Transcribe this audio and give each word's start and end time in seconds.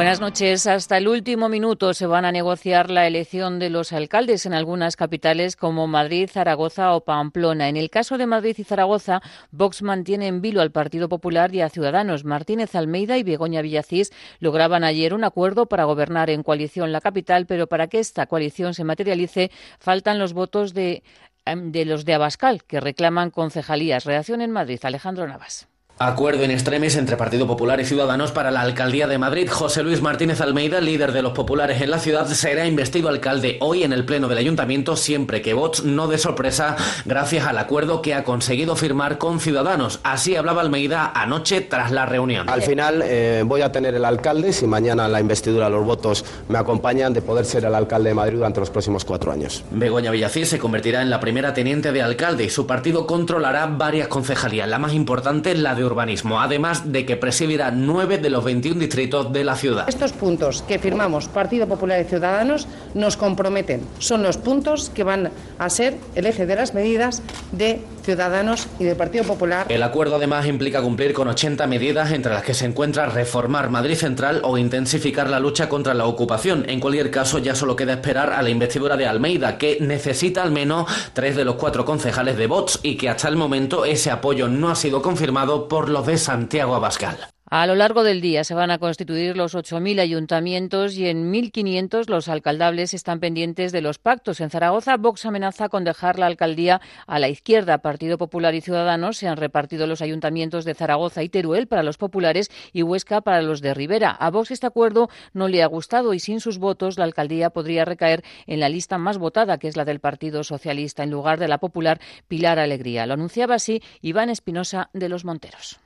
Buenas 0.00 0.18
noches. 0.18 0.66
Hasta 0.66 0.96
el 0.96 1.08
último 1.08 1.50
minuto 1.50 1.92
se 1.92 2.06
van 2.06 2.24
a 2.24 2.32
negociar 2.32 2.90
la 2.90 3.06
elección 3.06 3.58
de 3.58 3.68
los 3.68 3.92
alcaldes 3.92 4.46
en 4.46 4.54
algunas 4.54 4.96
capitales 4.96 5.56
como 5.56 5.88
Madrid, 5.88 6.26
Zaragoza 6.32 6.94
o 6.94 7.04
Pamplona. 7.04 7.68
En 7.68 7.76
el 7.76 7.90
caso 7.90 8.16
de 8.16 8.26
Madrid 8.26 8.54
y 8.56 8.64
Zaragoza, 8.64 9.20
Vox 9.50 9.82
mantiene 9.82 10.26
en 10.26 10.40
vilo 10.40 10.62
al 10.62 10.72
Partido 10.72 11.10
Popular 11.10 11.54
y 11.54 11.60
a 11.60 11.68
Ciudadanos. 11.68 12.24
Martínez 12.24 12.74
Almeida 12.74 13.18
y 13.18 13.24
Begoña 13.24 13.60
Villacís 13.60 14.10
lograban 14.38 14.84
ayer 14.84 15.12
un 15.12 15.22
acuerdo 15.22 15.66
para 15.66 15.84
gobernar 15.84 16.30
en 16.30 16.44
coalición 16.44 16.92
la 16.92 17.02
capital, 17.02 17.44
pero 17.44 17.66
para 17.66 17.88
que 17.88 17.98
esta 17.98 18.24
coalición 18.24 18.72
se 18.72 18.84
materialice 18.84 19.50
faltan 19.80 20.18
los 20.18 20.32
votos 20.32 20.72
de, 20.72 21.02
em, 21.44 21.72
de 21.72 21.84
los 21.84 22.06
de 22.06 22.14
Abascal, 22.14 22.64
que 22.64 22.80
reclaman 22.80 23.28
concejalías. 23.30 24.06
Reacción 24.06 24.40
en 24.40 24.50
Madrid, 24.50 24.80
Alejandro 24.82 25.28
Navas. 25.28 25.69
Acuerdo 26.02 26.44
en 26.44 26.50
extremis 26.50 26.96
entre 26.96 27.18
Partido 27.18 27.46
Popular 27.46 27.78
y 27.78 27.84
Ciudadanos 27.84 28.32
para 28.32 28.50
la 28.50 28.62
alcaldía 28.62 29.06
de 29.06 29.18
Madrid. 29.18 29.50
José 29.50 29.82
Luis 29.82 30.00
Martínez 30.00 30.40
Almeida, 30.40 30.80
líder 30.80 31.12
de 31.12 31.20
los 31.20 31.34
populares 31.34 31.82
en 31.82 31.90
la 31.90 31.98
ciudad, 31.98 32.26
será 32.26 32.66
investido 32.66 33.10
alcalde 33.10 33.58
hoy 33.60 33.82
en 33.82 33.92
el 33.92 34.06
pleno 34.06 34.26
del 34.26 34.38
ayuntamiento, 34.38 34.96
siempre 34.96 35.42
que 35.42 35.52
Vox 35.52 35.84
no 35.84 36.08
dé 36.08 36.16
sorpresa, 36.16 36.76
gracias 37.04 37.46
al 37.46 37.58
acuerdo 37.58 38.00
que 38.00 38.14
ha 38.14 38.24
conseguido 38.24 38.76
firmar 38.76 39.18
con 39.18 39.40
Ciudadanos. 39.40 40.00
Así 40.02 40.36
hablaba 40.36 40.62
Almeida 40.62 41.12
anoche 41.14 41.60
tras 41.60 41.90
la 41.90 42.06
reunión. 42.06 42.48
Al 42.48 42.62
final 42.62 43.02
eh, 43.04 43.42
voy 43.44 43.60
a 43.60 43.70
tener 43.70 43.94
el 43.94 44.06
alcalde, 44.06 44.54
si 44.54 44.66
mañana 44.66 45.06
la 45.06 45.20
investidura 45.20 45.68
los 45.68 45.84
votos 45.84 46.24
me 46.48 46.56
acompañan, 46.56 47.12
de 47.12 47.20
poder 47.20 47.44
ser 47.44 47.66
el 47.66 47.74
alcalde 47.74 48.08
de 48.08 48.14
Madrid 48.14 48.36
durante 48.36 48.60
los 48.60 48.70
próximos 48.70 49.04
cuatro 49.04 49.32
años. 49.32 49.62
Begoña 49.70 50.10
Villacís 50.10 50.48
se 50.48 50.58
convertirá 50.58 51.02
en 51.02 51.10
la 51.10 51.20
primera 51.20 51.52
teniente 51.52 51.92
de 51.92 52.00
alcalde 52.00 52.44
y 52.44 52.48
su 52.48 52.66
partido 52.66 53.06
controlará 53.06 53.66
varias 53.66 54.08
concejalías. 54.08 54.66
La 54.66 54.78
más 54.78 54.94
importante, 54.94 55.54
la 55.54 55.74
de 55.74 55.89
urbanismo, 55.90 56.40
además 56.40 56.92
de 56.92 57.04
que 57.04 57.16
presidirá 57.16 57.70
nueve 57.70 58.18
de 58.18 58.30
los 58.30 58.44
21 58.44 58.80
distritos 58.80 59.32
de 59.32 59.44
la 59.44 59.56
ciudad. 59.56 59.88
Estos 59.88 60.12
puntos 60.12 60.62
que 60.62 60.78
firmamos 60.78 61.28
Partido 61.28 61.66
Popular 61.66 62.00
y 62.00 62.04
Ciudadanos 62.04 62.66
nos 62.94 63.16
comprometen. 63.16 63.82
Son 63.98 64.22
los 64.22 64.38
puntos 64.38 64.90
que 64.90 65.04
van 65.04 65.30
a 65.58 65.70
ser 65.70 65.96
el 66.14 66.26
eje 66.26 66.46
de 66.46 66.56
las 66.56 66.74
medidas 66.74 67.22
de 67.52 67.82
Ciudadanos 68.02 68.68
y 68.78 68.84
del 68.84 68.96
Partido 68.96 69.24
Popular. 69.24 69.66
El 69.68 69.82
acuerdo 69.82 70.16
además 70.16 70.46
implica 70.46 70.82
cumplir 70.82 71.12
con 71.12 71.28
80 71.28 71.66
medidas 71.66 72.12
entre 72.12 72.32
las 72.32 72.42
que 72.42 72.54
se 72.54 72.66
encuentra 72.66 73.06
reformar 73.06 73.70
Madrid 73.70 73.96
Central 73.96 74.40
o 74.44 74.58
intensificar 74.58 75.28
la 75.28 75.40
lucha 75.40 75.68
contra 75.68 75.94
la 75.94 76.06
ocupación. 76.06 76.68
En 76.68 76.80
cualquier 76.80 77.10
caso, 77.10 77.38
ya 77.38 77.54
solo 77.54 77.76
queda 77.76 77.94
esperar 77.94 78.32
a 78.32 78.42
la 78.42 78.50
investidura 78.50 78.96
de 78.96 79.06
Almeida, 79.06 79.58
que 79.58 79.78
necesita 79.80 80.42
al 80.42 80.50
menos 80.50 80.90
tres 81.12 81.36
de 81.36 81.44
los 81.44 81.56
cuatro 81.56 81.84
concejales 81.84 82.36
de 82.36 82.46
Vox 82.46 82.80
y 82.82 82.96
que 82.96 83.08
hasta 83.08 83.28
el 83.28 83.36
momento 83.36 83.84
ese 83.84 84.10
apoyo 84.10 84.48
no 84.48 84.70
ha 84.70 84.74
sido 84.74 85.02
confirmado 85.02 85.68
por 85.68 85.88
los 85.88 86.06
de 86.06 86.18
Santiago 86.18 86.74
Abascal. 86.74 87.18
A 87.52 87.66
lo 87.66 87.74
largo 87.74 88.04
del 88.04 88.20
día 88.20 88.44
se 88.44 88.54
van 88.54 88.70
a 88.70 88.78
constituir 88.78 89.36
los 89.36 89.56
8.000 89.56 89.98
ayuntamientos 89.98 90.96
y 90.96 91.08
en 91.08 91.32
1.500 91.32 92.08
los 92.08 92.28
alcaldables 92.28 92.94
están 92.94 93.18
pendientes 93.18 93.72
de 93.72 93.80
los 93.80 93.98
pactos. 93.98 94.40
En 94.40 94.50
Zaragoza, 94.50 94.96
Vox 94.96 95.26
amenaza 95.26 95.68
con 95.68 95.82
dejar 95.82 96.20
la 96.20 96.26
alcaldía 96.26 96.80
a 97.08 97.18
la 97.18 97.28
izquierda. 97.28 97.78
Partido 97.78 98.18
Popular 98.18 98.54
y 98.54 98.60
Ciudadanos 98.60 99.16
se 99.16 99.26
han 99.26 99.36
repartido 99.36 99.88
los 99.88 100.00
ayuntamientos 100.00 100.64
de 100.64 100.74
Zaragoza 100.74 101.24
y 101.24 101.28
Teruel 101.28 101.66
para 101.66 101.82
los 101.82 101.98
populares 101.98 102.52
y 102.72 102.84
Huesca 102.84 103.20
para 103.20 103.42
los 103.42 103.60
de 103.60 103.74
Rivera. 103.74 104.12
A 104.12 104.30
Vox 104.30 104.52
este 104.52 104.68
acuerdo 104.68 105.08
no 105.32 105.48
le 105.48 105.64
ha 105.64 105.66
gustado 105.66 106.14
y 106.14 106.20
sin 106.20 106.38
sus 106.38 106.58
votos 106.58 106.98
la 106.98 107.04
alcaldía 107.04 107.50
podría 107.50 107.84
recaer 107.84 108.22
en 108.46 108.60
la 108.60 108.68
lista 108.68 108.96
más 108.96 109.18
votada, 109.18 109.58
que 109.58 109.66
es 109.66 109.76
la 109.76 109.84
del 109.84 109.98
Partido 109.98 110.44
Socialista, 110.44 111.02
en 111.02 111.10
lugar 111.10 111.40
de 111.40 111.48
la 111.48 111.58
popular 111.58 112.00
Pilar 112.28 112.60
Alegría. 112.60 113.06
Lo 113.06 113.14
anunciaba 113.14 113.56
así 113.56 113.82
Iván 114.02 114.30
Espinosa 114.30 114.88
de 114.92 115.08
los 115.08 115.24
Monteros. 115.24 115.80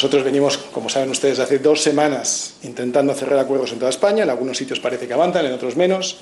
Nosotros 0.00 0.24
venimos, 0.24 0.56
como 0.56 0.88
saben 0.88 1.10
ustedes, 1.10 1.40
hace 1.40 1.58
dos 1.58 1.82
semanas 1.82 2.54
intentando 2.62 3.12
cerrar 3.12 3.38
acuerdos 3.38 3.70
en 3.72 3.78
toda 3.80 3.90
España. 3.90 4.22
En 4.22 4.30
algunos 4.30 4.56
sitios 4.56 4.80
parece 4.80 5.06
que 5.06 5.12
avanzan, 5.12 5.44
en 5.44 5.52
otros 5.52 5.76
menos. 5.76 6.20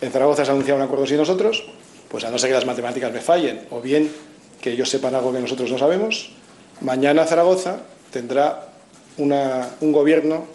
En 0.00 0.10
Zaragoza 0.10 0.46
se 0.46 0.50
ha 0.50 0.54
anunciado 0.54 0.80
un 0.80 0.86
acuerdo 0.86 1.06
sin 1.06 1.18
nosotros. 1.18 1.62
Pues 2.08 2.24
a 2.24 2.30
no 2.30 2.38
ser 2.38 2.48
que 2.48 2.54
las 2.54 2.64
matemáticas 2.64 3.12
me 3.12 3.20
fallen 3.20 3.66
o 3.68 3.82
bien 3.82 4.10
que 4.62 4.72
ellos 4.72 4.88
sepan 4.88 5.14
algo 5.14 5.30
que 5.30 5.40
nosotros 5.40 5.70
no 5.70 5.76
sabemos, 5.76 6.30
mañana 6.80 7.26
Zaragoza 7.26 7.80
tendrá 8.10 8.68
un 9.18 9.92
gobierno 9.92 10.46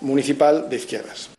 municipal 0.00 0.70
de 0.70 0.76
izquierdas. 0.76 1.29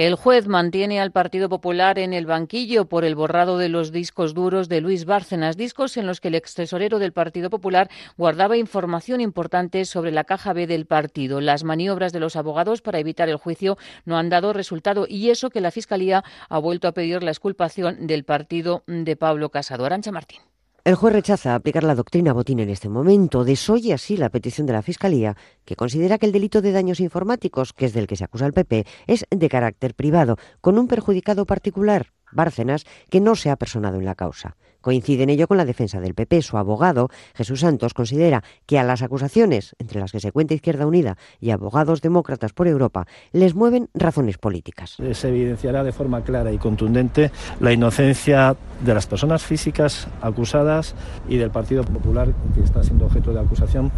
El 0.00 0.14
juez 0.14 0.48
mantiene 0.48 0.98
al 0.98 1.12
Partido 1.12 1.50
Popular 1.50 1.98
en 1.98 2.14
el 2.14 2.24
banquillo 2.24 2.86
por 2.86 3.04
el 3.04 3.14
borrado 3.14 3.58
de 3.58 3.68
los 3.68 3.92
discos 3.92 4.32
duros 4.32 4.70
de 4.70 4.80
Luis 4.80 5.04
Bárcenas, 5.04 5.58
discos 5.58 5.98
en 5.98 6.06
los 6.06 6.22
que 6.22 6.28
el 6.28 6.36
ex 6.36 6.54
tesorero 6.54 6.98
del 6.98 7.12
Partido 7.12 7.50
Popular 7.50 7.90
guardaba 8.16 8.56
información 8.56 9.20
importante 9.20 9.84
sobre 9.84 10.10
la 10.10 10.24
caja 10.24 10.54
B 10.54 10.66
del 10.66 10.86
partido. 10.86 11.42
Las 11.42 11.64
maniobras 11.64 12.14
de 12.14 12.20
los 12.20 12.34
abogados 12.34 12.80
para 12.80 12.98
evitar 12.98 13.28
el 13.28 13.36
juicio 13.36 13.76
no 14.06 14.16
han 14.16 14.30
dado 14.30 14.54
resultado 14.54 15.04
y 15.06 15.28
eso 15.28 15.50
que 15.50 15.60
la 15.60 15.70
Fiscalía 15.70 16.24
ha 16.48 16.58
vuelto 16.58 16.88
a 16.88 16.92
pedir 16.92 17.22
la 17.22 17.32
exculpación 17.32 18.06
del 18.06 18.24
partido 18.24 18.84
de 18.86 19.16
Pablo 19.16 19.50
Casado. 19.50 19.84
Arancha 19.84 20.12
Martín. 20.12 20.40
El 20.82 20.94
juez 20.94 21.12
rechaza 21.12 21.54
aplicar 21.54 21.84
la 21.84 21.94
doctrina 21.94 22.32
botín 22.32 22.58
en 22.58 22.70
este 22.70 22.88
momento, 22.88 23.44
desoye 23.44 23.92
así 23.92 24.16
la 24.16 24.30
petición 24.30 24.66
de 24.66 24.72
la 24.72 24.80
Fiscalía, 24.80 25.36
que 25.66 25.76
considera 25.76 26.16
que 26.16 26.24
el 26.24 26.32
delito 26.32 26.62
de 26.62 26.72
daños 26.72 27.00
informáticos, 27.00 27.74
que 27.74 27.84
es 27.84 27.92
del 27.92 28.06
que 28.06 28.16
se 28.16 28.24
acusa 28.24 28.46
al 28.46 28.54
PP, 28.54 28.86
es 29.06 29.26
de 29.30 29.48
carácter 29.50 29.94
privado, 29.94 30.38
con 30.62 30.78
un 30.78 30.88
perjudicado 30.88 31.44
particular, 31.44 32.12
Bárcenas, 32.32 32.86
que 33.10 33.20
no 33.20 33.36
se 33.36 33.50
ha 33.50 33.56
personado 33.56 33.98
en 33.98 34.06
la 34.06 34.14
causa. 34.14 34.56
Coincide 34.80 35.24
en 35.24 35.30
ello 35.30 35.46
con 35.46 35.56
la 35.56 35.64
defensa 35.64 36.00
del 36.00 36.14
PP. 36.14 36.42
Su 36.42 36.56
abogado, 36.56 37.08
Jesús 37.34 37.60
Santos, 37.60 37.94
considera 37.94 38.42
que 38.66 38.78
a 38.78 38.84
las 38.84 39.02
acusaciones, 39.02 39.74
entre 39.78 40.00
las 40.00 40.12
que 40.12 40.20
se 40.20 40.32
cuenta 40.32 40.54
Izquierda 40.54 40.86
Unida 40.86 41.16
y 41.40 41.50
abogados 41.50 42.00
demócratas 42.00 42.52
por 42.52 42.68
Europa, 42.68 43.06
les 43.32 43.54
mueven 43.54 43.88
razones 43.94 44.38
políticas. 44.38 44.96
Se 45.12 45.28
evidenciará 45.28 45.84
de 45.84 45.92
forma 45.92 46.22
clara 46.22 46.52
y 46.52 46.58
contundente 46.58 47.30
la 47.60 47.72
inocencia 47.72 48.56
de 48.84 48.94
las 48.94 49.06
personas 49.06 49.42
físicas 49.42 50.08
acusadas 50.20 50.94
y 51.28 51.36
del 51.36 51.50
Partido 51.50 51.84
Popular 51.84 52.32
que 52.54 52.62
está 52.62 52.82
siendo 52.82 53.06
objeto 53.06 53.32
de 53.32 53.40
acusación, 53.40 53.90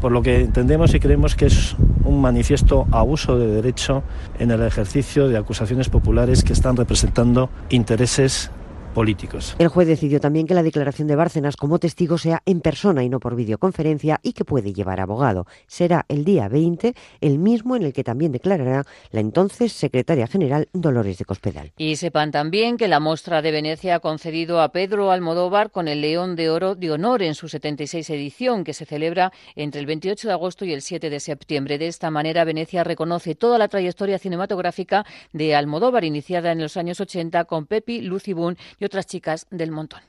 por 0.00 0.12
lo 0.12 0.22
que 0.22 0.40
entendemos 0.40 0.94
y 0.94 1.00
creemos 1.00 1.36
que 1.36 1.46
es 1.46 1.76
un 2.04 2.20
manifiesto 2.20 2.86
abuso 2.90 3.38
de 3.38 3.46
derecho 3.46 4.02
en 4.38 4.50
el 4.50 4.62
ejercicio 4.62 5.28
de 5.28 5.36
acusaciones 5.36 5.88
populares 5.88 6.42
que 6.44 6.52
están 6.52 6.76
representando 6.76 7.50
intereses 7.68 8.50
políticos. 8.94 9.56
El 9.58 9.68
juez 9.68 9.86
decidió 9.86 10.20
también 10.20 10.46
que 10.46 10.54
la 10.54 10.62
declaración 10.62 11.08
de 11.08 11.16
Bárcenas 11.16 11.56
como 11.56 11.78
testigo 11.78 12.18
sea 12.18 12.42
en 12.46 12.60
persona 12.60 13.02
y 13.02 13.08
no 13.08 13.20
por 13.20 13.36
videoconferencia 13.36 14.20
y 14.22 14.32
que 14.32 14.44
puede 14.44 14.72
llevar 14.72 15.00
abogado. 15.00 15.46
Será 15.66 16.04
el 16.08 16.24
día 16.24 16.48
20, 16.48 16.94
el 17.20 17.38
mismo 17.38 17.76
en 17.76 17.82
el 17.82 17.92
que 17.92 18.04
también 18.04 18.32
declarará 18.32 18.84
la 19.10 19.20
entonces 19.20 19.72
secretaria 19.72 20.26
general 20.26 20.68
Dolores 20.72 21.18
de 21.18 21.24
Cospedal. 21.24 21.72
Y 21.76 21.96
sepan 21.96 22.30
también 22.30 22.76
que 22.76 22.88
la 22.88 23.00
Mostra 23.00 23.42
de 23.42 23.52
Venecia 23.52 23.96
ha 23.96 24.00
concedido 24.00 24.60
a 24.60 24.72
Pedro 24.72 25.10
Almodóvar 25.10 25.70
con 25.70 25.88
el 25.88 26.00
León 26.00 26.36
de 26.36 26.50
Oro 26.50 26.74
de 26.74 26.90
Honor 26.90 27.22
en 27.22 27.34
su 27.34 27.48
76 27.48 28.10
edición, 28.10 28.64
que 28.64 28.74
se 28.74 28.86
celebra 28.86 29.32
entre 29.54 29.80
el 29.80 29.86
28 29.86 30.28
de 30.28 30.34
agosto 30.34 30.64
y 30.64 30.72
el 30.72 30.82
7 30.82 31.10
de 31.10 31.20
septiembre. 31.20 31.78
De 31.78 31.86
esta 31.86 32.10
manera, 32.10 32.44
Venecia 32.44 32.84
reconoce 32.84 33.34
toda 33.34 33.58
la 33.58 33.68
trayectoria 33.68 34.18
cinematográfica 34.18 35.04
de 35.32 35.54
Almodóvar, 35.54 36.04
iniciada 36.04 36.52
en 36.52 36.60
los 36.60 36.76
años 36.76 37.00
80 37.00 37.44
con 37.44 37.66
Pepi, 37.66 38.00
Lucy 38.00 38.32
Boone 38.32 38.56
y 38.80 38.84
otras 38.84 39.06
chicas 39.06 39.46
del 39.50 39.70
montón. 39.70 40.00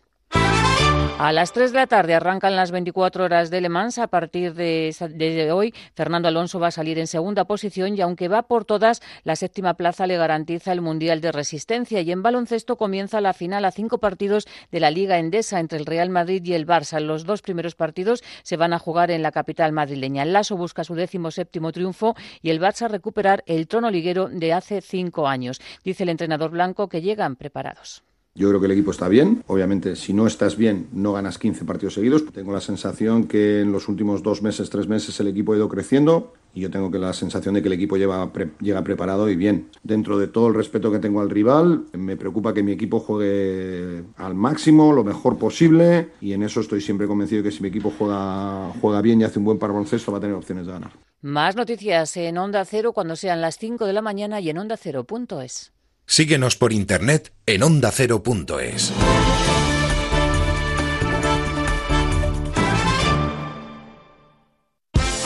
A 1.20 1.32
las 1.32 1.54
3 1.54 1.72
de 1.72 1.78
la 1.78 1.86
tarde 1.86 2.16
arrancan 2.16 2.56
las 2.56 2.72
24 2.72 3.26
horas 3.26 3.52
de 3.52 3.62
Le 3.62 3.70
Mans. 3.70 4.00
A 4.00 4.08
partir 4.08 4.56
de, 4.56 5.52
hoy, 5.54 5.72
Fernando 5.94 6.28
Alonso 6.28 6.60
va 6.60 6.68
a 6.68 6.72
salir 6.72 6.98
en 6.98 7.06
segunda 7.06 7.46
posición 7.46 7.96
y 7.96 8.02
aunque 8.02 8.28
va 8.28 8.42
por 8.42 8.66
todas, 8.66 9.02
la 9.24 9.36
séptima 9.36 9.76
plaza 9.76 10.08
le 10.08 10.18
garantiza 10.18 10.72
el 10.72 10.82
Mundial 10.82 11.22
de 11.22 11.32
Resistencia. 11.32 12.02
Y 12.02 12.12
en 12.12 12.24
baloncesto 12.24 12.76
comienza 12.76 13.22
la 13.22 13.34
final 13.34 13.66
a 13.66 13.72
cinco 13.72 14.00
partidos 14.00 14.48
de 14.72 14.80
la 14.80 14.90
Liga 14.90 15.20
Endesa 15.20 15.60
entre 15.60 15.78
el 15.78 15.86
Real 15.86 16.10
Madrid 16.10 16.44
y 16.44 16.54
el 16.54 16.66
Barça. 16.66 17.00
Los 17.00 17.26
dos 17.26 17.44
primeros 17.44 17.76
partidos 17.76 18.24
se 18.42 18.58
van 18.58 18.74
a 18.74 18.80
jugar 18.80 19.12
en 19.12 19.22
la 19.22 19.32
capital 19.32 19.74
madrileña. 19.74 20.24
El 20.24 20.34
Lasso 20.34 20.58
busca 20.58 20.84
su 20.84 20.96
décimo 20.96 21.30
séptimo 21.30 21.72
triunfo 21.72 22.16
y 22.42 22.50
el 22.50 22.60
Barça 22.60 22.90
recuperar 22.90 23.44
el 23.46 23.68
trono 23.68 23.92
liguero 23.92 24.28
de 24.28 24.54
hace 24.54 24.82
cinco 24.82 25.28
años. 25.28 25.62
Dice 25.84 26.02
el 26.02 26.10
entrenador 26.10 26.50
blanco 26.50 26.90
que 26.90 27.02
llegan 27.02 27.36
preparados. 27.36 28.02
Yo 28.34 28.48
creo 28.48 28.62
que 28.62 28.68
el 28.68 28.72
equipo 28.72 28.92
está 28.92 29.10
bien. 29.10 29.44
Obviamente, 29.48 29.98
si 29.98 30.14
no 30.14 30.26
estás 30.26 30.56
bien, 30.56 30.88
no 30.94 31.12
ganas 31.12 31.38
15 31.38 31.66
partidos 31.66 31.96
seguidos. 31.96 32.26
Tengo 32.32 32.54
la 32.54 32.62
sensación 32.62 33.26
que 33.26 33.60
en 33.60 33.74
los 33.74 33.90
últimos 33.90 34.24
dos 34.24 34.42
meses, 34.42 34.70
tres 34.70 34.88
meses, 34.88 35.20
el 35.20 35.28
equipo 35.28 35.52
ha 35.52 35.58
ido 35.58 35.68
creciendo 35.68 36.32
y 36.54 36.62
yo 36.62 36.72
tengo 36.72 36.90
que 36.90 36.98
la 36.98 37.12
sensación 37.12 37.56
de 37.56 37.62
que 37.62 37.68
el 37.68 37.74
equipo 37.74 37.98
lleva, 37.98 38.32
pre, 38.32 38.52
llega 38.62 38.84
preparado 38.84 39.30
y 39.30 39.36
bien. 39.36 39.70
Dentro 39.84 40.18
de 40.18 40.28
todo 40.28 40.48
el 40.48 40.54
respeto 40.54 40.92
que 40.92 41.00
tengo 41.00 41.20
al 41.20 41.30
rival, 41.30 41.86
me 41.92 42.16
preocupa 42.16 42.54
que 42.54 42.64
mi 42.64 42.72
equipo 42.72 43.02
juegue 43.02 44.04
al 44.16 44.36
máximo, 44.36 44.94
lo 44.94 45.04
mejor 45.04 45.38
posible 45.38 46.12
y 46.22 46.32
en 46.32 46.44
eso 46.44 46.62
estoy 46.62 46.80
siempre 46.80 47.08
convencido 47.08 47.44
que 47.44 47.52
si 47.52 47.62
mi 47.62 47.68
equipo 47.68 47.94
juega, 47.98 48.72
juega 48.80 49.02
bien 49.02 49.20
y 49.20 49.24
hace 49.26 49.40
un 49.40 49.46
buen 49.46 49.60
baloncesto 49.60 50.12
va 50.12 50.20
a 50.20 50.22
tener 50.22 50.36
opciones 50.36 50.66
de 50.66 50.72
ganar. 50.72 50.92
Más 51.22 51.56
noticias 51.56 52.16
en 52.18 52.38
Onda 52.38 52.64
Cero 52.66 52.94
cuando 52.94 53.16
sean 53.16 53.42
las 53.42 53.58
5 53.58 53.86
de 53.86 53.94
la 53.94 54.02
mañana 54.02 54.40
y 54.40 54.50
en 54.50 54.58
onda 54.58 54.78
cero.es. 54.78 55.72
Síguenos 56.06 56.56
por 56.56 56.74
internet 56.74 57.34
en 57.46 57.64
ondacero.es. 57.64 58.94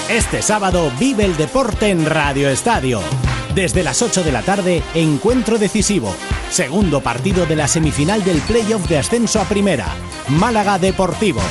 Este 0.10 0.42
sábado 0.42 0.92
vive 1.00 1.25
el 1.25 1.36
deporte 1.36 1.89
en 1.89 2.06
Radio 2.06 2.48
Estadio. 2.50 3.01
Desde 3.56 3.83
las 3.83 4.01
8 4.01 4.24
de 4.24 4.31
la 4.31 4.44
tarde, 4.44 4.83
encuentro 4.94 5.57
decisivo. 5.57 6.13
Segundo 6.51 7.01
partido 7.01 7.45
de 7.45 7.56
la 7.56 7.68
semifinal 7.68 8.24
del 8.24 8.39
playoff 8.42 8.88
de 8.88 9.00
ascenso 9.00 9.42
a 9.42 9.45
primera. 9.45 9.88
Málaga 10.27 10.77
Deportivo. 10.77 11.42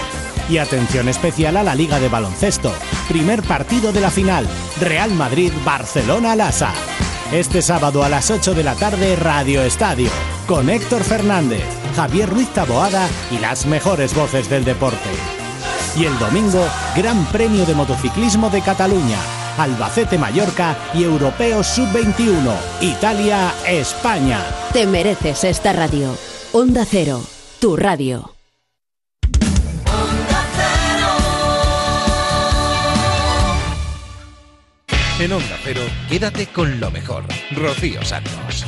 Y 0.48 0.58
atención 0.58 1.08
especial 1.08 1.56
a 1.56 1.62
la 1.62 1.74
Liga 1.74 1.98
de 1.98 2.08
Baloncesto. 2.08 2.72
Primer 3.08 3.42
partido 3.42 3.92
de 3.92 4.00
la 4.00 4.10
final. 4.10 4.46
Real 4.80 5.10
Madrid-Barcelona-Lasa. 5.12 6.72
Este 7.32 7.62
sábado 7.62 8.04
a 8.04 8.08
las 8.08 8.30
8 8.30 8.54
de 8.54 8.62
la 8.62 8.74
tarde, 8.74 9.16
Radio 9.16 9.62
Estadio. 9.62 10.10
Con 10.46 10.68
Héctor 10.68 11.02
Fernández, 11.02 11.64
Javier 11.96 12.28
Ruiz 12.28 12.48
Taboada 12.50 13.08
y 13.30 13.38
las 13.38 13.66
mejores 13.66 14.14
voces 14.14 14.48
del 14.48 14.64
deporte. 14.64 15.10
Y 15.96 16.04
el 16.04 16.16
domingo, 16.18 16.64
Gran 16.94 17.24
Premio 17.26 17.64
de 17.64 17.74
Motociclismo 17.74 18.50
de 18.50 18.60
Cataluña. 18.60 19.18
Albacete-Mallorca 19.56 20.76
y 20.94 21.04
Europeo 21.04 21.62
Sub-21. 21.62 22.54
Italia-España. 22.82 24.40
Te 24.72 24.86
mereces 24.86 25.44
esta 25.44 25.72
radio. 25.72 26.16
Onda 26.52 26.84
Cero, 26.84 27.20
tu 27.58 27.76
radio. 27.76 28.33
En 35.20 35.32
Onda 35.32 35.56
Cero, 35.62 35.80
quédate 36.08 36.48
con 36.48 36.80
lo 36.80 36.90
mejor. 36.90 37.22
Rocío 37.52 38.02
Santos. 38.02 38.66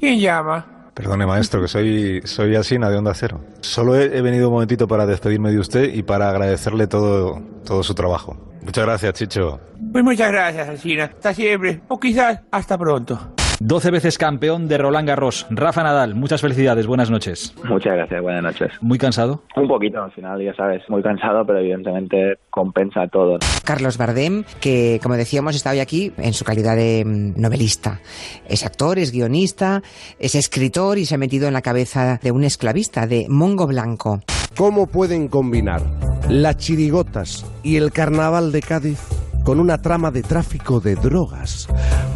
¿Quién 0.00 0.18
llama? 0.18 0.90
Perdone, 0.94 1.26
maestro, 1.26 1.60
que 1.60 1.68
soy, 1.68 2.22
soy 2.24 2.56
Asina 2.56 2.88
de 2.88 2.96
Onda 2.96 3.12
Cero. 3.12 3.44
Solo 3.60 3.94
he, 3.96 4.16
he 4.16 4.22
venido 4.22 4.48
un 4.48 4.54
momentito 4.54 4.88
para 4.88 5.04
despedirme 5.04 5.50
de 5.50 5.58
usted 5.58 5.92
y 5.92 6.02
para 6.02 6.30
agradecerle 6.30 6.86
todo, 6.86 7.42
todo 7.66 7.82
su 7.82 7.94
trabajo. 7.94 8.56
Muchas 8.62 8.86
gracias, 8.86 9.12
Chicho. 9.12 9.60
Pues 9.92 10.02
muchas 10.02 10.32
gracias, 10.32 10.68
Alcina. 10.68 11.04
Hasta 11.04 11.34
siempre. 11.34 11.82
O 11.88 12.00
quizás 12.00 12.40
hasta 12.50 12.78
pronto. 12.78 13.34
12 13.60 13.90
veces 13.90 14.18
campeón 14.18 14.68
de 14.68 14.78
Roland 14.78 15.08
Garros. 15.08 15.46
Rafa 15.50 15.82
Nadal, 15.82 16.14
muchas 16.14 16.40
felicidades, 16.40 16.86
buenas 16.86 17.10
noches. 17.10 17.54
Muchas 17.64 17.94
gracias, 17.94 18.22
buenas 18.22 18.42
noches. 18.42 18.72
¿Muy 18.80 18.98
cansado? 18.98 19.42
Un 19.56 19.66
poquito, 19.66 20.02
al 20.02 20.12
final, 20.12 20.42
ya 20.42 20.54
sabes, 20.54 20.82
muy 20.88 21.02
cansado, 21.02 21.44
pero 21.46 21.60
evidentemente 21.60 22.38
compensa 22.50 23.06
todo. 23.08 23.38
Carlos 23.64 23.96
Bardem, 23.96 24.44
que 24.60 25.00
como 25.02 25.16
decíamos 25.16 25.56
está 25.56 25.70
hoy 25.70 25.80
aquí 25.80 26.12
en 26.18 26.34
su 26.34 26.44
calidad 26.44 26.76
de 26.76 27.04
mm, 27.04 27.40
novelista. 27.40 28.00
Es 28.48 28.64
actor, 28.64 28.98
es 28.98 29.10
guionista, 29.12 29.82
es 30.18 30.34
escritor 30.34 30.98
y 30.98 31.06
se 31.06 31.14
ha 31.14 31.18
metido 31.18 31.48
en 31.48 31.54
la 31.54 31.62
cabeza 31.62 32.20
de 32.22 32.32
un 32.32 32.44
esclavista, 32.44 33.06
de 33.06 33.26
Mongo 33.28 33.66
Blanco. 33.66 34.20
¿Cómo 34.56 34.86
pueden 34.86 35.28
combinar 35.28 35.82
las 36.28 36.56
chirigotas 36.56 37.44
y 37.62 37.76
el 37.76 37.92
carnaval 37.92 38.52
de 38.52 38.60
Cádiz 38.60 39.25
con 39.46 39.60
una 39.60 39.80
trama 39.80 40.10
de 40.10 40.24
tráfico 40.24 40.80
de 40.80 40.96
drogas? 40.96 41.68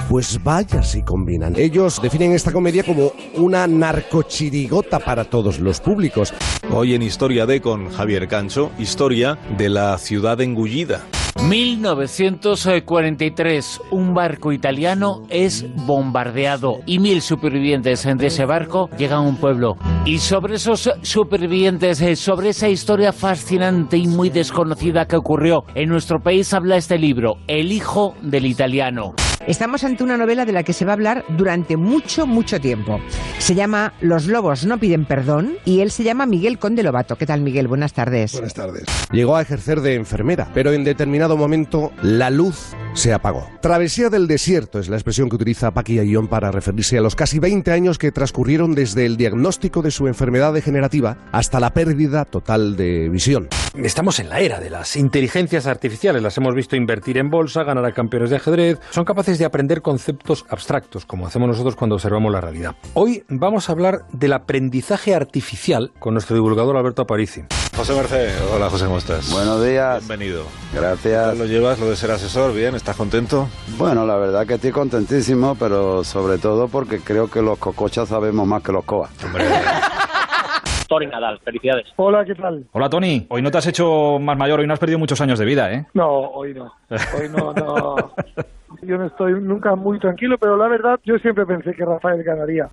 Pues 0.09 0.43
vaya 0.43 0.83
si 0.83 1.03
combinan. 1.03 1.55
Ellos 1.57 2.03
definen 2.03 2.33
esta 2.33 2.51
comedia 2.51 2.83
como 2.83 3.13
una 3.37 3.69
narcochirigota 3.69 4.99
para 4.99 5.25
todos 5.25 5.61
los 5.61 5.79
públicos. 5.79 6.35
Hoy 6.73 6.97
en 6.97 7.03
Historia 7.03 7.47
de 7.47 7.61
con 7.61 7.89
Javier 7.89 8.27
Cancho, 8.27 8.73
historia 8.81 9.39
de 9.57 9.69
la 9.69 9.97
ciudad 9.99 10.41
engullida. 10.41 11.03
1943, 11.39 13.81
un 13.91 14.15
barco 14.15 14.53
italiano 14.53 15.27
es 15.29 15.67
bombardeado 15.87 16.81
y 16.87 16.99
mil 16.99 17.21
supervivientes 17.23 18.05
de 18.05 18.27
ese 18.27 18.45
barco 18.45 18.91
llegan 18.97 19.19
a 19.19 19.29
un 19.29 19.37
pueblo. 19.37 19.77
Y 20.05 20.19
sobre 20.19 20.57
esos 20.57 20.91
supervivientes, 21.03 22.01
eh, 22.03 22.17
sobre 22.17 22.51
esa 22.51 22.69
historia 22.69 23.13
fascinante 23.13 23.97
y 23.97 24.07
muy 24.07 24.31
desconocida 24.31 25.07
que 25.07 25.17
ocurrió 25.17 25.65
en 25.75 25.89
nuestro 25.89 26.21
país, 26.21 26.53
habla 26.55 26.77
este 26.77 26.99
libro, 26.99 27.37
El 27.47 27.73
hijo 27.73 28.15
del 28.23 28.47
italiano. 28.47 29.15
Estamos 29.47 29.85
ante 29.85 30.05
una 30.05 30.19
novela 30.19 30.45
de 30.45 30.53
la 30.53 30.63
que 30.63 30.75
se 30.75 30.85
va 30.85 30.93
a 30.93 30.95
hablar 30.95 31.25
durante 31.37 31.77
mucho, 31.77 32.27
mucho 32.27 32.61
tiempo. 32.61 33.01
Se 33.39 33.55
llama 33.55 33.95
Los 34.01 34.27
lobos 34.27 34.67
no 34.67 34.79
piden 34.79 35.07
perdón 35.07 35.55
y 35.65 35.81
él 35.81 35.91
se 35.91 36.05
llama 36.05 36.27
Miguel 36.27 36.59
Conde 36.59 36.83
Lobato. 36.83 37.17
¿Qué 37.17 37.25
tal, 37.25 37.41
Miguel? 37.41 37.67
Buenas 37.67 37.95
tardes. 37.95 38.33
Buenas 38.33 38.55
tardes. 38.55 38.85
Llegó 39.11 39.37
a 39.37 39.43
ejercer 39.43 39.81
de 39.81 39.95
enfermera, 39.95 40.49
pero 40.53 40.73
en 40.73 40.85
determinado 40.85 41.20
momento 41.29 41.93
la 42.03 42.31
luz 42.31 42.75
se 42.95 43.13
apagó. 43.13 43.49
Travesía 43.61 44.11
del 44.11 44.27
desierto 44.27 44.79
es 44.79 44.89
la 44.89 44.97
expresión 44.97 45.29
que 45.29 45.37
utiliza 45.37 45.71
Paqui 45.71 45.99
Ayón 45.99 46.29
para 46.29 46.51
referirse 46.51 46.99
a 46.99 47.01
los 47.01 47.15
casi 47.15 47.39
20 47.39 47.71
años 47.73 47.99
que 47.99 48.13
transcurrieron 48.13 48.75
desde 48.75 49.07
el 49.07 49.17
diagnóstico 49.17 49.83
de 49.83 49.91
su 49.91 50.07
enfermedad 50.07 50.53
degenerativa 50.53 51.17
hasta 51.33 51.61
la 51.61 51.71
pérdida 51.71 52.25
total 52.25 52.77
de 52.77 53.09
visión. 53.09 53.49
Estamos 53.75 54.19
en 54.19 54.29
la 54.29 54.41
era 54.41 54.59
de 54.61 54.71
las 54.71 54.97
inteligencias 54.97 55.67
artificiales. 55.67 56.23
Las 56.23 56.37
hemos 56.39 56.55
visto 56.55 56.77
invertir 56.77 57.19
en 57.19 57.31
bolsa, 57.31 57.63
ganar 57.63 57.85
a 57.85 57.93
campeones 57.93 58.31
de 58.31 58.37
ajedrez. 58.37 58.79
Son 58.91 59.05
capaces 59.05 59.39
de 59.39 59.45
aprender 59.45 59.81
conceptos 59.81 60.45
abstractos, 60.49 61.07
como 61.07 61.27
hacemos 61.27 61.49
nosotros 61.49 61.77
cuando 61.77 61.95
observamos 61.95 62.33
la 62.33 62.41
realidad. 62.41 62.75
Hoy 62.95 63.25
vamos 63.29 63.69
a 63.69 63.73
hablar 63.73 64.07
del 64.13 64.33
aprendizaje 64.33 65.15
artificial 65.15 65.93
con 65.99 66.15
nuestro 66.15 66.35
divulgador 66.35 66.77
Alberto 66.77 67.03
Aparici. 67.03 67.43
José 67.77 67.95
Merced, 67.95 68.35
hola 68.53 68.69
José, 68.69 68.85
¿cómo 68.87 68.99
estás? 68.99 69.31
Buenos 69.31 69.65
días. 69.65 70.01
Bienvenido. 70.01 70.45
Gracias. 70.75 71.39
¿Lo 71.39 71.47
llevas, 71.47 71.79
lo 71.79 71.89
de 71.89 71.97
ser 71.97 72.11
asesor? 72.11 72.53
¿Bien? 72.53 72.75
¿Estás 72.81 72.97
contento? 72.97 73.47
Bueno, 73.77 74.07
la 74.07 74.17
verdad 74.17 74.47
que 74.47 74.55
estoy 74.55 74.71
contentísimo, 74.71 75.55
pero 75.55 76.03
sobre 76.03 76.39
todo 76.39 76.67
porque 76.67 77.01
creo 77.01 77.31
que 77.31 77.43
los 77.43 77.59
cocochas 77.59 78.09
sabemos 78.09 78.47
más 78.47 78.63
que 78.63 78.73
los 78.73 78.85
coas. 78.87 79.11
Tony 80.89 81.07
Nadal, 81.07 81.39
felicidades. 81.45 81.89
Hola, 81.97 82.25
¿qué 82.25 82.35
tal? 82.35 82.67
Hola 82.73 82.89
Tony, 82.89 83.27
hoy 83.29 83.43
no 83.43 83.51
te 83.51 83.59
has 83.59 83.67
hecho 83.67 84.19
más 84.19 84.37
mayor, 84.39 84.61
hoy 84.61 84.67
no 84.67 84.73
has 84.73 84.79
perdido 84.79 84.99
muchos 84.99 85.21
años 85.21 85.39
de 85.39 85.45
vida, 85.45 85.71
¿eh? 85.71 85.85
No, 85.93 86.09
hoy 86.09 86.55
no. 86.55 86.73
Hoy 86.91 87.29
no, 87.29 87.53
no. 87.53 87.97
Yo 88.83 88.97
no 88.97 89.07
estoy 89.07 89.33
nunca 89.41 89.75
muy 89.75 89.99
tranquilo, 89.99 90.39
pero 90.39 90.57
la 90.57 90.69
verdad 90.69 91.01
yo 91.05 91.19
siempre 91.19 91.45
pensé 91.45 91.73
que 91.75 91.85
Rafael 91.85 92.23
ganaría. 92.23 92.69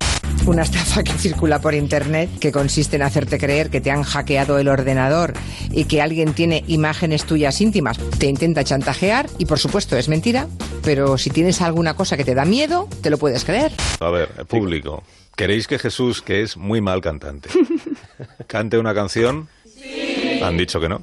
Una 0.46 0.62
estafa 0.62 1.02
que 1.02 1.12
circula 1.12 1.60
por 1.60 1.74
internet 1.74 2.30
que 2.40 2.52
consiste 2.52 2.96
en 2.96 3.02
hacerte 3.02 3.38
creer 3.38 3.68
que 3.68 3.80
te 3.80 3.90
han 3.90 4.02
hackeado 4.02 4.58
el 4.58 4.68
ordenador 4.68 5.34
y 5.70 5.84
que 5.84 6.00
alguien 6.00 6.32
tiene 6.32 6.64
imágenes 6.68 7.24
tuyas 7.24 7.60
íntimas. 7.60 7.98
Te 8.18 8.26
intenta 8.26 8.64
chantajear 8.64 9.26
y 9.38 9.44
por 9.44 9.58
supuesto 9.58 9.96
es 9.96 10.08
mentira, 10.08 10.46
pero 10.84 11.18
si 11.18 11.30
tienes 11.30 11.60
alguna 11.60 11.94
cosa 11.94 12.16
que 12.16 12.24
te 12.24 12.34
da 12.34 12.44
miedo, 12.44 12.88
te 13.02 13.10
lo 13.10 13.18
puedes 13.18 13.44
creer. 13.44 13.72
A 14.00 14.10
ver, 14.10 14.28
público, 14.46 15.02
¿queréis 15.36 15.66
que 15.66 15.78
Jesús, 15.78 16.22
que 16.22 16.42
es 16.42 16.56
muy 16.56 16.80
mal 16.80 17.02
cantante, 17.02 17.50
cante 18.46 18.78
una 18.78 18.94
canción? 18.94 19.48
Sí. 19.64 20.40
Han 20.42 20.56
dicho 20.56 20.80
que 20.80 20.88
no. 20.88 21.02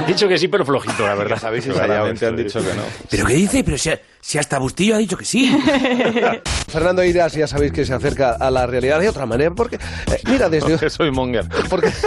Han 0.00 0.06
dicho 0.06 0.26
que 0.26 0.38
sí, 0.38 0.48
pero 0.48 0.64
flojito, 0.64 1.06
la 1.06 1.14
verdad. 1.14 1.38
Sabéis 1.38 1.66
Claramente 1.66 2.26
han 2.26 2.36
dicho 2.36 2.60
que 2.60 2.74
no. 2.74 2.82
¿Pero 3.10 3.26
qué 3.26 3.34
dice? 3.34 3.62
Pero 3.62 3.76
si, 3.76 3.90
si 4.20 4.38
hasta 4.38 4.58
Bustillo 4.58 4.94
ha 4.94 4.98
dicho 4.98 5.16
que 5.16 5.26
sí. 5.26 5.54
Fernando 6.68 7.04
Iras 7.04 7.34
ya 7.34 7.46
sabéis 7.46 7.72
que 7.72 7.84
se 7.84 7.92
acerca 7.92 8.32
a 8.32 8.50
la 8.50 8.66
realidad 8.66 8.98
de 8.98 9.10
otra 9.10 9.26
manera, 9.26 9.50
porque, 9.50 9.76
eh, 9.76 10.20
mira, 10.26 10.48
desde... 10.48 10.70
Porque 10.70 10.88
soy 10.88 11.10
monger. 11.10 11.46
Porque... 11.68 11.92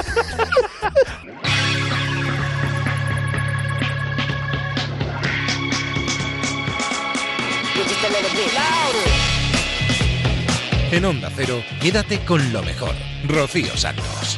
En 10.92 11.06
Onda 11.06 11.32
Cero, 11.36 11.64
quédate 11.82 12.20
con 12.24 12.54
lo 12.54 12.62
mejor. 12.62 12.94
Rocío 13.28 13.76
Santos. 13.76 14.38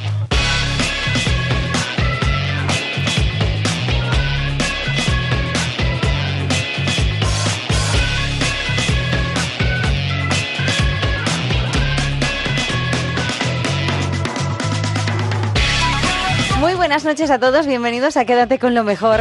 Buenas 16.86 17.04
noches 17.04 17.32
a 17.32 17.40
todos, 17.40 17.66
bienvenidos 17.66 18.16
a 18.16 18.26
Quédate 18.26 18.60
con 18.60 18.76
lo 18.76 18.84
mejor. 18.84 19.20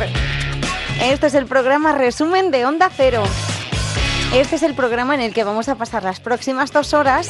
Este 1.01 1.29
es 1.29 1.35
el 1.35 1.47
programa 1.47 1.93
resumen 1.93 2.51
de 2.51 2.67
Onda 2.67 2.91
Cero. 2.95 3.23
Este 4.35 4.57
es 4.57 4.63
el 4.63 4.75
programa 4.75 5.15
en 5.15 5.23
el 5.23 5.33
que 5.33 5.45
vamos 5.45 5.71
a 5.71 5.75
pasar 5.75 6.03
las 6.03 6.21
próximas 6.21 6.73
dos 6.73 6.93
horas 6.93 7.27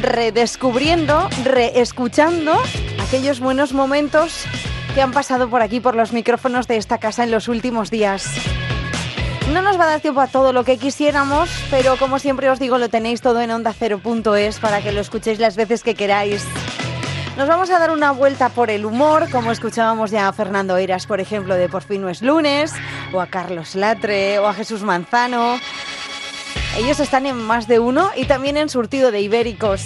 redescubriendo, 0.00 1.28
reescuchando 1.44 2.54
aquellos 3.06 3.38
buenos 3.38 3.74
momentos 3.74 4.46
que 4.94 5.02
han 5.02 5.12
pasado 5.12 5.50
por 5.50 5.60
aquí, 5.60 5.80
por 5.80 5.94
los 5.94 6.14
micrófonos 6.14 6.66
de 6.68 6.78
esta 6.78 6.96
casa 6.96 7.24
en 7.24 7.30
los 7.30 7.46
últimos 7.46 7.90
días. 7.90 8.30
No 9.52 9.60
nos 9.60 9.78
va 9.78 9.84
a 9.84 9.88
dar 9.88 10.00
tiempo 10.00 10.22
a 10.22 10.26
todo 10.26 10.54
lo 10.54 10.64
que 10.64 10.78
quisiéramos, 10.78 11.50
pero 11.70 11.98
como 11.98 12.18
siempre 12.18 12.48
os 12.48 12.58
digo, 12.58 12.78
lo 12.78 12.88
tenéis 12.88 13.20
todo 13.20 13.42
en 13.42 13.50
ondacero.es 13.50 14.58
para 14.58 14.80
que 14.80 14.92
lo 14.92 15.02
escuchéis 15.02 15.38
las 15.38 15.54
veces 15.54 15.82
que 15.82 15.94
queráis. 15.94 16.46
Nos 17.36 17.48
vamos 17.48 17.68
a 17.68 17.78
dar 17.78 17.90
una 17.90 18.12
vuelta 18.12 18.48
por 18.48 18.70
el 18.70 18.86
humor, 18.86 19.28
como 19.30 19.52
escuchábamos 19.52 20.10
ya 20.10 20.26
a 20.26 20.32
Fernando 20.32 20.78
Eras, 20.78 21.06
por 21.06 21.20
ejemplo, 21.20 21.54
de 21.54 21.68
Por 21.68 21.82
fin 21.82 22.00
no 22.00 22.08
es 22.08 22.22
lunes, 22.22 22.72
o 23.12 23.20
a 23.20 23.26
Carlos 23.26 23.74
Latre, 23.74 24.38
o 24.38 24.46
a 24.46 24.54
Jesús 24.54 24.82
Manzano. 24.82 25.60
Ellos 26.78 26.98
están 26.98 27.26
en 27.26 27.36
más 27.36 27.68
de 27.68 27.78
uno 27.78 28.10
y 28.16 28.24
también 28.24 28.56
en 28.56 28.70
surtido 28.70 29.10
de 29.10 29.20
ibéricos. 29.20 29.84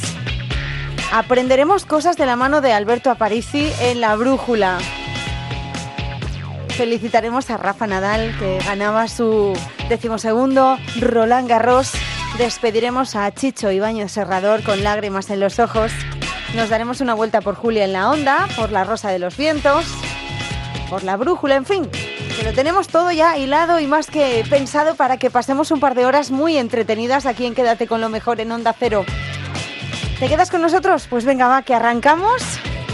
Aprenderemos 1.13 1.87
cosas 1.87 2.17
de 2.17 2.25
la 2.25 2.37
mano 2.37 2.61
de 2.61 2.73
Alberto 2.73 3.11
Aparici 3.11 3.73
en 3.81 4.01
la 4.01 4.15
brújula. 4.15 4.79
Felicitaremos 6.69 7.51
a 7.51 7.57
Rafa 7.57 7.89
Nadal, 7.89 8.33
que 8.39 8.61
ganaba 8.65 9.09
su 9.09 9.55
decimosegundo 9.89 10.79
Roland 11.01 11.49
Garros. 11.49 11.91
Despediremos 12.39 13.17
a 13.17 13.29
Chicho 13.33 13.73
Ibáñez 13.73 14.13
Serrador 14.13 14.63
con 14.63 14.85
lágrimas 14.85 15.31
en 15.31 15.41
los 15.41 15.59
ojos. 15.59 15.91
Nos 16.55 16.69
daremos 16.69 17.01
una 17.01 17.15
vuelta 17.15 17.41
por 17.41 17.55
Julia 17.55 17.85
en 17.85 17.93
la 17.93 18.11
Onda, 18.11 18.49
por 18.57 18.73
la 18.73 18.83
Rosa 18.85 19.11
de 19.11 19.21
los 19.21 19.37
Vientos, 19.37 19.87
por 20.89 21.05
la 21.05 21.17
Brújula, 21.17 21.55
en 21.55 21.65
fin. 21.65 21.89
Que 22.37 22.43
lo 22.45 22.53
tenemos 22.53 22.89
todo 22.89 23.13
ya 23.13 23.39
hilado 23.39 23.79
y 23.79 23.87
más 23.87 24.09
que 24.09 24.45
pensado 24.51 24.97
para 24.97 25.17
que 25.17 25.31
pasemos 25.31 25.71
un 25.71 25.79
par 25.79 25.95
de 25.95 26.07
horas 26.07 26.31
muy 26.31 26.57
entretenidas 26.57 27.27
aquí 27.27 27.47
en 27.47 27.55
Quédate 27.55 27.87
con 27.87 28.01
lo 28.01 28.09
mejor 28.09 28.41
en 28.41 28.51
Onda 28.51 28.75
Cero. 28.77 29.05
¿Te 30.19 30.29
quedas 30.29 30.51
con 30.51 30.61
nosotros? 30.61 31.07
Pues 31.09 31.25
venga, 31.25 31.49
va, 31.49 31.63
que 31.63 31.75
arrancamos. 31.75 32.43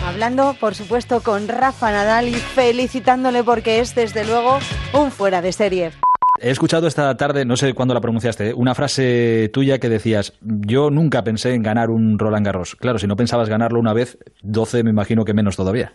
Hablando, 0.06 0.54
por 0.60 0.74
supuesto, 0.74 1.22
con 1.22 1.48
Rafa 1.48 1.90
Nadal 1.90 2.28
y 2.28 2.34
felicitándole 2.34 3.42
porque 3.42 3.80
es, 3.80 3.94
desde 3.94 4.24
luego, 4.24 4.58
un 4.92 5.10
fuera 5.10 5.42
de 5.42 5.52
serie. 5.52 5.92
He 6.38 6.50
escuchado 6.50 6.86
esta 6.86 7.16
tarde, 7.16 7.44
no 7.44 7.56
sé 7.56 7.72
cuándo 7.72 7.94
la 7.94 8.00
pronunciaste, 8.00 8.50
¿eh? 8.50 8.54
una 8.54 8.74
frase 8.74 9.48
tuya 9.52 9.78
que 9.78 9.88
decías, 9.88 10.38
yo 10.42 10.90
nunca 10.90 11.22
pensé 11.22 11.54
en 11.54 11.62
ganar 11.62 11.90
un 11.90 12.18
Roland 12.18 12.44
Garros. 12.44 12.76
Claro, 12.76 12.98
si 12.98 13.06
no 13.06 13.16
pensabas 13.16 13.48
ganarlo 13.48 13.80
una 13.80 13.94
vez, 13.94 14.18
12 14.42 14.84
me 14.84 14.90
imagino 14.90 15.24
que 15.24 15.32
menos 15.32 15.56
todavía. 15.56 15.92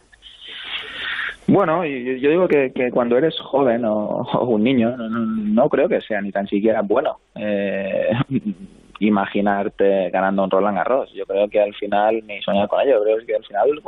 Bueno, 1.48 1.86
yo 1.86 2.30
digo 2.30 2.48
que, 2.48 2.72
cuando 2.92 3.18
eres 3.18 3.38
joven 3.40 3.84
o, 3.86 4.26
un 4.48 4.64
niño, 4.64 4.96
no, 4.98 5.70
creo 5.70 5.88
que 5.88 6.02
sea 6.02 6.22
ni 6.22 6.32
tan 6.32 6.48
siquiera 6.48 6.82
bueno 6.82 7.20
eh, 7.36 8.10
imaginarte 9.00 10.10
ganando 10.12 10.44
un 10.44 10.50
Roland 10.50 10.78
Garros. 10.78 11.12
Yo 11.14 11.26
creo 11.26 11.48
que 11.50 11.62
al 11.62 11.74
final, 11.76 12.24
ni 12.26 12.42
soñar 12.42 12.68
con 12.68 12.82
ello, 12.82 13.04
creo 13.04 13.18
que 13.26 13.36
al 13.36 13.44
final 13.44 13.82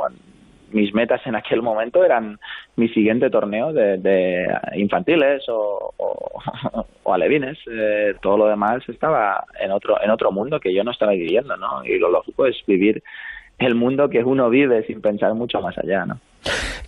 mis 0.74 0.92
metas 0.92 1.20
en 1.24 1.36
aquel 1.36 1.62
momento 1.62 2.04
eran 2.04 2.38
mi 2.76 2.88
siguiente 2.88 3.30
torneo 3.30 3.72
de, 3.72 4.48
infantiles 4.74 5.44
o, 5.48 5.94
o, 7.02 7.14
alevines. 7.14 7.56
Eh, 7.70 8.14
todo 8.20 8.36
lo 8.36 8.46
demás 8.46 8.82
estaba 8.88 9.44
en 9.58 9.70
otro, 9.70 10.02
en 10.02 10.10
otro 10.10 10.32
mundo 10.32 10.60
que 10.60 10.74
yo 10.74 10.84
no 10.84 10.90
estaba 10.90 11.12
viviendo, 11.12 11.56
¿no? 11.56 11.84
Y 11.84 11.98
lo 11.98 12.10
lógico 12.10 12.46
es 12.46 12.56
vivir 12.66 13.02
el 13.58 13.76
mundo 13.76 14.08
que 14.08 14.24
uno 14.24 14.50
vive 14.50 14.84
sin 14.86 15.00
pensar 15.00 15.32
mucho 15.34 15.60
más 15.60 15.78
allá, 15.78 16.04
¿no? 16.04 16.18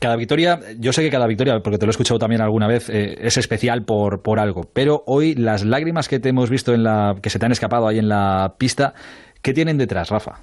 Cada 0.01 0.17
victoria, 0.17 0.59
yo 0.79 0.93
sé 0.93 1.03
que 1.03 1.11
cada 1.11 1.27
victoria, 1.27 1.61
porque 1.61 1.79
te 1.79 1.87
lo 1.87 1.91
he 1.91 1.93
escuchado 1.93 2.19
también 2.19 2.43
alguna 2.43 2.67
vez, 2.67 2.91
eh, 2.91 3.17
es 3.21 3.39
especial 3.39 3.85
por, 3.85 4.21
por 4.21 4.41
algo, 4.41 4.69
pero 4.75 5.03
hoy 5.07 5.35
las 5.35 5.65
lágrimas 5.65 6.09
que 6.09 6.19
te 6.19 6.29
hemos 6.29 6.51
visto 6.51 6.75
en 6.75 6.83
la, 6.83 7.17
que 7.23 7.31
se 7.31 7.39
te 7.39 7.47
han 7.47 7.53
escapado 7.53 7.89
ahí 7.89 7.99
en 7.99 8.09
la 8.09 8.55
pista, 8.59 8.95
¿qué 9.43 9.55
tienen 9.55 9.79
detrás, 9.79 10.11
Rafa? 10.11 10.41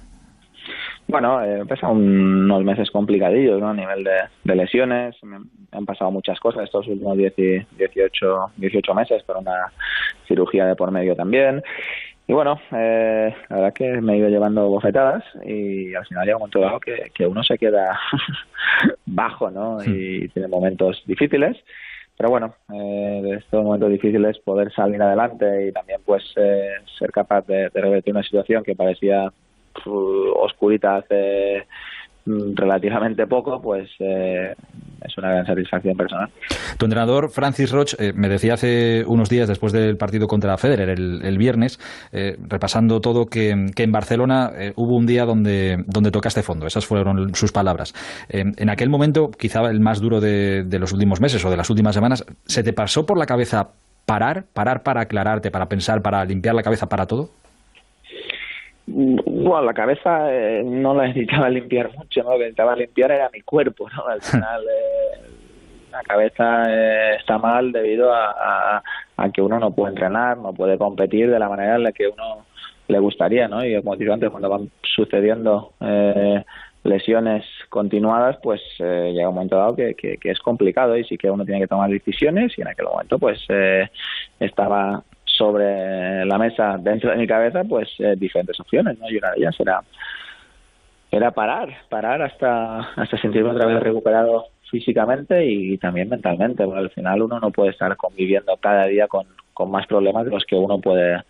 Bueno, 1.06 1.42
he 1.44 1.60
eh, 1.60 1.66
pasado 1.66 1.92
unos 1.92 2.64
meses 2.64 2.90
complicadillos 2.90 3.60
¿no? 3.60 3.68
a 3.68 3.74
nivel 3.74 4.04
de, 4.04 4.54
lesiones. 4.54 5.14
Me 5.22 5.38
han 5.72 5.84
pasado 5.86 6.10
muchas 6.10 6.40
cosas 6.40 6.64
estos 6.64 6.88
últimos 6.88 7.16
18, 7.18 7.66
18 8.56 8.94
meses 8.94 9.22
por 9.22 9.36
una 9.36 9.72
cirugía 10.26 10.66
de 10.66 10.76
por 10.76 10.90
medio 10.90 11.14
también. 11.14 11.62
Y 12.26 12.32
bueno, 12.32 12.58
eh, 12.72 13.34
la 13.50 13.56
verdad 13.56 13.74
que 13.74 14.00
me 14.00 14.14
he 14.14 14.16
ido 14.16 14.30
llevando 14.30 14.66
bofetadas 14.68 15.22
y 15.44 15.94
al 15.94 16.06
final 16.06 16.24
llega 16.24 16.36
un 16.36 16.40
momento 16.40 16.60
dado 16.60 16.80
que, 16.80 17.10
que 17.14 17.26
uno 17.26 17.42
se 17.42 17.58
queda 17.58 17.98
bajo 19.06 19.50
¿no? 19.50 19.84
y 19.84 20.28
tiene 20.28 20.48
momentos 20.48 21.02
difíciles. 21.06 21.58
Pero 22.16 22.30
bueno, 22.30 22.54
eh, 22.72 23.20
de 23.22 23.34
estos 23.34 23.62
momentos 23.62 23.90
difíciles 23.90 24.38
poder 24.38 24.72
salir 24.72 25.02
adelante 25.02 25.66
y 25.66 25.72
también 25.72 26.00
pues 26.04 26.22
eh, 26.36 26.76
ser 26.98 27.10
capaz 27.10 27.46
de, 27.46 27.68
de 27.68 27.80
revertir 27.80 28.14
una 28.14 28.22
situación 28.22 28.62
que 28.62 28.76
parecía 28.76 29.30
oscurita 29.86 30.96
hace 30.96 31.66
mm, 32.26 32.54
relativamente 32.54 33.26
poco, 33.26 33.60
pues 33.60 33.90
eh, 33.98 34.54
es 35.04 35.18
una 35.18 35.30
gran 35.30 35.46
satisfacción 35.46 35.96
personal. 35.96 36.28
Tu 36.78 36.86
entrenador, 36.86 37.30
Francis 37.30 37.70
Roch, 37.70 37.94
eh, 37.98 38.12
me 38.14 38.28
decía 38.28 38.54
hace 38.54 39.04
unos 39.06 39.28
días, 39.28 39.48
después 39.48 39.72
del 39.72 39.96
partido 39.96 40.26
contra 40.26 40.56
Federer, 40.56 40.88
el, 40.90 41.38
viernes, 41.38 41.78
eh, 42.12 42.36
repasando 42.48 43.00
todo, 43.00 43.26
que, 43.26 43.50
en 43.50 43.92
Barcelona 43.92 44.50
hubo 44.76 44.96
un 44.96 45.06
día 45.06 45.24
donde, 45.24 45.84
donde 45.86 46.10
tocaste 46.10 46.42
fondo. 46.42 46.66
Esas 46.66 46.86
fueron 46.86 47.34
sus 47.34 47.52
palabras. 47.52 47.94
en 48.28 48.70
aquel 48.70 48.88
momento, 48.88 49.30
quizá 49.30 49.60
el 49.70 49.80
más 49.80 50.00
duro 50.00 50.20
de 50.20 50.78
los 50.78 50.92
últimos 50.92 51.20
meses 51.20 51.44
o 51.44 51.50
de 51.50 51.56
las 51.56 51.68
últimas 51.70 51.94
semanas, 51.94 52.24
¿se 52.46 52.62
te 52.62 52.72
pasó 52.72 53.04
por 53.04 53.18
la 53.18 53.26
cabeza 53.26 53.72
parar, 54.06 54.44
parar 54.52 54.82
para 54.82 55.02
aclararte, 55.02 55.50
para 55.50 55.66
pensar, 55.66 56.02
para 56.02 56.24
limpiar 56.24 56.54
la 56.54 56.62
cabeza 56.62 56.88
para 56.88 57.06
todo? 57.06 57.30
Bueno, 58.86 59.62
la 59.62 59.72
cabeza 59.72 60.30
eh, 60.30 60.62
no 60.62 60.94
la 60.94 61.06
necesitaba 61.06 61.48
limpiar 61.48 61.90
mucho, 61.96 62.22
¿no? 62.22 62.32
Lo 62.32 62.38
que 62.38 62.44
necesitaba 62.44 62.76
limpiar 62.76 63.12
era 63.12 63.30
mi 63.32 63.40
cuerpo, 63.40 63.88
¿no? 63.88 64.06
Al 64.06 64.20
final 64.20 64.62
eh, 64.64 65.20
la 65.90 66.02
cabeza 66.02 66.64
eh, 66.68 67.16
está 67.16 67.38
mal 67.38 67.72
debido 67.72 68.12
a, 68.12 68.82
a, 69.16 69.30
que 69.30 69.40
uno 69.40 69.58
no 69.58 69.70
puede 69.70 69.92
entrenar, 69.92 70.36
no 70.36 70.52
puede 70.52 70.76
competir 70.76 71.30
de 71.30 71.38
la 71.38 71.48
manera 71.48 71.76
en 71.76 71.84
la 71.84 71.92
que 71.92 72.08
uno 72.08 72.44
le 72.88 72.98
gustaría, 72.98 73.48
¿no? 73.48 73.64
Y 73.64 73.74
como 73.80 73.96
digo 73.96 74.12
antes, 74.12 74.28
cuando 74.28 74.50
van 74.50 74.70
sucediendo 74.82 75.72
lesiones 76.82 77.46
continuadas, 77.70 78.36
pues 78.42 78.60
llega 78.78 79.30
un 79.30 79.34
momento 79.34 79.56
dado 79.56 79.74
que, 79.74 79.94
que, 79.94 80.18
que, 80.18 80.30
es 80.30 80.40
complicado 80.40 80.94
y 80.98 81.04
sí 81.04 81.16
que 81.16 81.30
uno 81.30 81.46
tiene 81.46 81.62
que 81.62 81.66
tomar 81.66 81.88
decisiones 81.88 82.52
y 82.58 82.60
en 82.60 82.68
aquel 82.68 82.84
momento 82.84 83.18
pues 83.18 83.40
estaba 84.38 85.02
sobre 85.36 86.24
la 86.24 86.38
mesa 86.38 86.76
dentro 86.78 87.10
de 87.10 87.16
mi 87.16 87.26
cabeza 87.26 87.64
pues 87.64 87.88
eh, 87.98 88.14
diferentes 88.16 88.58
opciones 88.60 88.98
no 88.98 89.10
y 89.10 89.16
una 89.16 89.30
de 89.30 89.38
ellas 89.38 89.56
era 89.58 89.80
era 91.10 91.30
parar 91.30 91.68
parar 91.88 92.22
hasta 92.22 92.80
hasta 92.96 93.18
sentirme 93.18 93.50
otra 93.50 93.66
vez 93.66 93.80
recuperado 93.80 94.46
físicamente 94.70 95.44
y 95.44 95.78
también 95.78 96.08
mentalmente 96.08 96.64
porque 96.64 96.80
al 96.80 96.90
final 96.90 97.22
uno 97.22 97.40
no 97.40 97.50
puede 97.50 97.70
estar 97.70 97.96
conviviendo 97.96 98.56
cada 98.56 98.86
día 98.86 99.06
con, 99.08 99.26
con 99.52 99.70
más 99.70 99.86
problemas 99.86 100.24
de 100.24 100.30
los 100.30 100.44
que 100.44 100.56
uno 100.56 100.80
puede 100.80 101.22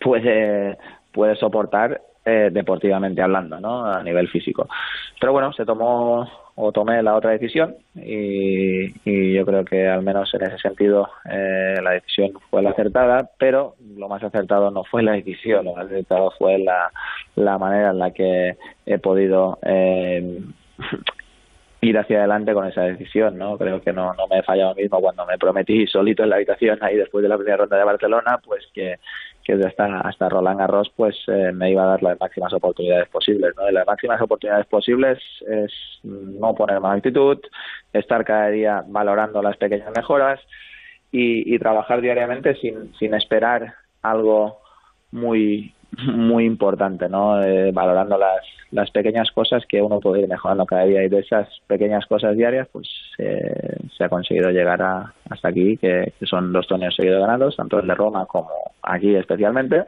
puede 0.00 0.78
puede 1.12 1.36
soportar 1.36 2.00
eh, 2.24 2.50
deportivamente 2.52 3.22
hablando, 3.22 3.58
¿no? 3.58 3.86
A 3.86 4.02
nivel 4.02 4.28
físico. 4.28 4.68
Pero 5.18 5.32
bueno, 5.32 5.50
se 5.54 5.64
tomó 5.64 6.28
o 6.60 6.72
tomé 6.72 7.00
la 7.04 7.14
otra 7.14 7.30
decisión 7.30 7.76
y, 7.94 9.32
yo 9.32 9.46
creo 9.46 9.64
que 9.64 9.86
al 9.86 10.02
menos 10.02 10.34
en 10.34 10.42
ese 10.42 10.58
sentido 10.58 11.08
eh, 11.30 11.76
la 11.80 11.92
decisión 11.92 12.32
fue 12.50 12.62
la 12.62 12.70
acertada, 12.70 13.30
pero 13.38 13.76
lo 13.96 14.08
más 14.08 14.24
acertado 14.24 14.70
no 14.72 14.82
fue 14.82 15.04
la 15.04 15.12
decisión, 15.12 15.64
lo 15.66 15.76
más 15.76 15.86
acertado 15.86 16.32
fue 16.36 16.58
la, 16.58 16.90
la 17.36 17.58
manera 17.58 17.90
en 17.90 17.98
la 18.00 18.10
que 18.10 18.56
he 18.86 18.98
podido 18.98 19.60
eh, 19.62 20.40
ir 21.80 21.96
hacia 21.96 22.18
adelante 22.18 22.52
con 22.52 22.66
esa 22.66 22.82
decisión, 22.82 23.38
¿no? 23.38 23.56
Creo 23.56 23.80
que 23.80 23.92
no, 23.92 24.12
no 24.14 24.26
me 24.26 24.40
he 24.40 24.42
fallado 24.42 24.74
mismo 24.74 25.00
cuando 25.00 25.24
me 25.26 25.38
prometí 25.38 25.86
solito 25.86 26.24
en 26.24 26.30
la 26.30 26.36
habitación 26.36 26.78
ahí 26.82 26.96
después 26.96 27.22
de 27.22 27.28
la 27.28 27.36
primera 27.36 27.58
ronda 27.58 27.76
de 27.76 27.84
Barcelona, 27.84 28.40
pues 28.44 28.66
que 28.74 28.96
que 29.56 29.66
hasta, 29.66 30.00
hasta 30.00 30.28
Roland 30.28 30.58
Garros 30.58 30.92
pues 30.94 31.16
eh, 31.28 31.52
me 31.54 31.70
iba 31.70 31.82
a 31.82 31.86
dar 31.86 32.02
las 32.02 32.20
máximas 32.20 32.52
oportunidades 32.52 33.08
posibles. 33.08 33.54
¿no? 33.56 33.70
las 33.70 33.86
máximas 33.86 34.20
oportunidades 34.20 34.66
posibles 34.66 35.18
es 35.48 35.72
no 36.02 36.54
poner 36.54 36.80
más 36.80 36.98
actitud, 36.98 37.38
estar 37.94 38.24
cada 38.26 38.48
día 38.48 38.84
valorando 38.86 39.40
las 39.40 39.56
pequeñas 39.56 39.90
mejoras 39.96 40.38
y, 41.10 41.54
y 41.54 41.58
trabajar 41.58 42.02
diariamente 42.02 42.56
sin, 42.56 42.94
sin 42.98 43.14
esperar 43.14 43.72
algo 44.02 44.58
muy 45.12 45.72
muy 46.06 46.44
importante, 46.44 47.08
¿no? 47.08 47.42
Eh, 47.42 47.72
valorando 47.72 48.16
las, 48.16 48.44
las 48.70 48.90
pequeñas 48.90 49.30
cosas 49.32 49.64
que 49.68 49.82
uno 49.82 50.00
puede 50.00 50.22
ir 50.22 50.28
mejorando 50.28 50.66
cada 50.66 50.84
día 50.84 51.04
y 51.04 51.08
de 51.08 51.20
esas 51.20 51.48
pequeñas 51.66 52.06
cosas 52.06 52.36
diarias, 52.36 52.68
pues 52.70 52.88
eh, 53.18 53.76
se 53.96 54.04
ha 54.04 54.08
conseguido 54.08 54.50
llegar 54.50 54.80
a, 54.82 55.12
hasta 55.28 55.48
aquí, 55.48 55.76
que, 55.76 56.12
son 56.22 56.52
dos 56.52 56.66
torneos 56.66 56.94
seguidos 56.94 57.20
ganados, 57.20 57.56
tanto 57.56 57.80
el 57.80 57.86
de 57.86 57.94
Roma 57.94 58.26
como 58.26 58.50
aquí 58.82 59.14
especialmente 59.14 59.84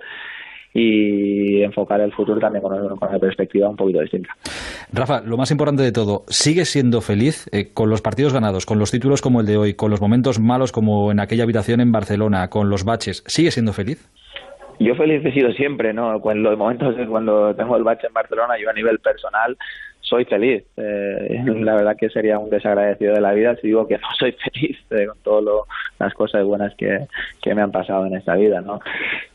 y 0.73 1.63
enfocar 1.63 2.01
el 2.01 2.13
futuro 2.13 2.39
también 2.39 2.63
con, 2.63 2.73
una 2.73 3.19
perspectiva 3.19 3.69
un 3.69 3.77
poquito 3.77 4.01
distinta. 4.01 4.31
Rafa, 4.93 5.21
lo 5.21 5.37
más 5.37 5.51
importante 5.51 5.83
de 5.83 5.91
todo, 5.91 6.25
¿sigues 6.29 6.69
siendo 6.69 7.01
feliz 7.01 7.49
eh, 7.53 7.73
con 7.75 7.91
los 7.91 8.03
partidos 8.03 8.33
ganados, 8.33 8.67
con 8.67 8.79
los 8.79 8.91
títulos 8.91 9.21
como 9.21 9.41
el 9.41 9.47
de 9.47 9.57
hoy, 9.57 9.75
con 9.75 9.91
los 9.91 10.01
momentos 10.01 10.39
malos 10.39 10.71
como 10.71 11.11
en 11.11 11.19
aquella 11.19 11.43
habitación 11.43 11.81
en 11.81 11.91
Barcelona, 11.91 12.49
con 12.49 12.71
los 12.71 12.85
baches? 12.85 13.25
¿Sigues 13.27 13.55
siendo 13.55 13.73
feliz? 13.73 14.09
Yo 14.81 14.95
feliz 14.95 15.25
he 15.25 15.33
sido 15.33 15.53
siempre, 15.53 15.93
¿no? 15.93 16.21
En 16.31 16.43
los 16.43 16.59
momentos 16.59 16.97
cuando 17.09 17.55
tengo 17.55 17.77
el 17.77 17.85
bache 17.85 18.07
en 18.07 18.15
Barcelona, 18.15 18.59
yo 18.59 18.71
a 18.71 18.73
nivel 18.73 18.99
personal 18.99 19.57
soy 20.01 20.25
feliz. 20.25 20.65
Eh, 20.77 21.43
la 21.47 21.75
verdad 21.75 21.97
que 21.97 22.09
sería 22.09 22.39
un 22.39 22.51
desagradecido 22.51 23.15
de 23.15 23.21
la 23.21 23.33
vida 23.33 23.55
si 23.57 23.69
digo 23.69 23.87
que 23.87 23.99
no 23.99 24.09
soy 24.19 24.33
feliz 24.53 24.79
eh, 24.91 25.07
con 25.07 25.19
todas 25.19 25.67
las 25.99 26.15
cosas 26.15 26.45
buenas 26.45 26.75
que, 26.75 27.07
que, 27.43 27.55
me 27.55 27.63
han 27.63 27.71
pasado 27.71 28.07
en 28.07 28.17
esta 28.17 28.35
vida, 28.35 28.61
¿no? 28.61 28.81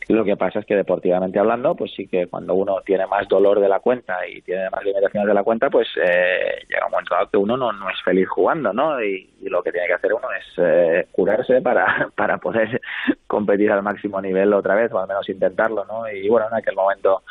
Lo 0.07 0.23
que 0.23 0.37
pasa 0.37 0.59
es 0.59 0.65
que 0.65 0.75
deportivamente 0.75 1.39
hablando, 1.39 1.73
pues 1.73 1.91
sí 1.95 2.07
que 2.07 2.27
cuando 2.27 2.53
uno 2.53 2.77
tiene 2.85 3.07
más 3.07 3.27
dolor 3.27 3.59
de 3.59 3.67
la 3.67 3.79
cuenta 3.79 4.17
y 4.27 4.39
tiene 4.41 4.69
más 4.69 4.83
limitaciones 4.83 5.27
de 5.27 5.33
la 5.33 5.43
cuenta, 5.43 5.69
pues 5.69 5.87
eh, 5.97 6.63
llega 6.69 6.85
un 6.85 6.91
momento 6.91 7.15
dado 7.15 7.29
que 7.29 7.37
uno 7.37 7.57
no, 7.57 7.71
no 7.71 7.89
es 7.89 7.99
feliz 8.03 8.27
jugando, 8.29 8.71
¿no? 8.71 9.01
Y, 9.03 9.29
lo 9.45 9.61
que 9.61 9.71
tiene 9.71 9.87
que 9.87 9.93
hacer 9.93 10.11
uno 10.11 10.27
es 10.31 10.45
eh, 10.57 11.07
curarse 11.11 11.61
para, 11.61 12.09
para 12.15 12.39
poder 12.39 12.81
competir 13.27 13.71
al 13.71 13.83
máximo 13.83 14.19
nivel 14.19 14.53
otra 14.53 14.73
vez, 14.73 14.91
o 14.91 14.99
al 14.99 15.07
menos 15.07 15.29
intentarlo, 15.29 15.85
¿no? 15.85 16.09
Y 16.09 16.27
bueno, 16.27 16.47
en 16.51 16.57
aquel 16.57 16.75
momento 16.75 17.21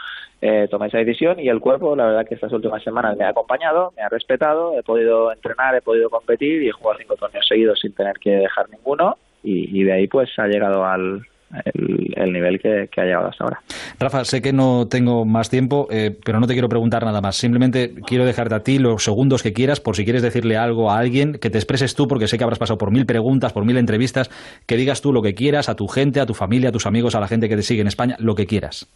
eh, 0.40 0.68
tomé 0.70 0.86
esa 0.86 0.98
decisión 0.98 1.40
y 1.40 1.48
el 1.48 1.60
cuerpo, 1.60 1.96
la 1.96 2.06
verdad 2.06 2.26
que 2.26 2.34
estas 2.34 2.52
últimas 2.52 2.82
semanas 2.84 3.16
me 3.16 3.24
ha 3.24 3.30
acompañado, 3.30 3.92
me 3.96 4.02
ha 4.02 4.08
respetado, 4.08 4.78
he 4.78 4.82
podido 4.84 5.32
entrenar, 5.32 5.74
he 5.74 5.82
podido 5.82 6.08
competir 6.08 6.62
y 6.62 6.68
he 6.68 6.72
jugado 6.72 6.98
cinco 7.00 7.16
torneos 7.16 7.46
seguidos 7.48 7.80
sin 7.80 7.94
tener 7.94 8.16
que 8.18 8.30
dejar 8.30 8.70
ninguno 8.70 9.16
y, 9.42 9.80
y 9.80 9.84
de 9.84 9.92
ahí 9.92 10.06
pues 10.06 10.30
ha 10.38 10.46
llegado 10.46 10.84
al, 10.84 11.26
el, 11.64 12.32
nivel 12.32 12.60
que, 12.60 12.88
ha 12.96 13.04
llegado 13.04 13.28
hasta 13.28 13.44
ahora. 13.44 13.60
Rafa, 13.98 14.24
sé 14.24 14.42
que 14.42 14.52
no 14.52 14.86
tengo 14.88 15.24
más 15.24 15.50
tiempo, 15.50 15.86
eh, 15.90 16.16
pero 16.24 16.40
no 16.40 16.46
te 16.46 16.52
quiero 16.52 16.68
preguntar 16.68 17.04
nada 17.04 17.20
más. 17.20 17.36
Simplemente 17.36 17.94
quiero 18.06 18.24
dejarte 18.24 18.54
a 18.54 18.60
ti 18.60 18.78
los 18.78 19.04
segundos 19.04 19.42
que 19.42 19.52
quieras 19.52 19.80
por 19.80 19.96
si 19.96 20.04
quieres 20.04 20.22
decirle 20.22 20.56
algo 20.56 20.90
a 20.90 20.98
alguien, 20.98 21.34
que 21.34 21.50
te 21.50 21.58
expreses 21.58 21.94
tú, 21.94 22.08
porque 22.08 22.26
sé 22.26 22.38
que 22.38 22.44
habrás 22.44 22.58
pasado 22.58 22.78
por 22.78 22.90
mil 22.90 23.06
preguntas, 23.06 23.52
por 23.52 23.64
mil 23.64 23.76
entrevistas, 23.76 24.30
que 24.66 24.76
digas 24.76 25.02
tú 25.02 25.12
lo 25.12 25.22
que 25.22 25.34
quieras 25.34 25.68
a 25.68 25.76
tu 25.76 25.86
gente, 25.88 26.20
a 26.20 26.26
tu 26.26 26.34
familia, 26.34 26.70
a 26.70 26.72
tus 26.72 26.86
amigos, 26.86 27.14
a 27.14 27.20
la 27.20 27.28
gente 27.28 27.48
que 27.48 27.56
te 27.56 27.62
sigue 27.62 27.80
en 27.82 27.88
España, 27.88 28.16
lo 28.18 28.34
que 28.34 28.46
quieras. 28.46 28.88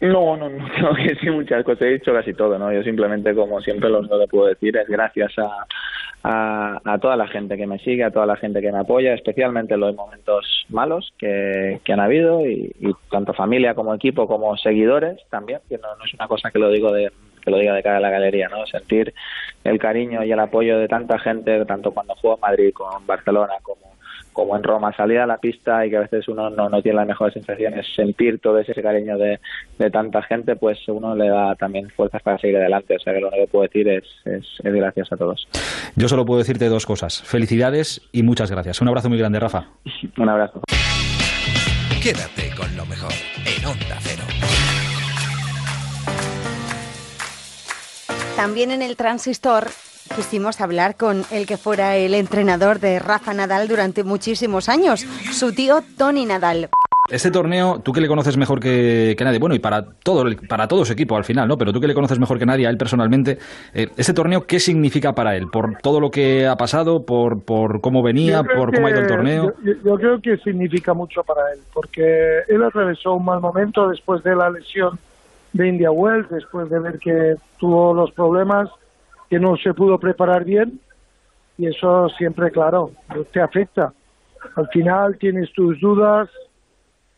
No, 0.00 0.36
no, 0.36 0.48
no 0.48 0.68
tengo 0.74 0.94
que 0.94 1.14
decir 1.14 1.32
muchas 1.32 1.64
cosas, 1.64 1.82
he 1.82 1.92
dicho 1.94 2.12
casi 2.12 2.32
todo, 2.32 2.58
¿no? 2.58 2.72
Yo 2.72 2.82
simplemente, 2.82 3.34
como 3.34 3.60
siempre, 3.60 3.90
lo 3.90 3.98
único 4.00 4.18
que 4.18 4.26
puedo 4.28 4.46
decir 4.46 4.76
es 4.76 4.88
gracias 4.88 5.32
a, 5.38 5.66
a, 6.22 6.98
toda 7.00 7.16
la 7.16 7.28
gente 7.28 7.56
que 7.56 7.66
me 7.66 7.78
sigue, 7.78 8.04
a 8.04 8.10
toda 8.10 8.26
la 8.26 8.36
gente 8.36 8.60
que 8.60 8.72
me 8.72 8.78
apoya, 8.78 9.14
especialmente 9.14 9.74
en 9.74 9.80
los 9.80 9.94
momentos 9.94 10.66
malos 10.68 11.12
que, 11.18 11.80
han 11.88 12.00
habido, 12.00 12.46
y, 12.46 12.74
tanto 13.10 13.32
familia 13.32 13.74
como 13.74 13.94
equipo 13.94 14.26
como 14.26 14.56
seguidores 14.56 15.18
también, 15.30 15.60
que 15.68 15.78
no, 15.78 15.94
no 15.96 16.04
es 16.04 16.14
una 16.14 16.28
cosa 16.28 16.50
que 16.50 16.58
lo 16.58 16.70
digo 16.70 16.92
de 16.92 17.10
que 17.44 17.50
lo 17.50 17.58
diga 17.58 17.72
de 17.72 17.82
cara 17.82 17.98
a 17.98 18.00
la 18.00 18.10
galería, 18.10 18.48
¿no? 18.48 18.66
Sentir 18.66 19.14
el 19.64 19.78
cariño 19.78 20.24
y 20.24 20.32
el 20.32 20.40
apoyo 20.40 20.78
de 20.78 20.88
tanta 20.88 21.18
gente, 21.18 21.64
tanto 21.64 21.92
cuando 21.92 22.14
juego 22.16 22.36
en 22.36 22.40
Madrid, 22.40 22.72
con 22.72 23.06
Barcelona, 23.06 23.54
como 23.62 23.87
como 24.38 24.56
en 24.56 24.62
Roma, 24.62 24.94
salir 24.96 25.18
a 25.18 25.26
la 25.26 25.38
pista 25.38 25.84
y 25.84 25.90
que 25.90 25.96
a 25.96 26.00
veces 26.02 26.28
uno 26.28 26.48
no, 26.48 26.68
no 26.68 26.80
tiene 26.80 26.94
las 26.94 27.08
mejores 27.08 27.34
sensaciones, 27.34 27.84
sentir 27.96 28.38
todo 28.38 28.60
ese 28.60 28.80
cariño 28.80 29.18
de, 29.18 29.40
de, 29.80 29.90
tanta 29.90 30.22
gente, 30.22 30.54
pues 30.54 30.78
uno 30.86 31.16
le 31.16 31.28
da 31.28 31.56
también 31.56 31.90
fuerzas 31.90 32.22
para 32.22 32.38
seguir 32.38 32.56
adelante. 32.56 32.94
O 32.94 33.00
sea 33.00 33.12
que 33.12 33.20
lo 33.20 33.30
único 33.30 33.46
que 33.46 33.50
puedo 33.50 33.62
decir 33.64 33.88
es, 33.88 34.04
es, 34.26 34.44
gracias 34.62 35.10
a 35.10 35.16
todos. 35.16 35.48
Yo 35.96 36.06
solo 36.06 36.24
puedo 36.24 36.38
decirte 36.38 36.68
dos 36.68 36.86
cosas. 36.86 37.20
Felicidades 37.22 38.08
y 38.12 38.22
muchas 38.22 38.48
gracias. 38.48 38.80
Un 38.80 38.86
abrazo 38.86 39.08
muy 39.08 39.18
grande, 39.18 39.40
Rafa. 39.40 39.66
Un 40.16 40.28
abrazo. 40.28 40.62
Quédate 42.00 42.54
con 42.56 42.76
lo 42.76 42.86
mejor 42.86 43.10
en 43.44 43.66
Onda 43.66 43.96
Cero. 43.98 44.22
También 48.36 48.70
en 48.70 48.82
el 48.82 48.94
transistor 48.94 49.66
quisimos 50.08 50.60
hablar 50.60 50.96
con 50.96 51.22
el 51.30 51.46
que 51.46 51.56
fuera 51.56 51.96
el 51.96 52.14
entrenador 52.14 52.80
de 52.80 52.98
Rafa 52.98 53.34
Nadal 53.34 53.68
durante 53.68 54.04
muchísimos 54.04 54.68
años, 54.68 55.00
su 55.32 55.52
tío 55.52 55.82
Tony 55.96 56.24
Nadal. 56.26 56.68
Este 57.10 57.30
torneo, 57.30 57.80
tú 57.82 57.92
que 57.92 58.02
le 58.02 58.08
conoces 58.08 58.36
mejor 58.36 58.60
que, 58.60 59.16
nadie, 59.20 59.38
bueno, 59.38 59.54
y 59.54 59.60
para 59.60 59.82
todo, 59.82 60.26
para 60.46 60.68
todo 60.68 60.84
su 60.84 60.92
equipo 60.92 61.16
al 61.16 61.24
final, 61.24 61.48
¿no? 61.48 61.56
Pero 61.56 61.72
tú 61.72 61.80
que 61.80 61.86
le 61.86 61.94
conoces 61.94 62.18
mejor 62.18 62.38
que 62.38 62.44
nadie, 62.44 62.66
a 62.66 62.70
él 62.70 62.76
personalmente, 62.76 63.38
eh, 63.72 63.88
¿este 63.96 64.12
torneo 64.12 64.46
qué 64.46 64.60
significa 64.60 65.14
para 65.14 65.34
él? 65.34 65.46
¿Por 65.50 65.78
todo 65.78 66.00
lo 66.00 66.10
que 66.10 66.46
ha 66.46 66.56
pasado? 66.56 67.06
¿Por, 67.06 67.42
por 67.42 67.80
cómo 67.80 68.02
venía? 68.02 68.42
¿Por 68.42 68.74
cómo 68.74 68.86
ha 68.86 68.90
ido 68.90 69.00
el 69.00 69.06
torneo? 69.06 69.54
Yo, 69.62 69.72
yo, 69.82 69.94
creo 69.96 70.20
que 70.20 70.36
significa 70.38 70.92
mucho 70.92 71.22
para 71.22 71.50
él, 71.52 71.60
porque 71.72 72.40
él 72.46 72.62
atravesó 72.62 73.14
un 73.14 73.24
mal 73.24 73.40
momento 73.40 73.88
después 73.88 74.22
de 74.22 74.36
la 74.36 74.50
lesión 74.50 74.98
de 75.54 75.68
India 75.68 75.90
Wells, 75.90 76.28
después 76.28 76.68
de 76.68 76.78
ver 76.78 76.98
que 76.98 77.36
tuvo 77.58 77.94
los 77.94 78.12
problemas 78.12 78.68
que 79.28 79.38
no 79.38 79.56
se 79.56 79.74
pudo 79.74 79.98
preparar 79.98 80.44
bien 80.44 80.80
y 81.58 81.66
eso 81.66 82.08
siempre, 82.10 82.50
claro, 82.50 82.92
te 83.32 83.40
afecta. 83.40 83.92
Al 84.54 84.68
final 84.68 85.18
tienes 85.18 85.52
tus 85.52 85.80
dudas, 85.80 86.28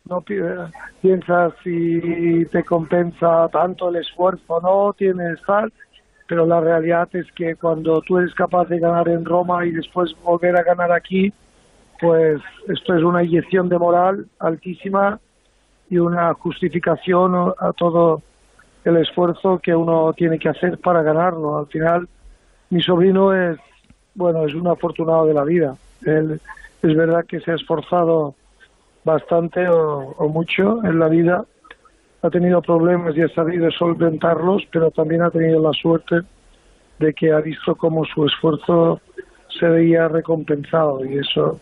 no 0.09 0.25
piensas 1.02 1.52
si 1.62 2.45
te 2.47 2.65
compensa 2.65 3.49
tanto 3.49 3.91
el 3.91 3.97
esfuerzo, 3.97 4.61
no 4.63 4.95
tienes 4.95 5.41
tal, 5.47 5.71
pero 6.26 6.47
la 6.47 6.61
realidad 6.61 7.08
es 7.13 7.30
que 7.32 7.54
cuando 7.56 8.00
tú 8.00 8.19
eres 8.19 8.34
capaz 8.34 8.67
de 8.69 8.78
ganar 8.78 9.08
en 9.08 9.25
Roma 9.25 9.67
y 9.67 9.73
después 9.73 10.15
volver 10.23 10.56
a 10.56 10.63
ganar 10.63 10.91
aquí, 10.91 11.32
pues 12.00 12.41
esto 12.69 12.95
es 12.95 13.02
una 13.02 13.23
inyección 13.23 13.69
de 13.69 13.78
moral 13.78 14.26
altísima 14.39 15.21
y 15.91 15.99
una 15.99 16.32
justificación 16.34 17.52
a 17.58 17.73
todo 17.73 18.23
el 18.84 18.97
esfuerzo 18.97 19.58
que 19.58 19.75
uno 19.75 20.12
tiene 20.14 20.38
que 20.38 20.49
hacer 20.49 20.78
para 20.78 21.02
ganarlo. 21.02 21.58
Al 21.58 21.66
final, 21.66 22.08
mi 22.71 22.82
sobrino 22.82 23.32
es, 23.34 23.58
bueno, 24.14 24.47
es 24.47 24.54
un 24.54 24.66
afortunado 24.69 25.26
de 25.26 25.34
la 25.34 25.45
vida. 25.45 25.76
Él 26.04 26.40
es 26.82 26.97
verdad 26.97 27.25
que 27.26 27.40
se 27.40 27.52
ha 27.52 27.54
esforzado 27.56 28.34
bastante 29.04 29.69
o, 29.69 30.28
mucho 30.28 30.84
en 30.84 30.99
la 30.99 31.08
vida, 31.08 31.45
ha 32.23 32.30
tenido 32.30 32.60
problemas 32.60 33.16
y 33.16 33.23
ha 33.23 33.28
sabido 33.28 33.71
solventarlos, 33.71 34.64
pero 34.71 34.90
también 34.90 35.23
ha 35.23 35.30
tenido 35.30 35.60
la 35.62 35.73
suerte 35.73 36.21
de 36.99 37.14
que 37.14 37.32
ha 37.32 37.40
visto 37.40 37.75
cómo 37.75 38.04
su 38.04 38.26
esfuerzo 38.26 39.00
se 39.49 39.66
veía 39.66 40.06
recompensado 40.08 41.04
y 41.04 41.19
eso 41.19 41.58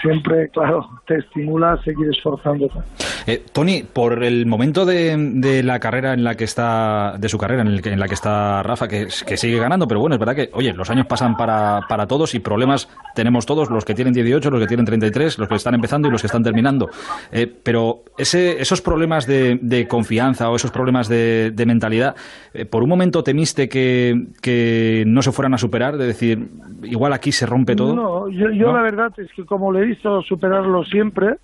siempre, 0.00 0.48
claro, 0.52 0.88
te 1.06 1.16
estimula 1.16 1.72
a 1.72 1.82
seguir 1.82 2.10
esforzándote. 2.10 2.78
Eh, 3.26 3.44
Tony, 3.52 3.82
por 3.82 4.24
el 4.24 4.46
momento 4.46 4.84
de, 4.84 5.62
la 5.62 5.78
carrera 5.78 6.12
en 6.12 6.24
la 6.24 6.34
que 6.34 6.44
está, 6.44 7.16
de 7.18 7.28
su 7.28 7.38
carrera 7.38 7.62
en, 7.62 7.68
el 7.68 7.86
en 7.86 8.00
la 8.00 8.08
que 8.08 8.14
está 8.14 8.62
Rafa, 8.62 8.88
que, 8.88 9.10
sigue 9.10 9.58
ganando, 9.58 9.86
pero 9.86 10.00
bueno, 10.00 10.14
es 10.14 10.20
verdad 10.20 10.34
que, 10.34 10.50
oye, 10.52 10.72
los 10.72 10.90
años 10.90 11.06
pasan 11.06 11.36
para, 11.36 11.80
para 11.88 12.06
todos 12.06 12.34
y 12.34 12.40
problemas 12.40 12.88
tenemos 13.14 13.46
todos, 13.46 13.70
los 13.70 13.84
que 13.84 13.94
tienen 13.94 14.12
18, 14.12 14.50
los 14.50 14.60
que 14.60 14.66
tienen 14.66 14.86
33, 14.86 15.38
los 15.38 15.48
que 15.48 15.54
están 15.54 15.74
empezando 15.74 16.08
y 16.08 16.10
los 16.10 16.20
que 16.20 16.26
están 16.26 16.42
terminando. 16.42 16.88
Eh, 17.32 17.46
pero 17.46 18.02
ese, 18.18 18.60
esos 18.60 18.82
problemas 18.82 19.26
de, 19.26 19.86
confianza 19.88 20.50
o 20.50 20.56
esos 20.56 20.70
problemas 20.70 21.08
de, 21.08 21.64
mentalidad, 21.66 22.14
eh, 22.54 22.64
¿por 22.64 22.82
un 22.82 22.88
momento 22.88 23.22
temiste 23.22 23.68
que, 23.68 24.26
que, 24.40 25.04
no 25.06 25.22
se 25.22 25.32
fueran 25.32 25.54
a 25.54 25.58
superar? 25.58 25.96
De 25.96 26.06
decir, 26.06 26.48
igual 26.82 27.12
aquí 27.12 27.32
se 27.32 27.46
rompe 27.46 27.74
todo. 27.74 27.94
No, 27.94 28.28
yo, 28.28 28.50
yo 28.50 28.72
la 28.72 28.82
verdad 28.82 29.12
es 29.16 29.30
que 29.34 29.44
como 29.44 29.72
le 29.72 29.80
he 29.80 29.86
visto 29.86 30.22
superarlo 30.22 30.84
siempre, 30.84 31.36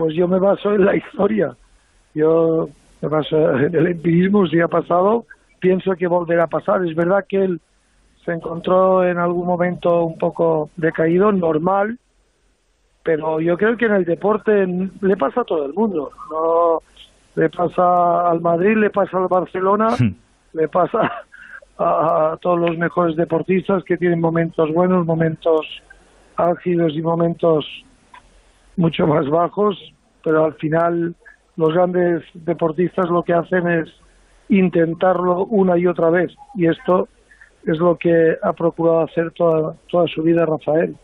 pues 0.00 0.14
yo 0.14 0.26
me 0.26 0.38
baso 0.38 0.72
en 0.72 0.86
la 0.86 0.96
historia. 0.96 1.54
Yo 2.14 2.70
me 3.02 3.08
baso 3.10 3.36
en 3.58 3.74
el 3.74 3.86
empirismo, 3.86 4.46
si 4.46 4.58
ha 4.58 4.66
pasado, 4.66 5.26
pienso 5.58 5.94
que 5.94 6.06
volverá 6.06 6.44
a 6.44 6.46
pasar. 6.46 6.82
Es 6.86 6.96
verdad 6.96 7.26
que 7.28 7.44
él 7.44 7.60
se 8.24 8.32
encontró 8.32 9.04
en 9.04 9.18
algún 9.18 9.46
momento 9.46 10.04
un 10.04 10.16
poco 10.16 10.70
decaído, 10.76 11.32
normal, 11.32 11.98
pero 13.02 13.40
yo 13.40 13.58
creo 13.58 13.76
que 13.76 13.84
en 13.84 13.96
el 13.96 14.06
deporte 14.06 14.66
le 14.66 15.16
pasa 15.18 15.42
a 15.42 15.44
todo 15.44 15.66
el 15.66 15.74
mundo. 15.74 16.10
No 16.30 16.78
le 17.34 17.50
pasa 17.50 18.30
al 18.30 18.40
Madrid, 18.40 18.78
le 18.78 18.88
pasa 18.88 19.18
al 19.18 19.28
Barcelona, 19.28 19.88
le 20.54 20.68
pasa 20.68 21.12
a, 21.76 22.32
a, 22.32 22.36
todos 22.38 22.58
los 22.58 22.78
mejores 22.78 23.16
deportistas 23.16 23.84
que 23.84 23.98
tienen 23.98 24.22
momentos 24.22 24.72
buenos, 24.72 25.04
momentos 25.04 25.60
álgidos 26.36 26.94
y 26.94 27.02
momentos 27.02 27.66
mucho 28.80 29.06
más 29.06 29.28
bajos, 29.28 29.76
pero 30.24 30.46
al 30.46 30.54
final 30.54 31.14
los 31.56 31.74
grandes 31.74 32.22
deportistas 32.32 33.10
lo 33.10 33.22
que 33.22 33.34
hacen 33.34 33.68
es 33.68 33.88
intentarlo 34.48 35.44
una 35.44 35.78
y 35.78 35.86
otra 35.86 36.08
vez 36.10 36.32
y 36.54 36.66
esto 36.66 37.08
es 37.66 37.78
lo 37.78 37.98
que 37.98 38.36
ha 38.42 38.52
procurado 38.54 39.02
hacer 39.02 39.30
toda, 39.32 39.74
toda 39.90 40.06
su 40.08 40.22
vida 40.22 40.46
Rafael 40.46 40.96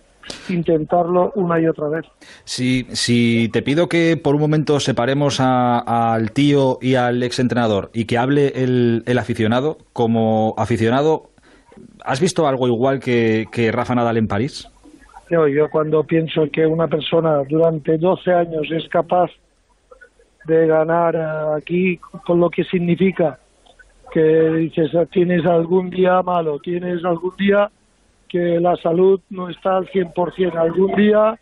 intentarlo 0.49 1.33
una 1.37 1.61
y 1.61 1.69
otra 1.69 1.89
vez. 1.89 2.05
Si, 2.45 2.87
si 2.91 3.49
te 3.53 3.63
pido 3.63 3.89
que 3.89 4.17
por 4.17 4.35
un 4.35 4.41
momento 4.41 4.81
separemos 4.81 5.39
al 5.39 6.33
tío 6.33 6.79
y 6.81 6.97
al 6.97 7.23
exentrenador 7.23 7.91
y 7.95 8.07
que 8.07 8.19
hable 8.19 8.53
el, 8.57 9.05
el, 9.07 9.19
aficionado, 9.19 9.79
como 9.93 10.55
aficionado, 10.57 11.31
¿has 12.05 12.21
visto 12.21 12.49
algo 12.49 12.67
igual 12.67 12.99
que, 12.99 13.47
que 13.53 13.71
Rafa 13.71 13.95
Nadal 13.95 14.17
en 14.17 14.27
París? 14.27 14.69
Yo, 15.29 15.69
cuando 15.71 16.05
pienso 16.05 16.49
que 16.53 16.65
una 16.67 16.87
persona 16.87 17.43
durante 17.49 17.99
12 17.99 18.33
años 18.33 18.67
es 18.71 18.89
capaz 18.89 19.31
de 20.45 20.67
ganar 20.67 21.17
eh, 21.17 21.57
aquí 21.57 21.99
con 22.25 22.39
lo 22.39 22.49
que 22.49 22.63
significa 22.65 23.39
que 24.13 24.23
dices 24.23 24.93
tienes 25.11 25.45
algún 25.45 25.91
día 25.91 26.23
malo, 26.23 26.61
tienes 26.61 27.05
algún 27.05 27.35
día 27.37 27.71
que 28.29 28.61
la 28.61 28.77
salud 28.77 29.21
no 29.31 29.49
está 29.49 29.79
al 29.79 29.89
100%, 29.89 30.55
algún 30.55 30.95
día 30.95 31.39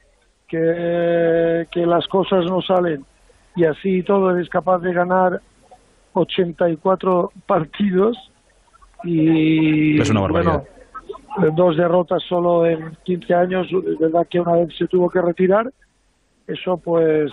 que, 0.49 1.67
que 1.71 1.87
las 1.87 2.07
cosas 2.09 2.47
no 2.47 2.63
salen 2.63 3.05
y 3.57 3.65
así 3.65 4.03
todo 4.03 4.35
eres 4.35 4.49
capaz 4.49 4.79
de 4.79 4.93
ganar 4.95 5.41
84 6.15 7.33
partidos 7.47 8.17
y 9.05 10.01
es 10.01 10.09
una 10.09 10.23
barbaridad. 10.23 10.63
Bueno, 10.63 10.74
dos 11.55 11.77
derrotas 11.77 12.23
solo 12.23 12.67
en 12.67 12.97
15 13.05 13.35
años, 13.35 13.69
es 13.69 13.99
verdad 13.99 14.27
que 14.29 14.41
una 14.41 14.53
vez 14.53 14.77
se 14.77 14.87
tuvo 14.87 15.11
que 15.11 15.21
retirar, 15.21 15.71
eso 16.47 16.77
pues 16.77 17.33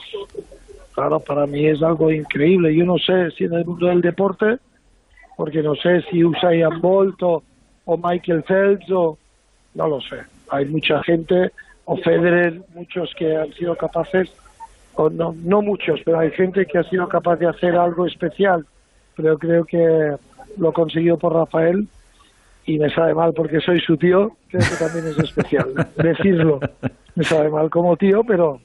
claro, 0.93 1.19
para 1.19 1.45
mí 1.45 1.65
es 1.65 1.81
algo 1.81 2.11
increíble. 2.11 2.75
Yo 2.75 2.85
no 2.85 2.97
sé 2.97 3.31
si 3.31 3.45
en 3.45 3.53
el 3.53 3.65
mundo 3.65 3.87
del 3.87 4.01
deporte, 4.01 4.57
porque 5.37 5.61
no 5.61 5.75
sé 5.75 6.01
si 6.09 6.23
Usain 6.23 6.79
Bolt 6.81 7.21
o, 7.23 7.43
o 7.85 7.97
Michael 7.97 8.43
Phelps 8.43 8.89
o 8.91 9.17
no 9.73 9.87
lo 9.87 10.01
sé. 10.01 10.17
Hay 10.49 10.65
mucha 10.65 11.01
gente 11.03 11.51
o 11.85 11.97
Federer, 11.97 12.61
muchos 12.73 13.13
que 13.15 13.35
han 13.35 13.51
sido 13.53 13.75
capaces, 13.75 14.31
o 14.95 15.09
no, 15.09 15.33
no 15.43 15.61
muchos, 15.61 15.99
pero 16.05 16.19
hay 16.19 16.31
gente 16.31 16.65
que 16.65 16.77
ha 16.77 16.83
sido 16.83 17.07
capaz 17.07 17.37
de 17.37 17.47
hacer 17.47 17.75
algo 17.75 18.05
especial. 18.05 18.65
Pero 19.15 19.37
creo 19.37 19.65
que 19.65 20.15
lo 20.57 20.73
consiguió 20.73 21.17
por 21.17 21.33
Rafael 21.33 21.87
y 22.65 22.77
me 22.77 22.89
sabe 22.89 23.13
mal 23.13 23.33
porque 23.33 23.59
soy 23.59 23.79
su 23.81 23.97
tío, 23.97 24.31
creo 24.49 24.61
que 24.61 24.85
también 24.85 25.07
es 25.07 25.17
especial. 25.17 25.73
Decirlo 25.97 26.59
me 27.15 27.23
sabe 27.23 27.49
mal 27.49 27.69
como 27.69 27.97
tío, 27.97 28.23
pero 28.23 28.59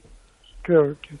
creo 0.61 0.95
que 1.01 1.15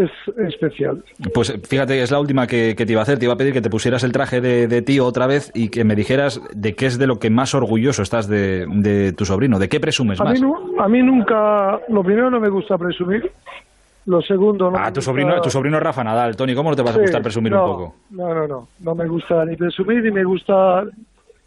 es 0.00 0.10
especial. 0.48 1.04
Pues 1.32 1.56
fíjate, 1.68 2.02
es 2.02 2.10
la 2.10 2.18
última 2.18 2.46
que, 2.46 2.74
te 2.74 2.90
iba 2.90 3.00
a 3.00 3.04
hacer. 3.04 3.18
Te 3.18 3.26
iba 3.26 3.34
a 3.34 3.36
pedir 3.36 3.52
que 3.52 3.60
te 3.60 3.70
pusieras 3.70 4.02
el 4.02 4.12
traje 4.12 4.40
de, 4.40 4.82
tío 4.82 5.06
otra 5.06 5.26
vez 5.26 5.50
y 5.54 5.68
que 5.68 5.84
me 5.84 5.94
dijeras 5.94 6.40
de 6.52 6.74
qué 6.74 6.86
es 6.86 6.98
de 6.98 7.06
lo 7.06 7.18
que 7.18 7.30
más 7.30 7.54
orgulloso 7.54 8.02
estás 8.02 8.28
de, 8.28 9.14
tu 9.16 9.24
sobrino. 9.24 9.58
¿De 9.58 9.68
qué 9.68 9.80
presumes 9.80 10.20
a 10.20 10.24
más? 10.24 10.40
Mí 10.40 10.48
a 10.78 10.88
mí 10.88 11.02
nunca, 11.02 11.80
lo 11.88 12.02
primero 12.02 12.30
no 12.30 12.40
me 12.40 12.48
gusta 12.48 12.76
presumir. 12.76 13.30
Lo 14.06 14.20
segundo 14.20 14.70
no. 14.70 14.76
Ah, 14.78 14.92
tu 14.92 15.00
sobrino, 15.00 15.40
tu 15.40 15.48
sobrino 15.48 15.80
Rafa 15.80 16.04
Nadal, 16.04 16.36
Tony, 16.36 16.54
¿cómo 16.54 16.68
no 16.68 16.76
te 16.76 16.82
vas 16.82 16.94
a 16.94 17.00
gustar 17.00 17.22
presumir 17.22 17.54
un 17.54 17.60
poco? 17.60 17.94
No, 18.10 18.34
no, 18.34 18.46
no, 18.46 18.68
no 18.80 18.94
me 18.94 19.08
gusta 19.08 19.46
ni 19.46 19.56
presumir 19.56 20.02
ni 20.02 20.10
me 20.10 20.24
gusta, 20.24 20.84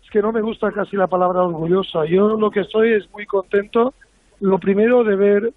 es 0.07 0.11
que 0.11 0.21
no 0.21 0.31
me 0.31 0.39
gusta 0.39 0.71
casi 0.71 0.95
la 0.95 1.07
palabra 1.07 1.43
orgullosa. 1.43 2.05
Yo 2.05 2.37
lo 2.37 2.49
que 2.49 2.61
estoy 2.61 2.93
es 2.93 3.11
muy 3.11 3.25
contento. 3.25 3.93
Lo 4.39 4.57
primero 4.57 5.03
de 5.03 5.17
ver 5.17 5.53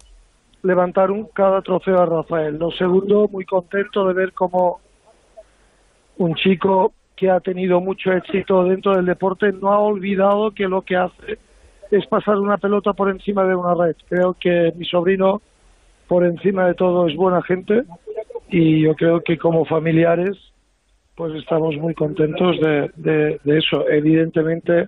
levantar 0.61 1.09
un, 1.09 1.27
cada 1.33 1.61
trofeo 1.61 2.01
a 2.01 2.05
Rafael. 2.05 2.57
Lo 2.57 2.69
segundo, 2.71 3.29
muy 3.31 3.45
contento 3.45 4.05
de 4.05 4.13
ver 4.13 4.33
cómo 4.33 4.81
un 6.17 6.35
chico 6.35 6.91
que 7.15 7.29
ha 7.29 7.39
tenido 7.39 7.79
mucho 7.79 8.11
éxito 8.11 8.65
dentro 8.65 8.93
del 8.93 9.05
deporte 9.05 9.53
no 9.53 9.71
ha 9.71 9.79
olvidado 9.79 10.51
que 10.51 10.67
lo 10.67 10.81
que 10.81 10.97
hace 10.97 11.39
es 11.89 12.05
pasar 12.07 12.37
una 12.37 12.57
pelota 12.57 12.91
por 12.91 13.09
encima 13.09 13.45
de 13.45 13.55
una 13.55 13.73
red. 13.73 13.95
Creo 14.09 14.35
que 14.37 14.73
mi 14.75 14.83
sobrino, 14.83 15.41
por 16.09 16.25
encima 16.25 16.67
de 16.67 16.73
todo, 16.73 17.07
es 17.07 17.15
buena 17.15 17.41
gente 17.41 17.83
y 18.49 18.81
yo 18.81 18.95
creo 18.95 19.21
que 19.21 19.37
como 19.37 19.63
familiares, 19.63 20.37
pues 21.15 21.33
estamos 21.35 21.75
muy 21.77 21.93
contentos 21.93 22.59
de, 22.59 22.91
de, 22.95 23.39
de 23.43 23.57
eso. 23.57 23.87
Evidentemente, 23.89 24.87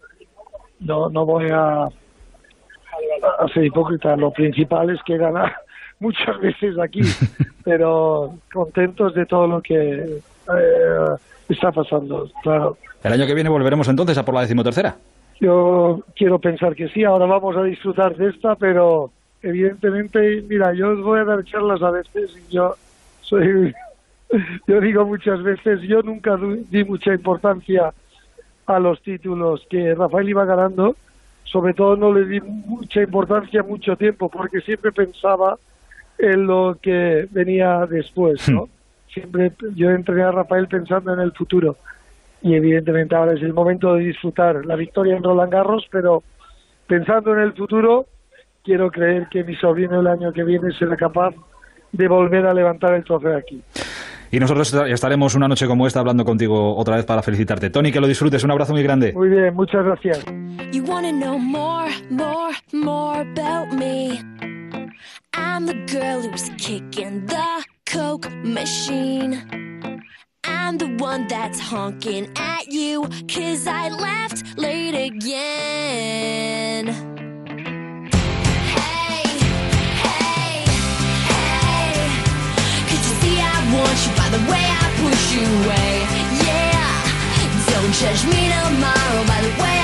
no, 0.79 1.09
no 1.09 1.25
voy 1.25 1.49
a, 1.51 1.83
a 1.83 3.47
ser 3.53 3.65
hipócrita. 3.65 4.15
Lo 4.15 4.31
principal 4.31 4.89
es 4.89 5.01
que 5.03 5.17
ganar 5.17 5.53
muchas 5.99 6.39
veces 6.39 6.77
aquí, 6.79 7.01
pero 7.63 8.35
contentos 8.51 9.13
de 9.13 9.25
todo 9.25 9.47
lo 9.47 9.61
que 9.61 9.77
eh, 9.77 11.15
está 11.49 11.71
pasando, 11.71 12.29
claro. 12.41 12.77
¿El 13.03 13.13
año 13.13 13.25
que 13.25 13.33
viene 13.33 13.49
volveremos 13.49 13.87
entonces 13.87 14.17
a 14.17 14.25
por 14.25 14.33
la 14.33 14.41
decimotercera? 14.41 14.95
Yo 15.39 16.01
quiero 16.15 16.39
pensar 16.39 16.75
que 16.75 16.87
sí, 16.89 17.03
ahora 17.03 17.25
vamos 17.25 17.55
a 17.57 17.63
disfrutar 17.63 18.15
de 18.15 18.29
esta, 18.29 18.55
pero 18.55 19.11
evidentemente, 19.41 20.41
mira, 20.47 20.73
yo 20.73 20.91
os 20.91 21.01
voy 21.01 21.19
a 21.19 21.25
dar 21.25 21.43
charlas 21.43 21.81
a 21.81 21.91
veces 21.91 22.31
y 22.37 22.53
yo 22.53 22.75
soy, 23.21 23.73
yo 24.67 24.81
digo 24.81 25.05
muchas 25.05 25.41
veces, 25.43 25.81
yo 25.81 26.01
nunca 26.01 26.37
di 26.37 26.83
mucha 26.83 27.13
importancia 27.13 27.93
a 28.65 28.79
los 28.79 29.01
títulos 29.01 29.65
que 29.69 29.93
Rafael 29.93 30.29
iba 30.29 30.45
ganando, 30.45 30.95
sobre 31.43 31.73
todo 31.73 31.95
no 31.95 32.13
le 32.13 32.25
di 32.25 32.41
mucha 32.41 33.01
importancia 33.01 33.63
mucho 33.63 33.95
tiempo, 33.95 34.29
porque 34.29 34.61
siempre 34.61 34.91
pensaba 34.91 35.57
en 36.17 36.47
lo 36.47 36.77
que 36.81 37.27
venía 37.31 37.85
después, 37.85 38.47
¿no? 38.49 38.63
Hmm. 38.63 38.69
Siempre 39.09 39.51
yo 39.75 39.91
entrené 39.91 40.23
a 40.23 40.31
Rafael 40.31 40.67
pensando 40.67 41.13
en 41.13 41.19
el 41.19 41.33
futuro 41.33 41.75
y 42.41 42.55
evidentemente 42.55 43.15
ahora 43.15 43.33
es 43.33 43.41
el 43.43 43.53
momento 43.53 43.93
de 43.93 44.05
disfrutar 44.05 44.65
la 44.65 44.75
victoria 44.75 45.15
en 45.15 45.23
Roland 45.23 45.51
Garros, 45.51 45.87
pero 45.91 46.23
pensando 46.87 47.33
en 47.33 47.41
el 47.41 47.53
futuro, 47.53 48.07
quiero 48.63 48.89
creer 48.89 49.27
que 49.29 49.43
mi 49.43 49.55
sobrino 49.55 49.99
el 49.99 50.07
año 50.07 50.33
que 50.33 50.43
viene 50.43 50.71
será 50.73 50.97
capaz 50.97 51.35
de 51.91 52.07
volver 52.07 52.47
a 52.47 52.53
levantar 52.53 52.95
el 52.95 53.03
trofeo 53.03 53.37
aquí. 53.37 53.61
Y 54.33 54.39
nosotros 54.39 54.73
estaremos 54.89 55.35
una 55.35 55.47
noche 55.47 55.67
como 55.67 55.85
esta 55.85 55.99
hablando 55.99 56.25
contigo 56.25 56.75
otra 56.75 56.95
vez 56.95 57.05
para 57.05 57.21
felicitarte. 57.21 57.69
Tony, 57.69 57.91
que 57.91 57.99
lo 58.01 58.07
disfrutes. 58.07 58.43
Un 58.43 58.49
abrazo 58.49 58.73
muy 58.73 58.81
grande. 58.81 59.13
Muy 59.13 59.29
bien, 59.29 59.53
muchas 59.53 59.85
gracias. 59.85 60.25
I'm 65.35 65.67
the 65.67 65.75
girl 65.85 66.21
who's 66.23 66.49
kicking 66.57 67.27
the 67.27 67.63
Coke 67.85 68.27
machine. 68.43 69.39
I'm 70.43 70.79
the 70.79 70.97
one 70.99 71.27
that's 71.27 71.59
honking 71.59 72.27
at 72.35 72.67
you, 72.71 73.07
cause 73.27 73.67
I 73.67 73.89
left 73.89 74.57
late 74.57 74.95
again. 74.95 76.87
Want 84.03 84.17
you 84.17 84.21
by 84.21 84.29
the 84.37 84.51
way 84.51 84.59
I 84.59 84.85
push 84.99 85.33
you 85.33 85.47
away? 85.63 85.91
Yeah, 86.43 87.71
don't 87.71 87.93
judge 87.93 88.25
me 88.25 88.49
tomorrow 88.51 89.23
by 89.27 89.39
the 89.41 89.63
way 89.63 89.82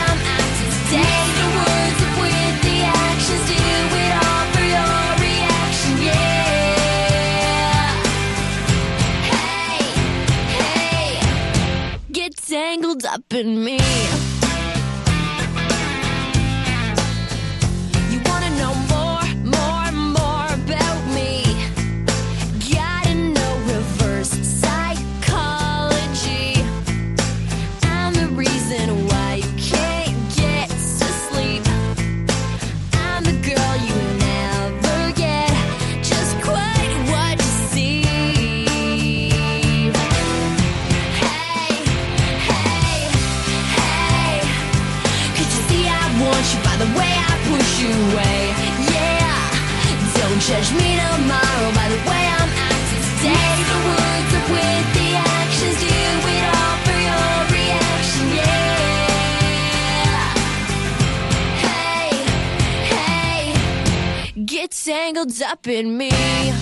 tangled 65.19 65.41
up 65.41 65.67
in 65.67 65.97
me. 65.97 66.58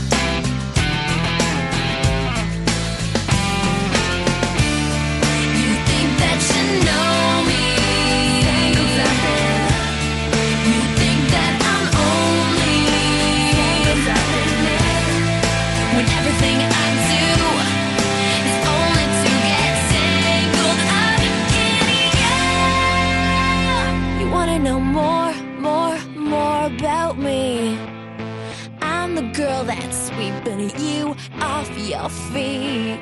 Sweeping 30.58 30.86
you 30.86 31.16
off 31.42 31.70
your 31.78 32.10
feet. 32.10 33.00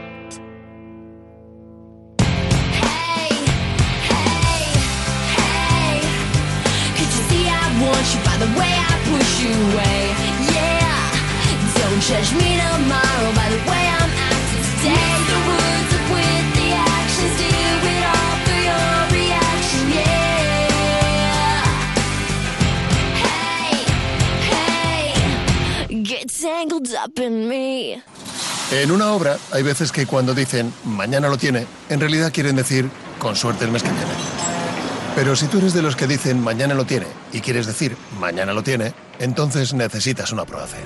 Hey, 2.19 3.31
hey, 4.09 4.63
hey. 5.35 6.01
You 6.99 7.05
see 7.05 7.47
I 7.47 7.65
want 7.81 8.05
you 8.13 8.19
by 8.25 8.37
the 8.43 8.51
way 8.59 8.73
I 8.75 8.95
push 9.09 9.43
you 9.43 9.53
away? 9.71 10.01
Yeah, 10.53 10.99
don't 11.79 12.01
judge 12.01 12.31
me 12.33 12.57
tomorrow 12.57 13.34
En 28.71 28.91
una 28.91 29.11
obra 29.11 29.37
hay 29.51 29.63
veces 29.63 29.91
que 29.91 30.05
cuando 30.05 30.33
dicen 30.33 30.73
mañana 30.83 31.27
lo 31.29 31.37
tiene, 31.37 31.65
en 31.89 31.99
realidad 31.99 32.31
quieren 32.33 32.55
decir 32.55 32.89
con 33.19 33.35
suerte 33.35 33.65
el 33.65 33.71
mes 33.71 33.83
que 33.83 33.89
viene. 33.89 34.11
Pero 35.15 35.35
si 35.35 35.47
tú 35.47 35.59
eres 35.59 35.73
de 35.73 35.81
los 35.81 35.95
que 35.95 36.07
dicen 36.07 36.41
mañana 36.41 36.73
lo 36.73 36.85
tiene 36.85 37.07
y 37.31 37.39
quieres 37.39 37.65
decir 37.67 37.95
mañana 38.19 38.53
lo 38.53 38.63
tiene, 38.63 38.93
entonces 39.19 39.73
necesitas 39.73 40.31
una 40.31 40.45
Proace. 40.45 40.77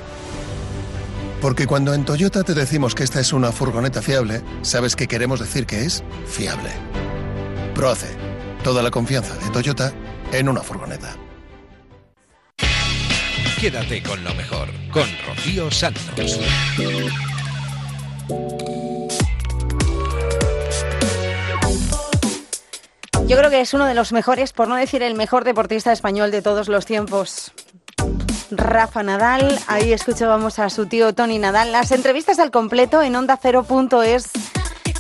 Porque 1.42 1.68
cuando 1.68 1.94
en 1.94 2.06
Toyota 2.06 2.44
te 2.44 2.54
decimos 2.54 2.96
que 2.96 3.04
esta 3.04 3.20
es 3.20 3.34
una 3.34 3.52
furgoneta 3.52 4.02
fiable, 4.02 4.44
sabes 4.62 4.96
que 4.96 5.08
queremos 5.08 5.40
decir 5.40 5.66
que 5.66 5.86
es 5.86 6.04
fiable. 6.28 6.72
Proace. 7.74 8.16
Toda 8.64 8.84
la 8.84 8.92
confianza 8.92 9.36
de 9.36 9.50
Toyota 9.52 9.94
en 10.34 10.50
una 10.50 10.62
furgoneta. 10.62 11.16
Quédate 13.60 14.02
con 14.02 14.24
lo 14.24 14.34
mejor, 14.36 14.70
con 14.90 15.04
Rocío 15.28 15.70
Santos. 15.70 16.40
Yo 23.28 23.38
creo 23.38 23.50
que 23.50 23.60
es 23.60 23.74
uno 23.74 23.86
de 23.86 23.94
los 23.96 24.14
mejores, 24.14 24.54
por 24.54 24.70
no 24.70 24.78
decir 24.78 25.04
el 25.04 25.16
mejor 25.16 25.44
deportista 25.44 25.92
español 25.92 26.32
de 26.32 26.42
todos 26.42 26.70
los 26.70 26.86
tiempos. 26.86 27.52
Rafa 28.50 29.04
Nadal, 29.04 29.60
ahí 29.68 29.92
escuchábamos 29.92 30.58
a 30.60 30.70
su 30.70 30.86
tío 30.86 31.14
Tony 31.14 31.38
Nadal. 31.38 31.74
Las 31.74 31.92
entrevistas 31.92 32.40
al 32.40 32.52
completo 32.52 33.02
en 33.02 33.18
onda 33.18 33.38
es 34.06 34.30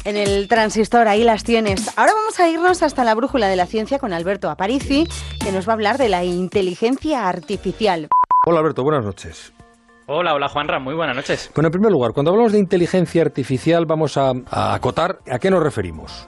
en 0.04 0.18
el 0.18 0.50
transistor, 0.50 1.08
ahí 1.08 1.24
las 1.24 1.46
tienes. 1.46 1.90
Ahora 1.96 2.14
vamos 2.14 2.38
a 2.42 2.50
irnos 2.50 2.84
hasta 2.84 3.06
la 3.06 3.16
brújula 3.16 3.48
de 3.48 3.56
la 3.56 3.68
ciencia 3.68 4.00
con 4.00 4.12
Alberto 4.12 4.50
Aparici, 4.50 5.08
que 5.42 5.54
nos 5.54 5.66
va 5.66 5.72
a 5.72 5.76
hablar 5.76 5.98
de 5.98 6.10
la 6.10 6.26
inteligencia 6.26 7.30
artificial. 7.30 8.10
Hola 8.46 8.60
Alberto, 8.60 8.84
buenas 8.84 9.04
noches. 9.04 9.54
Hola, 10.08 10.34
hola 10.34 10.48
Juanra, 10.48 10.80
muy 10.80 10.96
buenas 10.96 11.16
noches. 11.16 11.52
Bueno, 11.54 11.68
en 11.68 11.72
primer 11.74 11.92
lugar, 11.92 12.14
cuando 12.14 12.32
hablamos 12.32 12.54
de 12.54 12.60
inteligencia 12.60 13.22
artificial 13.22 13.86
vamos 13.86 14.18
a, 14.18 14.32
a 14.50 14.74
acotar 14.74 15.20
a 15.30 15.40
qué 15.40 15.52
nos 15.52 15.62
referimos. 15.62 16.28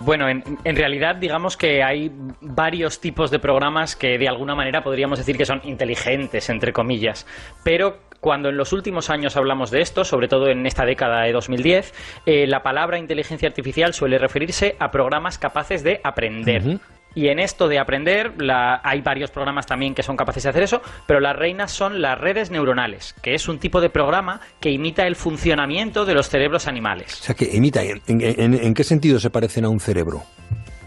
Bueno, 0.00 0.30
en, 0.30 0.42
en, 0.64 0.76
realidad 0.76 1.16
digamos 1.16 1.58
que 1.58 1.82
hay 1.82 2.10
varios 2.40 3.00
tipos 3.00 3.30
de 3.30 3.38
programas 3.38 3.94
que 3.94 4.16
de 4.16 4.26
alguna 4.26 4.54
manera 4.54 4.82
podríamos 4.82 5.18
decir 5.18 5.36
que 5.36 5.44
son 5.44 5.60
inteligentes, 5.64 6.48
entre 6.48 6.72
comillas, 6.72 7.26
pero 7.62 7.98
cuando 8.20 8.48
en 8.48 8.56
los 8.56 8.72
últimos 8.72 9.10
años 9.10 9.36
hablamos 9.36 9.70
de 9.70 9.82
esto, 9.82 10.04
sobre 10.04 10.28
todo 10.28 10.48
en 10.48 10.66
esta 10.66 10.86
década 10.86 11.22
de 11.22 11.32
2010, 11.32 11.92
eh, 12.24 12.46
la 12.46 12.62
palabra 12.62 12.98
inteligencia 12.98 13.48
artificial 13.48 13.92
suele 13.92 14.18
referirse 14.18 14.76
a 14.78 14.90
programas 14.90 15.38
capaces 15.38 15.82
de 15.82 16.00
aprender. 16.02 16.62
Uh 16.62 16.66
-huh. 16.70 16.80
Y 17.14 17.28
en 17.28 17.38
esto 17.38 17.68
de 17.68 17.78
aprender, 17.78 18.40
la, 18.40 18.80
hay 18.84 19.00
varios 19.00 19.30
programas 19.30 19.66
también 19.66 19.94
que 19.94 20.02
son 20.02 20.16
capaces 20.16 20.44
de 20.44 20.50
hacer 20.50 20.62
eso, 20.62 20.80
pero 21.06 21.20
las 21.20 21.34
reinas 21.36 21.72
son 21.72 22.00
las 22.00 22.18
redes 22.18 22.50
neuronales, 22.50 23.14
que 23.22 23.34
es 23.34 23.48
un 23.48 23.58
tipo 23.58 23.80
de 23.80 23.90
programa 23.90 24.40
que 24.60 24.70
imita 24.70 25.06
el 25.06 25.16
funcionamiento 25.16 26.04
de 26.04 26.14
los 26.14 26.28
cerebros 26.28 26.68
animales. 26.68 27.20
O 27.20 27.24
sea, 27.24 27.34
que 27.34 27.50
imita, 27.52 27.82
¿en, 27.82 28.74
qué 28.74 28.84
sentido 28.84 29.18
se 29.18 29.30
parecen 29.30 29.64
a 29.64 29.68
un 29.68 29.80
cerebro? 29.80 30.22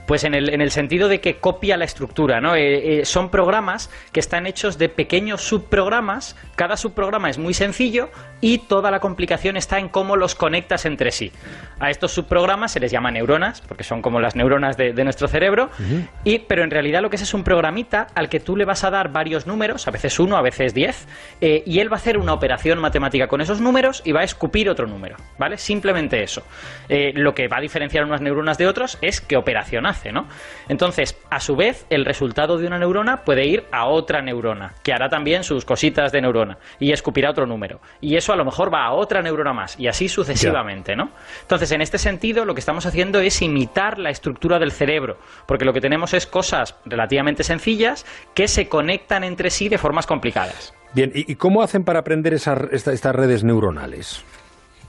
Pues 0.05 0.23
en 0.25 0.33
el, 0.33 0.49
en 0.49 0.61
el, 0.61 0.71
sentido 0.71 1.07
de 1.07 1.21
que 1.21 1.37
copia 1.37 1.77
la 1.77 1.85
estructura, 1.85 2.41
¿no? 2.41 2.55
Eh, 2.55 2.99
eh, 2.99 3.05
son 3.05 3.29
programas 3.29 3.89
que 4.11 4.19
están 4.19 4.45
hechos 4.45 4.77
de 4.77 4.89
pequeños 4.89 5.41
subprogramas, 5.41 6.35
cada 6.55 6.75
subprograma 6.75 7.29
es 7.29 7.37
muy 7.37 7.53
sencillo 7.53 8.09
y 8.41 8.57
toda 8.57 8.91
la 8.91 8.99
complicación 8.99 9.55
está 9.55 9.79
en 9.79 9.87
cómo 9.87 10.17
los 10.17 10.35
conectas 10.35 10.85
entre 10.85 11.11
sí. 11.11 11.31
A 11.79 11.89
estos 11.89 12.11
subprogramas 12.11 12.73
se 12.73 12.81
les 12.81 12.91
llama 12.91 13.11
neuronas, 13.11 13.61
porque 13.61 13.83
son 13.85 14.01
como 14.01 14.19
las 14.19 14.35
neuronas 14.35 14.75
de, 14.75 14.91
de 14.91 15.03
nuestro 15.05 15.27
cerebro, 15.29 15.69
uh 15.79 15.81
-huh. 15.81 16.07
y, 16.25 16.39
pero 16.39 16.63
en 16.63 16.71
realidad 16.71 17.01
lo 17.01 17.09
que 17.09 17.15
es 17.15 17.21
es 17.21 17.33
un 17.33 17.43
programita 17.45 18.07
al 18.13 18.27
que 18.27 18.41
tú 18.41 18.57
le 18.57 18.65
vas 18.65 18.83
a 18.83 18.91
dar 18.91 19.11
varios 19.13 19.47
números, 19.47 19.87
a 19.87 19.91
veces 19.91 20.19
uno, 20.19 20.35
a 20.35 20.41
veces 20.41 20.73
diez, 20.73 21.07
eh, 21.39 21.63
y 21.65 21.79
él 21.79 21.89
va 21.89 21.95
a 21.95 21.99
hacer 21.99 22.17
una 22.17 22.33
operación 22.33 22.79
matemática 22.79 23.27
con 23.27 23.39
esos 23.39 23.61
números 23.61 24.01
y 24.03 24.11
va 24.11 24.19
a 24.21 24.23
escupir 24.25 24.69
otro 24.69 24.85
número, 24.87 25.15
¿vale? 25.37 25.57
Simplemente 25.57 26.21
eso. 26.21 26.43
Lo 26.89 27.33
que 27.33 27.47
va 27.47 27.57
a 27.57 27.61
diferenciar 27.61 28.03
unas 28.03 28.21
neuronas 28.21 28.57
de 28.57 28.67
otros 28.67 28.97
es 29.01 29.21
qué 29.21 29.37
operación 29.37 29.85
¿no? 30.11 30.27
Entonces, 30.67 31.17
a 31.29 31.39
su 31.39 31.55
vez, 31.55 31.85
el 31.89 32.05
resultado 32.05 32.57
de 32.57 32.67
una 32.67 32.79
neurona 32.79 33.23
puede 33.23 33.45
ir 33.45 33.65
a 33.71 33.85
otra 33.85 34.21
neurona, 34.21 34.73
que 34.83 34.93
hará 34.93 35.09
también 35.09 35.43
sus 35.43 35.65
cositas 35.65 36.11
de 36.11 36.21
neurona, 36.21 36.57
y 36.79 36.91
escupirá 36.91 37.31
otro 37.31 37.45
número. 37.45 37.79
Y 38.01 38.15
eso 38.15 38.33
a 38.33 38.35
lo 38.35 38.45
mejor 38.45 38.73
va 38.73 38.85
a 38.85 38.93
otra 38.93 39.21
neurona 39.21 39.53
más, 39.53 39.79
y 39.79 39.87
así 39.87 40.09
sucesivamente, 40.09 40.95
¿no? 40.95 41.11
Entonces, 41.41 41.71
en 41.71 41.81
este 41.81 41.97
sentido, 41.97 42.45
lo 42.45 42.53
que 42.53 42.59
estamos 42.59 42.85
haciendo 42.85 43.19
es 43.19 43.41
imitar 43.41 43.99
la 43.99 44.09
estructura 44.09 44.59
del 44.59 44.71
cerebro, 44.71 45.17
porque 45.45 45.65
lo 45.65 45.73
que 45.73 45.81
tenemos 45.81 46.13
es 46.13 46.27
cosas 46.27 46.75
relativamente 46.85 47.43
sencillas 47.43 48.05
que 48.33 48.47
se 48.47 48.67
conectan 48.67 49.23
entre 49.23 49.49
sí 49.49 49.69
de 49.69 49.77
formas 49.77 50.05
complicadas. 50.05 50.73
Bien, 50.93 51.11
¿y 51.15 51.35
cómo 51.35 51.63
hacen 51.63 51.83
para 51.83 51.99
aprender 51.99 52.35
esa, 52.35 52.67
esta, 52.71 52.93
estas 52.93 53.15
redes 53.15 53.43
neuronales? 53.43 54.23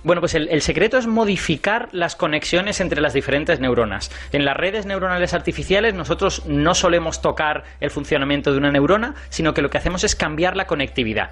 Bueno, 0.05 0.21
pues 0.21 0.35
el, 0.35 0.49
el, 0.51 0.63
secreto 0.63 0.99
es 0.99 1.07
modificar 1.07 1.89
las 1.93 2.15
conexiones 2.15 2.81
entre 2.81 3.01
las 3.01 3.15
diferentes 3.15 3.59
neuronas. 3.59 4.11
En 4.33 4.45
las 4.45 4.57
redes 4.57 4.87
neuronales 4.87 5.35
artificiales 5.35 5.95
nosotros 5.95 6.47
no 6.47 6.75
solemos 6.75 7.21
tocar 7.21 7.65
el 7.81 7.91
funcionamiento 7.91 8.53
de 8.53 8.59
una 8.59 8.71
neurona, 8.71 9.15
sino 9.31 9.55
que 9.55 9.63
lo 9.63 9.71
que 9.71 9.79
hacemos 9.79 10.05
es 10.05 10.15
cambiar 10.15 10.57
la 10.57 10.67
conectividad 10.67 11.31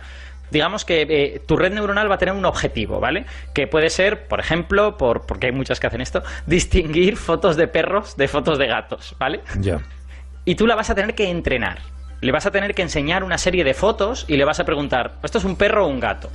digamos 0.52 0.84
que 0.84 1.06
eh, 1.08 1.42
tu 1.44 1.56
red 1.56 1.72
neuronal 1.72 2.10
va 2.10 2.16
a 2.16 2.18
tener 2.18 2.34
un 2.34 2.44
objetivo, 2.44 3.00
¿vale? 3.00 3.24
Que 3.54 3.66
puede 3.66 3.90
ser, 3.90 4.28
por 4.28 4.38
ejemplo, 4.38 4.96
por, 4.98 5.22
porque 5.26 5.46
hay 5.46 5.52
muchas 5.52 5.80
que 5.80 5.86
hacen 5.88 6.00
esto, 6.00 6.22
distinguir 6.46 7.16
fotos 7.16 7.56
de 7.56 7.66
perros 7.66 8.16
de 8.16 8.28
fotos 8.28 8.58
de 8.58 8.66
gatos, 8.66 9.16
¿vale? 9.18 9.40
Ya. 9.58 9.80
Y 10.44 10.54
tú 10.54 10.66
la 10.66 10.74
vas 10.74 10.90
a 10.90 10.94
tener 10.94 11.14
que 11.14 11.30
entrenar. 11.30 11.78
Le 12.20 12.30
vas 12.30 12.46
a 12.46 12.52
tener 12.52 12.74
que 12.74 12.82
enseñar 12.82 13.24
una 13.24 13.38
serie 13.38 13.64
de 13.64 13.74
fotos 13.74 14.26
y 14.28 14.36
le 14.36 14.44
vas 14.44 14.60
a 14.60 14.64
preguntar, 14.64 15.14
¿esto 15.24 15.38
es 15.38 15.44
un 15.44 15.56
perro 15.56 15.86
o 15.86 15.88
un 15.88 15.98
gato? 15.98 16.30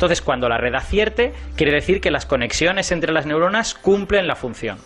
Entonces, 0.00 0.22
cuando 0.22 0.48
la 0.48 0.56
red 0.56 0.74
acierte, 0.74 1.34
quiere 1.56 1.72
decir 1.72 2.00
que 2.00 2.10
las 2.10 2.24
conexiones 2.24 2.90
entre 2.90 3.12
las 3.12 3.26
neuronas 3.26 3.74
cumplen 3.74 4.26
la 4.26 4.34
función. 4.34 4.78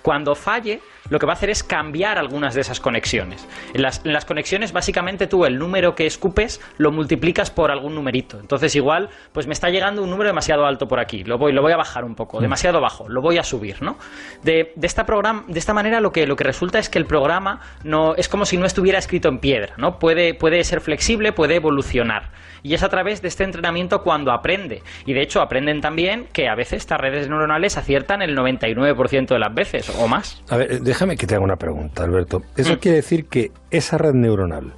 Cuando 0.00 0.34
falle, 0.34 0.80
lo 1.10 1.18
que 1.18 1.26
va 1.26 1.32
a 1.32 1.36
hacer 1.36 1.50
es 1.50 1.62
cambiar 1.62 2.16
algunas 2.16 2.54
de 2.54 2.62
esas 2.62 2.80
conexiones. 2.80 3.46
En 3.74 3.82
las, 3.82 4.00
en 4.06 4.14
las, 4.14 4.24
conexiones, 4.24 4.72
básicamente 4.72 5.26
tú 5.26 5.44
el 5.44 5.58
número 5.58 5.94
que 5.94 6.06
escupes 6.06 6.62
lo 6.78 6.92
multiplicas 6.92 7.50
por 7.50 7.70
algún 7.70 7.94
numerito. 7.94 8.40
Entonces, 8.40 8.74
igual, 8.74 9.10
pues 9.32 9.46
me 9.46 9.52
está 9.52 9.68
llegando 9.68 10.02
un 10.02 10.08
número 10.08 10.28
demasiado 10.28 10.64
alto 10.64 10.88
por 10.88 10.98
aquí, 10.98 11.24
lo 11.24 11.36
voy, 11.36 11.52
lo 11.52 11.60
voy 11.60 11.72
a 11.72 11.76
bajar 11.76 12.04
un 12.04 12.14
poco, 12.14 12.40
demasiado 12.40 12.80
bajo, 12.80 13.06
lo 13.06 13.20
voy 13.20 13.36
a 13.36 13.42
subir, 13.42 13.82
¿no? 13.82 13.98
De, 14.44 14.72
de, 14.76 14.86
esta, 14.86 15.04
program, 15.04 15.46
de 15.46 15.58
esta 15.58 15.74
manera 15.74 16.00
lo 16.00 16.10
que, 16.10 16.26
lo 16.26 16.36
que 16.36 16.44
resulta 16.44 16.78
es 16.78 16.88
que 16.88 16.98
el 16.98 17.04
programa 17.04 17.60
no, 17.82 18.14
es 18.14 18.30
como 18.30 18.46
si 18.46 18.56
no 18.56 18.64
estuviera 18.64 18.98
escrito 18.98 19.28
en 19.28 19.40
piedra, 19.40 19.74
¿no? 19.76 19.98
Puede, 19.98 20.32
puede 20.32 20.64
ser 20.64 20.80
flexible, 20.80 21.32
puede 21.32 21.56
evolucionar. 21.56 22.30
Y 22.64 22.72
es 22.72 22.82
a 22.82 22.88
través 22.88 23.20
de 23.20 23.28
este 23.28 23.44
entrenamiento 23.44 24.02
cuando 24.02 24.32
aprende. 24.32 24.82
Y 25.04 25.12
de 25.12 25.20
hecho, 25.20 25.42
aprenden 25.42 25.82
también 25.82 26.26
que 26.32 26.48
a 26.48 26.54
veces 26.54 26.78
estas 26.78 26.98
redes 26.98 27.28
neuronales 27.28 27.76
aciertan 27.76 28.22
el 28.22 28.34
99% 28.34 29.28
de 29.28 29.38
las 29.38 29.54
veces 29.54 29.92
o 30.00 30.08
más. 30.08 30.42
A 30.48 30.56
ver, 30.56 30.80
déjame 30.80 31.16
que 31.16 31.26
te 31.26 31.34
haga 31.34 31.44
una 31.44 31.56
pregunta, 31.56 32.04
Alberto. 32.04 32.40
Eso 32.56 32.72
mm. 32.72 32.76
quiere 32.78 32.96
decir 32.96 33.26
que 33.26 33.50
esa 33.70 33.98
red 33.98 34.14
neuronal, 34.14 34.72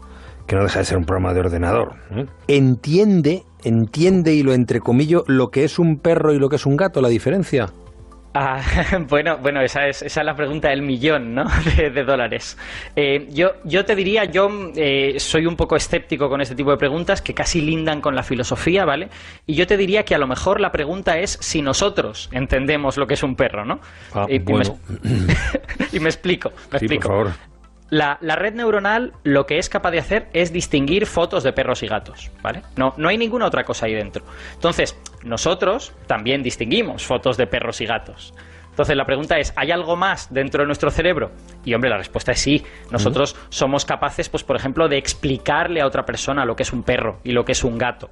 que 0.49 0.57
no 0.57 0.65
deja 0.65 0.81
de 0.81 0.85
ser 0.85 0.99
un 0.99 1.05
programa 1.05 1.33
de 1.33 1.41
ordenador, 1.41 1.95
¿eh? 2.11 2.27
entiende, 2.49 3.45
entiende 3.63 4.35
y 4.35 4.43
lo 4.43 4.53
entrecomillo 4.53 5.23
lo 5.29 5.51
que 5.51 5.63
es 5.63 5.79
un 5.79 6.01
perro 6.01 6.35
y 6.35 6.41
lo 6.41 6.49
que 6.49 6.57
es 6.57 6.67
un 6.67 6.77
gato, 6.77 7.01
la 7.01 7.09
diferencia. 7.09 7.67
Ah, 8.39 8.61
bueno, 9.09 9.39
bueno, 9.39 9.63
esa 9.63 9.89
es, 9.89 10.03
esa 10.03 10.21
es 10.21 10.27
la 10.27 10.37
pregunta 10.37 10.69
del 10.69 10.83
millón, 10.83 11.35
¿no? 11.35 11.47
De, 11.77 11.89
de 11.89 12.05
dólares. 12.05 12.59
Eh, 12.95 13.29
yo, 13.31 13.53
yo 13.65 13.87
te 13.87 13.97
diría, 13.97 14.25
yo 14.25 14.51
eh, 14.77 15.19
soy 15.19 15.47
un 15.47 15.57
poco 15.57 15.75
escéptico 15.75 16.29
con 16.29 16.43
este 16.43 16.55
tipo 16.55 16.71
de 16.71 16.77
preguntas 16.77 17.23
que 17.23 17.33
casi 17.33 17.63
lindan 17.63 18.03
con 18.03 18.15
la 18.15 18.23
filosofía, 18.23 18.85
¿vale? 18.85 19.09
Y 19.47 19.55
yo 19.55 19.67
te 19.67 19.79
diría 19.79 20.05
que 20.05 20.15
a 20.15 20.19
lo 20.19 20.27
mejor 20.27 20.61
la 20.61 20.71
pregunta 20.71 21.19
es 21.19 21.39
si 21.41 21.63
nosotros 21.63 22.29
entendemos 22.31 22.99
lo 22.99 23.07
que 23.07 23.15
es 23.15 23.23
un 23.23 23.37
perro, 23.37 23.65
¿no? 23.65 23.81
Ah, 24.13 24.27
y, 24.29 24.39
bueno. 24.39 24.79
y, 25.03 25.09
me, 25.09 25.35
y, 25.93 26.01
me, 26.01 26.09
explico, 26.11 26.51
me 26.73 26.79
sí, 26.79 26.85
explico. 26.85 27.09
Por 27.09 27.29
favor. 27.29 27.56
La, 27.89 28.19
la, 28.21 28.35
red 28.35 28.55
neuronal 28.55 29.13
lo 29.23 29.47
que 29.47 29.59
es 29.59 29.69
capaz 29.69 29.93
de 29.93 30.01
hacer 30.01 30.29
es 30.33 30.53
distinguir 30.53 31.07
fotos 31.07 31.45
de 31.45 31.53
perros 31.53 31.85
y 31.85 31.87
gatos, 31.87 32.33
¿vale? 32.43 32.63
No, 32.77 32.95
no 32.97 33.09
hay 33.09 33.17
ninguna 33.17 33.47
otra 33.47 33.63
cosa 33.63 33.87
ahí 33.87 33.95
dentro. 33.95 34.25
Entonces, 34.55 34.99
nosotros 35.23 35.93
también 36.09 36.43
distinguimos 36.43 37.05
fotos 37.05 37.37
de 37.37 37.47
perros 37.47 37.81
y 37.81 37.87
gatos. 37.87 38.35
Entonces 38.77 38.95
la 38.95 39.07
pregunta 39.07 39.39
es, 39.39 39.55
¿hay 39.57 39.71
algo 39.71 39.97
más 39.97 40.31
dentro 40.31 40.63
de 40.63 40.67
nuestro 40.67 40.91
cerebro? 40.91 41.31
Y 41.65 41.73
hombre, 41.73 41.89
la 41.89 41.97
respuesta 41.97 42.33
es 42.33 42.41
sí. 42.41 42.63
Nosotros 42.91 43.33
uh 43.33 43.37
-huh. 43.37 43.47
somos 43.49 43.87
capaces, 43.87 44.29
pues 44.29 44.45
por 44.45 44.55
ejemplo, 44.55 44.87
de 44.87 44.99
explicarle 44.99 45.81
a 45.81 45.87
otra 45.87 46.05
persona 46.05 46.45
lo 46.45 46.55
que 46.57 46.63
es 46.63 46.75
un 46.75 46.83
perro 46.83 47.19
y 47.25 47.33
lo 47.33 47.43
que 47.47 47.53
es 47.53 47.65
un 47.65 47.79
gato. 47.79 48.11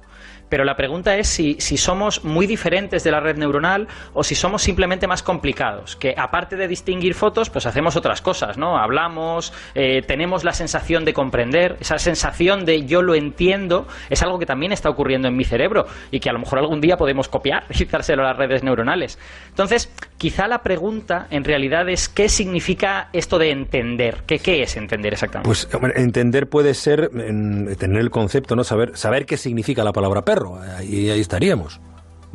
Pero 0.49 0.63
la 0.63 0.75
pregunta 0.75 1.17
es 1.17 1.27
si, 1.27 1.55
si, 1.59 1.77
somos 1.77 2.23
muy 2.23 2.47
diferentes 2.47 3.03
de 3.03 3.11
la 3.11 3.19
red 3.19 3.37
neuronal 3.37 3.87
o 4.13 4.23
si 4.23 4.35
somos 4.35 4.61
simplemente 4.61 5.07
más 5.07 5.23
complicados. 5.23 5.95
Que 5.95 6.13
aparte 6.17 6.55
de 6.55 6.67
distinguir 6.67 7.15
fotos, 7.15 7.49
pues 7.49 7.65
hacemos 7.65 7.95
otras 7.95 8.21
cosas, 8.21 8.57
¿no? 8.57 8.77
Hablamos, 8.77 9.53
eh, 9.73 10.01
tenemos 10.03 10.43
la 10.43 10.53
sensación 10.53 11.05
de 11.05 11.13
comprender, 11.13 11.77
esa 11.79 11.97
sensación 11.97 12.65
de 12.65 12.85
yo 12.85 13.01
lo 13.01 13.15
entiendo, 13.15 13.87
es 14.09 14.21
algo 14.21 14.39
que 14.39 14.45
también 14.45 14.71
está 14.71 14.89
ocurriendo 14.89 15.27
en 15.27 15.35
mi 15.35 15.43
cerebro 15.43 15.85
y 16.11 16.19
que 16.19 16.29
a 16.29 16.33
lo 16.33 16.39
mejor 16.39 16.59
algún 16.59 16.81
día 16.81 16.97
podemos 16.97 17.27
copiar 17.27 17.63
y 17.69 17.85
dárselo 17.85 18.23
a 18.23 18.27
las 18.27 18.37
redes 18.37 18.63
neuronales. 18.63 19.19
Entonces, 19.49 19.91
quizá 20.17 20.47
la 20.47 20.59
pregunta 20.59 21.27
en 21.29 21.43
realidad 21.43 21.89
es 21.89 22.09
qué 22.09 22.29
significa 22.29 23.09
esto 23.13 23.39
de 23.39 23.51
entender. 23.51 24.23
¿Qué, 24.27 24.39
qué 24.39 24.61
es 24.61 24.77
entender 24.77 25.13
exactamente? 25.13 25.47
Pues 25.47 25.67
hombre, 25.73 25.93
entender 25.95 26.47
puede 26.47 26.73
ser 26.73 27.09
en, 27.13 27.75
tener 27.77 28.01
el 28.01 28.09
concepto, 28.09 28.55
¿no? 28.55 28.63
Saber, 28.63 28.95
saber 28.97 29.25
qué 29.25 29.37
significa 29.37 29.83
la 29.83 29.91
palabra 29.91 30.21
perro. 30.21 30.34
Ahí, 30.77 31.09
ahí 31.09 31.19
estaríamos. 31.19 31.79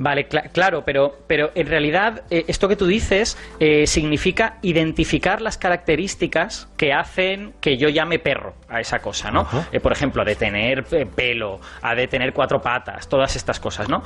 Vale, 0.03 0.29
claro, 0.29 0.83
pero, 0.83 1.19
pero 1.27 1.51
en 1.55 1.67
realidad 1.67 2.23
eh, 2.31 2.47
esto 2.49 2.69
que 2.69 2.77
tú 2.77 2.87
dices 2.87 3.37
eh, 3.59 3.87
significa 3.87 4.57
identificar 4.63 5.43
las 5.43 5.59
características 5.59 6.69
que 6.79 6.95
hacen 6.95 7.53
que 7.61 7.77
yo 7.77 7.91
llame 7.91 8.19
perro 8.19 8.55
a 8.71 8.81
esa 8.81 9.01
cosa, 9.01 9.31
¿no? 9.31 9.47
Eh, 9.73 9.79
por 9.79 9.93
ejemplo, 9.93 10.25
de 10.25 10.37
tener 10.37 10.85
pelo, 11.15 11.61
a 11.83 11.95
de 11.95 12.09
tener 12.09 12.33
cuatro 12.33 12.63
patas, 12.63 13.09
todas 13.11 13.37
estas 13.37 13.61
cosas, 13.61 13.91
¿no? 13.91 14.03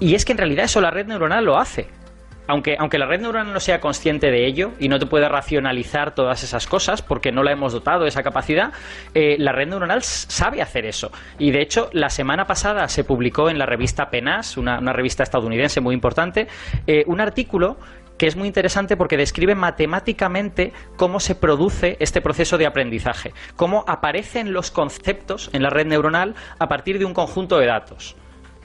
Y 0.00 0.14
es 0.14 0.24
que 0.24 0.32
en 0.32 0.38
realidad 0.38 0.64
eso 0.64 0.80
la 0.80 0.90
red 0.90 1.06
neuronal 1.06 1.44
lo 1.44 1.58
hace 1.58 1.88
aunque, 2.46 2.76
aunque 2.78 2.98
la 2.98 3.06
red 3.06 3.20
neuronal 3.20 3.52
no 3.52 3.60
sea 3.60 3.80
consciente 3.80 4.30
de 4.30 4.46
ello 4.46 4.72
y 4.78 4.88
no 4.88 4.98
te 4.98 5.06
puede 5.06 5.28
racionalizar 5.28 6.14
todas 6.14 6.42
esas 6.42 6.66
cosas 6.66 7.02
porque 7.02 7.32
no 7.32 7.42
la 7.42 7.52
hemos 7.52 7.72
dotado 7.72 8.02
de 8.02 8.08
esa 8.08 8.22
capacidad, 8.22 8.72
eh, 9.14 9.36
la 9.38 9.52
red 9.52 9.68
neuronal 9.68 10.02
sabe 10.02 10.62
hacer 10.62 10.86
eso. 10.86 11.10
Y 11.38 11.50
de 11.50 11.62
hecho, 11.62 11.88
la 11.92 12.10
semana 12.10 12.46
pasada 12.46 12.88
se 12.88 13.04
publicó 13.04 13.50
en 13.50 13.58
la 13.58 13.66
revista 13.66 14.10
PENAS, 14.10 14.56
una, 14.56 14.80
revista 14.92 15.22
estadounidense 15.22 15.80
muy 15.80 15.94
importante, 15.94 16.46
eh, 16.86 17.04
un 17.06 17.20
artículo 17.20 17.78
que 18.18 18.26
es 18.26 18.36
muy 18.36 18.46
interesante 18.46 18.96
porque 18.96 19.16
describe 19.16 19.54
matemáticamente 19.54 20.72
cómo 20.96 21.20
se 21.20 21.34
produce 21.34 21.96
este 22.00 22.20
proceso 22.20 22.58
de 22.58 22.66
aprendizaje, 22.66 23.32
cómo 23.56 23.84
aparecen 23.88 24.52
los 24.52 24.70
conceptos 24.70 25.50
en 25.52 25.62
la 25.62 25.70
red 25.70 25.86
neuronal 25.86 26.34
a 26.58 26.68
partir 26.68 26.98
de 26.98 27.04
un 27.04 27.14
conjunto 27.14 27.58
de 27.58 27.66
datos. 27.66 28.16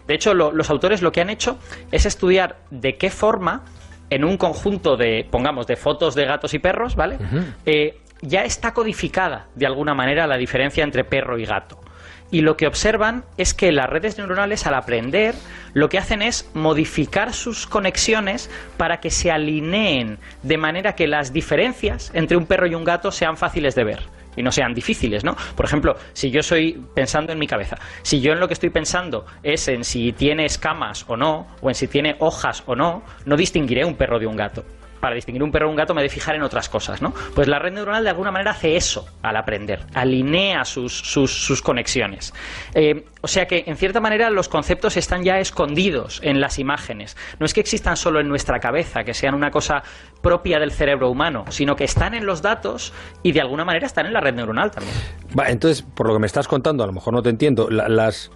De 0.10 0.16
hecho, 0.16 0.34
los 0.34 0.72
autores 0.72 1.04
lo 1.04 1.12
que 1.12 1.22
han 1.22 1.30
hecho 1.30 1.60
es 1.92 2.08
estudiar 2.08 2.56
de 2.72 2.98
qué 2.98 3.12
forma, 3.12 3.62
en 4.10 4.26
un 4.26 4.38
conjunto 4.38 4.98
de, 4.98 5.24
pongamos, 5.30 5.68
de 5.68 5.76
fotos 5.76 6.16
de 6.16 6.26
gatos 6.26 6.56
y 6.56 6.58
perros, 6.58 6.96
¿vale? 6.96 7.20
Eh, 7.68 8.02
ya 8.24 8.44
está 8.44 8.74
codificada 8.74 9.50
de 9.54 9.68
alguna 9.68 9.94
manera 9.94 10.26
la 10.26 10.38
diferencia 10.38 10.84
entre 10.84 11.04
perro 11.04 11.38
y 11.38 11.46
gato. 11.46 11.80
Y 12.32 12.42
lo 12.42 12.58
que 12.58 12.66
observan 12.66 13.24
es 13.38 13.54
que 13.54 13.72
las 13.72 13.88
redes 13.88 14.18
neuronales 14.18 14.66
al 14.66 14.74
aprender 14.74 15.36
lo 15.74 15.90
que 15.90 16.00
hacen 16.00 16.24
es 16.24 16.50
modificar 16.56 17.32
sus 17.32 17.68
conexiones 17.68 18.50
para 18.78 19.02
que 19.02 19.12
se 19.12 19.30
alineen 19.30 20.18
de 20.42 20.58
manera 20.58 20.96
que 20.96 21.06
las 21.06 21.34
diferencias 21.34 22.10
entre 22.16 22.36
un 22.36 22.48
perro 22.48 22.66
y 22.66 22.74
un 22.74 22.84
gato 22.84 23.12
sean 23.12 23.38
fáciles 23.38 23.76
de 23.76 23.84
ver 23.84 24.19
y 24.36 24.44
no 24.44 24.52
sean 24.52 24.74
difíciles, 24.74 25.24
¿no? 25.24 25.36
Por 25.56 25.66
ejemplo, 25.66 25.96
si 26.14 26.32
yo 26.32 26.40
estoy 26.40 26.82
pensando 26.94 27.32
en 27.32 27.40
mi 27.40 27.48
cabeza, 27.48 27.78
si 28.02 28.22
yo 28.22 28.34
en 28.34 28.40
lo 28.40 28.48
que 28.48 28.54
estoy 28.54 28.70
pensando 28.70 29.26
es 29.44 29.68
en 29.68 29.84
si 29.84 30.12
tiene 30.14 30.46
escamas 30.46 31.06
o 31.08 31.18
no, 31.18 31.48
o 31.62 31.70
en 31.70 31.76
si 31.76 31.88
tiene 31.88 32.16
hojas 32.20 32.64
o 32.66 32.76
no, 32.76 33.04
no 33.26 33.38
distinguiré 33.38 33.86
un 33.86 33.96
perro 33.96 34.20
de 34.20 34.28
un 34.28 34.36
gato 34.36 34.64
para 35.00 35.16
distinguir 35.16 35.44
un 35.44 35.52
perro 35.52 35.68
de 35.68 35.72
un 35.72 35.78
gato 35.78 35.94
me 35.94 36.02
de 36.02 36.10
fijar 36.10 36.36
en 36.36 36.44
otras 36.44 36.70
cosas, 36.70 37.02
¿no? 37.02 37.14
Pues 37.36 37.48
la 37.48 37.60
red 37.60 37.74
neuronal 37.74 38.04
de 38.04 38.10
alguna 38.10 38.32
manera 38.32 38.52
hace 38.52 38.76
eso 38.76 39.06
al 39.22 39.36
aprender, 39.36 39.86
alinea 39.94 40.66
sus, 40.66 40.94
sus, 40.94 41.62
conexiones. 41.62 42.34
Eh, 42.74 43.06
o 43.22 43.28
sea 43.28 43.46
que, 43.46 43.64
en 43.68 43.76
cierta 43.76 44.00
manera, 44.00 44.30
los 44.30 44.48
conceptos 44.48 44.98
están 44.98 45.24
ya 45.24 45.40
escondidos 45.40 46.22
en 46.24 46.40
las 46.40 46.60
imágenes. 46.60 47.18
No 47.40 47.46
es 47.46 47.54
que 47.54 47.60
existan 47.60 47.98
solo 47.98 48.20
en 48.20 48.28
nuestra 48.28 48.60
cabeza, 48.60 49.04
que 49.04 49.14
sean 49.14 49.36
una 49.36 49.52
cosa 49.52 49.84
propia 50.22 50.60
del 50.60 50.72
cerebro 50.72 51.10
humano, 51.10 51.46
sino 51.50 51.76
que 51.76 51.84
están 51.84 52.14
en 52.14 52.26
los 52.26 52.42
datos 52.42 52.94
y 53.24 53.32
de 53.32 53.42
alguna 53.42 53.66
manera 53.66 53.86
están 53.86 54.06
en 54.06 54.14
la 54.14 54.22
red 54.22 54.34
neuronal 54.34 54.72
también. 54.72 54.96
Va, 55.38 55.50
entonces, 55.50 55.82
por 55.82 56.08
lo 56.08 56.14
que 56.14 56.20
me 56.20 56.28
estás 56.28 56.48
contando, 56.48 56.84
a 56.84 56.88
lo 56.88 56.94
mejor 56.94 57.14
no 57.14 57.22
te 57.22 57.30
entiendo, 57.30 57.70
las, 57.70 58.32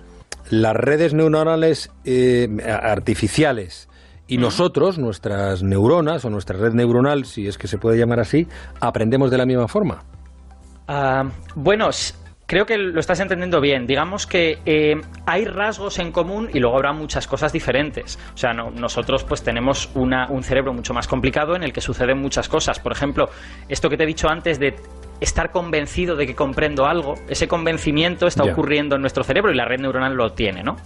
las 0.50 0.74
redes 0.76 1.14
neuronales 1.14 1.92
eh, 2.06 2.48
artificiales 2.66 3.90
y 4.28 4.38
nosotros, 4.38 4.98
nuestras 4.98 5.64
neuronas 5.64 6.24
o 6.26 6.30
nuestra 6.30 6.58
red 6.58 6.74
neuronal, 6.74 7.26
si 7.26 7.48
es 7.48 7.58
que 7.58 7.68
se 7.68 7.78
puede 7.78 7.98
llamar 7.98 8.20
así, 8.20 8.48
aprendemos 8.80 9.30
de 9.30 9.38
la 9.38 9.46
misma 9.46 9.68
forma. 9.68 10.04
Ah, 10.88 11.24
bueno, 11.56 11.90
creo 12.46 12.66
que 12.66 12.78
lo 12.78 13.00
estás 13.00 13.20
entendiendo 13.20 13.60
bien. 13.60 13.86
Digamos 13.86 14.28
que 14.28 14.60
eh, 14.66 14.96
hay 15.26 15.46
rasgos 15.46 16.00
en 16.00 16.12
común 16.12 16.50
y 16.54 16.60
luego 16.60 16.76
habrá 16.76 16.94
muchas 16.94 17.28
cosas 17.28 17.52
diferentes. 17.52 18.18
O 18.34 18.38
sea, 18.38 18.54
nosotros 18.54 19.24
pues 19.24 19.44
tenemos 19.44 19.90
una, 19.96 20.28
un 20.30 20.44
cerebro 20.44 20.74
mucho 20.74 20.94
más 20.94 21.08
complicado 21.08 21.56
en 21.56 21.64
el 21.64 21.74
que 21.74 21.82
suceden 21.82 22.20
muchas 22.20 22.48
cosas. 22.48 22.80
Por 22.80 22.92
ejemplo, 22.92 23.30
esto 23.68 23.90
que 23.90 23.98
te 23.98 24.04
he 24.04 24.08
dicho 24.08 24.30
antes 24.30 24.60
de 24.60 24.76
estar 25.20 25.52
convencido 25.52 26.16
de 26.16 26.28
que 26.28 26.36
comprendo 26.36 26.86
algo, 26.86 27.16
ese 27.28 27.48
convencimiento 27.48 28.28
está 28.28 28.44
ocurriendo 28.44 28.96
en 28.96 29.02
nuestro 29.02 29.24
cerebro 29.24 29.52
y 29.52 29.56
la 29.56 29.66
red 29.66 29.80
neuronal 29.80 30.16
lo 30.16 30.34
tiene, 30.34 30.64
¿no? 30.64 30.78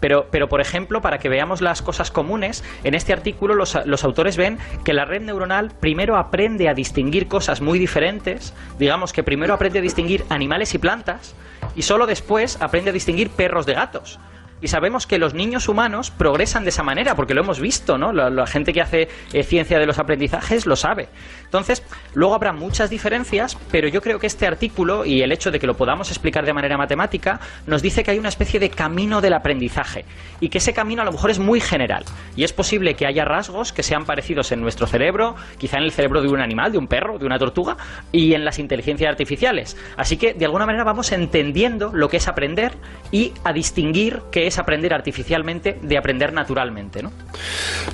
Pero, 0.00 0.26
pero 0.30 0.48
por 0.48 0.60
ejemplo, 0.60 1.02
para 1.02 1.18
que 1.18 1.28
veamos 1.28 1.60
las 1.60 1.82
cosas 1.82 2.10
comunes, 2.10 2.64
en 2.84 2.94
este 2.94 3.12
artículo 3.12 3.54
los, 3.54 3.78
los 3.84 4.04
autores 4.04 4.36
ven 4.36 4.58
que 4.84 4.92
la 4.92 5.04
red 5.04 5.22
neuronal 5.22 5.72
primero 5.78 6.16
aprende 6.16 6.68
a 6.68 6.74
distinguir 6.74 7.28
cosas 7.28 7.60
muy 7.60 7.78
diferentes, 7.78 8.54
digamos 8.78 9.12
que 9.12 9.22
primero 9.22 9.54
aprende 9.54 9.80
a 9.80 9.82
distinguir 9.82 10.24
animales 10.28 10.74
y 10.74 10.78
plantas, 10.78 11.34
y 11.76 11.82
solo 11.82 12.06
después 12.06 12.60
aprende 12.62 12.90
a 12.90 12.92
distinguir 12.92 13.30
perros 13.30 13.66
de 13.66 13.74
gatos. 13.74 14.18
Y 14.60 14.68
sabemos 14.68 15.06
que 15.06 15.18
los 15.18 15.34
niños 15.34 15.68
humanos 15.68 16.10
progresan 16.10 16.64
de 16.64 16.70
esa 16.70 16.82
manera, 16.82 17.14
porque 17.14 17.34
lo 17.34 17.42
hemos 17.42 17.60
visto, 17.60 17.98
¿no? 17.98 18.12
La, 18.12 18.46
gente 18.46 18.72
que 18.72 18.80
hace 18.80 19.08
eh, 19.32 19.42
ciencia 19.42 19.78
de 19.78 19.86
los 19.86 19.98
aprendizajes 19.98 20.66
lo 20.66 20.76
sabe. 20.76 21.08
Entonces, 21.44 21.82
luego 22.14 22.34
habrá 22.34 22.52
muchas 22.52 22.90
diferencias, 22.90 23.56
pero 23.70 23.88
yo 23.88 24.00
creo 24.00 24.18
que 24.18 24.26
este 24.26 24.46
artículo 24.46 25.04
y 25.04 25.22
el 25.22 25.32
hecho 25.32 25.50
de 25.50 25.58
que 25.58 25.66
lo 25.66 25.76
podamos 25.76 26.10
explicar 26.10 26.44
de 26.44 26.52
manera 26.52 26.76
matemática 26.76 27.40
nos 27.66 27.82
dice 27.82 28.02
que 28.02 28.10
hay 28.10 28.18
una 28.18 28.28
especie 28.28 28.58
de 28.58 28.70
camino 28.70 29.20
del 29.20 29.34
aprendizaje 29.34 30.04
y 30.40 30.48
que 30.48 30.58
ese 30.58 30.72
camino 30.72 31.02
a 31.02 31.04
lo 31.04 31.12
mejor 31.12 31.30
es 31.30 31.38
muy 31.38 31.60
general. 31.60 32.04
Y 32.36 32.44
es 32.44 32.52
posible 32.52 32.94
que 32.94 33.06
haya 33.06 33.24
rasgos 33.24 33.72
que 33.72 33.82
sean 33.82 34.04
parecidos 34.04 34.52
en 34.52 34.60
nuestro 34.60 34.86
cerebro, 34.86 35.36
quizá 35.58 35.78
en 35.78 35.84
el 35.84 35.92
cerebro 35.92 36.22
de 36.22 36.28
un 36.28 36.40
animal, 36.40 36.72
de 36.72 36.78
un 36.78 36.86
perro, 36.86 37.18
de 37.18 37.26
una 37.26 37.38
tortuga, 37.38 37.76
y 38.12 38.34
en 38.34 38.44
las 38.44 38.58
inteligencias 38.58 39.10
artificiales. 39.10 39.76
Así 39.96 40.16
que, 40.16 40.34
de 40.34 40.44
alguna 40.44 40.66
manera, 40.66 40.84
vamos 40.84 41.12
entendiendo 41.12 41.90
lo 41.92 42.08
que 42.08 42.18
es 42.18 42.28
aprender 42.28 42.72
y 43.10 43.32
a 43.44 43.52
distinguir 43.52 44.22
qué 44.30 44.49
es 44.50 44.58
aprender 44.58 44.92
artificialmente 44.92 45.78
de 45.80 45.96
aprender 45.96 46.32
naturalmente. 46.32 47.02
¿no? 47.02 47.10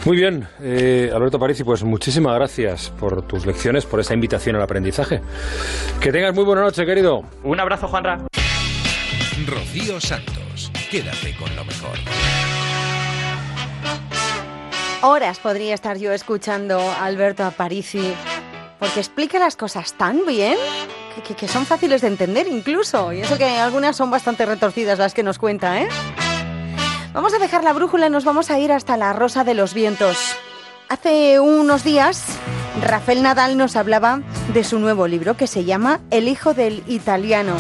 Muy 0.05 0.17
bien, 0.17 0.49
eh, 0.61 1.11
Alberto 1.15 1.39
Parisi, 1.39 1.65
pues 1.65 1.85
muchísimas 1.85 2.35
gracias 2.35 2.91
por 2.99 3.23
tus 3.23 3.47
lecciones, 3.47 3.87
por 3.87 4.01
esa 4.01 4.15
invitación 4.15 4.57
al 4.57 4.63
aprendizaje. 4.63 5.21
Que 6.01 6.11
tengas 6.13 6.35
muy 6.35 6.45
buena 6.45 6.63
noche, 6.63 6.85
querido. 6.85 7.23
Un 7.45 7.61
abrazo, 7.61 7.89
Juanra. 7.89 8.19
Rocío 9.47 10.01
Santos, 10.01 10.73
quédate 10.91 11.35
con 11.39 11.55
lo 11.55 11.65
mejor. 11.65 11.99
Horas 15.03 15.39
podría 15.39 15.75
estar 15.75 15.99
yo 15.99 16.13
escuchando 16.13 16.81
a 16.81 17.05
Alberto 17.05 17.45
Aparici, 17.45 18.15
porque 18.79 19.01
explica 19.01 19.39
las 19.39 19.57
cosas 19.57 19.93
tan 19.93 20.25
bien 20.27 20.57
que, 21.27 21.35
que, 21.35 21.49
son 21.49 21.67
fáciles 21.67 22.01
de 22.01 22.09
entender 22.09 22.49
incluso. 22.49 23.13
Y 23.13 23.21
eso 23.21 23.37
que 23.37 23.45
algunas 23.45 23.95
son 23.95 24.11
bastante 24.11 24.47
retorcidas 24.47 24.99
las 24.99 25.15
que 25.15 25.23
nos 25.23 25.39
cuenta, 25.39 25.81
¿eh? 25.81 25.89
Vamos 27.17 27.33
a 27.33 27.39
dejar 27.39 27.65
la 27.65 27.73
brújula 27.73 28.09
y 28.09 28.11
nos 28.11 28.27
vamos 28.27 28.51
a 28.51 28.61
ir 28.61 28.71
hasta 28.71 28.99
la 28.99 29.15
Rosa 29.15 29.43
de 29.43 29.55
los 29.55 29.73
Vientos. 29.73 30.37
Hace 30.91 31.41
unos 31.41 31.83
días, 31.83 32.39
Rafael 32.87 33.23
Nadal 33.23 33.57
nos 33.57 33.75
hablaba 33.75 34.19
de 34.53 34.63
su 34.63 34.79
nuevo 34.79 35.09
libro 35.09 35.33
que 35.33 35.47
se 35.47 35.65
llama 35.65 36.01
El 36.11 36.29
hijo 36.29 36.53
del 36.53 36.83
italiano. 36.87 37.55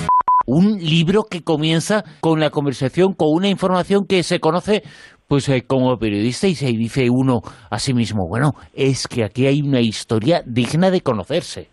Un 0.46 0.76
libro 0.76 1.22
que 1.22 1.42
comienza 1.42 2.02
con 2.20 2.38
la 2.38 2.50
conversación, 2.50 3.14
con 3.14 3.28
una 3.32 3.48
información 3.48 4.04
que 4.06 4.22
se 4.24 4.40
conoce 4.40 4.82
pues 5.26 5.48
eh, 5.48 5.62
como 5.66 5.96
periodista 5.96 6.46
y 6.46 6.54
se 6.54 6.66
dice 6.66 7.08
uno 7.08 7.40
a 7.70 7.78
sí 7.78 7.94
mismo, 7.94 8.28
bueno, 8.28 8.52
es 8.74 9.08
que 9.08 9.24
aquí 9.24 9.46
hay 9.46 9.62
una 9.62 9.80
historia 9.80 10.42
digna 10.44 10.90
de 10.90 11.00
conocerse. 11.00 11.70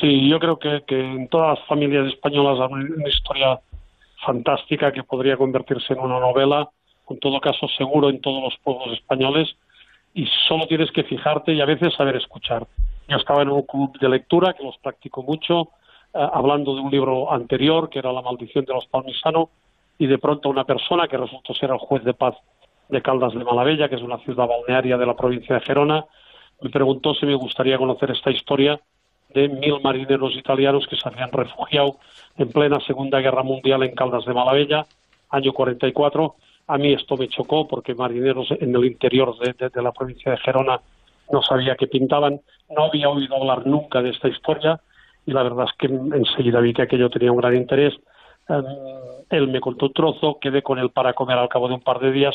Sí, 0.00 0.30
yo 0.30 0.38
creo 0.38 0.58
que, 0.58 0.78
que 0.86 1.00
en 1.00 1.26
todas 1.26 1.58
las 1.58 1.66
familias 1.66 2.06
españolas 2.06 2.60
hay 2.60 2.72
una 2.72 3.08
historia 3.08 3.58
fantástica 4.24 4.92
que 4.92 5.02
podría 5.02 5.36
convertirse 5.36 5.92
en 5.92 5.98
una 5.98 6.20
novela 6.20 6.68
en 7.08 7.20
todo 7.20 7.40
caso 7.40 7.68
seguro 7.76 8.10
en 8.10 8.20
todos 8.20 8.42
los 8.42 8.56
pueblos 8.58 8.96
españoles 8.96 9.56
y 10.14 10.26
solo 10.48 10.66
tienes 10.66 10.90
que 10.92 11.04
fijarte 11.04 11.52
y 11.52 11.60
a 11.60 11.66
veces 11.66 11.94
saber 11.94 12.16
escuchar. 12.16 12.66
Yo 13.08 13.16
estaba 13.16 13.42
en 13.42 13.50
un 13.50 13.62
club 13.62 13.98
de 13.98 14.08
lectura 14.08 14.54
que 14.54 14.64
los 14.64 14.78
practico 14.78 15.22
mucho, 15.22 15.68
eh, 16.14 16.26
hablando 16.32 16.74
de 16.74 16.80
un 16.80 16.90
libro 16.90 17.32
anterior 17.32 17.88
que 17.90 17.98
era 17.98 18.12
La 18.12 18.22
maldición 18.22 18.64
de 18.64 18.74
los 18.74 18.86
palmisanos 18.86 19.48
y 19.98 20.06
de 20.06 20.18
pronto 20.18 20.48
una 20.48 20.64
persona 20.64 21.06
que 21.06 21.16
resultó 21.16 21.54
ser 21.54 21.70
el 21.70 21.78
juez 21.78 22.02
de 22.04 22.14
paz 22.14 22.34
de 22.88 23.02
Caldas 23.02 23.34
de 23.34 23.44
Malavella, 23.44 23.88
que 23.88 23.96
es 23.96 24.02
una 24.02 24.18
ciudad 24.18 24.46
balnearia 24.46 24.96
de 24.96 25.06
la 25.06 25.16
provincia 25.16 25.56
de 25.56 25.60
Gerona, 25.60 26.04
me 26.60 26.70
preguntó 26.70 27.14
si 27.14 27.26
me 27.26 27.34
gustaría 27.34 27.78
conocer 27.78 28.10
esta 28.10 28.30
historia 28.30 28.80
de 29.34 29.48
mil 29.48 29.80
marineros 29.82 30.34
italianos 30.36 30.86
que 30.88 30.96
se 30.96 31.08
habían 31.08 31.30
refugiado 31.30 31.96
en 32.38 32.48
plena 32.48 32.80
Segunda 32.80 33.20
Guerra 33.20 33.42
Mundial 33.42 33.82
en 33.82 33.94
Caldas 33.94 34.24
de 34.24 34.32
Malavella, 34.32 34.86
año 35.30 35.52
44, 35.52 36.36
a 36.68 36.78
mí 36.78 36.92
esto 36.92 37.16
me 37.16 37.28
chocó 37.28 37.66
porque 37.68 37.94
marineros 37.94 38.50
en 38.50 38.74
el 38.74 38.84
interior 38.84 39.36
de, 39.38 39.82
la 39.82 39.92
provincia 39.92 40.32
de 40.32 40.38
Gerona 40.38 40.80
no 41.30 41.42
sabía 41.42 41.76
qué 41.76 41.86
pintaban, 41.86 42.40
no 42.70 42.84
había 42.84 43.08
oído 43.08 43.36
hablar 43.36 43.66
nunca 43.66 44.02
de 44.02 44.10
esta 44.10 44.28
historia 44.28 44.80
y 45.26 45.32
la 45.32 45.42
verdad 45.42 45.66
es 45.68 45.76
que 45.78 45.86
enseguida 45.86 46.60
vi 46.60 46.72
que 46.72 46.82
aquello 46.82 47.10
tenía 47.10 47.32
un 47.32 47.38
gran 47.38 47.56
interés. 47.56 47.94
Em, 48.48 48.64
él 49.30 49.48
me 49.48 49.60
contó 49.60 49.86
un 49.86 49.92
trozo, 49.92 50.38
quedé 50.40 50.62
con 50.62 50.78
él 50.78 50.90
para 50.90 51.12
comer 51.12 51.38
al 51.38 51.48
cabo 51.48 51.68
de 51.68 51.74
un 51.74 51.80
par 51.80 51.98
de 51.98 52.12
días 52.12 52.34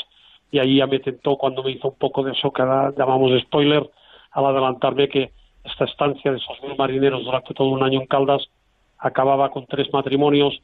y 0.52 0.60
ahí 0.60 0.78
ya 0.78 0.88
me 0.88 1.00
tentó 1.00 1.38
cuando 1.38 1.64
me 1.64 1.72
hizo 1.72 1.90
un 1.90 1.96
poco 1.96 2.24
de 2.24 2.34
eso 2.34 2.52
que 2.52 2.64
llamamos 2.64 3.32
spoiler 3.44 3.90
al 4.32 4.46
adelantarme 4.46 5.08
que 5.08 5.32
esta 5.64 5.86
estancia 5.86 6.32
de 6.32 6.38
esos 6.38 6.62
mil 6.64 6.76
marineros 6.78 7.24
durante 7.24 7.54
todo 7.54 7.68
un 7.70 7.84
año 7.84 8.02
en 8.02 8.08
Caldas 8.08 8.50
acababa 8.98 9.50
con 9.50 9.66
tres 9.68 9.92
matrimonios, 9.94 10.60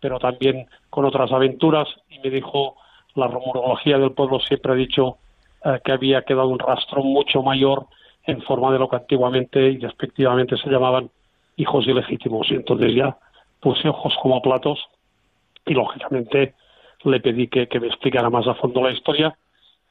pero 0.00 0.18
también 0.18 0.66
con 0.90 1.04
otras 1.04 1.30
aventuras 1.32 1.88
y 2.08 2.18
me 2.18 2.30
dijo 2.30 2.76
la 3.18 3.26
rumorología 3.26 3.98
del 3.98 4.12
pueblo 4.12 4.40
siempre 4.40 4.72
ha 4.72 4.76
dicho 4.76 5.18
eh, 5.64 5.80
que 5.84 5.92
había 5.92 6.22
quedado 6.22 6.48
un 6.48 6.58
rastro 6.58 7.02
mucho 7.02 7.42
mayor 7.42 7.86
en 8.24 8.40
forma 8.42 8.72
de 8.72 8.78
lo 8.78 8.88
que 8.88 8.96
antiguamente 8.96 9.70
y 9.70 9.76
despectivamente 9.78 10.56
se 10.56 10.70
llamaban 10.70 11.10
hijos 11.56 11.86
ilegítimos. 11.86 12.50
Y 12.50 12.54
entonces 12.54 12.94
ya 12.94 13.16
puse 13.60 13.88
ojos 13.88 14.14
como 14.22 14.40
platos 14.40 14.78
y 15.66 15.74
lógicamente 15.74 16.54
le 17.04 17.20
pedí 17.20 17.48
que, 17.48 17.68
me 17.80 17.88
explicara 17.88 18.30
más 18.30 18.46
a 18.46 18.54
fondo 18.54 18.82
la 18.82 18.92
historia 18.92 19.36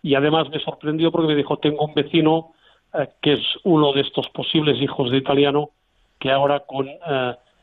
y 0.01 0.15
además 0.15 0.49
me 0.49 0.59
sorprendió 0.59 1.11
porque 1.11 1.27
me 1.27 1.35
dijo 1.35 1.57
tengo 1.57 1.85
un 1.85 1.93
vecino 1.93 2.53
eh, 2.93 3.09
que 3.21 3.33
es 3.33 3.41
uno 3.63 3.91
de 3.93 4.01
estos 4.01 4.29
posibles 4.29 4.81
hijos 4.81 5.11
de 5.11 5.17
italiano 5.17 5.71
que 6.19 6.31
ahora 6.31 6.61
con 6.61 6.87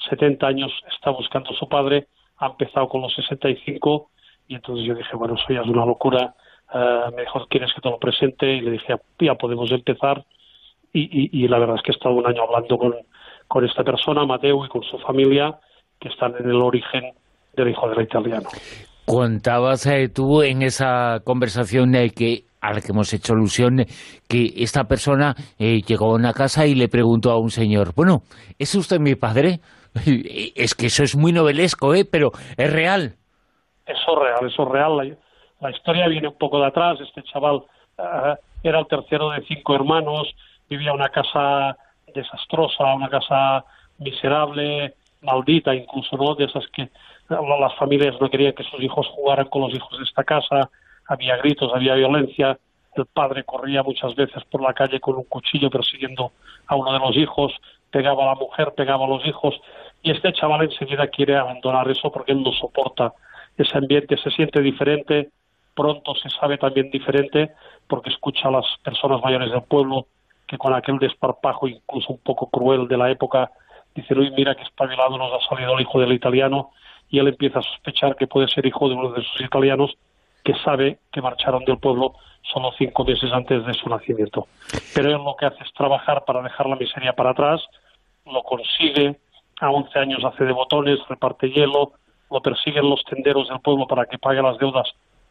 70 0.09 0.47
años 0.47 0.73
está 0.95 1.11
buscando 1.11 1.51
a 1.51 1.55
su 1.55 1.69
padre, 1.69 2.07
ha 2.39 2.47
empezado 2.47 2.89
con 2.89 3.01
los 3.01 3.13
65 3.15 4.11
y 4.49 4.57
entonces 4.57 4.87
yo 4.87 4.95
dije, 4.95 5.17
bueno, 5.17 5.35
eso 5.35 5.45
ya 5.49 5.61
es 5.61 5.69
una 5.69 5.87
locura, 5.87 6.35
uh, 6.73 7.15
me 7.15 7.23
dijo, 7.23 7.47
¿quieres 7.49 7.73
que 7.75 7.81
te 7.81 7.91
lo 7.91 7.99
presente? 7.99 8.47
Y 8.53 8.61
le 8.61 8.73
dije, 8.73 8.95
ya 9.21 9.35
podemos 9.35 9.71
empezar. 9.71 10.25
Y, 10.97 11.49
la 11.49 11.59
verdad 11.59 11.75
es 11.77 11.83
que 11.83 11.91
he 11.91 11.95
estado 11.95 12.15
un 12.15 12.25
año 12.25 12.43
hablando 12.43 12.79
con, 12.79 12.95
con 13.49 13.65
esta 13.65 13.83
persona, 13.83 14.25
Mateo, 14.25 14.65
y 14.65 14.69
con 14.69 14.85
su 14.85 14.97
familia, 14.99 15.59
que 15.99 16.09
están 16.09 16.35
en 16.39 16.49
el 16.49 16.63
origen 16.63 17.13
del 17.57 17.71
hijo 17.71 17.89
del 17.89 18.03
italiano. 18.03 18.49
Contabas 19.05 19.87
eh, 19.87 20.09
tú 20.09 20.43
en 20.43 20.63
esa 20.63 21.19
conversación 21.25 21.97
eh, 21.97 22.11
que 22.11 22.45
a 22.61 22.73
la 22.73 22.81
que 22.81 22.93
hemos 22.93 23.13
hecho 23.13 23.33
alusión, 23.33 23.85
que 24.29 24.53
esta 24.57 24.85
persona 24.85 25.35
llegó 25.59 26.13
a 26.13 26.15
una 26.15 26.33
casa 26.33 26.65
y 26.65 26.77
le 26.77 26.89
preguntó 26.89 27.33
a 27.33 27.39
un 27.39 27.51
señor, 27.51 27.93
bueno, 27.97 28.23
¿es 28.57 28.75
usted 28.77 29.01
mi 29.01 29.17
padre? 29.17 29.59
Es 30.57 30.75
que 30.75 30.87
eso 30.87 31.03
es 31.03 31.17
muy 31.17 31.33
novelesco, 31.33 31.95
¿eh? 31.95 32.05
pero 32.05 32.31
es 32.57 32.73
real. 32.73 33.17
Eso 33.87 34.13
es 34.13 34.19
real, 34.19 34.47
eso 34.47 34.63
es 34.63 34.69
real. 34.69 35.19
La, 35.61 35.71
historia 35.71 36.09
viene 36.09 36.29
un 36.29 36.39
poco 36.39 36.61
de 36.61 36.67
atrás. 36.67 36.99
Este 37.01 37.23
chaval 37.23 37.63
eh, 37.99 38.35
era 38.63 38.79
el 38.79 38.87
tercero 38.87 39.31
de 39.31 39.45
cinco 39.47 39.75
hermanos, 39.75 40.35
vivía 40.69 40.93
una 40.93 41.09
casa 41.09 41.77
desastrosa, 42.15 42.95
una 42.95 43.09
casa 43.09 43.65
miserable, 43.99 44.95
maldita 45.21 45.75
incluso, 45.75 46.17
¿no? 46.17 46.35
De 46.35 46.45
esas 46.45 46.67
que 46.69 46.89
las 47.29 47.75
familias 47.77 48.21
no 48.21 48.29
querían 48.29 48.53
que 48.53 48.65
sus 48.65 48.81
hijos 48.83 49.07
jugaran 49.09 49.47
con 49.47 49.63
los 49.63 49.75
hijos 49.75 49.99
de 49.99 50.05
esta 50.05 50.25
casa, 50.25 50.71
había 51.07 51.37
gritos, 51.39 51.73
había 51.75 51.95
violencia, 51.95 52.59
el 52.97 53.07
padre 53.07 53.45
corría 53.45 53.83
muchas 53.83 54.15
veces 54.15 54.45
por 54.45 54.63
la 54.63 54.73
calle 54.73 55.01
con 55.01 55.17
un 55.17 55.25
cuchillo 55.25 55.71
persiguiendo 55.71 56.33
a 56.67 56.77
uno 56.77 56.93
de 56.93 56.99
los 56.99 57.17
hijos, 57.17 57.53
pegaba 57.91 58.25
a 58.25 58.27
la 58.27 58.35
mujer, 58.35 58.73
pegaba 58.77 59.07
a 59.07 59.09
los 59.09 59.27
hijos, 59.27 59.61
y 60.03 60.11
este 60.11 60.33
chaval 60.33 60.63
enseguida 60.63 61.07
quiere 61.09 61.37
abandonar 61.37 61.91
eso 61.91 62.11
porque 62.13 62.33
él 62.33 62.43
no 62.43 62.53
soporta 62.53 63.13
ese 63.57 63.79
ambiente 63.79 64.17
se 64.17 64.31
siente 64.31 64.61
diferente, 64.61 65.31
pronto 65.75 66.15
se 66.15 66.29
sabe 66.31 66.59
también 66.59 66.91
diferente 66.91 67.53
porque 67.87 68.11
escucha 68.11 68.49
a 68.49 68.53
las 68.53 68.67
personas 68.83 69.21
mayores 69.23 69.51
del 69.51 69.63
pueblo 69.63 70.07
que 70.47 70.59
con 70.59 70.75
aquel 70.75 70.99
desparpajo 70.99 71.69
incluso 71.69 72.13
un 72.13 72.19
poco 72.19 72.49
cruel 72.51 72.87
de 72.89 72.97
la 72.97 73.11
época 73.11 73.51
dicen, 73.95 74.19
uy, 74.19 74.31
mira 74.37 74.55
que 74.55 74.63
espabilado 74.63 75.17
nos 75.17 75.33
ha 75.33 75.49
salido 75.49 75.75
el 75.75 75.83
hijo 75.83 76.01
del 76.01 76.13
italiano 76.13 76.71
y 77.09 77.19
él 77.19 77.29
empieza 77.29 77.61
a 77.61 77.63
sospechar 77.63 78.17
que 78.17 78.27
puede 78.27 78.49
ser 78.49 78.67
hijo 78.67 78.89
de 78.89 78.95
uno 78.95 79.11
de 79.13 79.23
sus 79.23 79.41
italianos 79.41 79.97
que 80.43 80.55
sabe 80.57 80.99
que 81.13 81.23
marcharon 81.23 81.65
del 81.65 81.79
pueblo 81.79 82.15
solo 82.43 82.73
cinco 82.77 83.05
meses 83.05 83.33
antes 83.33 83.65
de 83.65 83.73
su 83.75 83.89
nacimiento. 83.89 84.47
Pero 84.95 85.09
él 85.09 85.25
lo 85.25 85.35
que 85.37 85.47
hace 85.47 85.63
es 85.65 85.73
trabajar 85.73 86.25
para 86.27 86.43
dejar 86.43 86.67
la 86.67 86.77
miseria 86.77 87.15
para 87.15 87.31
atrás, 87.31 87.63
lo 88.27 88.43
consigue, 88.43 89.17
a 89.61 89.71
11 89.71 89.99
años 89.99 90.25
hace 90.25 90.45
de 90.45 90.53
botones, 90.53 90.99
reparte 91.09 91.51
hielo, 91.51 91.93
lo 92.31 92.41
persiguen 92.41 92.89
los 92.89 93.05
tenderos 93.05 93.49
del 93.49 93.61
pueblo 93.61 93.87
para 93.87 94.07
que 94.07 94.19
pague 94.19 94.43
las 94.43 94.59
deudas 94.59 94.89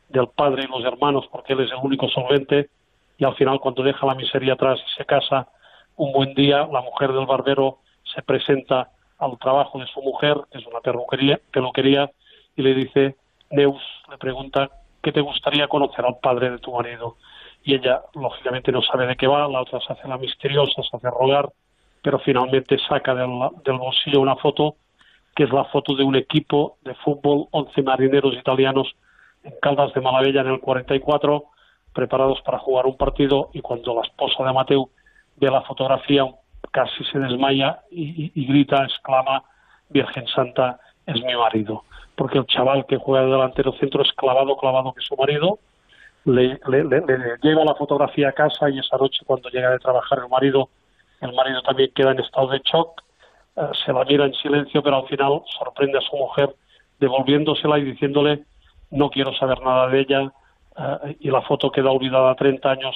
del 0.09 0.27
padre 0.27 0.63
y 0.63 0.67
los 0.67 0.83
hermanos 0.85 1.27
porque 1.31 1.53
él 1.53 1.61
es 1.61 1.71
el 1.71 1.79
único 1.81 2.07
solvente 2.09 2.69
y 3.17 3.25
al 3.25 3.35
final 3.35 3.59
cuando 3.59 3.83
deja 3.83 4.05
la 4.05 4.15
miseria 4.15 4.53
atrás 4.53 4.79
y 4.85 4.97
se 4.97 5.05
casa 5.05 5.47
un 5.95 6.11
buen 6.11 6.33
día 6.33 6.67
la 6.71 6.81
mujer 6.81 7.11
del 7.11 7.25
barbero 7.25 7.79
se 8.03 8.21
presenta 8.21 8.89
al 9.17 9.37
trabajo 9.39 9.79
de 9.79 9.87
su 9.87 10.01
mujer 10.01 10.37
que 10.51 10.59
es 10.59 10.65
una 10.65 10.81
peluquería, 10.81 11.39
peluquería 11.51 12.11
y 12.55 12.61
le 12.61 12.73
dice 12.73 13.15
Neus 13.49 13.81
le 14.09 14.17
pregunta 14.17 14.69
¿qué 15.01 15.11
te 15.11 15.21
gustaría 15.21 15.67
conocer 15.67 16.05
al 16.05 16.17
padre 16.19 16.51
de 16.51 16.59
tu 16.59 16.71
marido? 16.73 17.17
y 17.63 17.75
ella 17.75 18.01
lógicamente 18.13 18.71
no 18.71 18.81
sabe 18.81 19.07
de 19.07 19.15
qué 19.15 19.25
va 19.25 19.47
la 19.47 19.61
otra 19.61 19.79
se 19.79 19.93
hace 19.93 20.07
la 20.07 20.17
misteriosa 20.17 20.81
se 20.83 20.95
hace 20.95 21.09
rogar 21.09 21.49
pero 22.01 22.19
finalmente 22.19 22.77
saca 22.77 23.15
del, 23.15 23.29
del 23.63 23.77
bolsillo 23.77 24.19
una 24.19 24.35
foto 24.35 24.75
que 25.36 25.43
es 25.43 25.51
la 25.51 25.65
foto 25.65 25.95
de 25.95 26.03
un 26.03 26.15
equipo 26.15 26.77
de 26.84 26.93
fútbol, 26.95 27.47
11 27.51 27.81
marineros 27.81 28.36
italianos 28.36 28.95
en 29.43 29.53
Caldas 29.61 29.93
de 29.93 30.01
Malavella 30.01 30.41
en 30.41 30.47
el 30.47 30.59
44, 30.59 31.45
preparados 31.93 32.41
para 32.41 32.59
jugar 32.59 32.86
un 32.86 32.97
partido 32.97 33.49
y 33.53 33.61
cuando 33.61 33.95
la 33.95 34.01
esposa 34.01 34.43
de 34.43 34.53
Mateo 34.53 34.89
ve 35.38 35.49
la 35.49 35.61
fotografía 35.61 36.25
casi 36.71 37.03
se 37.05 37.19
desmaya 37.19 37.81
y, 37.91 38.45
grita, 38.47 38.84
exclama, 38.84 39.43
Virgen 39.89 40.27
Santa, 40.27 40.79
es 41.05 41.21
mi 41.23 41.36
marido. 41.36 41.84
Porque 42.15 42.39
el 42.39 42.45
chaval 42.47 42.86
que 42.86 42.97
juega 42.97 43.25
de 43.25 43.31
delantero 43.31 43.73
centro 43.73 44.01
es 44.01 44.11
clavado, 44.13 44.55
clavado 44.57 44.93
que 44.93 45.01
su 45.01 45.15
marido, 45.15 45.59
le, 46.25 46.59
le, 46.67 47.38
lleva 47.41 47.65
la 47.65 47.75
fotografía 47.75 48.29
a 48.29 48.31
casa 48.31 48.69
y 48.69 48.79
esa 48.79 48.97
noche 48.97 49.23
cuando 49.25 49.49
llega 49.49 49.69
de 49.71 49.79
trabajar 49.79 50.19
el 50.19 50.29
marido, 50.29 50.69
el 51.21 51.34
marido 51.34 51.61
también 51.61 51.91
queda 51.93 52.11
en 52.11 52.19
estado 52.19 52.47
de 52.47 52.61
shock 52.63 53.03
se 53.85 53.93
la 53.93 54.03
mira 54.05 54.25
en 54.25 54.33
silencio, 54.33 54.81
pero 54.81 54.97
al 54.97 55.07
final 55.07 55.41
sorprende 55.57 55.97
a 55.97 56.01
su 56.01 56.15
mujer 56.15 56.55
devolviéndosela 56.99 57.77
y 57.79 57.83
diciéndole 57.83 58.43
no 58.93 59.09
quiero 59.09 59.33
saber 59.33 59.61
nada 59.61 59.87
de 59.87 59.99
ella 59.99 60.31
eh, 60.77 61.17
y 61.19 61.31
la 61.31 61.41
foto 61.41 61.71
queda 61.71 61.91
olvidada 61.91 62.35
30 62.35 62.69
años 62.69 62.95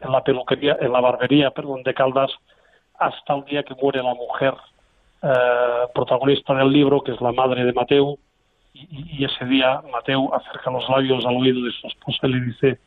en 0.00 0.12
la 0.12 0.22
peluquería, 0.22 0.76
en 0.80 0.92
la 0.92 1.00
barbería, 1.00 1.50
perdón, 1.50 1.82
de 1.82 1.94
Caldas 1.94 2.30
hasta 2.98 3.34
el 3.34 3.44
día 3.44 3.62
que 3.62 3.74
muere 3.74 4.02
la 4.02 4.14
mujer 4.14 4.54
eh, 5.22 5.86
protagonista 5.94 6.54
del 6.54 6.70
libro, 6.70 7.02
que 7.02 7.12
es 7.12 7.20
la 7.20 7.32
madre 7.32 7.64
de 7.64 7.72
Mateo, 7.72 8.18
y, 8.74 9.24
ese 9.24 9.46
día 9.46 9.80
Mateo 9.90 10.34
acerca 10.34 10.70
los 10.70 10.86
labios 10.88 11.24
al 11.24 11.36
oído 11.36 11.64
de 11.64 11.72
su 11.72 11.86
esposa 11.86 12.26
y 12.26 12.32
le 12.32 12.40
dice, 12.40 12.78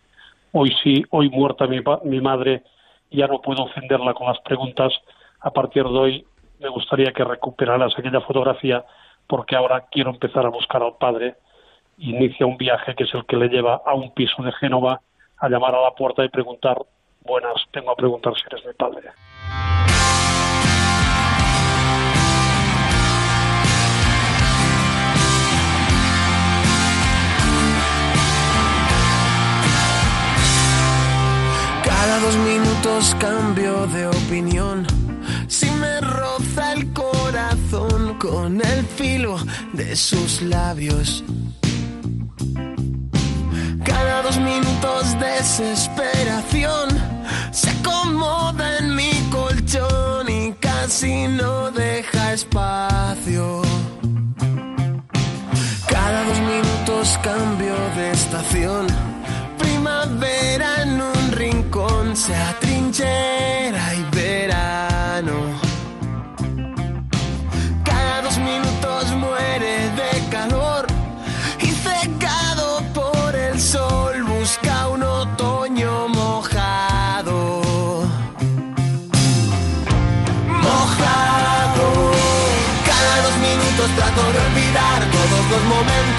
hoy 0.52 0.72
sí, 0.84 1.04
hoy 1.10 1.30
muerta 1.30 1.66
mi, 1.66 1.80
mi 2.04 2.22
madre, 2.22 2.62
ya 3.10 3.26
no 3.26 3.42
puedo 3.42 3.64
ofenderla 3.64 4.14
con 4.14 4.28
las 4.28 4.40
preguntas, 4.42 4.94
a 5.40 5.50
partir 5.50 5.84
de 5.84 5.98
hoy 5.98 6.26
me 6.60 6.70
gustaría 6.70 7.12
que 7.14 7.24
recuperaras 7.24 7.94
aquella 7.98 8.22
fotografía 8.22 8.86
porque 9.28 9.56
ahora 9.56 9.86
quiero 9.92 10.10
empezar 10.10 10.46
a 10.46 10.50
buscar 10.50 10.84
al 10.84 10.98
padre. 10.98 11.36
Inicia 11.98 12.46
un 12.46 12.58
viaje 12.58 12.96
que 12.96 13.04
es 13.04 13.14
el 13.14 13.26
que 13.26 13.38
le 13.38 13.48
lleva 13.48 13.82
a 13.86 13.94
un 13.94 14.14
piso 14.14 14.42
de 14.44 14.52
Génova 14.54 15.02
a 15.38 15.50
llamar 15.50 15.76
a 15.76 15.82
la 15.82 15.92
puerta 15.92 16.24
y 16.24 16.30
preguntar, 16.30 16.78
buenas, 17.22 17.64
tengo 17.72 17.92
a 17.92 17.96
preguntar 17.96 18.34
si 18.36 18.44
eres 18.48 18.66
mi 18.66 18.74
padre. 18.74 19.10
Cada 31.84 32.20
dos 32.20 32.38
minutos 32.38 33.16
cambio 33.20 33.88
de 33.88 34.08
opinión 34.08 34.99
me 35.80 36.02
roza 36.02 36.74
el 36.74 36.92
corazón 36.94 38.18
con 38.20 38.62
el 38.62 38.86
filo 38.86 39.38
de 39.74 39.96
sus 39.96 40.42
labios. 40.42 41.24
Cada 43.84 44.22
dos 44.22 44.38
minutos 44.38 45.20
desesperación 45.20 46.90
se 47.52 47.70
acomoda 47.70 48.78
en 48.80 48.96
mi 48.96 49.12
colchón 49.32 50.30
y 50.30 50.54
casi 50.54 51.28
no 51.28 51.72
deja 51.72 52.34
espacio. 52.34 53.62
Cada 55.88 56.24
dos 56.26 56.40
minutos 56.40 57.20
cambio 57.24 57.76
de 57.96 58.12
estación. 58.12 58.88
Primavera 59.58 60.84
en 60.84 61.02
un 61.02 61.32
rincón 61.32 62.16
se 62.16 62.36
atrinchera 62.36 63.96
y 63.96 64.19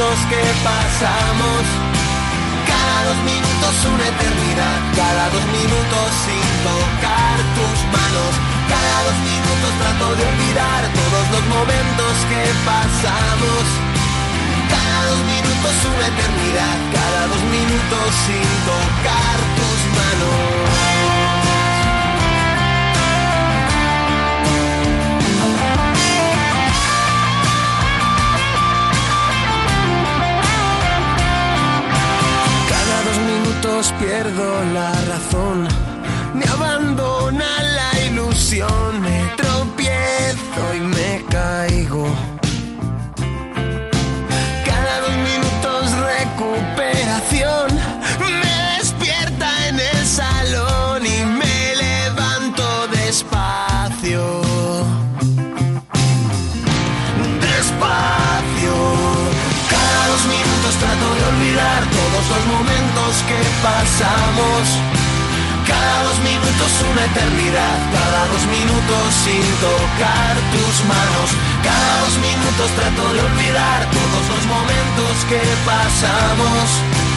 que 0.01 0.43
pasamos. 0.65 1.63
Cada 2.65 3.05
dos 3.09 3.21
minutos 3.21 3.75
una 3.93 4.07
eternidad, 4.09 4.79
cada 4.97 5.29
dos 5.29 5.45
minutos 5.53 6.09
sin 6.25 6.47
tocar 6.65 7.37
tus 7.57 7.79
manos 7.93 8.51
cada 8.71 8.99
dos 9.05 9.19
minutos 9.29 9.71
trato 9.81 10.09
de 10.17 10.25
olvidar 10.25 10.83
todos 11.01 11.25
los 11.35 11.45
momentos 11.53 12.13
que 12.31 12.43
pasamos. 12.65 13.65
Cada 14.73 15.01
dos 15.11 15.21
minutos 15.35 15.75
una 15.93 16.07
eternidad, 16.15 16.77
cada 16.97 17.27
dos 17.27 17.43
minutos 17.57 18.09
sin 18.25 18.49
tocar 18.71 19.37
tus 19.59 19.81
manos. 19.99 20.70
Corazón 33.81 35.67
me 36.35 36.45
abandona 36.45 37.63
la 37.63 38.01
ilusión, 38.07 39.01
me 39.01 39.25
tropiezo 39.37 40.75
y 40.77 40.81
me 40.81 41.25
caigo. 41.31 42.07
Cada 44.67 45.01
dos 45.01 45.17
minutos 45.29 45.93
recuperación 46.13 47.69
me 48.43 48.77
despierta 48.77 49.69
en 49.69 49.81
el 49.81 50.07
salón 50.07 51.07
y 51.07 51.25
me 51.25 51.77
levanto 51.77 52.87
despacio. 52.89 54.43
Despacio. 57.41 58.77
Cada 59.71 60.07
dos 60.09 60.25
minutos 60.27 60.75
trato 60.81 61.15
de 61.15 61.23
olvidar 61.33 61.83
todos 61.99 62.25
los 62.29 62.47
momentos 62.47 62.80
pasamos. 63.63 64.65
Cada 65.67 66.03
dos 66.05 66.19
minutos 66.21 66.71
una 66.91 67.05
eternidad, 67.05 67.79
cada 67.93 68.21
dos 68.33 68.45
minutos 68.47 69.05
sin 69.25 69.45
tocar 69.61 70.35
tus 70.53 70.75
manos. 70.89 71.29
Cada 71.63 71.93
dos 72.05 72.17
minutos 72.19 72.69
trato 72.77 73.05
de 73.15 73.21
olvidar 73.21 73.81
todos 73.91 74.25
los 74.33 74.45
momentos 74.47 75.13
que 75.29 75.43
pasamos. 75.65 77.10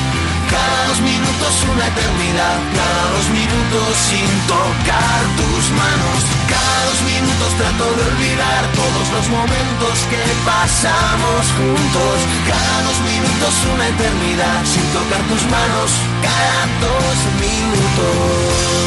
Cada 0.54 0.88
dos 0.88 1.01
minutos 1.01 1.51
una 1.74 1.86
eternidad, 1.88 2.58
cada 2.78 3.04
dos 3.14 3.28
minutos 3.34 3.89
sin 4.10 4.30
tocar 4.45 5.22
tus 5.39 5.64
manos. 5.74 6.20
Cada 6.45 6.80
dos 6.89 7.01
minutos 7.10 7.49
trato 7.58 7.86
de 7.97 8.04
olvidar 8.14 8.62
todos 8.78 9.06
los 9.16 9.26
momentos 9.30 9.95
que 10.12 10.24
pasamos 10.45 11.41
juntos. 11.58 12.16
Cada 12.45 12.78
dos 12.88 12.99
minutos 13.01 13.51
una 13.74 13.86
eternidad 13.89 14.60
sin 14.66 14.86
tocar 14.93 15.22
tus 15.32 15.43
manos. 15.49 15.89
Cada 16.22 16.64
dos 16.86 17.18
minutos. 17.41 18.84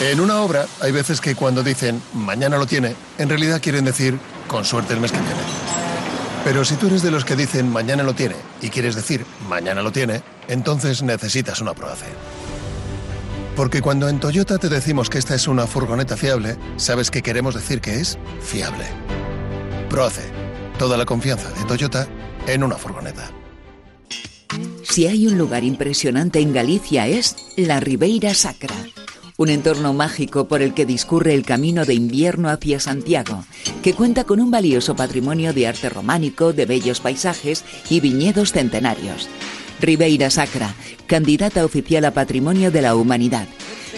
En 0.00 0.20
una 0.20 0.40
obra 0.40 0.64
hay 0.80 0.92
veces 0.92 1.20
que 1.20 1.34
cuando 1.34 1.62
dicen 1.62 2.00
mañana 2.14 2.56
lo 2.56 2.66
tiene, 2.66 2.96
en 3.18 3.28
realidad 3.28 3.60
quieren 3.60 3.84
decir 3.84 4.18
con 4.48 4.64
suerte 4.64 4.94
el 4.94 5.00
mes 5.00 5.12
que 5.12 5.18
viene. 5.18 5.42
Pero 6.44 6.64
si 6.64 6.74
tú 6.76 6.86
eres 6.86 7.02
de 7.02 7.10
los 7.10 7.24
que 7.24 7.36
dicen 7.36 7.70
mañana 7.70 8.02
lo 8.02 8.14
tiene 8.14 8.36
y 8.62 8.70
quieres 8.70 8.94
decir 8.94 9.24
mañana 9.48 9.82
lo 9.82 9.92
tiene, 9.92 10.22
entonces 10.48 11.02
necesitas 11.02 11.60
una 11.60 11.74
Proace. 11.74 12.06
Porque 13.56 13.82
cuando 13.82 14.08
en 14.08 14.20
Toyota 14.20 14.58
te 14.58 14.68
decimos 14.68 15.10
que 15.10 15.18
esta 15.18 15.34
es 15.34 15.46
una 15.46 15.66
furgoneta 15.66 16.16
fiable, 16.16 16.56
sabes 16.76 17.10
que 17.10 17.22
queremos 17.22 17.54
decir 17.54 17.80
que 17.80 18.00
es 18.00 18.18
fiable. 18.40 18.86
Proace, 19.90 20.30
toda 20.78 20.96
la 20.96 21.04
confianza 21.04 21.50
de 21.50 21.64
Toyota 21.64 22.08
en 22.46 22.64
una 22.64 22.76
furgoneta. 22.76 23.30
Si 24.82 25.06
hay 25.06 25.26
un 25.26 25.36
lugar 25.36 25.62
impresionante 25.62 26.40
en 26.40 26.52
Galicia 26.52 27.06
es 27.06 27.36
la 27.56 27.80
Ribeira 27.80 28.34
Sacra, 28.34 28.74
un 29.40 29.48
entorno 29.48 29.94
mágico 29.94 30.48
por 30.48 30.60
el 30.60 30.74
que 30.74 30.84
discurre 30.84 31.32
el 31.32 31.46
camino 31.46 31.86
de 31.86 31.94
invierno 31.94 32.50
hacia 32.50 32.78
Santiago, 32.78 33.46
que 33.82 33.94
cuenta 33.94 34.24
con 34.24 34.38
un 34.38 34.50
valioso 34.50 34.94
patrimonio 34.94 35.54
de 35.54 35.66
arte 35.66 35.88
románico, 35.88 36.52
de 36.52 36.66
bellos 36.66 37.00
paisajes 37.00 37.64
y 37.88 38.00
viñedos 38.00 38.52
centenarios. 38.52 39.30
Ribeira 39.80 40.28
Sacra, 40.28 40.74
candidata 41.06 41.64
oficial 41.64 42.04
a 42.04 42.10
Patrimonio 42.10 42.70
de 42.70 42.82
la 42.82 42.94
Humanidad. 42.94 43.48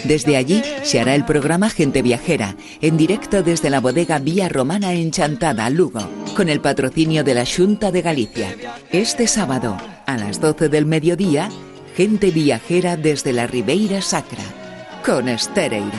Desde 0.05 0.37
allí 0.37 0.63
se 0.83 1.01
hará 1.01 1.13
el 1.13 1.25
programa 1.25 1.69
Gente 1.69 2.01
Viajera, 2.01 2.55
en 2.79 2.95
directo 2.95 3.43
desde 3.43 3.69
la 3.69 3.81
bodega 3.81 4.19
Vía 4.19 4.47
Romana 4.47 4.93
Enchantada, 4.93 5.69
Lugo, 5.69 6.09
con 6.37 6.47
el 6.47 6.61
patrocinio 6.61 7.25
de 7.25 7.33
la 7.33 7.45
Junta 7.45 7.91
de 7.91 8.01
Galicia. 8.01 8.55
Este 8.93 9.27
sábado, 9.27 9.75
a 10.05 10.15
las 10.15 10.39
12 10.39 10.69
del 10.69 10.85
mediodía, 10.85 11.49
Gente 11.97 12.31
Viajera 12.31 12.95
desde 12.95 13.33
la 13.33 13.45
Ribeira 13.45 14.01
Sacra, 14.01 14.62
con 15.05 15.27
Estereiros. 15.27 15.91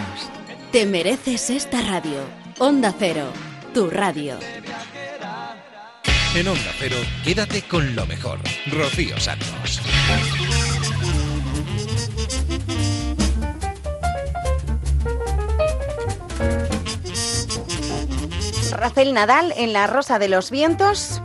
Te 0.72 0.86
mereces 0.86 1.50
esta 1.50 1.82
radio. 1.82 2.20
Onda 2.58 2.94
Cero, 2.98 3.26
tu 3.74 3.90
radio. 3.90 4.38
En 6.34 6.48
Onda 6.48 6.70
Cero, 6.78 6.96
quédate 7.22 7.62
con 7.62 7.94
lo 7.94 8.06
mejor. 8.06 8.38
Rocío 8.72 9.20
Santos. 9.20 9.82
Rafael 18.72 19.12
Nadal 19.12 19.52
en 19.56 19.72
La 19.72 19.86
Rosa 19.86 20.18
de 20.18 20.28
los 20.28 20.50
Vientos. 20.50 21.20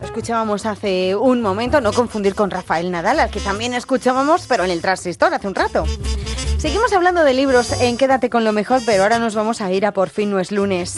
Lo 0.00 0.06
escuchábamos 0.06 0.66
hace 0.66 1.16
un 1.16 1.42
momento, 1.42 1.80
no 1.80 1.92
confundir 1.92 2.34
con 2.34 2.50
Rafael 2.50 2.90
Nadal, 2.90 3.18
al 3.18 3.30
que 3.30 3.40
también 3.40 3.74
escuchábamos, 3.74 4.46
pero 4.46 4.64
en 4.64 4.70
el 4.70 4.80
transistor 4.80 5.34
hace 5.34 5.48
un 5.48 5.54
rato. 5.54 5.84
Seguimos 6.64 6.94
hablando 6.94 7.24
de 7.24 7.34
libros 7.34 7.78
en 7.82 7.98
Quédate 7.98 8.30
con 8.30 8.42
lo 8.42 8.50
mejor, 8.54 8.80
pero 8.86 9.02
ahora 9.02 9.18
nos 9.18 9.34
vamos 9.34 9.60
a 9.60 9.70
ir 9.70 9.84
a 9.84 9.92
Por 9.92 10.08
fin 10.08 10.30
no 10.30 10.40
es 10.40 10.50
lunes. 10.50 10.96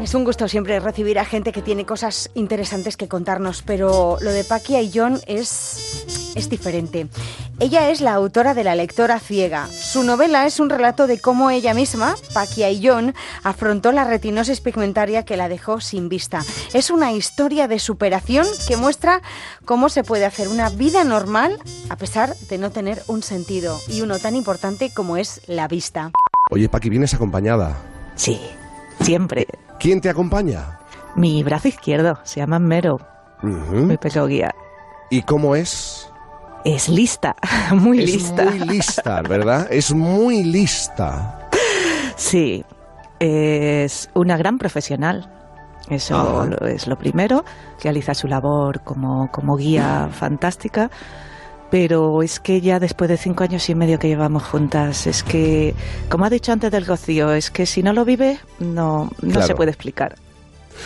Es 0.00 0.14
un 0.14 0.22
gusto 0.22 0.46
siempre 0.46 0.78
recibir 0.78 1.18
a 1.18 1.24
gente 1.24 1.50
que 1.50 1.62
tiene 1.62 1.84
cosas 1.84 2.30
interesantes 2.34 2.96
que 2.96 3.08
contarnos, 3.08 3.62
pero 3.62 4.18
lo 4.20 4.30
de 4.30 4.44
Paqui 4.44 4.76
y 4.76 4.92
John 4.94 5.20
es, 5.26 6.15
es 6.36 6.48
diferente. 6.48 7.08
Ella 7.58 7.90
es 7.90 8.00
la 8.00 8.14
autora 8.14 8.54
de 8.54 8.62
La 8.62 8.76
lectora 8.76 9.18
ciega. 9.18 9.66
Su 9.66 10.04
novela 10.04 10.46
es 10.46 10.60
un 10.60 10.70
relato 10.70 11.06
de 11.06 11.18
cómo 11.18 11.50
ella 11.50 11.74
misma, 11.74 12.14
Paqui 12.34 12.80
John, 12.82 13.14
afrontó 13.42 13.90
la 13.90 14.04
retinosis 14.04 14.60
pigmentaria 14.60 15.24
que 15.24 15.36
la 15.36 15.48
dejó 15.48 15.80
sin 15.80 16.08
vista. 16.08 16.44
Es 16.74 16.90
una 16.90 17.12
historia 17.12 17.66
de 17.66 17.78
superación 17.78 18.46
que 18.68 18.76
muestra 18.76 19.22
cómo 19.64 19.88
se 19.88 20.04
puede 20.04 20.26
hacer 20.26 20.48
una 20.48 20.68
vida 20.68 21.02
normal 21.02 21.58
a 21.88 21.96
pesar 21.96 22.36
de 22.36 22.58
no 22.58 22.70
tener 22.70 23.02
un 23.06 23.22
sentido 23.22 23.80
y 23.88 24.02
uno 24.02 24.18
tan 24.18 24.36
importante 24.36 24.92
como 24.94 25.16
es 25.16 25.40
la 25.46 25.66
vista. 25.66 26.12
Oye, 26.50 26.68
Paqui, 26.68 26.90
¿vienes 26.90 27.14
acompañada? 27.14 27.76
Sí, 28.14 28.40
siempre. 29.00 29.46
¿Quién 29.80 30.00
te 30.00 30.08
acompaña? 30.08 30.78
Mi 31.16 31.42
brazo 31.42 31.68
izquierdo, 31.68 32.18
se 32.24 32.40
llama 32.40 32.58
Mero. 32.58 33.00
Mi 33.42 33.96
pelo 33.96 34.26
guía. 34.26 34.54
¿Y 35.10 35.22
cómo 35.22 35.56
es? 35.56 36.05
Es 36.66 36.88
lista, 36.88 37.36
muy 37.72 38.02
Es 38.02 38.10
lista. 38.12 38.44
muy 38.44 38.58
lista, 38.60 39.22
¿verdad? 39.22 39.68
Es 39.70 39.92
muy 39.94 40.42
lista. 40.42 41.48
Sí, 42.16 42.64
es 43.20 44.10
una 44.14 44.36
gran 44.36 44.58
profesional. 44.58 45.32
Eso 45.88 46.16
Ajá. 46.16 46.46
lo- 46.46 46.66
es 46.66 46.88
lo 46.88 46.98
primero. 46.98 47.44
Realiza 47.82 48.14
su 48.14 48.26
labor 48.26 48.80
como, 48.82 49.30
como 49.30 49.56
guía 49.56 50.08
fantástica. 50.10 50.90
Pero 51.70 52.22
es 52.22 52.40
que 52.40 52.60
ya 52.60 52.78
después 52.80 53.08
de 53.10 53.16
cinco 53.16 53.44
años 53.44 53.68
y 53.70 53.74
medio 53.74 53.98
que 53.98 54.08
llevamos 54.08 54.42
juntas, 54.44 55.06
es 55.06 55.22
que, 55.22 55.74
como 56.08 56.24
ha 56.24 56.30
dicho 56.30 56.52
antes 56.52 56.70
del 56.72 56.86
Rocío, 56.86 57.32
es 57.32 57.50
que 57.50 57.66
si 57.66 57.82
no 57.82 57.92
lo 57.92 58.04
vive, 58.04 58.38
no, 58.60 59.10
no 59.20 59.32
Claro. 59.32 59.46
se 59.46 59.54
puede 59.54 59.70
explicar. 59.72 60.14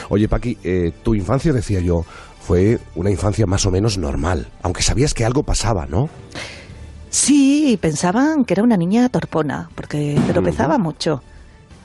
Oye, 0.09 0.27
Paqui, 0.29 0.57
eh, 0.65 0.93
tu 1.03 1.15
infancia, 1.15 1.53
decía 1.53 1.81
yo, 1.81 2.05
fue 2.41 2.79
una 2.95 3.11
infancia 3.11 3.47
más 3.47 3.67
o 3.67 3.71
menos 3.71 3.99
normal, 3.99 4.49
aunque 4.63 4.83
sabías 4.83 5.15
que 5.15 5.25
algo 5.25 5.43
pasaba, 5.43 5.87
¿no? 5.87 6.09
Sí, 7.11 7.79
pensaban 7.81 8.45
que 8.45 8.55
era 8.55 8.63
una 8.63 8.77
niña 8.77 9.09
torpona, 9.09 9.69
porque 9.75 10.19
tropezaba 10.29 10.79
mucho. 10.79 11.23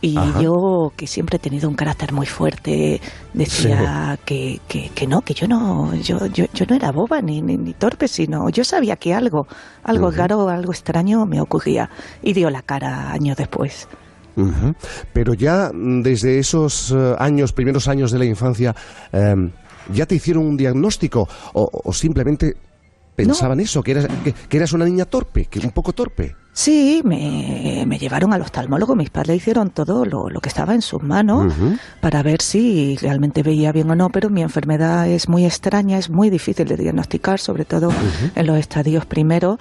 Y 0.01 0.17
Ajá. 0.17 0.39
yo, 0.39 0.93
que 0.95 1.07
siempre 1.07 1.37
he 1.37 1.39
tenido 1.39 1.67
un 1.67 1.73
carácter 1.75 2.11
muy 2.13 2.27
fuerte, 2.27 3.01
decía 3.33 4.19
que, 4.23 4.61
que, 4.67 4.89
que 4.89 5.07
no, 5.07 5.21
que 5.21 5.33
yo 5.33 5.47
no, 5.47 5.95
yo, 5.95 6.27
yo, 6.27 6.45
yo 6.53 6.65
no 6.69 6.75
era 6.75 6.91
boba 6.91 7.21
ni, 7.21 7.41
ni, 7.41 7.57
ni 7.57 7.73
torpe, 7.73 8.07
sino 8.07 8.49
yo 8.49 8.63
sabía 8.63 8.97
que 8.97 9.15
algo, 9.15 9.47
algo 9.83 10.11
raro, 10.11 10.47
algo 10.49 10.71
extraño 10.71 11.25
me 11.25 11.41
ocurría. 11.41 11.89
Y 12.21 12.33
dio 12.33 12.51
la 12.51 12.61
cara 12.61 13.11
años 13.11 13.37
después. 13.37 13.87
Pero 15.13 15.33
ya 15.33 15.71
desde 15.73 16.39
esos 16.39 16.91
eh, 16.91 17.15
años, 17.17 17.53
primeros 17.53 17.87
años 17.87 18.11
de 18.11 18.19
la 18.19 18.25
infancia, 18.25 18.75
em, 19.11 19.51
¿ya 19.93 20.05
te 20.05 20.15
hicieron 20.15 20.45
un 20.45 20.57
diagnóstico 20.57 21.27
o, 21.53 21.81
o 21.83 21.93
simplemente 21.93 22.55
pensaban 23.15 23.59
eso, 23.59 23.81
que 23.81 23.91
eras, 23.91 24.07
que, 24.23 24.33
que 24.33 24.57
eras 24.57 24.73
una 24.73 24.85
niña 24.85 25.05
torpe, 25.05 25.45
que 25.45 25.59
un 25.59 25.71
poco 25.71 25.93
torpe? 25.93 26.35
Sí, 26.51 27.01
me, 27.03 27.83
me 27.85 27.97
llevaron 27.97 28.31
al 28.31 28.41
oftalmólogo, 28.41 28.95
mis 28.95 29.09
padres 29.09 29.35
hicieron 29.37 29.71
todo 29.71 30.05
lo, 30.05 30.29
lo 30.29 30.39
que 30.39 30.47
estaba 30.47 30.73
en 30.73 30.81
sus 30.81 31.03
manos 31.03 31.53
para 31.99 32.23
ver 32.23 32.41
si 32.41 32.95
realmente 32.95 33.43
veía 33.43 33.73
bien 33.73 33.91
o 33.91 33.95
no, 33.95 34.09
pero 34.09 34.29
mi 34.29 34.41
enfermedad 34.41 35.05
es 35.09 35.27
muy 35.27 35.43
extraña, 35.43 35.97
es 35.97 36.09
muy 36.09 36.29
difícil 36.29 36.65
de 36.65 36.77
diagnosticar, 36.77 37.39
sobre 37.39 37.65
todo 37.65 37.91
en 38.35 38.47
los 38.47 38.57
estadios 38.57 39.05
primeros. 39.05 39.59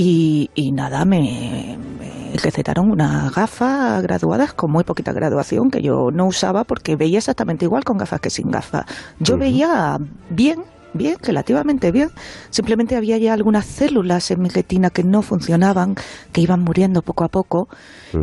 Y, 0.00 0.48
y 0.54 0.70
nada, 0.70 1.04
me, 1.04 1.76
me 1.98 2.38
recetaron 2.38 2.88
unas 2.88 3.34
gafas 3.34 4.00
graduadas 4.00 4.52
con 4.52 4.70
muy 4.70 4.84
poquita 4.84 5.12
graduación 5.12 5.72
que 5.72 5.82
yo 5.82 6.12
no 6.12 6.26
usaba 6.26 6.62
porque 6.62 6.94
veía 6.94 7.18
exactamente 7.18 7.64
igual 7.64 7.82
con 7.82 7.98
gafas 7.98 8.20
que 8.20 8.30
sin 8.30 8.48
gafas. 8.48 8.86
Yo 9.18 9.36
veía 9.36 9.98
bien, 10.30 10.62
bien, 10.94 11.16
relativamente 11.20 11.90
bien. 11.90 12.10
Simplemente 12.50 12.94
había 12.94 13.18
ya 13.18 13.32
algunas 13.32 13.66
células 13.66 14.30
en 14.30 14.40
mi 14.40 14.50
retina 14.50 14.90
que 14.90 15.02
no 15.02 15.20
funcionaban, 15.22 15.96
que 16.30 16.42
iban 16.42 16.60
muriendo 16.62 17.02
poco 17.02 17.24
a 17.24 17.28
poco. 17.28 17.68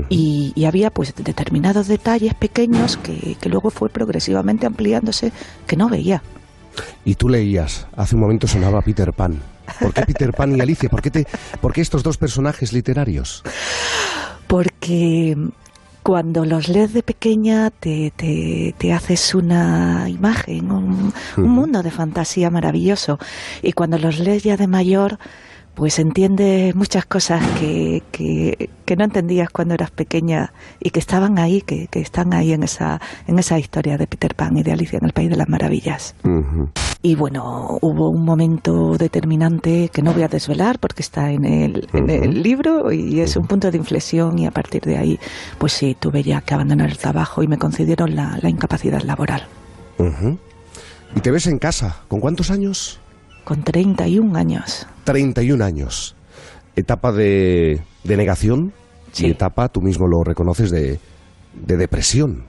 y, 0.07 0.53
y 0.55 0.63
había 0.63 0.91
pues 0.91 1.13
determinados 1.13 1.89
detalles 1.89 2.35
pequeños 2.35 2.95
que, 2.95 3.35
que 3.35 3.49
luego 3.49 3.69
fue 3.69 3.89
progresivamente 3.89 4.65
ampliándose 4.65 5.33
que 5.67 5.75
no 5.75 5.89
veía. 5.89 6.23
Y 7.03 7.15
tú 7.15 7.27
leías, 7.27 7.85
hace 7.97 8.15
un 8.15 8.21
momento 8.21 8.47
sonaba 8.47 8.81
Peter 8.81 9.11
Pan. 9.11 9.41
¿Por 9.79 9.93
qué 9.93 10.01
Peter 10.01 10.31
Pan 10.33 10.55
y 10.55 10.61
Alicia? 10.61 10.89
¿Por 10.89 11.01
qué, 11.01 11.11
te, 11.11 11.27
por 11.61 11.73
qué 11.73 11.81
estos 11.81 12.03
dos 12.03 12.17
personajes 12.17 12.73
literarios? 12.73 13.43
Porque 14.47 15.35
cuando 16.03 16.45
los 16.45 16.67
lees 16.67 16.93
de 16.93 17.01
pequeña 17.01 17.71
te, 17.71 18.11
te, 18.15 18.75
te 18.77 18.93
haces 18.93 19.33
una 19.33 20.07
imagen, 20.07 20.71
un, 20.71 21.13
un 21.37 21.49
mundo 21.49 21.81
de 21.81 21.89
fantasía 21.89 22.49
maravilloso. 22.51 23.17
Y 23.63 23.73
cuando 23.73 23.97
los 23.97 24.19
lees 24.19 24.43
ya 24.43 24.55
de 24.55 24.67
mayor, 24.67 25.17
pues 25.75 25.99
entiendes 25.99 26.73
muchas 26.73 27.05
cosas 27.05 27.43
que, 27.59 28.01
que, 28.11 28.69
que, 28.85 28.95
no 28.95 29.03
entendías 29.03 29.49
cuando 29.49 29.73
eras 29.73 29.91
pequeña 29.91 30.53
y 30.79 30.91
que 30.91 30.99
estaban 30.99 31.37
ahí, 31.37 31.61
que, 31.61 31.87
que, 31.87 31.99
están 31.99 32.33
ahí 32.33 32.53
en 32.53 32.63
esa, 32.63 33.01
en 33.27 33.37
esa 33.39 33.59
historia 33.59 33.97
de 33.97 34.07
Peter 34.07 34.35
Pan 34.35 34.57
y 34.57 34.63
de 34.63 34.71
Alicia 34.71 34.99
en 34.99 35.05
el 35.05 35.11
País 35.11 35.29
de 35.29 35.35
las 35.35 35.49
Maravillas. 35.49 36.15
Uh 36.23 36.29
-huh. 36.29 36.69
Y 37.05 37.13
bueno, 37.13 37.77
hubo 37.81 38.09
un 38.09 38.25
momento 38.25 38.97
determinante 38.97 39.89
que 39.93 40.01
no 40.01 40.11
voy 40.11 40.23
a 40.23 40.27
desvelar 40.27 40.79
porque 40.79 41.03
está 41.03 41.29
en 41.31 41.45
el, 41.45 41.85
-huh. 41.85 41.99
en 41.99 42.09
el 42.09 42.41
libro 42.41 42.91
y 42.91 43.19
es 43.19 43.37
un 43.37 43.45
punto 43.45 43.69
de 43.69 43.77
inflexión 43.77 44.39
y 44.39 44.47
a 44.47 44.49
partir 44.49 44.81
de 44.81 44.97
ahí, 44.97 45.19
pues 45.59 45.73
sí, 45.73 45.95
tuve 45.99 46.23
ya 46.23 46.41
que 46.41 46.55
abandonar 46.55 46.89
el 46.89 46.97
trabajo 46.97 47.43
y 47.43 47.47
me 47.47 47.59
concedieron 47.59 48.15
la, 48.15 48.39
la 48.41 48.49
incapacidad 48.49 49.03
laboral. 49.03 49.43
Uh 49.99 50.05
-huh. 50.05 50.37
¿Y 51.15 51.19
te 51.19 51.29
ves 51.29 51.45
en 51.45 51.59
casa? 51.59 51.97
¿Con 52.07 52.19
cuántos 52.21 52.49
años? 52.49 52.99
Con 53.43 53.61
31 53.63 54.35
años. 54.35 54.87
31 55.03 55.63
años. 55.63 56.15
Etapa 56.75 57.11
de, 57.11 57.81
de 58.03 58.17
negación 58.17 58.73
sí. 59.11 59.27
y 59.27 59.29
etapa, 59.29 59.69
tú 59.69 59.79
mismo 59.79 60.07
lo 60.07 60.23
reconoces, 60.23 60.71
de, 60.71 60.99
de 61.53 61.77
depresión. 61.77 62.45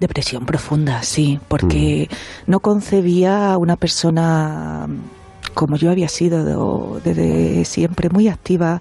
Depresión 0.00 0.46
profunda, 0.46 1.02
sí, 1.02 1.38
porque 1.48 2.08
mm. 2.10 2.50
no 2.50 2.60
concebía 2.60 3.56
una 3.58 3.76
persona 3.76 4.88
como 5.54 5.76
yo 5.76 5.90
había 5.90 6.08
sido 6.08 7.00
desde 7.04 7.64
siempre 7.64 8.08
muy 8.08 8.28
activa, 8.28 8.80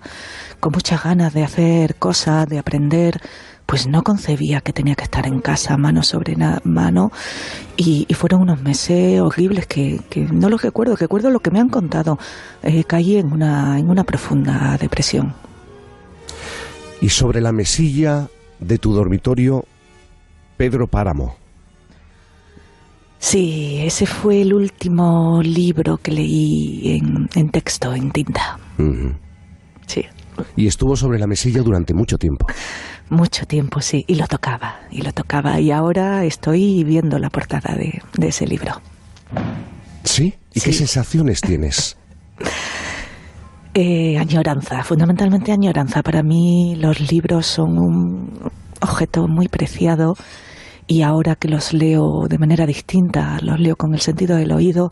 con 0.60 0.72
muchas 0.72 1.04
ganas 1.04 1.34
de 1.34 1.44
hacer 1.44 1.96
cosas, 1.96 2.48
de 2.48 2.60
aprender, 2.60 3.22
pues 3.66 3.88
no 3.88 4.04
concebía 4.04 4.62
que 4.62 4.74
tenía 4.74 4.96
que 4.96 5.04
estar 5.04 5.26
en 5.26 5.40
casa 5.40 5.78
mano 5.78 6.04
sobre 6.04 6.36
mano 6.64 7.12
y, 7.78 8.06
y 8.08 8.14
fueron 8.16 8.42
unos 8.42 8.62
meses 8.62 9.22
horribles 9.22 9.66
que, 9.66 10.02
que, 10.10 10.22
no 10.22 10.50
los 10.50 10.62
recuerdo, 10.62 10.96
recuerdo 10.96 11.30
lo 11.30 11.40
que 11.40 11.52
me 11.52 11.60
han 11.60 11.70
contado. 11.70 12.20
Eh, 12.64 12.84
caí 12.84 13.18
en 13.18 13.32
una, 13.32 13.80
en 13.80 13.90
una 13.90 14.04
profunda 14.04 14.78
depresión. 14.78 15.34
Y 17.00 17.10
sobre 17.10 17.42
la 17.42 17.52
mesilla 17.52 18.28
de 18.60 18.78
tu 18.78 18.94
dormitorio, 18.94 19.66
Pedro 20.62 20.86
Páramo. 20.86 21.38
Sí, 23.18 23.82
ese 23.84 24.06
fue 24.06 24.44
el 24.44 24.54
último 24.54 25.42
libro 25.42 25.98
que 25.98 26.12
leí 26.12 27.00
en, 27.00 27.28
en 27.34 27.50
texto, 27.50 27.96
en 27.96 28.12
tinta. 28.12 28.60
Uh 28.78 28.84
-huh. 28.84 29.18
Sí. 29.88 30.06
Y 30.56 30.68
estuvo 30.68 30.96
sobre 30.96 31.18
la 31.18 31.26
mesilla 31.26 31.64
durante 31.64 31.96
mucho 31.96 32.20
tiempo. 32.20 32.46
Mucho 33.10 33.48
tiempo, 33.48 33.82
sí, 33.82 34.06
y 34.08 34.14
lo 34.14 34.28
tocaba, 34.28 34.82
y 34.92 35.02
lo 35.02 35.12
tocaba, 35.12 35.60
y 35.60 35.72
ahora 35.72 36.26
estoy 36.26 36.84
viendo 36.84 37.18
la 37.18 37.32
portada 37.32 37.76
de, 37.76 38.00
de 38.14 38.28
ese 38.28 38.46
libro. 38.46 38.80
¿Sí? 40.04 40.36
¿Y 40.54 40.60
sí. 40.60 40.70
qué 40.70 40.74
sensaciones 40.74 41.42
tienes? 41.50 41.98
Eh, 43.74 44.20
añoranza, 44.20 44.84
fundamentalmente 44.84 45.52
añoranza. 45.52 46.04
Para 46.04 46.22
mí 46.22 46.76
los 46.78 47.12
libros 47.12 47.48
son 47.48 47.80
un 47.80 48.52
objeto 48.80 49.28
muy 49.28 49.48
preciado 49.48 50.16
y 50.92 51.04
ahora 51.04 51.38
que 51.38 51.48
los 51.48 51.72
leo 51.72 52.28
de 52.28 52.38
manera 52.38 52.66
distinta, 52.66 53.40
los 53.42 53.58
leo 53.62 53.78
con 53.78 53.94
el 53.94 54.02
sentido 54.02 54.36
del 54.36 54.52
oído, 54.52 54.92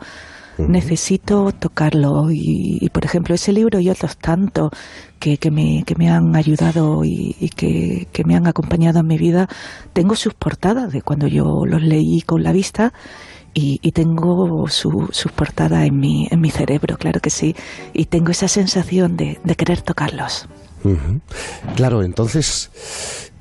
Uh 0.57 0.63
-huh. 0.63 0.67
necesito 0.67 1.53
tocarlo 1.53 2.31
y, 2.31 2.79
y, 2.81 2.89
por 2.89 3.05
ejemplo 3.05 3.33
ese 3.33 3.53
libro 3.53 3.79
y 3.79 3.89
otros 3.89 4.17
tantos 4.17 4.71
que, 5.21 5.37
que, 5.37 5.51
me, 5.51 5.83
que 5.87 5.95
me 5.95 6.09
han 6.09 6.35
ayudado 6.35 7.05
y, 7.05 7.33
y 7.39 7.47
que, 7.59 8.07
que, 8.11 8.25
me 8.25 8.35
han 8.35 8.45
acompañado 8.45 8.99
en 8.99 9.07
mi 9.07 9.17
vida 9.17 9.47
tengo 9.93 10.15
sus 10.15 10.33
portadas 10.33 10.91
de 10.91 11.01
cuando 11.01 11.27
yo 11.27 11.45
los 11.65 11.81
leí 11.81 12.21
con 12.29 12.43
la 12.43 12.51
vista 12.51 12.91
y, 13.53 13.79
y 13.81 13.91
tengo 13.93 14.67
su, 14.67 15.07
sus 15.19 15.31
portadas 15.31 15.81
en 15.89 15.95
mi, 15.97 16.27
en 16.29 16.39
mi 16.41 16.51
cerebro, 16.51 16.97
claro 16.97 17.21
que 17.21 17.29
sí 17.29 17.55
y 17.93 18.03
tengo 18.13 18.31
esa 18.31 18.49
sensación 18.49 19.15
de, 19.15 19.39
de 19.47 19.55
querer 19.55 19.79
tocarlos 19.81 20.33
uh 20.83 20.89
-huh. 20.89 21.21
Claro, 21.77 22.03
entonces 22.03 22.69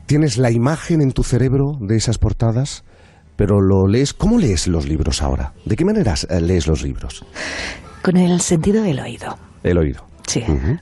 tienes 0.08 0.38
la 0.38 0.50
imagen 0.50 1.00
en 1.00 1.12
tu 1.12 1.22
cerebro 1.22 1.78
de 1.80 1.96
esas 1.96 2.18
portadas 2.18 2.82
pero 3.38 3.60
lo 3.60 3.86
lees. 3.86 4.14
¿Cómo 4.14 4.36
lees 4.36 4.66
los 4.66 4.88
libros 4.88 5.22
ahora? 5.22 5.52
¿De 5.64 5.76
qué 5.76 5.84
manera 5.84 6.16
lees 6.40 6.66
los 6.66 6.82
libros? 6.82 7.24
Con 8.02 8.16
el 8.16 8.40
sentido 8.40 8.82
del 8.82 8.98
oído. 8.98 9.38
El 9.62 9.78
oído. 9.78 10.04
Sí. 10.26 10.42
Uh 10.48 10.54
-huh. 10.54 10.80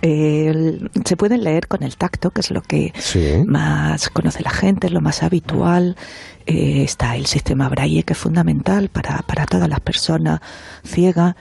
el, 0.00 0.90
se 1.04 1.16
pueden 1.18 1.44
leer 1.44 1.68
con 1.68 1.82
el 1.82 1.98
tacto, 1.98 2.30
que 2.30 2.40
es 2.40 2.50
lo 2.50 2.62
que 2.62 2.94
sí. 2.98 3.44
más 3.46 4.08
conoce 4.08 4.42
la 4.42 4.48
gente, 4.48 4.86
es 4.86 4.94
lo 4.94 5.02
más 5.02 5.22
habitual. 5.22 5.94
Eh, 6.46 6.84
está 6.84 7.16
el 7.16 7.26
sistema 7.26 7.68
Braille, 7.68 8.02
que 8.02 8.14
es 8.14 8.18
fundamental 8.18 8.88
para, 8.88 9.18
para 9.18 9.44
todas 9.44 9.68
las 9.68 9.80
personas 9.80 10.40
ciegas. 10.82 11.34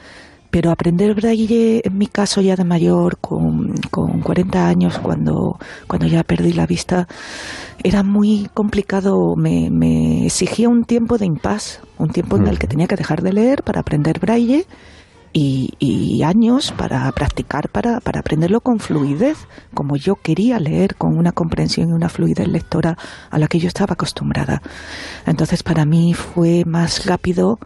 Pero 0.51 0.71
aprender 0.71 1.13
braille, 1.13 1.81
en 1.83 1.97
mi 1.97 2.07
caso 2.07 2.41
ya 2.41 2.55
de 2.55 2.63
mayor, 2.63 3.17
con, 3.17 3.75
con 3.91 4.21
40 4.21 4.67
años, 4.67 4.97
cuando, 4.99 5.59
cuando 5.87 6.07
ya 6.07 6.23
perdí 6.23 6.53
la 6.53 6.65
vista, 6.65 7.07
era 7.83 8.03
muy 8.03 8.49
complicado, 8.53 9.35
me, 9.35 9.69
me 9.69 10.25
exigía 10.25 10.67
un 10.67 10.85
tiempo 10.85 11.17
de 11.17 11.27
impas, 11.27 11.81
un 11.97 12.09
tiempo 12.09 12.37
en 12.37 12.47
el 12.47 12.57
que 12.57 12.67
tenía 12.67 12.87
que 12.87 12.95
dejar 12.95 13.21
de 13.21 13.33
leer 13.33 13.63
para 13.63 13.81
aprender 13.81 14.19
braille 14.19 14.65
y, 15.33 15.73
y 15.79 16.23
años 16.23 16.71
para 16.71 17.11
practicar, 17.11 17.69
para, 17.69 17.99
para 17.99 18.21
aprenderlo 18.21 18.61
con 18.61 18.79
fluidez, 18.79 19.37
como 19.73 19.95
yo 19.95 20.15
quería 20.15 20.59
leer, 20.59 20.95
con 20.95 21.17
una 21.17 21.31
comprensión 21.31 21.89
y 21.89 21.93
una 21.93 22.09
fluidez 22.09 22.47
lectora 22.47 22.97
a 23.29 23.37
la 23.37 23.47
que 23.47 23.59
yo 23.59 23.67
estaba 23.67 23.93
acostumbrada. 23.93 24.61
Entonces 25.25 25.63
para 25.63 25.85
mí 25.85 26.13
fue 26.13 26.65
más 26.65 27.05
rápido 27.05 27.59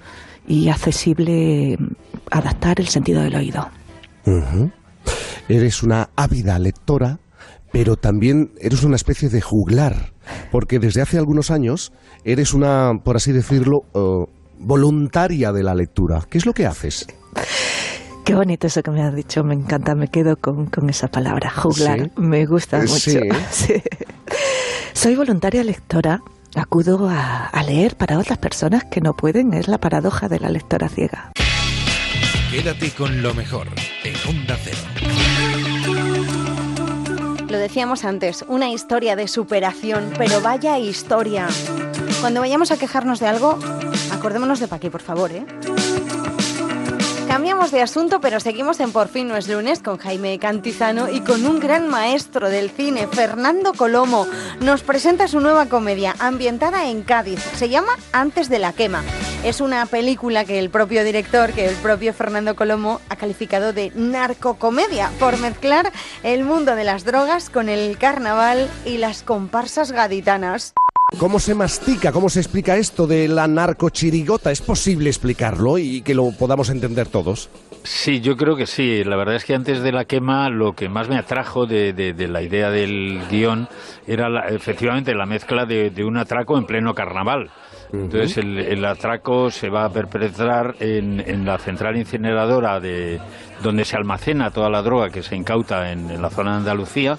y 0.48 0.68
accesible 0.70 1.78
adaptar 2.34 2.80
el 2.80 2.88
sentido 2.88 3.22
del 3.22 3.36
oído. 3.36 3.70
Uh 4.26 4.32
-huh. 4.32 4.72
Eres 5.48 5.84
una 5.84 6.10
ávida 6.16 6.58
lectora, 6.60 7.20
pero 7.72 7.96
también 7.96 8.52
eres 8.60 8.84
una 8.84 8.96
especie 8.96 9.30
de 9.30 9.42
juglar, 9.42 10.14
porque 10.52 10.80
desde 10.80 11.02
hace 11.02 11.18
algunos 11.18 11.52
años 11.52 11.92
eres 12.24 12.54
una, 12.54 12.94
por 13.04 13.16
así 13.18 13.32
decirlo, 13.32 13.84
uh, 13.94 14.26
voluntaria 14.60 15.52
de 15.52 15.64
la 15.64 15.76
lectura. 15.76 16.22
¿Qué 16.30 16.38
es 16.38 16.46
lo 16.46 16.54
que 16.54 16.66
haces? 16.66 17.08
Qué 18.24 18.36
bonito 18.36 18.68
eso 18.68 18.82
que 18.82 18.92
me 18.92 19.04
has 19.04 19.14
dicho, 19.14 19.44
me 19.44 19.54
encanta, 19.54 19.96
me 19.96 20.08
quedo 20.08 20.38
con, 20.38 20.68
con 20.68 20.90
esa 20.90 21.10
palabra, 21.10 21.50
juglar, 21.50 22.00
¿Sí? 22.00 22.12
me 22.18 22.46
gusta 22.46 22.80
mucho. 22.80 22.98
Sí. 22.98 23.20
sí. 23.52 23.74
Soy 24.94 25.16
voluntaria 25.16 25.64
lectora 25.64 26.22
acudo 26.56 27.10
a, 27.10 27.48
a, 27.48 27.64
leer 27.64 27.98
para 27.98 28.18
otras 28.20 28.38
personas 28.38 28.86
que 28.86 29.02
no 29.02 29.14
pueden. 29.16 29.54
Es 29.54 29.68
la 29.68 29.80
paradoja 29.80 30.30
de 30.30 30.40
la 30.40 30.50
lectora 30.50 30.88
ciega. 30.88 31.32
Quédate 32.54 32.92
con 32.92 33.24
lo 33.24 33.34
mejor 33.34 33.66
en 34.04 34.14
Onda 34.30 34.56
Cero. 34.64 34.78
Lo 37.50 37.58
decíamos 37.58 38.06
antes, 38.06 38.46
una 38.48 38.70
historia 38.70 39.16
de 39.16 39.28
superación, 39.28 40.14
pero 40.20 40.40
vaya 40.40 40.78
historia. 40.78 41.48
Cuando 42.22 42.42
vayamos 42.42 42.70
a 42.70 42.78
quejarnos 42.78 43.20
de 43.20 43.26
algo, 43.26 43.58
acordémonos 44.12 44.60
de 44.60 44.68
Paqui, 44.68 44.92
por 44.92 45.02
favor, 45.02 45.32
¿eh? 45.32 45.48
Cambiamos 47.34 47.72
de 47.72 47.82
asunto, 47.82 48.22
pero 48.22 48.40
seguimos 48.40 48.80
en 48.80 48.92
Por 48.92 49.08
fin 49.08 49.28
no 49.28 49.36
es 49.36 49.48
lunes 49.48 49.82
con 49.82 49.98
Jaime 49.98 50.38
Cantizano 50.38 51.10
y 51.10 51.22
con 51.22 51.48
un 51.48 51.60
gran 51.60 51.88
maestro 51.88 52.48
del 52.48 52.70
cine, 52.70 53.08
Fernando 53.08 53.74
Colomo. 53.74 54.28
Nos 54.60 54.84
presenta 54.84 55.28
su 55.28 55.40
nueva 55.40 55.66
comedia, 55.66 56.14
ambientada 56.20 56.86
en 56.86 57.02
Cádiz. 57.02 57.40
Se 57.56 57.70
llama 57.70 57.94
Antes 58.12 58.50
de 58.50 58.60
la 58.60 58.72
quema. 58.72 59.02
Es 59.44 59.62
una 59.62 59.88
película 59.88 60.46
que 60.46 60.60
el 60.60 60.70
propio 60.70 61.04
director, 61.04 61.54
que 61.54 61.66
el 61.66 61.76
propio 61.78 62.14
Fernando 62.14 62.56
Colomo, 62.56 63.02
ha 63.10 63.16
calificado 63.16 63.74
de 63.74 63.92
narcocomedia 63.96 65.10
por 65.20 65.40
mezclar 65.40 65.92
el 66.22 66.44
mundo 66.44 66.76
de 66.76 66.84
las 66.84 67.04
drogas 67.04 67.50
con 67.50 67.68
el 67.68 67.98
carnaval 67.98 68.70
y 68.86 68.98
las 69.00 69.24
comparsas 69.24 69.92
gaditanas. 69.92 70.76
¿Cómo 71.20 71.40
se 71.40 71.54
mastica, 71.54 72.12
cómo 72.12 72.28
se 72.28 72.40
explica 72.40 72.76
esto 72.76 73.06
de 73.06 73.28
la 73.28 73.48
narcochirigota? 73.48 74.52
¿Es 74.52 74.62
posible 74.62 75.10
explicarlo 75.10 75.78
y 75.78 76.02
que 76.02 76.16
lo 76.16 76.32
podamos 76.32 76.70
entender 76.70 77.08
todos? 77.08 77.50
Sí, 77.84 78.20
yo 78.20 78.36
creo 78.36 78.56
que 78.56 78.66
sí. 78.66 79.04
La 79.04 79.16
verdad 79.16 79.36
es 79.36 79.46
que 79.46 79.54
antes 79.54 79.82
de 79.82 79.92
la 79.92 80.06
quema 80.06 80.50
lo 80.50 80.74
que 80.74 80.90
más 80.90 81.10
me 81.10 81.18
atrajo 81.18 81.66
de, 81.66 81.94
de, 81.94 82.14
de 82.14 82.28
la 82.28 82.42
idea 82.42 82.72
del 82.72 83.22
guion 83.30 83.68
era 84.08 84.28
la, 84.28 84.48
efectivamente 84.50 85.14
la 85.14 85.26
mezcla 85.26 85.66
de, 85.66 85.92
de, 85.92 86.04
un 86.04 86.18
atraco 86.18 86.58
en 86.58 86.66
pleno 86.66 86.96
carnaval. 86.96 87.52
Entonces 87.94 88.38
el, 88.38 88.58
el, 88.58 88.84
atraco 88.86 89.52
se 89.52 89.70
va 89.70 89.86
a 89.86 89.90
perpetrar 89.90 90.76
en, 90.80 91.20
en 91.20 91.46
la 91.46 91.60
central 91.60 91.96
incineradora 91.96 92.80
de, 92.80 93.20
donde 93.64 93.86
se 93.86 93.96
almacena 93.96 94.52
toda 94.52 94.70
la 94.70 94.82
droga 94.82 95.10
que 95.10 95.24
se 95.24 95.36
incauta 95.36 95.92
en, 95.92 96.22
la 96.22 96.30
zona 96.30 96.52
de 96.52 96.58
Andalucía. 96.58 97.18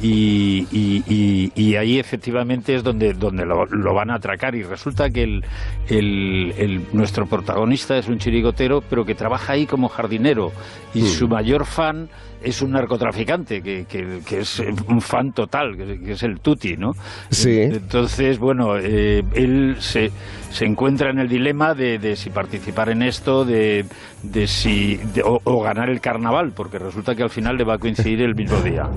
Y, 0.00 0.66
y, 0.70 1.76
ahí 1.76 1.98
efectivamente 1.98 2.74
es 2.74 2.82
donde, 2.82 3.12
donde 3.12 3.44
lo, 3.44 3.94
van 3.94 4.10
a 4.10 4.14
atracar. 4.14 4.54
Y 4.54 4.62
resulta 4.62 5.10
que 5.10 5.22
el, 5.22 5.44
el, 5.88 6.86
nuestro 6.92 7.26
protagonista 7.26 7.98
es 7.98 8.08
un 8.08 8.18
chirigotero 8.18 8.82
pero 8.82 9.04
que 9.04 9.14
trabaja 9.14 9.54
ahí 9.54 9.66
como 9.66 9.88
jardinero. 9.88 10.52
Y 10.94 11.02
su 11.02 11.28
mayor 11.28 11.66
fan 11.66 12.08
es 12.42 12.62
un 12.62 12.72
narcotraficante, 12.72 13.62
que, 13.62 13.84
que, 13.86 14.40
es 14.40 14.62
un 14.88 15.00
fan 15.00 15.32
total, 15.32 15.76
que, 15.76 16.12
es 16.12 16.22
el 16.22 16.40
Tuti, 16.40 16.76
¿no? 16.76 16.92
Sí. 17.30 17.60
Entonces, 17.60 18.38
bueno, 18.38 18.76
eh, 18.78 19.22
él 19.34 19.76
se, 19.78 20.10
se 20.50 20.64
encuentra 20.64 21.10
en 21.10 21.18
el 21.18 21.28
dilema 21.28 21.74
de, 21.74 22.16
si 22.16 22.30
participar 22.30 22.90
en 22.90 23.02
esto, 23.02 23.44
de, 23.44 23.84
de 24.22 24.46
si 24.46 24.98
o, 25.24 25.62
ganar 25.62 25.90
el 25.90 26.00
carnaval, 26.00 26.52
porque 26.54 26.78
resulta 26.78 27.14
que 27.14 27.22
al 27.22 27.30
final 27.30 27.56
le 27.56 27.64
va 27.64 27.74
a 27.74 27.78
coincidir 27.78 28.22
el 28.22 28.34
mismo 28.34 28.60
día. 28.60 28.88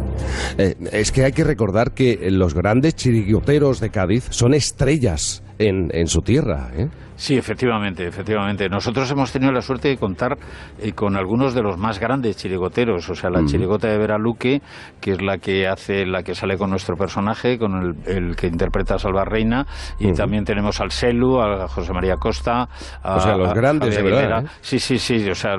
Eh, 0.57 0.75
es 0.91 1.11
que 1.11 1.25
hay 1.25 1.31
que 1.31 1.43
recordar 1.43 1.91
que 1.91 2.29
los 2.31 2.53
grandes 2.53 2.95
chirigüeteros 2.95 3.79
de 3.79 3.89
Cádiz 3.89 4.27
son 4.29 4.53
estrellas 4.53 5.43
en, 5.59 5.89
en 5.93 6.07
su 6.07 6.21
tierra. 6.21 6.71
¿eh? 6.75 6.87
Sí, 7.15 7.37
efectivamente, 7.37 8.07
efectivamente. 8.07 8.69
Nosotros 8.69 9.09
hemos 9.11 9.31
tenido 9.31 9.51
la 9.51 9.61
suerte 9.61 9.89
de 9.89 9.97
contar 9.97 10.37
eh, 10.79 10.93
con 10.93 11.15
algunos 11.15 11.53
de 11.53 11.61
los 11.61 11.77
más 11.77 11.99
grandes 11.99 12.37
chirigoteros, 12.37 13.09
o 13.09 13.15
sea, 13.15 13.29
la 13.29 13.45
chirigota 13.45 13.87
de 13.87 13.97
Vera 13.97 14.17
Luque, 14.17 14.61
que 14.99 15.11
es 15.11 15.21
la 15.21 15.37
que 15.37 15.67
hace, 15.67 16.05
la 16.05 16.23
que 16.23 16.33
sale 16.33 16.57
con 16.57 16.69
nuestro 16.69 16.95
personaje, 16.95 17.57
con 17.57 17.95
el, 18.05 18.35
que 18.35 18.47
interpreta 18.47 18.95
a 18.95 18.99
Salva 18.99 19.25
Reina, 19.25 19.65
y 19.99 20.11
también 20.13 20.43
tenemos 20.43 20.81
al 20.81 20.91
Selu, 20.91 21.39
a 21.39 21.67
José 21.67 21.93
María 21.93 22.15
Costa, 22.15 22.67
a, 23.03 23.15
o 23.15 23.19
sea, 23.19 23.37
los 23.37 23.53
grandes, 23.53 23.95
de 23.95 24.03
verdad. 24.03 24.45
¿eh? 24.45 24.49
Sí, 24.61 24.79
sí, 24.79 24.97
sí, 24.97 25.29
o 25.29 25.35
sea, 25.35 25.55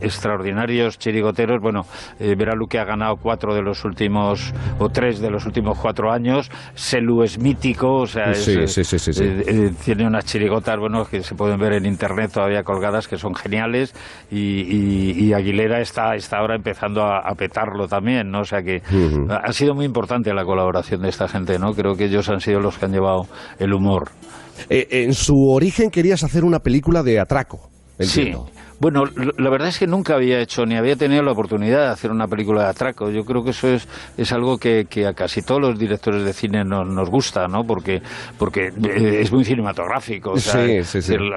extraordinarios 0.00 0.98
chirigoteros. 0.98 1.60
Bueno, 1.60 1.82
eh, 2.20 2.34
Vera 2.36 2.54
Luque 2.54 2.78
ha 2.78 2.84
ganado 2.84 3.16
cuatro 3.16 3.54
de 3.54 3.62
los 3.62 3.84
últimos, 3.84 4.52
o 4.78 4.88
tres 4.88 5.20
de 5.20 5.30
los 5.30 5.44
últimos 5.46 5.78
cuatro 5.78 6.12
años. 6.12 6.50
Selu 6.74 7.22
es 7.22 7.38
mítico, 7.38 7.94
o 7.94 8.06
sea, 8.06 8.32
tiene 9.84 10.06
unas 10.06 10.24
chirigotas 10.24 10.78
bueno, 10.84 11.06
que 11.06 11.22
se 11.22 11.34
pueden 11.34 11.58
ver 11.58 11.72
en 11.72 11.86
internet 11.86 12.32
todavía 12.34 12.62
colgadas, 12.62 13.08
que 13.08 13.16
son 13.16 13.34
geniales, 13.34 13.94
y, 14.30 15.32
Aguilera 15.32 15.80
está, 15.80 16.14
está 16.14 16.38
ahora 16.38 16.56
empezando 16.56 17.02
a, 17.02 17.34
petarlo 17.36 17.88
también, 17.88 18.30
¿no? 18.30 18.40
O 18.40 18.44
sea 18.44 18.62
que 18.62 18.82
ha 19.30 19.52
sido 19.52 19.74
muy 19.74 19.86
importante 19.86 20.32
la 20.34 20.44
colaboración 20.44 21.00
de 21.00 21.08
esta 21.08 21.26
gente, 21.26 21.58
¿no? 21.58 21.72
Creo 21.72 21.94
que 21.94 22.04
ellos 22.04 22.28
han 22.28 22.40
sido 22.40 22.60
los 22.60 22.76
que 22.76 22.84
han 22.84 22.92
llevado 22.92 23.26
el 23.58 23.72
humor. 23.72 24.10
Eh, 24.68 24.86
en 24.90 25.14
su 25.14 25.34
origen 25.48 25.90
querías 25.90 26.22
hacer 26.22 26.44
una 26.44 26.58
película 26.58 27.02
de 27.02 27.18
atraco. 27.18 27.70
Entiendo. 27.98 28.46
Sí. 28.46 28.53
Bueno, 28.80 29.04
la 29.38 29.50
verdad 29.50 29.68
es 29.68 29.78
que 29.78 29.86
nunca 29.86 30.14
había 30.14 30.40
hecho 30.40 30.66
ni 30.66 30.76
había 30.76 30.96
tenido 30.96 31.22
la 31.22 31.32
oportunidad 31.32 31.80
de 31.80 31.88
hacer 31.88 32.10
una 32.10 32.26
película 32.26 32.64
de 32.64 32.68
atraco. 32.70 33.10
Yo 33.10 33.24
creo 33.24 33.44
que 33.44 33.50
eso 33.50 33.68
es, 33.68 33.88
es 34.16 34.32
algo 34.32 34.58
que, 34.58 34.86
a 35.06 35.12
casi 35.14 35.42
todos 35.42 35.60
los 35.60 35.78
directores 35.78 36.24
de 36.24 36.32
cine 36.32 36.64
nos 36.64 37.08
gusta, 37.08 37.46
¿no? 37.46 37.64
Porque, 37.64 38.02
porque 38.38 38.68
eh, 38.68 39.20
es 39.20 39.32
muy 39.32 39.44
cinematográfico. 39.44 40.32
O 40.32 40.38
sea, 40.38 40.64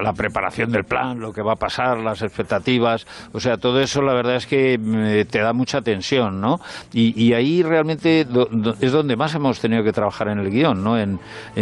La 0.02 0.12
preparación 0.12 0.70
del 0.70 0.84
plan, 0.84 1.20
lo 1.20 1.32
que 1.32 1.42
va 1.42 1.52
a 1.52 1.56
pasar, 1.56 1.98
las 1.98 2.22
expectativas. 2.22 3.06
O 3.32 3.40
sea, 3.40 3.56
todo 3.56 3.80
eso 3.80 4.02
la 4.02 4.14
verdad 4.14 4.36
es 4.36 4.46
que 4.46 4.78
mm, 4.78 5.30
te 5.30 5.38
da 5.40 5.52
mucha 5.52 5.80
tensión, 5.80 6.40
¿no? 6.40 6.60
Y, 6.92 7.28
ahí 7.28 7.62
realmente 7.62 8.26
es 8.80 8.92
donde 8.92 9.16
más 9.16 9.34
hemos 9.34 9.60
tenido 9.60 9.84
que 9.84 9.92
trabajar 9.92 10.28
en 10.28 10.38
el 10.38 10.50
guion, 10.50 10.82
¿no? 10.82 10.98
En, 10.98 11.18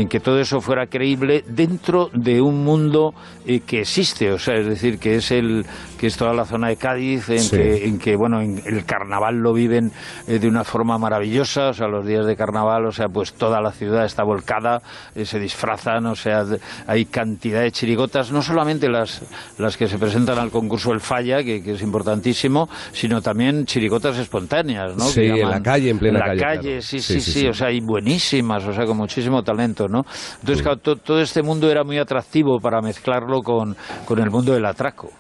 que 0.08 0.20
todo 0.20 0.38
eso 0.38 0.60
fuera 0.60 0.86
creíble 0.86 1.44
dentro 1.48 2.08
de 2.12 2.40
un 2.40 2.64
mundo 2.64 3.12
eh, 3.44 3.60
que 3.60 3.80
existe. 3.80 4.30
O 4.32 4.38
sea, 4.38 4.54
es 4.54 4.66
decir, 4.66 4.98
que 4.98 5.16
es 5.16 5.30
el 5.32 5.66
que 5.98 6.06
es 6.06 6.16
toda 6.16 6.32
la 6.32 6.44
zona 6.44 6.68
de 6.68 6.76
Cádiz, 6.76 7.28
en, 7.30 7.48
que, 7.48 7.86
en 7.86 7.98
que, 7.98 8.16
bueno, 8.16 8.40
en 8.40 8.60
el 8.64 8.84
carnaval 8.84 9.36
lo 9.36 9.52
viven 9.52 9.92
eh, 10.26 10.38
de 10.38 10.48
una 10.48 10.64
forma 10.64 10.98
maravillosa, 10.98 11.68
o 11.68 11.72
sea, 11.72 11.88
los 11.88 12.06
días 12.06 12.26
de 12.26 12.36
carnaval, 12.36 12.86
o 12.86 12.92
sea, 12.92 13.08
pues 13.08 13.32
toda 13.34 13.60
la 13.60 13.72
ciudad 13.72 14.04
está 14.04 14.22
volcada, 14.22 14.82
eh, 15.14 15.24
se 15.24 15.38
disfrazan, 15.38 16.06
o 16.06 16.14
sea, 16.14 16.44
hay 16.86 17.06
cantidad 17.06 17.62
de 17.62 17.70
chirigotas, 17.70 18.32
no 18.32 18.42
solamente 18.42 18.88
las, 18.88 19.22
las 19.58 19.76
que 19.76 19.86
se 19.86 19.98
presentan 19.98 20.38
al 20.38 20.50
concurso 20.50 20.92
El 20.92 21.00
Falla, 21.00 21.42
que, 21.42 21.62
es 21.66 21.82
importantísimo, 21.82 22.68
sino 22.92 23.20
también 23.20 23.64
chirigotas 23.64 24.18
espontáneas, 24.18 24.96
¿no? 24.96 25.04
Sí, 25.04 25.22
en 25.22 25.48
la 25.48 25.60
calle, 25.60 25.90
en 25.90 25.98
plena 25.98 26.20
calle. 26.20 26.32
En 26.32 26.38
la 26.38 26.46
calle, 26.46 26.82
sí, 26.82 27.00
sí, 27.00 27.20
sí, 27.20 27.46
o 27.46 27.52
sea, 27.52 27.68
hay 27.68 27.80
buenísimas, 27.80 28.64
o 28.66 28.72
sea, 28.72 28.84
con 28.84 28.96
muchísimo 28.96 29.42
talento, 29.42 29.86
¿no? 29.88 30.02
Entonces, 30.40 30.62
claro, 30.62 30.78
todo 30.78 31.20
este 31.20 31.42
mundo 31.42 31.70
era 31.70 31.84
muy 31.84 31.98
atractivo 31.98 32.58
para 32.60 32.80
mezclarlo 32.80 33.40
con, 33.42 33.76
con 34.04 34.18
el 34.18 34.30
mundo 34.30 34.52
del 34.52 34.66
atraco. 34.66 35.10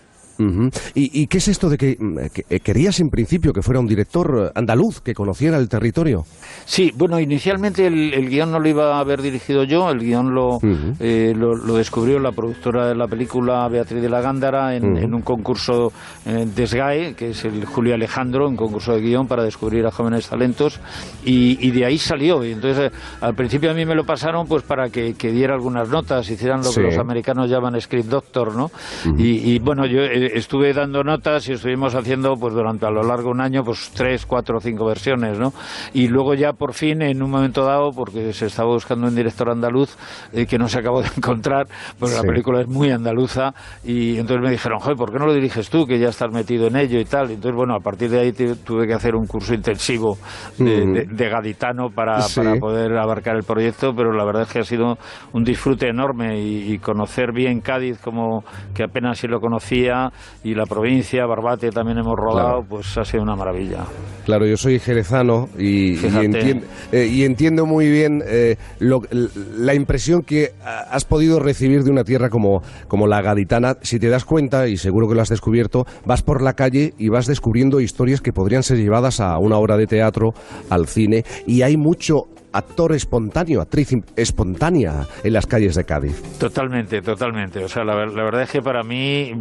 ¿Y, 0.94 1.26
qué 1.26 1.38
es 1.38 1.48
esto 1.48 1.68
de 1.68 1.76
que, 1.76 1.96
mm, 1.98 2.18
eh, 2.48 2.60
querías 2.60 3.00
en 3.00 3.08
principio 3.08 3.52
que 3.52 3.62
fuera 3.62 3.80
un 3.80 3.86
director 3.86 4.52
andaluz 4.54 5.00
que 5.00 5.14
conociera 5.14 5.58
el 5.58 5.68
territorio? 5.68 6.24
Sí, 6.64 6.92
bueno, 6.96 7.18
inicialmente 7.20 7.86
el, 7.86 8.28
guion 8.28 8.50
no 8.50 8.58
lo 8.58 8.68
iba 8.68 8.96
a 8.96 9.00
haber 9.00 9.22
dirigido 9.22 9.64
yo, 9.64 9.90
el 9.90 10.00
guion 10.00 10.34
lo, 10.34 10.58
eh, 11.00 11.32
lo, 11.36 11.56
descubrió 11.76 12.18
la 12.18 12.32
productora 12.32 12.88
de 12.88 12.94
la 12.94 13.06
película 13.06 13.68
Beatriz 13.68 14.02
de 14.02 14.08
la 14.08 14.20
Gándara 14.20 14.74
en, 14.74 15.14
un 15.14 15.22
concurso 15.22 15.92
eh, 16.24 16.46
de 16.54 16.66
SGAE, 16.66 17.14
que 17.14 17.30
es 17.30 17.44
el 17.44 17.64
Julio 17.64 17.94
Alejandro, 17.94 18.48
un 18.48 18.56
concurso 18.56 18.92
de 18.92 19.00
guion 19.00 19.26
para 19.26 19.44
descubrir 19.44 19.86
a 19.86 19.90
jóvenes 19.90 20.28
talentos, 20.28 20.80
y, 21.24 21.70
de 21.70 21.84
ahí 21.84 21.98
salió. 21.98 22.44
Y 22.44 22.52
entonces, 22.52 22.92
al 23.20 23.34
principio 23.34 23.70
a 23.70 23.74
mí 23.74 23.84
me 23.84 23.94
lo 23.94 24.04
pasaron 24.04 24.46
pues 24.46 24.62
para 24.62 24.88
que, 24.88 25.14
diera 25.14 25.54
algunas 25.54 25.88
notas, 25.88 26.28
hicieran 26.30 26.62
lo 26.62 26.72
que 26.72 26.80
los 26.80 26.98
americanos 26.98 27.50
llaman 27.50 27.80
script 27.80 28.08
doctor, 28.08 28.54
¿no? 28.54 28.70
y, 29.18 29.58
bueno, 29.58 29.86
yo 29.86 30.00
estuve 30.34 30.72
dando 30.72 31.02
notas 31.02 31.48
y 31.48 31.52
estuvimos 31.52 31.94
haciendo 31.94 32.34
pues 32.34 32.54
durante 32.54 32.86
a 32.86 32.90
lo 32.90 33.02
largo 33.02 33.24
de 33.24 33.30
un 33.30 33.40
año 33.40 33.62
pues 33.64 33.90
tres, 33.94 34.26
cuatro, 34.26 34.60
cinco 34.60 34.86
versiones, 34.86 35.38
¿no? 35.38 35.52
Y 35.92 36.08
luego 36.08 36.34
ya 36.34 36.52
por 36.52 36.74
fin 36.74 37.02
en 37.02 37.22
un 37.22 37.30
momento 37.30 37.64
dado, 37.64 37.90
porque 37.92 38.32
se 38.32 38.46
estaba 38.46 38.70
buscando 38.70 39.06
un 39.06 39.14
director 39.14 39.50
andaluz 39.50 39.96
eh, 40.32 40.46
que 40.46 40.58
no 40.58 40.68
se 40.68 40.78
acabó 40.78 41.02
de 41.02 41.08
encontrar, 41.16 41.66
porque 41.98 42.14
la 42.14 42.22
película 42.22 42.60
es 42.60 42.68
muy 42.68 42.90
andaluza 42.90 43.52
y 43.84 44.18
entonces 44.18 44.42
me 44.42 44.50
dijeron, 44.50 44.78
joder, 44.78 44.96
¿por 44.96 45.12
qué 45.12 45.18
no 45.18 45.26
lo 45.26 45.34
diriges 45.34 45.70
tú 45.70 45.86
que 45.86 45.98
ya 45.98 46.08
estás 46.08 46.32
metido 46.32 46.66
en 46.66 46.76
ello 46.76 46.98
y 46.98 47.04
tal? 47.04 47.30
entonces 47.30 47.54
bueno, 47.54 47.74
a 47.74 47.80
partir 47.80 48.10
de 48.10 48.20
ahí 48.20 48.32
tuve 48.32 48.86
que 48.86 48.94
hacer 48.94 49.14
un 49.14 49.26
curso 49.26 49.54
intensivo 49.54 50.18
de, 50.58 51.28
gaditano 51.28 51.90
para, 51.90 52.18
para, 52.34 52.54
poder 52.56 52.96
abarcar 52.96 53.36
el 53.36 53.42
proyecto, 53.42 53.92
pero 53.94 54.12
la 54.12 54.24
verdad 54.24 54.42
es 54.42 54.52
que 54.52 54.58
ha 54.60 54.64
sido 54.64 54.96
un 55.32 55.44
disfrute 55.44 55.88
enorme 55.88 56.40
y, 56.40 56.72
y 56.72 56.78
conocer 56.78 57.32
bien 57.32 57.60
Cádiz 57.60 57.98
como 57.98 58.44
que 58.74 58.84
apenas 58.84 59.18
si 59.18 59.26
lo 59.26 59.40
conocía 59.40 60.10
y 60.44 60.54
la 60.54 60.64
provincia, 60.66 61.26
Barbate 61.26 61.70
también 61.70 61.98
hemos 61.98 62.16
rodado, 62.16 62.64
pues 62.68 62.96
ha 62.98 63.04
sido 63.04 63.22
una 63.22 63.36
maravilla. 63.36 63.84
Claro, 64.24 64.46
yo 64.46 64.56
soy 64.56 64.78
jerezano 64.78 65.48
y, 65.58 65.94
y, 65.94 66.62
eh, 66.92 67.24
entiendo 67.24 67.66
muy 67.66 67.88
bien 67.88 68.22
eh, 68.26 68.56
la 68.80 69.74
impresión 69.74 70.22
que 70.22 70.52
has 70.64 71.04
podido 71.04 71.40
recibir 71.40 71.82
de 71.84 71.90
una 71.90 72.04
tierra 72.04 72.30
como, 72.30 72.62
como 72.88 73.06
la 73.06 73.22
gaditana. 73.22 73.76
Si 73.82 73.98
te 73.98 74.08
das 74.08 74.24
cuenta, 74.24 74.68
y 74.68 74.76
seguro 74.76 75.08
que 75.08 75.14
lo 75.14 75.22
has 75.22 75.28
descubierto, 75.28 75.86
vas 76.04 76.22
por 76.22 76.42
la 76.42 76.54
calle 76.54 76.94
y 76.98 77.08
vas 77.08 77.26
descubriendo 77.26 77.80
historias 77.80 78.20
que 78.20 78.32
podrían 78.32 78.62
ser 78.62 78.78
llevadas 78.78 79.20
a 79.20 79.38
una 79.38 79.58
obra 79.58 79.76
de 79.76 79.86
teatro, 79.86 80.34
al 80.70 80.86
cine, 80.86 81.24
y 81.46 81.62
hay 81.62 81.76
mucho 81.76 82.28
actor 82.56 82.94
espontáneo, 82.94 83.60
actriz 83.60 83.90
espontánea 84.16 85.06
en 85.22 85.32
las 85.32 85.46
calles 85.46 85.74
de 85.74 85.84
Cádiz. 85.84 86.22
Totalmente, 86.38 87.02
totalmente. 87.02 87.62
O 87.64 87.68
sea, 87.68 87.84
la, 87.84 87.94
verdad 87.94 88.42
es 88.42 88.50
que 88.50 88.62
para 88.62 88.82
mí 88.82 89.32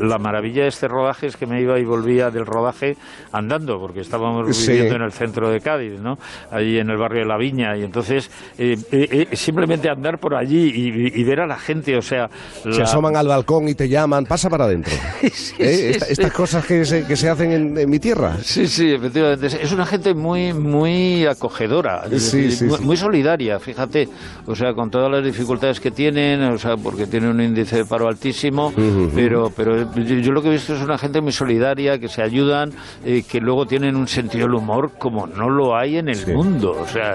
la 0.00 0.18
maravilla 0.18 0.62
de 0.62 0.68
este 0.68 0.88
rodaje 0.88 1.26
es 1.26 1.36
que 1.36 1.46
me 1.46 1.60
iba 1.60 1.78
y 1.78 1.84
volvía 1.84 2.30
del 2.30 2.46
rodaje 2.46 2.96
andando, 3.32 3.78
porque 3.78 4.00
estábamos 4.00 4.46
viviendo 4.46 4.96
en 4.96 5.02
el 5.02 5.12
centro 5.12 5.50
de 5.50 5.60
Cádiz, 5.60 6.00
¿no? 6.00 6.18
Ahí 6.50 6.78
en 6.78 6.90
el 6.90 6.96
barrio 6.96 7.22
de 7.22 7.26
La 7.26 7.36
Viña, 7.36 7.76
y 7.76 7.82
entonces 7.82 8.30
eh, 8.58 8.76
eh, 8.92 9.28
eh, 9.30 9.36
simplemente 9.36 9.88
andar 9.88 10.18
por 10.18 10.34
allí 10.34 10.70
y, 11.14 11.24
ver 11.24 11.40
a 11.40 11.46
la 11.46 11.58
gente, 11.58 11.96
o 11.96 12.02
sea... 12.02 12.28
Se 12.70 12.82
asoman 12.82 13.16
al 13.16 13.26
balcón 13.26 13.68
y 13.68 13.74
te 13.74 13.88
llaman, 13.88 14.26
pasa 14.26 14.48
para 14.50 14.64
adentro. 14.64 14.92
estas 15.58 16.32
cosas 16.32 16.66
que 16.66 16.84
se, 16.84 17.06
que 17.06 17.16
se 17.16 17.28
hacen 17.28 17.78
en, 17.78 17.90
mi 17.90 17.98
tierra. 17.98 18.36
Sí, 18.42 18.66
sí, 18.66 18.92
efectivamente. 18.92 19.46
Es 19.46 19.72
una 19.72 19.86
gente 19.86 20.14
muy, 20.14 20.52
muy 20.52 21.26
acogedora. 21.26 22.04
Sí, 22.50 22.64
muy, 22.82 22.96
solidaria, 22.96 23.58
fíjate, 23.58 24.08
o 24.46 24.54
sea, 24.54 24.74
con 24.74 24.90
todas 24.90 25.10
las 25.10 25.24
dificultades 25.24 25.80
que 25.80 25.90
tienen, 25.90 26.42
o 26.42 26.58
sea, 26.58 26.76
porque 26.76 27.06
tienen 27.06 27.30
un 27.30 27.40
índice 27.40 27.76
de 27.78 27.84
paro 27.84 28.08
altísimo, 28.08 28.72
pero, 29.14 29.50
pero 29.54 29.92
yo, 29.94 30.32
lo 30.32 30.42
que 30.42 30.48
he 30.48 30.52
visto 30.52 30.74
es 30.74 30.82
una 30.82 30.98
gente 30.98 31.20
muy 31.20 31.32
solidaria, 31.32 31.98
que 31.98 32.08
se 32.08 32.22
ayudan, 32.22 32.72
eh, 33.04 33.22
que 33.28 33.40
luego 33.40 33.66
tienen 33.66 33.96
un 33.96 34.08
sentido 34.08 34.46
del 34.46 34.54
humor 34.54 34.92
como 34.98 35.26
no 35.26 35.50
lo 35.50 35.76
hay 35.76 35.98
en 35.98 36.08
el 36.08 36.26
mundo, 36.34 36.76
o 36.80 36.86
sea, 36.86 37.14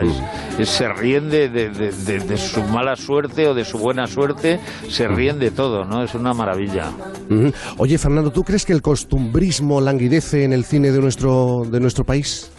se 0.63 0.87
ríen 0.93 1.29
de, 1.29 1.49
de, 1.49 2.37
su 2.37 2.61
mala 2.63 2.95
suerte 2.95 3.47
o 3.47 3.53
de 3.53 3.65
su 3.65 3.77
buena 3.77 4.07
suerte, 4.07 4.59
se 4.89 5.07
ríen 5.07 5.39
de 5.39 5.51
todo, 5.51 5.85
¿no? 5.85 6.03
Es 6.03 6.13
una 6.15 6.33
maravilla. 6.33 6.91
Oye, 7.77 7.97
Fernando, 7.97 8.31
¿tú 8.31 8.43
crees 8.43 8.65
que 8.65 8.73
el 8.73 8.81
costumbrismo 8.81 9.81
languidece 9.81 10.43
en 10.43 10.53
el 10.53 10.65
cine 10.65 10.91
de 10.91 10.99
nuestro, 10.99 11.63
de 11.69 11.79
nuestro 11.79 12.03
país? 12.03 12.51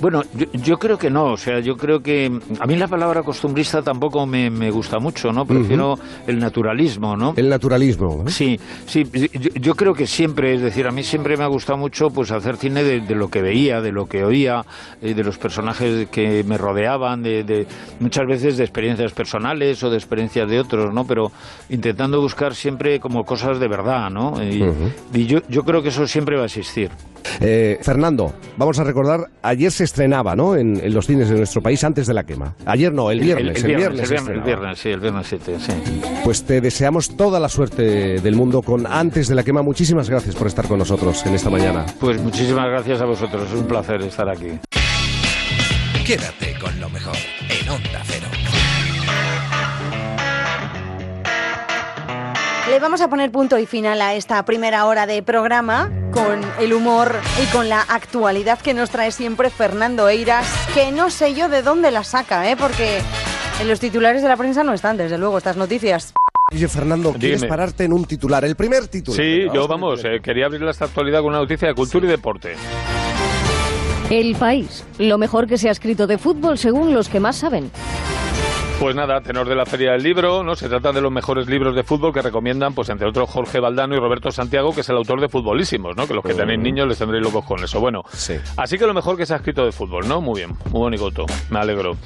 Bueno, 0.00 0.22
yo, 0.52 0.78
creo 0.78 0.96
que 0.96 1.10
no, 1.10 1.32
o 1.32 1.36
sea, 1.36 1.58
yo 1.58 1.76
creo 1.76 2.00
que 2.00 2.30
a 2.60 2.66
mí 2.66 2.76
la 2.76 2.86
palabra 2.86 3.22
costumbrista 3.22 3.82
tampoco 3.82 4.26
me, 4.26 4.70
gusta 4.70 5.00
mucho, 5.00 5.32
¿no? 5.32 5.44
Prefiero 5.44 5.98
el 6.26 6.38
naturalismo, 6.38 7.16
¿no? 7.16 7.34
El 7.36 7.48
naturalismo. 7.48 8.24
Sí, 8.28 8.58
sí, 8.86 9.04
yo, 9.60 9.74
creo 9.74 9.94
que 9.94 10.06
siempre, 10.06 10.54
es 10.54 10.62
decir, 10.62 10.86
a 10.86 10.92
mí 10.92 11.02
siempre 11.02 11.36
me 11.36 11.42
ha 11.44 11.48
gustado 11.48 11.78
mucho 11.78 12.10
pues 12.10 12.30
hacer 12.30 12.56
cine 12.56 12.84
de, 12.84 13.14
lo 13.14 13.28
que 13.28 13.42
veía, 13.42 13.80
de 13.80 13.90
lo 13.90 14.06
que 14.06 14.24
oía, 14.24 14.64
eh, 15.02 15.14
de 15.14 15.24
los 15.24 15.36
personajes 15.38 16.08
que 16.10 16.44
me 16.44 16.56
rodeaban, 16.56 17.22
de, 17.22 17.66
muchas 17.98 18.26
veces 18.26 18.56
de 18.56 18.64
experiencias 18.64 19.12
personales 19.12 19.82
o 19.82 19.90
de 19.90 19.96
experiencias 19.96 20.48
de 20.48 20.60
otros, 20.60 20.94
¿no? 20.94 21.06
Pero 21.06 21.32
intentando 21.70 22.20
buscar 22.20 22.54
siempre 22.54 23.00
como 23.00 23.24
cosas 23.24 23.58
de 23.58 23.66
verdad, 23.66 24.10
¿no? 24.10 24.34
Y, 24.42 25.26
yo, 25.26 25.40
yo 25.48 25.64
creo 25.64 25.82
que 25.82 25.88
eso 25.88 26.06
siempre 26.06 26.36
va 26.36 26.42
a 26.42 26.46
existir. 26.46 26.90
Eh, 27.40 27.78
Fernando, 27.82 28.32
vamos 28.56 28.78
a 28.78 28.84
recordar, 28.84 29.28
ayer 29.42 29.70
se 29.70 29.84
estrenaba, 29.88 30.36
¿no? 30.36 30.54
En, 30.54 30.78
los 30.92 31.06
cines 31.06 31.28
de 31.28 31.36
nuestro 31.36 31.60
país 31.60 31.82
antes 31.84 32.06
de 32.06 32.14
la 32.14 32.24
quema. 32.24 32.54
Ayer 32.66 32.92
no, 32.92 33.10
el 33.10 33.20
viernes. 33.20 33.62
El, 33.64 33.76
viernes, 33.76 34.10
el 34.10 34.40
viernes, 34.42 34.78
sí, 34.78 34.90
el 34.90 35.00
viernes 35.00 35.26
7, 35.28 35.56
sí. 35.58 35.72
Pues 36.24 36.44
te 36.44 36.60
deseamos 36.60 37.16
toda 37.16 37.40
la 37.40 37.48
suerte 37.48 38.20
del 38.20 38.36
mundo 38.36 38.62
con 38.62 38.86
Antes 38.86 39.28
de 39.28 39.34
la 39.34 39.42
quema. 39.42 39.62
Muchísimas 39.62 40.08
gracias 40.08 40.34
por 40.34 40.46
estar 40.46 40.66
con 40.66 40.78
nosotros 40.78 41.24
en 41.26 41.34
esta 41.34 41.50
mañana. 41.50 41.86
Pues 41.98 42.22
muchísimas 42.22 42.66
gracias 42.66 43.00
a 43.00 43.06
vosotros, 43.06 43.48
es 43.48 43.58
un 43.58 43.66
placer 43.66 44.00
estar 44.02 44.28
aquí. 44.28 44.58
Quédate 46.04 46.54
con 46.60 46.78
lo 46.80 46.88
mejor 46.88 47.16
Le 52.78 52.82
vamos 52.82 53.00
a 53.00 53.10
poner 53.10 53.32
punto 53.32 53.58
y 53.58 53.66
final 53.66 54.00
a 54.00 54.14
esta 54.14 54.44
primera 54.44 54.86
hora 54.86 55.04
de 55.04 55.20
programa 55.20 55.90
con 56.12 56.40
el 56.60 56.72
humor 56.72 57.12
y 57.42 57.46
con 57.46 57.68
la 57.68 57.80
actualidad 57.80 58.60
que 58.60 58.72
nos 58.72 58.90
trae 58.90 59.10
siempre 59.10 59.50
Fernando 59.50 60.08
Eiras, 60.08 60.46
que 60.74 60.92
no 60.92 61.10
sé 61.10 61.34
yo 61.34 61.48
de 61.48 61.62
dónde 61.62 61.90
la 61.90 62.04
saca, 62.04 62.48
¿eh? 62.48 62.56
porque 62.56 63.00
en 63.60 63.66
los 63.66 63.80
titulares 63.80 64.22
de 64.22 64.28
la 64.28 64.36
prensa 64.36 64.62
no 64.62 64.74
están, 64.74 64.96
desde 64.96 65.18
luego, 65.18 65.38
estas 65.38 65.56
noticias. 65.56 66.14
Oye, 66.52 66.68
Fernando, 66.68 67.12
¿quieres 67.14 67.44
pararte 67.46 67.82
en 67.82 67.92
un 67.92 68.04
titular? 68.04 68.44
El 68.44 68.54
primer 68.54 68.86
titular. 68.86 69.20
Sí, 69.20 69.48
yo 69.52 69.66
vamos, 69.66 70.04
eh, 70.04 70.20
quería 70.22 70.46
abrir 70.46 70.62
esta 70.62 70.84
actualidad 70.84 71.18
con 71.18 71.30
una 71.30 71.38
noticia 71.38 71.66
de 71.66 71.74
cultura 71.74 72.06
y 72.06 72.10
deporte. 72.10 72.54
El 74.08 74.36
país, 74.36 74.84
lo 74.98 75.18
mejor 75.18 75.48
que 75.48 75.58
se 75.58 75.68
ha 75.68 75.72
escrito 75.72 76.06
de 76.06 76.16
fútbol 76.16 76.56
según 76.56 76.94
los 76.94 77.08
que 77.08 77.18
más 77.18 77.38
saben. 77.38 77.72
Pues 78.78 78.94
nada, 78.94 79.20
tenor 79.20 79.48
de 79.48 79.56
la 79.56 79.66
Feria 79.66 79.90
del 79.90 80.04
Libro, 80.04 80.44
¿no? 80.44 80.54
Se 80.54 80.68
trata 80.68 80.92
de 80.92 81.00
los 81.00 81.10
mejores 81.10 81.48
libros 81.48 81.74
de 81.74 81.82
fútbol 81.82 82.12
que 82.12 82.22
recomiendan, 82.22 82.74
pues 82.74 82.88
entre 82.90 83.08
otros, 83.08 83.28
Jorge 83.28 83.58
Valdano 83.58 83.96
y 83.96 83.98
Roberto 83.98 84.30
Santiago, 84.30 84.72
que 84.72 84.82
es 84.82 84.88
el 84.88 84.96
autor 84.96 85.20
de 85.20 85.28
Futbolísimos, 85.28 85.96
¿no? 85.96 86.06
Que 86.06 86.14
los 86.14 86.22
que 86.22 86.32
tenéis 86.32 86.60
niños 86.60 86.86
les 86.86 86.96
tendréis 86.96 87.24
locos 87.24 87.44
con 87.44 87.62
eso. 87.64 87.80
Bueno, 87.80 88.02
sí. 88.12 88.34
así 88.56 88.78
que 88.78 88.86
lo 88.86 88.94
mejor 88.94 89.16
que 89.16 89.26
se 89.26 89.34
ha 89.34 89.38
escrito 89.38 89.64
de 89.64 89.72
fútbol, 89.72 90.06
¿no? 90.06 90.20
Muy 90.20 90.42
bien, 90.42 90.56
muy 90.70 90.96
bonito, 90.96 91.26
me 91.50 91.58
alegro. 91.58 91.96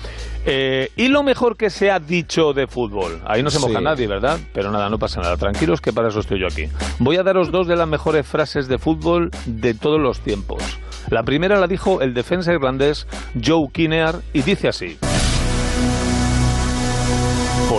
Eh, 0.46 0.88
y 0.96 1.08
lo 1.08 1.22
mejor 1.22 1.58
que 1.58 1.68
se 1.68 1.90
ha 1.90 1.98
dicho 1.98 2.54
de 2.54 2.66
fútbol. 2.66 3.20
Ahí 3.26 3.42
no 3.42 3.50
se 3.50 3.58
moja 3.58 3.82
nadie, 3.82 4.06
¿verdad? 4.06 4.40
Pero 4.54 4.70
nada, 4.70 4.88
no 4.88 4.98
pasa 4.98 5.20
nada. 5.20 5.36
Tranquilos 5.36 5.82
que 5.82 5.92
para 5.92 6.08
eso 6.08 6.20
estoy 6.20 6.40
yo 6.40 6.46
aquí. 6.46 6.68
Voy 6.98 7.18
a 7.18 7.22
daros 7.22 7.52
dos 7.52 7.68
de 7.68 7.76
las 7.76 7.86
mejores 7.86 8.26
frases 8.26 8.66
de 8.66 8.78
fútbol 8.78 9.30
de 9.44 9.74
todos 9.74 10.00
los 10.00 10.20
tiempos. 10.20 10.62
La 11.10 11.22
primera 11.22 11.60
la 11.60 11.66
dijo 11.66 12.00
el 12.00 12.14
defensa 12.14 12.50
irlandés 12.50 13.06
Joe 13.44 13.68
Kinear 13.70 14.20
y 14.32 14.40
dice 14.40 14.68
así 14.68 14.96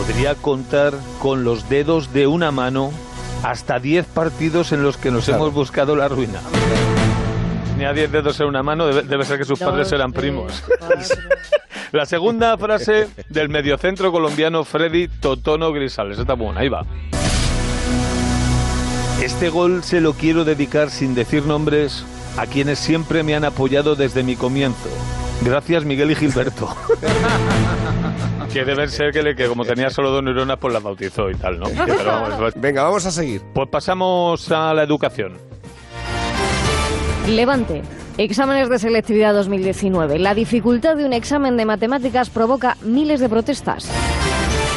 podría 0.06 0.36
contar 0.36 0.94
con 1.22 1.46
los 1.46 1.70
dedos 1.70 2.12
de 2.12 2.28
una 2.28 2.52
mano 2.52 2.92
hasta 3.42 3.80
10 3.80 4.06
partidos 4.08 4.74
en 4.74 4.84
los 4.84 4.98
que 4.98 5.12
nos 5.12 5.30
hemos 5.30 5.54
buscado 5.54 5.96
la 5.96 6.10
ruina. 6.10 6.42
Ni 7.78 7.86
a 7.86 7.94
10 7.94 8.12
dedos 8.12 8.38
en 8.42 8.48
una 8.48 8.64
mano, 8.64 8.88
debe, 8.88 9.24
ser 9.24 9.38
que 9.38 9.46
sus 9.46 9.60
padres 9.60 9.90
eran 9.94 10.12
primos. 10.12 10.62
la 11.94 12.06
segunda 12.06 12.58
frase 12.58 13.08
del 13.30 13.48
mediocentro 13.48 14.12
colombiano 14.12 14.66
Freddy 14.66 15.08
Totono 15.08 15.72
Grisales. 15.72 16.20
Está 16.20 16.34
buena, 16.34 16.60
ahí 16.60 16.70
va. 16.70 16.86
Este 19.22 19.48
gol 19.48 19.84
se 19.84 20.02
lo 20.02 20.14
quiero 20.14 20.44
dedicar 20.44 20.90
sin 20.90 21.16
decir 21.16 21.46
nombres 21.46 22.04
a 22.36 22.46
quienes 22.46 22.78
siempre 22.78 23.24
me 23.24 23.36
han 23.36 23.46
apoyado 23.46 23.96
desde 23.96 24.22
mi 24.22 24.36
comienzo. 24.36 24.90
Gracias 25.44 25.86
Miguel 25.86 26.12
y 26.12 26.16
Gilberto. 26.16 26.76
que 28.54 28.64
debe 28.64 28.88
ser 28.88 29.12
que, 29.12 29.36
que 29.36 29.48
como 29.48 29.66
tenía 29.66 29.90
solo 29.90 30.12
dos 30.12 30.24
neuronas, 30.24 30.58
pues 30.60 30.74
la 30.74 30.80
bautizó 30.80 31.30
y 31.30 31.36
tal, 31.36 31.60
¿no? 31.60 31.66
Pues- 32.38 32.54
Venga, 32.56 32.84
vamos 32.84 33.06
a 33.06 33.12
seguir. 33.12 33.42
Pues 33.54 33.68
pasamos 33.70 34.52
a 34.52 34.74
la 34.74 34.84
educación. 34.84 35.34
Levante. 37.28 37.82
Exámenes 38.18 38.70
de 38.70 38.78
selectividad 38.78 39.34
2019. 39.34 40.20
La 40.20 40.36
dificultad 40.36 40.96
de 40.96 41.06
un 41.06 41.14
examen 41.14 41.58
de 41.58 41.66
matemáticas 41.66 42.30
provoca 42.30 42.78
miles 42.84 43.20
de 43.20 43.28
protestas. 43.30 43.90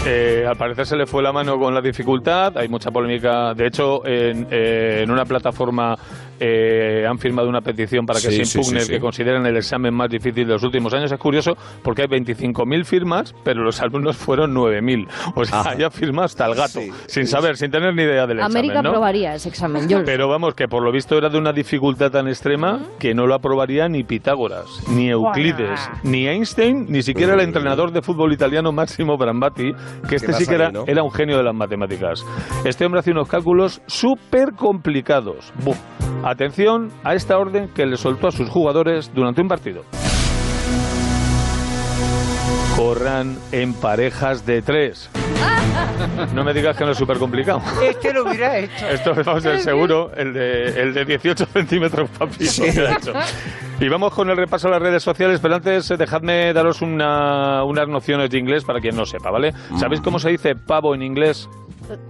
Eh, 0.08 0.44
al 0.48 0.56
parecer 0.56 0.86
se 0.86 0.96
le 0.96 1.04
fue 1.04 1.20
la 1.22 1.32
mano 1.32 1.58
con 1.58 1.74
la 1.74 1.80
dificultad, 1.80 2.56
hay 2.56 2.68
mucha 2.68 2.90
polémica. 2.92 3.52
De 3.54 3.66
hecho, 3.66 4.06
en, 4.06 4.46
eh, 4.50 5.00
en 5.02 5.10
una 5.10 5.24
plataforma 5.24 5.98
eh, 6.40 7.06
han 7.08 7.18
firmado 7.18 7.48
una 7.48 7.60
petición 7.60 8.06
para 8.06 8.20
que 8.20 8.30
se 8.30 8.58
impugne 8.58 8.86
que 8.86 9.00
consideren 9.00 9.44
el 9.46 9.56
examen 9.56 9.94
más 9.94 10.08
difícil 10.08 10.46
de 10.46 10.52
los 10.54 10.62
últimos 10.62 10.92
años. 10.94 11.10
Es 11.10 11.18
curioso 11.18 11.52
porque 11.82 12.02
hay 12.02 12.08
25.000 12.08 12.84
firmas, 12.84 13.34
pero 13.44 13.62
los 13.62 13.80
alumnos 13.80 14.16
fueron 14.16 14.54
9.000. 14.54 15.08
O 15.34 15.44
sea, 15.44 15.76
ya 15.76 15.90
firma 15.90 16.24
hasta 16.24 16.46
el 16.46 16.54
gato, 16.54 16.80
sin 17.06 17.26
saber, 17.26 17.56
sin 17.56 17.70
tener 17.70 17.94
ni 17.94 18.02
idea 18.02 18.26
del 18.26 18.38
examen. 18.38 18.56
América 18.56 18.80
aprobaría 18.80 19.34
ese 19.34 19.48
examen. 19.48 19.86
Pero 20.04 20.28
vamos, 20.28 20.54
que 20.54 20.68
por 20.68 20.82
lo 20.82 20.92
visto 20.92 21.16
era 21.16 21.28
de 21.28 21.38
una 21.38 21.52
dificultad 21.52 22.10
tan 22.10 22.28
extrema 22.28 22.80
que 22.98 23.14
no 23.14 23.26
lo 23.26 23.34
aprobaría 23.34 23.88
ni 23.88 24.04
Pitágoras, 24.04 24.66
ni 24.90 25.10
Euclides, 25.10 25.80
ni 26.02 26.26
Einstein, 26.26 26.86
ni 26.88 27.02
siquiera 27.02 27.34
el 27.34 27.40
entrenador 27.40 27.92
de 27.92 28.02
fútbol 28.02 28.32
italiano 28.32 28.72
Máximo 28.72 29.16
Brambati, 29.16 29.72
que 30.08 30.16
este 30.16 30.32
sí 30.32 30.46
que 30.46 30.54
era, 30.54 30.70
era, 30.86 31.02
un 31.02 31.10
genio 31.10 31.36
de 31.36 31.44
las 31.44 31.54
matemáticas. 31.54 32.24
Este 32.64 32.84
hombre 32.84 33.00
hace 33.00 33.10
unos 33.10 33.28
cálculos 33.28 33.80
súper 33.86 34.52
complicados. 34.54 35.52
Atención 36.26 36.90
a 37.04 37.14
esta 37.14 37.38
orden 37.38 37.68
que 37.68 37.86
le 37.86 37.96
soltó 37.96 38.26
a 38.26 38.32
sus 38.32 38.48
jugadores 38.48 39.12
durante 39.14 39.40
un 39.40 39.46
partido. 39.46 39.84
Corran 42.76 43.38
en 43.52 43.72
parejas 43.72 44.44
de 44.44 44.60
tres. 44.60 45.08
No 46.34 46.42
me 46.44 46.52
digas 46.52 46.76
que 46.76 46.84
no 46.84 46.90
es 46.90 46.98
súper 46.98 47.18
complicado. 47.18 47.60
Este 47.82 48.12
lo 48.12 48.24
hubiera 48.24 48.58
hecho. 48.58 48.86
Esto 48.90 49.14
vamos 49.14 49.46
a 49.46 49.50
ser 49.50 49.60
seguro, 49.60 50.10
el 50.16 50.32
de, 50.32 50.82
el 50.82 50.94
de 50.94 51.04
18 51.04 51.46
centímetros, 51.52 52.10
papi. 52.10 52.46
Y 53.80 53.88
vamos 53.88 54.12
con 54.12 54.28
el 54.28 54.36
repaso 54.36 54.68
a 54.68 54.72
las 54.72 54.82
redes 54.82 55.02
sociales, 55.02 55.38
pero 55.40 55.54
antes 55.54 55.90
eh, 55.90 55.96
dejadme 55.96 56.52
daros 56.52 56.82
una, 56.82 57.62
unas 57.64 57.88
nociones 57.88 58.30
de 58.30 58.38
inglés 58.38 58.64
para 58.64 58.80
quien 58.80 58.96
no 58.96 59.06
sepa, 59.06 59.30
¿vale? 59.30 59.52
¿Sabéis 59.78 60.00
cómo 60.00 60.18
se 60.18 60.30
dice 60.30 60.56
pavo 60.56 60.94
en 60.94 61.02
inglés? 61.02 61.48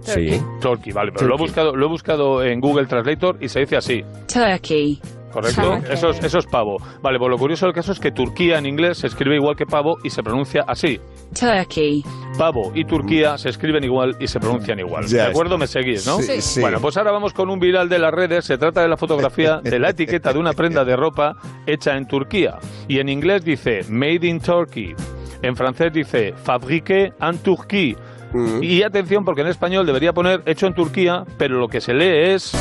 Sí. 0.01 0.41
Turkey, 0.61 0.91
vale, 0.93 1.11
pero 1.11 1.27
Lo, 1.27 1.35
he 1.35 1.37
buscado, 1.37 1.75
lo 1.75 1.85
he 1.85 1.89
buscado 1.89 2.43
en 2.43 2.59
Google 2.59 2.87
Translator 2.87 3.37
y 3.41 3.49
se 3.49 3.61
dice 3.61 3.77
así. 3.77 4.03
Turkey. 4.31 4.99
¿Correcto? 5.31 5.75
Eso 5.91 6.09
es, 6.09 6.23
eso 6.23 6.39
es 6.39 6.45
pavo. 6.45 6.77
Vale, 7.01 7.19
pues 7.19 7.29
lo 7.29 7.37
curioso 7.37 7.65
del 7.65 7.75
caso 7.75 7.91
es 7.91 7.99
que 7.99 8.11
Turquía 8.11 8.57
en 8.57 8.65
inglés 8.65 8.99
se 8.99 9.07
escribe 9.07 9.35
igual 9.35 9.55
que 9.55 9.65
pavo 9.65 9.97
y 10.03 10.09
se 10.09 10.23
pronuncia 10.23 10.63
así. 10.67 10.99
Turkey. 11.37 12.03
Pavo 12.37 12.71
y 12.73 12.85
Turquía 12.85 13.37
se 13.37 13.49
escriben 13.49 13.83
igual 13.83 14.15
y 14.19 14.27
se 14.27 14.39
pronuncian 14.39 14.79
igual. 14.79 15.07
¿De 15.07 15.21
acuerdo? 15.21 15.57
¿Me 15.57 15.67
seguís, 15.67 16.07
no? 16.07 16.19
Sí, 16.19 16.61
Bueno, 16.61 16.79
pues 16.79 16.97
ahora 16.97 17.11
vamos 17.11 17.33
con 17.33 17.49
un 17.49 17.59
viral 17.59 17.89
de 17.89 17.99
las 17.99 18.11
redes. 18.11 18.45
Se 18.45 18.57
trata 18.57 18.81
de 18.81 18.87
la 18.87 18.97
fotografía 18.97 19.57
de 19.63 19.79
la 19.79 19.89
etiqueta 19.89 20.31
de 20.33 20.39
una 20.39 20.53
prenda 20.53 20.85
de 20.85 20.95
ropa 20.95 21.35
hecha 21.65 21.95
en 21.97 22.07
Turquía. 22.07 22.57
Y 22.87 22.99
en 22.99 23.09
inglés 23.09 23.43
dice 23.43 23.81
Made 23.89 24.25
in 24.25 24.39
Turkey. 24.39 24.95
En 25.43 25.55
francés 25.55 25.93
dice 25.93 26.33
Fabriqué 26.33 27.13
en 27.19 27.37
Turquie 27.39 27.95
Mm. 28.37 28.63
Y 28.63 28.83
atención, 28.83 29.25
porque 29.25 29.41
en 29.41 29.47
español 29.47 29.85
debería 29.85 30.13
poner 30.13 30.43
hecho 30.45 30.67
en 30.67 30.73
Turquía, 30.73 31.23
pero 31.37 31.59
lo 31.59 31.67
que 31.67 31.81
se 31.81 31.93
lee 31.93 32.33
es 32.33 32.53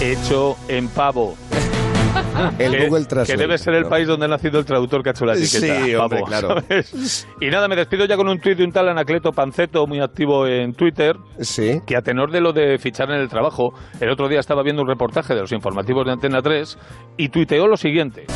hecho 0.00 0.56
en 0.68 0.88
pavo. 0.88 1.36
El 2.58 2.72
que, 2.72 2.86
Google 2.86 3.04
Translate. 3.04 3.32
Que 3.32 3.36
debe 3.36 3.58
ser 3.58 3.74
el 3.74 3.86
país 3.86 4.06
donde 4.06 4.26
ha 4.26 4.28
nacido 4.28 4.58
el 4.58 4.64
traductor 4.64 5.02
que 5.02 5.10
ha 5.10 5.12
hecho 5.12 5.24
la 5.24 5.34
etiqueta. 5.34 5.84
Sí, 5.84 5.94
hombre, 5.94 6.22
claro. 6.26 6.56
Y 7.40 7.46
nada, 7.50 7.68
me 7.68 7.76
despido 7.76 8.04
ya 8.04 8.16
con 8.16 8.28
un 8.28 8.40
tuit 8.40 8.58
de 8.58 8.64
un 8.64 8.72
tal 8.72 8.88
Anacleto 8.88 9.32
Panceto, 9.32 9.86
muy 9.86 10.00
activo 10.00 10.46
en 10.46 10.74
Twitter, 10.74 11.16
sí. 11.40 11.80
que 11.86 11.96
a 11.96 12.02
tenor 12.02 12.30
de 12.32 12.40
lo 12.40 12.52
de 12.52 12.78
fichar 12.78 13.10
en 13.10 13.20
el 13.20 13.28
trabajo, 13.28 13.74
el 14.00 14.10
otro 14.10 14.28
día 14.28 14.40
estaba 14.40 14.62
viendo 14.62 14.82
un 14.82 14.88
reportaje 14.88 15.34
de 15.34 15.40
los 15.40 15.52
informativos 15.52 16.04
de 16.06 16.12
Antena 16.12 16.42
3 16.42 16.78
y 17.16 17.28
tuiteó 17.28 17.66
lo 17.66 17.76
siguiente. 17.76 18.26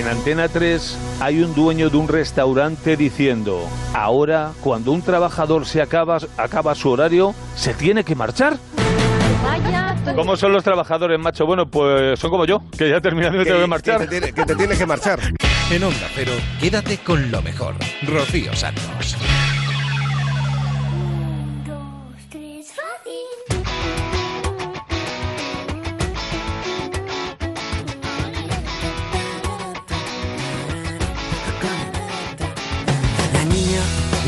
En 0.00 0.08
Antena 0.08 0.48
3 0.48 0.96
hay 1.20 1.42
un 1.42 1.54
dueño 1.54 1.90
de 1.90 1.98
un 1.98 2.08
restaurante 2.08 2.96
diciendo, 2.96 3.68
ahora 3.92 4.52
cuando 4.62 4.92
un 4.92 5.02
trabajador 5.02 5.66
se 5.66 5.82
acaba, 5.82 6.16
acaba 6.38 6.74
su 6.74 6.88
horario, 6.88 7.34
se 7.54 7.74
tiene 7.74 8.02
que 8.02 8.14
marchar. 8.14 8.56
¿Cómo 10.14 10.38
son 10.38 10.54
los 10.54 10.64
trabajadores, 10.64 11.20
macho? 11.20 11.44
Bueno, 11.44 11.66
pues 11.66 12.18
son 12.18 12.30
como 12.30 12.46
yo, 12.46 12.62
que 12.78 12.88
ya 12.88 13.02
terminando 13.02 13.36
y 13.36 13.40
me 13.40 13.44
tengo 13.44 13.60
que 13.60 13.66
marchar. 13.66 14.08
Que 14.08 14.20
te, 14.22 14.32
que 14.32 14.46
te 14.46 14.56
tienes 14.56 14.78
que 14.78 14.86
marchar. 14.86 15.20
En 15.70 15.84
Onda 15.84 16.08
Pero, 16.16 16.32
quédate 16.58 16.96
con 16.96 17.30
lo 17.30 17.42
mejor. 17.42 17.74
Rocío 18.06 18.56
Santos. 18.56 19.18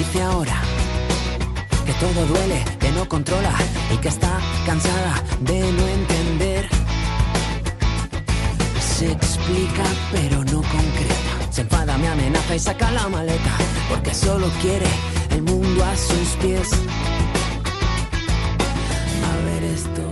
Dice 0.04 0.22
ahora 0.22 0.60
que 1.86 1.92
todo 1.94 2.26
duele, 2.26 2.64
que 2.80 2.90
no 2.90 3.08
controla 3.08 3.54
y 3.94 3.96
que 3.98 4.08
está 4.08 4.40
cansada 4.66 5.14
de 5.40 5.60
no 5.60 5.86
entender. 5.86 6.68
Se 8.80 9.12
explica 9.12 9.84
pero 10.10 10.38
no 10.44 10.60
concreta. 10.76 11.32
Se 11.50 11.60
enfada, 11.60 11.96
me 11.98 12.08
amenaza 12.08 12.54
y 12.56 12.58
saca 12.58 12.90
la 12.90 13.08
maleta 13.08 13.54
porque 13.88 14.12
solo 14.12 14.48
quiere 14.60 14.90
el 15.30 15.42
mundo 15.42 15.84
a 15.84 15.96
sus 15.96 16.28
pies. 16.40 16.68
A 19.30 19.44
ver 19.44 19.62
esto 19.64 20.11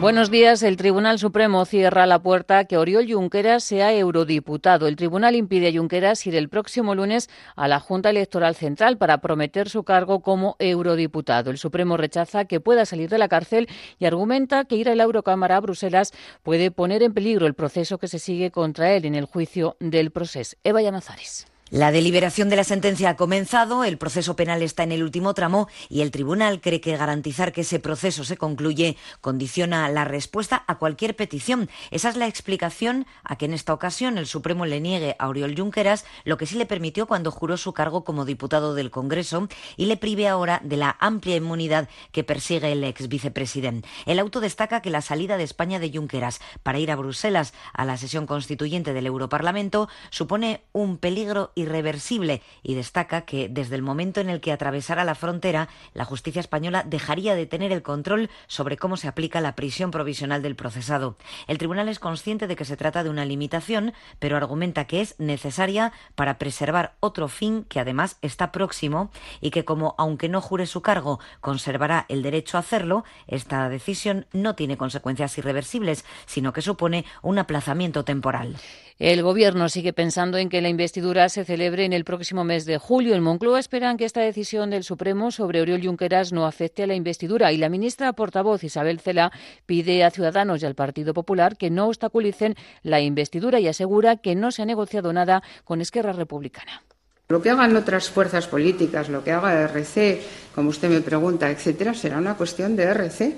Buenos 0.00 0.30
días. 0.30 0.62
El 0.62 0.76
Tribunal 0.76 1.18
Supremo 1.18 1.64
cierra 1.64 2.06
la 2.06 2.18
puerta 2.18 2.66
que 2.66 2.76
Oriol 2.76 3.10
Junqueras 3.10 3.64
sea 3.64 3.94
eurodiputado. 3.94 4.88
El 4.88 4.94
tribunal 4.94 5.34
impide 5.34 5.68
a 5.68 5.72
Junqueras 5.72 6.26
ir 6.26 6.36
el 6.36 6.50
próximo 6.50 6.94
lunes 6.94 7.30
a 7.56 7.66
la 7.66 7.80
Junta 7.80 8.10
Electoral 8.10 8.54
Central 8.54 8.98
para 8.98 9.22
prometer 9.22 9.70
su 9.70 9.84
cargo 9.84 10.20
como 10.20 10.54
eurodiputado. 10.58 11.50
El 11.50 11.56
Supremo 11.56 11.96
rechaza 11.96 12.44
que 12.44 12.60
pueda 12.60 12.84
salir 12.84 13.08
de 13.08 13.16
la 13.16 13.28
cárcel 13.28 13.68
y 13.98 14.04
argumenta 14.04 14.66
que 14.66 14.76
ir 14.76 14.90
a 14.90 14.94
la 14.94 15.04
Eurocámara 15.04 15.56
a 15.56 15.60
Bruselas 15.60 16.12
puede 16.42 16.70
poner 16.70 17.02
en 17.02 17.14
peligro 17.14 17.46
el 17.46 17.54
proceso 17.54 17.96
que 17.96 18.06
se 18.06 18.18
sigue 18.18 18.50
contra 18.50 18.92
él 18.92 19.06
en 19.06 19.14
el 19.14 19.24
juicio 19.24 19.76
del 19.80 20.10
proceso. 20.10 20.56
Eva 20.62 20.82
Llamazares. 20.82 21.46
La 21.70 21.90
deliberación 21.90 22.48
de 22.48 22.54
la 22.54 22.62
sentencia 22.62 23.10
ha 23.10 23.16
comenzado, 23.16 23.82
el 23.82 23.98
proceso 23.98 24.36
penal 24.36 24.62
está 24.62 24.84
en 24.84 24.92
el 24.92 25.02
último 25.02 25.34
tramo 25.34 25.66
y 25.88 26.02
el 26.02 26.12
tribunal 26.12 26.60
cree 26.60 26.80
que 26.80 26.96
garantizar 26.96 27.52
que 27.52 27.62
ese 27.62 27.80
proceso 27.80 28.22
se 28.22 28.36
concluye 28.36 28.96
condiciona 29.20 29.88
la 29.88 30.04
respuesta 30.04 30.62
a 30.68 30.78
cualquier 30.78 31.16
petición. 31.16 31.68
Esa 31.90 32.10
es 32.10 32.16
la 32.16 32.28
explicación 32.28 33.04
a 33.24 33.34
que 33.34 33.46
en 33.46 33.52
esta 33.52 33.74
ocasión 33.74 34.16
el 34.16 34.28
Supremo 34.28 34.64
le 34.64 34.80
niegue 34.80 35.16
a 35.18 35.28
Oriol 35.28 35.56
Junqueras 35.56 36.04
lo 36.22 36.36
que 36.36 36.46
sí 36.46 36.54
le 36.54 36.66
permitió 36.66 37.08
cuando 37.08 37.32
juró 37.32 37.56
su 37.56 37.72
cargo 37.72 38.04
como 38.04 38.24
diputado 38.24 38.76
del 38.76 38.92
Congreso 38.92 39.48
y 39.76 39.86
le 39.86 39.96
prive 39.96 40.28
ahora 40.28 40.60
de 40.62 40.76
la 40.76 40.96
amplia 41.00 41.34
inmunidad 41.34 41.88
que 42.12 42.22
persigue 42.22 42.70
el 42.70 42.84
ex 42.84 43.08
vicepresidente. 43.08 43.88
El 44.06 44.20
auto 44.20 44.38
destaca 44.38 44.82
que 44.82 44.90
la 44.90 45.00
salida 45.00 45.36
de 45.36 45.42
España 45.42 45.80
de 45.80 45.90
Junqueras 45.90 46.40
para 46.62 46.78
ir 46.78 46.92
a 46.92 46.96
Bruselas 46.96 47.54
a 47.72 47.84
la 47.84 47.96
sesión 47.96 48.28
constituyente 48.28 48.92
del 48.92 49.06
Europarlamento 49.06 49.88
supone 50.10 50.62
un 50.70 50.98
peligro 50.98 51.50
irreversible 51.56 52.42
y 52.62 52.74
destaca 52.74 53.22
que 53.22 53.48
desde 53.48 53.74
el 53.74 53.82
momento 53.82 54.20
en 54.20 54.28
el 54.28 54.40
que 54.40 54.52
atravesara 54.52 55.04
la 55.04 55.14
frontera, 55.14 55.68
la 55.94 56.04
justicia 56.04 56.38
española 56.38 56.84
dejaría 56.86 57.34
de 57.34 57.46
tener 57.46 57.72
el 57.72 57.82
control 57.82 58.30
sobre 58.46 58.76
cómo 58.76 58.96
se 58.96 59.08
aplica 59.08 59.40
la 59.40 59.56
prisión 59.56 59.90
provisional 59.90 60.42
del 60.42 60.54
procesado. 60.54 61.16
El 61.48 61.58
tribunal 61.58 61.88
es 61.88 61.98
consciente 61.98 62.46
de 62.46 62.56
que 62.56 62.66
se 62.66 62.76
trata 62.76 63.02
de 63.02 63.10
una 63.10 63.24
limitación, 63.24 63.94
pero 64.18 64.36
argumenta 64.36 64.84
que 64.84 65.00
es 65.00 65.18
necesaria 65.18 65.92
para 66.14 66.38
preservar 66.38 66.94
otro 67.00 67.26
fin 67.26 67.64
que 67.64 67.80
además 67.80 68.18
está 68.20 68.52
próximo 68.52 69.10
y 69.40 69.50
que 69.50 69.64
como 69.64 69.94
aunque 69.96 70.28
no 70.28 70.42
jure 70.42 70.66
su 70.66 70.82
cargo 70.82 71.20
conservará 71.40 72.04
el 72.10 72.22
derecho 72.22 72.58
a 72.58 72.60
hacerlo, 72.60 73.04
esta 73.26 73.68
decisión 73.70 74.26
no 74.32 74.54
tiene 74.54 74.76
consecuencias 74.76 75.38
irreversibles, 75.38 76.04
sino 76.26 76.52
que 76.52 76.60
supone 76.60 77.06
un 77.22 77.38
aplazamiento 77.38 78.04
temporal. 78.04 78.56
El 78.98 79.22
Gobierno 79.22 79.68
sigue 79.68 79.92
pensando 79.92 80.38
en 80.38 80.48
que 80.48 80.62
la 80.62 80.70
investidura 80.70 81.28
se 81.28 81.44
celebre 81.46 81.84
en 81.84 81.94
el 81.94 82.04
próximo 82.04 82.44
mes 82.44 82.66
de 82.66 82.76
julio. 82.76 83.14
En 83.14 83.22
Moncloa 83.22 83.58
esperan 83.58 83.96
que 83.96 84.04
esta 84.04 84.20
decisión 84.20 84.68
del 84.68 84.84
Supremo 84.84 85.30
sobre 85.30 85.62
Oriol 85.62 85.82
Junqueras 85.82 86.32
no 86.32 86.44
afecte 86.44 86.82
a 86.82 86.86
la 86.86 86.94
investidura 86.94 87.52
y 87.52 87.56
la 87.56 87.70
ministra 87.70 88.12
portavoz 88.12 88.64
Isabel 88.64 89.00
Cela 89.00 89.32
pide 89.64 90.04
a 90.04 90.10
Ciudadanos 90.10 90.62
y 90.62 90.66
al 90.66 90.74
Partido 90.74 91.14
Popular 91.14 91.56
que 91.56 91.70
no 91.70 91.86
obstaculicen 91.86 92.56
la 92.82 93.00
investidura 93.00 93.60
y 93.60 93.68
asegura 93.68 94.16
que 94.16 94.34
no 94.34 94.50
se 94.50 94.62
ha 94.62 94.66
negociado 94.66 95.12
nada 95.12 95.42
con 95.64 95.80
Esquerra 95.80 96.12
Republicana. 96.12 96.82
Lo 97.28 97.40
que 97.40 97.50
hagan 97.50 97.74
otras 97.74 98.10
fuerzas 98.10 98.46
políticas, 98.46 99.08
lo 99.08 99.24
que 99.24 99.32
haga 99.32 99.62
RC, 99.62 100.20
como 100.54 100.70
usted 100.70 100.88
me 100.88 101.00
pregunta, 101.00 101.50
etcétera, 101.50 101.94
será 101.94 102.18
una 102.18 102.36
cuestión 102.36 102.76
de 102.76 102.84
RC, 102.84 103.36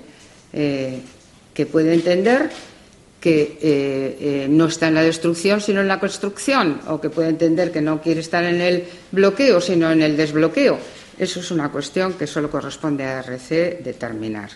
eh, 0.53 1.01
que 1.53 1.65
puede 1.65 1.93
entender 1.93 2.49
que 3.19 3.57
eh, 3.61 4.17
eh, 4.19 4.47
no 4.49 4.67
está 4.67 4.87
en 4.87 4.95
la 4.95 5.03
destrucción 5.03 5.61
sino 5.61 5.81
en 5.81 5.87
la 5.87 5.99
construcción, 5.99 6.81
o 6.87 7.01
que 7.01 7.09
puede 7.09 7.29
entender 7.29 7.71
que 7.71 7.81
no 7.81 8.01
quiere 8.01 8.21
estar 8.21 8.43
en 8.43 8.61
el 8.61 8.85
bloqueo 9.11 9.59
sino 9.59 9.91
en 9.91 10.01
el 10.01 10.15
desbloqueo. 10.15 10.79
Eso 11.17 11.41
es 11.41 11.51
una 11.51 11.69
cuestión 11.69 12.13
que 12.13 12.27
solo 12.27 12.49
corresponde 12.49 13.03
a 13.03 13.19
RC 13.19 13.83
determinar. 13.83 14.51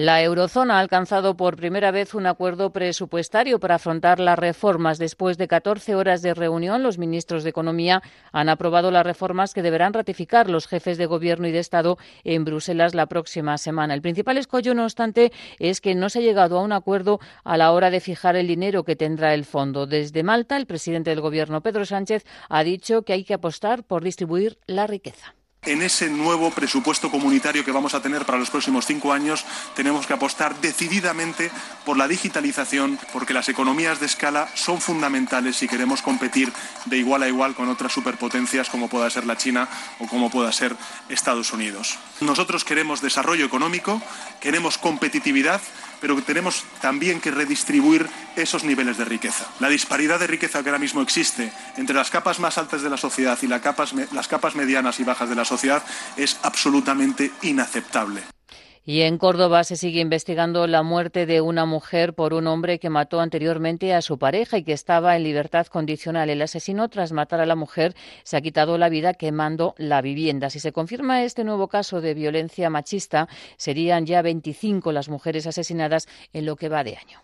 La 0.00 0.22
eurozona 0.22 0.76
ha 0.76 0.78
alcanzado 0.78 1.36
por 1.36 1.56
primera 1.56 1.90
vez 1.90 2.14
un 2.14 2.26
acuerdo 2.26 2.70
presupuestario 2.70 3.58
para 3.58 3.74
afrontar 3.74 4.20
las 4.20 4.38
reformas. 4.38 4.98
Después 4.98 5.38
de 5.38 5.48
14 5.48 5.96
horas 5.96 6.22
de 6.22 6.34
reunión, 6.34 6.84
los 6.84 6.98
ministros 6.98 7.42
de 7.42 7.50
Economía 7.50 8.00
han 8.30 8.48
aprobado 8.48 8.92
las 8.92 9.04
reformas 9.04 9.54
que 9.54 9.62
deberán 9.62 9.92
ratificar 9.92 10.48
los 10.48 10.68
jefes 10.68 10.98
de 10.98 11.06
Gobierno 11.06 11.48
y 11.48 11.50
de 11.50 11.58
Estado 11.58 11.98
en 12.22 12.44
Bruselas 12.44 12.94
la 12.94 13.06
próxima 13.06 13.58
semana. 13.58 13.92
El 13.92 14.00
principal 14.00 14.38
escollo, 14.38 14.72
no 14.72 14.84
obstante, 14.84 15.32
es 15.58 15.80
que 15.80 15.96
no 15.96 16.10
se 16.10 16.20
ha 16.20 16.22
llegado 16.22 16.60
a 16.60 16.62
un 16.62 16.70
acuerdo 16.70 17.18
a 17.42 17.56
la 17.56 17.72
hora 17.72 17.90
de 17.90 17.98
fijar 17.98 18.36
el 18.36 18.46
dinero 18.46 18.84
que 18.84 18.94
tendrá 18.94 19.34
el 19.34 19.44
fondo. 19.44 19.88
Desde 19.88 20.22
Malta, 20.22 20.56
el 20.58 20.66
presidente 20.66 21.10
del 21.10 21.22
Gobierno, 21.22 21.60
Pedro 21.60 21.84
Sánchez, 21.84 22.24
ha 22.48 22.62
dicho 22.62 23.02
que 23.02 23.14
hay 23.14 23.24
que 23.24 23.34
apostar 23.34 23.82
por 23.82 24.04
distribuir 24.04 24.58
la 24.68 24.86
riqueza. 24.86 25.34
En 25.68 25.82
ese 25.82 26.08
nuevo 26.08 26.50
presupuesto 26.50 27.10
comunitario 27.10 27.62
que 27.62 27.72
vamos 27.72 27.92
a 27.92 28.00
tener 28.00 28.24
para 28.24 28.38
los 28.38 28.48
próximos 28.48 28.86
cinco 28.86 29.12
años, 29.12 29.44
tenemos 29.76 30.06
que 30.06 30.14
apostar 30.14 30.58
decididamente 30.62 31.50
por 31.84 31.98
la 31.98 32.08
digitalización, 32.08 32.98
porque 33.12 33.34
las 33.34 33.50
economías 33.50 34.00
de 34.00 34.06
escala 34.06 34.48
son 34.54 34.80
fundamentales 34.80 35.56
si 35.56 35.68
queremos 35.68 36.00
competir 36.00 36.50
de 36.86 36.96
igual 36.96 37.22
a 37.22 37.28
igual 37.28 37.54
con 37.54 37.68
otras 37.68 37.92
superpotencias 37.92 38.70
como 38.70 38.88
pueda 38.88 39.10
ser 39.10 39.26
la 39.26 39.36
China 39.36 39.68
o 39.98 40.06
como 40.06 40.30
pueda 40.30 40.50
ser 40.52 40.74
Estados 41.10 41.52
Unidos. 41.52 41.98
Nosotros 42.22 42.64
queremos 42.64 43.02
desarrollo 43.02 43.44
económico, 43.44 44.00
queremos 44.40 44.78
competitividad, 44.78 45.60
pero 46.00 46.20
tenemos 46.22 46.64
también 46.80 47.20
que 47.20 47.30
redistribuir 47.30 48.08
esos 48.36 48.64
niveles 48.64 48.98
de 48.98 49.04
riqueza. 49.04 49.46
La 49.60 49.68
disparidad 49.68 50.18
de 50.18 50.26
riqueza 50.26 50.62
que 50.62 50.68
ahora 50.68 50.78
mismo 50.78 51.02
existe 51.02 51.52
entre 51.76 51.96
las 51.96 52.10
capas 52.10 52.38
más 52.38 52.58
altas 52.58 52.82
de 52.82 52.90
la 52.90 52.96
sociedad 52.96 53.38
y 53.42 53.46
las 53.46 53.60
capas, 54.28 54.54
medianas 54.54 55.00
y 55.00 55.04
bajas 55.04 55.28
de 55.28 55.34
la 55.34 55.44
sociedad 55.44 55.82
es 56.16 56.38
absolutamente 56.42 57.32
inaceptable. 57.42 58.22
Y 58.88 59.02
en 59.02 59.18
Córdoba 59.18 59.64
se 59.64 59.76
sigue 59.76 60.00
investigando 60.00 60.66
la 60.66 60.82
muerte 60.82 61.26
de 61.26 61.42
una 61.42 61.66
mujer 61.66 62.14
por 62.14 62.32
un 62.32 62.46
hombre 62.46 62.78
que 62.78 62.88
mató 62.88 63.20
anteriormente 63.20 63.92
a 63.92 64.00
su 64.00 64.18
pareja 64.18 64.56
y 64.56 64.62
que 64.62 64.72
estaba 64.72 65.14
en 65.14 65.24
libertad 65.24 65.66
condicional. 65.66 66.30
El 66.30 66.40
asesino, 66.40 66.88
tras 66.88 67.12
matar 67.12 67.40
a 67.40 67.44
la 67.44 67.54
mujer, 67.54 67.94
se 68.22 68.38
ha 68.38 68.40
quitado 68.40 68.78
la 68.78 68.88
vida 68.88 69.12
quemando 69.12 69.74
la 69.76 70.00
vivienda. 70.00 70.48
Si 70.48 70.58
se 70.58 70.72
confirma 70.72 71.22
este 71.22 71.44
nuevo 71.44 71.68
caso 71.68 72.00
de 72.00 72.14
violencia 72.14 72.70
machista, 72.70 73.28
serían 73.58 74.06
ya 74.06 74.22
25 74.22 74.90
las 74.90 75.10
mujeres 75.10 75.46
asesinadas 75.46 76.08
en 76.32 76.46
lo 76.46 76.56
que 76.56 76.70
va 76.70 76.82
de 76.82 76.96
año. 76.96 77.20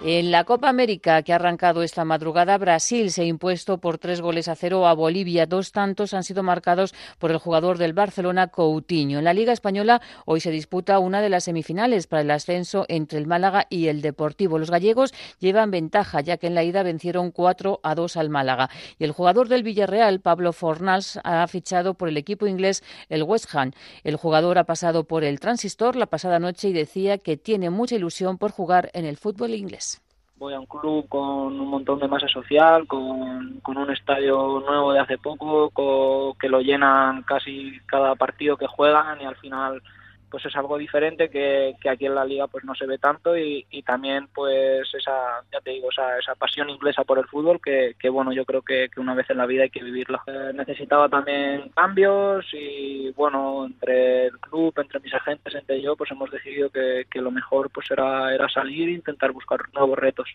En 0.00 0.30
la 0.30 0.44
Copa 0.44 0.68
América 0.68 1.22
que 1.22 1.32
ha 1.32 1.36
arrancado 1.36 1.82
esta 1.82 2.04
madrugada, 2.04 2.56
Brasil 2.56 3.10
se 3.10 3.22
ha 3.22 3.24
impuesto 3.24 3.78
por 3.78 3.98
tres 3.98 4.20
goles 4.20 4.46
a 4.46 4.54
cero 4.54 4.86
a 4.86 4.94
Bolivia. 4.94 5.44
Dos 5.44 5.72
tantos 5.72 6.14
han 6.14 6.22
sido 6.22 6.44
marcados 6.44 6.94
por 7.18 7.32
el 7.32 7.38
jugador 7.38 7.78
del 7.78 7.94
Barcelona, 7.94 8.46
Coutinho. 8.46 9.18
En 9.18 9.24
la 9.24 9.34
Liga 9.34 9.52
Española 9.52 10.00
hoy 10.24 10.38
se 10.38 10.52
disputa 10.52 11.00
una 11.00 11.20
de 11.20 11.30
las 11.30 11.44
semifinales 11.44 12.06
para 12.06 12.22
el 12.22 12.30
ascenso 12.30 12.86
entre 12.86 13.18
el 13.18 13.26
Málaga 13.26 13.66
y 13.70 13.88
el 13.88 14.00
Deportivo. 14.00 14.60
Los 14.60 14.70
gallegos 14.70 15.12
llevan 15.40 15.72
ventaja, 15.72 16.20
ya 16.20 16.36
que 16.36 16.46
en 16.46 16.54
la 16.54 16.62
ida 16.62 16.84
vencieron 16.84 17.32
4 17.32 17.80
a 17.82 17.96
2 17.96 18.16
al 18.18 18.30
Málaga. 18.30 18.70
Y 19.00 19.04
el 19.04 19.10
jugador 19.10 19.48
del 19.48 19.64
Villarreal, 19.64 20.20
Pablo 20.20 20.52
Fornals, 20.52 21.18
ha 21.24 21.44
fichado 21.48 21.94
por 21.94 22.08
el 22.08 22.16
equipo 22.16 22.46
inglés 22.46 22.84
el 23.08 23.24
West 23.24 23.52
Ham. 23.52 23.72
El 24.04 24.14
jugador 24.14 24.58
ha 24.58 24.64
pasado 24.64 25.02
por 25.02 25.24
el 25.24 25.40
Transistor 25.40 25.96
la 25.96 26.06
pasada 26.06 26.38
noche 26.38 26.68
y 26.68 26.72
decía 26.72 27.18
que 27.18 27.36
tiene 27.36 27.68
mucha 27.70 27.96
ilusión 27.96 28.38
por 28.38 28.52
jugar 28.52 28.90
en 28.94 29.04
el 29.04 29.16
fútbol 29.16 29.54
inglés 29.54 29.87
voy 30.38 30.54
a 30.54 30.60
un 30.60 30.66
club 30.66 31.08
con 31.08 31.60
un 31.60 31.68
montón 31.68 31.98
de 31.98 32.08
masa 32.08 32.28
social, 32.28 32.86
con, 32.86 33.60
con 33.60 33.76
un 33.76 33.90
estadio 33.90 34.62
nuevo 34.66 34.92
de 34.92 35.00
hace 35.00 35.18
poco, 35.18 36.36
que 36.38 36.48
lo 36.48 36.60
llenan 36.60 37.22
casi 37.22 37.78
cada 37.86 38.14
partido 38.14 38.56
que 38.56 38.66
juegan 38.66 39.20
y 39.20 39.24
al 39.24 39.36
final 39.36 39.82
pues 40.30 40.44
es 40.46 40.56
algo 40.56 40.78
diferente 40.78 41.28
que, 41.28 41.74
que, 41.80 41.88
aquí 41.88 42.06
en 42.06 42.14
la 42.14 42.24
liga 42.24 42.46
pues 42.46 42.64
no 42.64 42.74
se 42.74 42.86
ve 42.86 42.98
tanto 42.98 43.36
y, 43.36 43.66
y, 43.70 43.82
también 43.82 44.28
pues 44.34 44.88
esa 44.94 45.42
ya 45.52 45.60
te 45.60 45.70
digo 45.70 45.90
esa, 45.90 46.18
esa 46.18 46.34
pasión 46.34 46.70
inglesa 46.70 47.04
por 47.04 47.18
el 47.18 47.26
fútbol 47.26 47.60
que, 47.62 47.94
que 47.98 48.08
bueno 48.08 48.32
yo 48.32 48.44
creo 48.44 48.62
que, 48.62 48.88
que, 48.88 49.00
una 49.00 49.14
vez 49.14 49.28
en 49.30 49.38
la 49.38 49.46
vida 49.46 49.64
hay 49.64 49.70
que 49.70 49.82
vivirla. 49.82 50.22
Eh, 50.26 50.52
necesitaba 50.54 51.08
también 51.08 51.70
cambios 51.74 52.46
y 52.52 53.10
bueno 53.12 53.66
entre 53.66 54.26
el 54.26 54.38
club 54.38 54.74
entre 54.78 55.00
mis 55.00 55.14
agentes 55.14 55.54
entre 55.54 55.80
yo 55.80 55.96
pues 55.96 56.10
hemos 56.10 56.30
decidido 56.30 56.70
que, 56.70 57.06
que 57.10 57.20
lo 57.20 57.30
mejor 57.30 57.70
pues 57.70 57.90
era 57.90 58.34
era 58.34 58.48
salir 58.48 58.88
e 58.88 58.92
intentar 58.92 59.32
buscar 59.32 59.60
nuevos 59.72 59.98
retos 59.98 60.28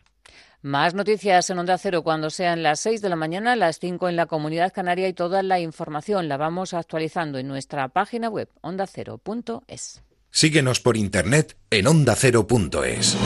Más 0.63 0.93
noticias 0.93 1.49
en 1.49 1.59
Onda 1.59 1.77
Cero 1.77 2.03
cuando 2.03 2.29
sean 2.29 2.63
las 2.63 2.79
6 2.79 3.01
de 3.01 3.09
la 3.09 3.17
mañana, 3.17 3.57
las 3.57 3.79
5 3.79 4.07
en 4.07 4.15
la 4.15 4.27
Comunidad 4.27 4.71
Canaria 4.71 5.09
y 5.09 5.13
toda 5.13 5.43
la 5.43 5.59
información 5.59 6.29
la 6.29 6.37
vamos 6.37 6.73
actualizando 6.73 7.37
en 7.37 7.49
nuestra 7.49 7.89
página 7.89 8.29
web 8.29 8.47
ondacero.es. 8.61 10.03
Síguenos 10.31 10.79
por 10.79 10.95
internet 10.95 11.57
en 11.69 11.87
ondacero.es. 11.87 13.17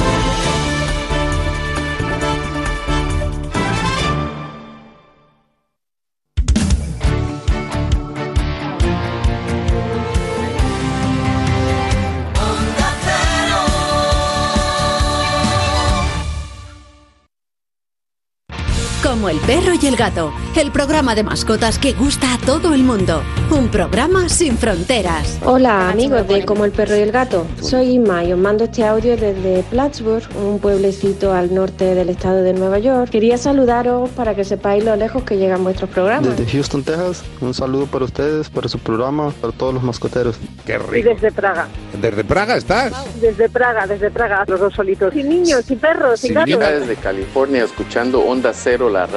Como 19.27 19.39
el 19.41 19.45
perro 19.45 19.73
y 19.73 19.85
el 19.87 19.97
gato, 19.97 20.31
el 20.55 20.71
programa 20.71 21.13
de 21.13 21.21
mascotas 21.21 21.77
que 21.77 21.91
gusta 21.91 22.33
a 22.33 22.37
todo 22.37 22.73
el 22.73 22.83
mundo. 22.83 23.21
Un 23.51 23.67
programa 23.67 24.29
sin 24.29 24.57
fronteras. 24.57 25.37
Hola 25.43 25.89
amigos 25.89 26.25
de 26.29 26.45
Como 26.45 26.63
el 26.63 26.71
perro 26.71 26.95
y 26.95 27.01
el 27.01 27.11
gato, 27.11 27.45
soy 27.61 27.95
Inma 27.95 28.23
y 28.23 28.31
os 28.31 28.39
mando 28.39 28.63
este 28.63 28.85
audio 28.85 29.17
desde 29.17 29.63
Plattsburgh, 29.63 30.23
un 30.37 30.59
pueblecito 30.59 31.33
al 31.33 31.53
norte 31.53 31.93
del 31.93 32.07
estado 32.07 32.41
de 32.41 32.53
Nueva 32.53 32.79
York. 32.79 33.09
Quería 33.09 33.37
saludaros 33.37 34.09
para 34.11 34.33
que 34.33 34.45
sepáis 34.45 34.85
lo 34.85 34.95
lejos 34.95 35.23
que 35.23 35.35
llegan 35.35 35.61
vuestros 35.61 35.89
programas. 35.89 36.37
Desde 36.37 36.49
Houston, 36.49 36.83
Texas, 36.83 37.25
un 37.41 37.53
saludo 37.53 37.85
para 37.87 38.05
ustedes, 38.05 38.49
para 38.49 38.69
su 38.69 38.79
programa, 38.79 39.31
para 39.41 39.51
todos 39.51 39.73
los 39.73 39.83
mascoteros. 39.83 40.37
Qué 40.65 40.77
rico. 40.77 41.09
desde 41.09 41.33
Praga. 41.33 41.67
¿Desde 41.99 42.23
Praga 42.23 42.55
estás? 42.55 42.93
Desde 43.19 43.49
Praga, 43.49 43.87
desde 43.87 44.09
Praga, 44.09 44.45
los 44.47 44.57
dos 44.57 44.73
solitos. 44.73 45.13
Sin 45.13 45.27
niños, 45.27 45.65
sin 45.65 45.79
perros, 45.79 46.21
sin 46.21 46.33
gatos. 46.33 46.57
desde 46.57 46.95
California 46.95 47.65
escuchando 47.65 48.21
Onda 48.21 48.53
Cero, 48.53 48.89
la 48.89 49.05
radio 49.05 49.16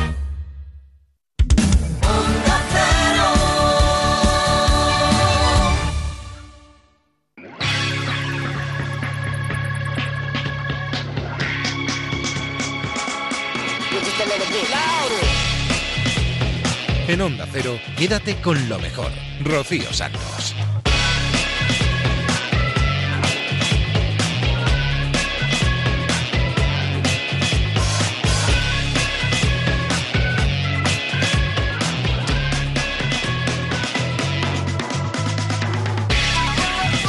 En 17.11 17.19
Onda 17.19 17.45
Cero, 17.51 17.77
quédate 17.97 18.37
con 18.37 18.69
lo 18.69 18.79
mejor. 18.79 19.11
Rocío 19.43 19.91
Santos. 19.91 20.55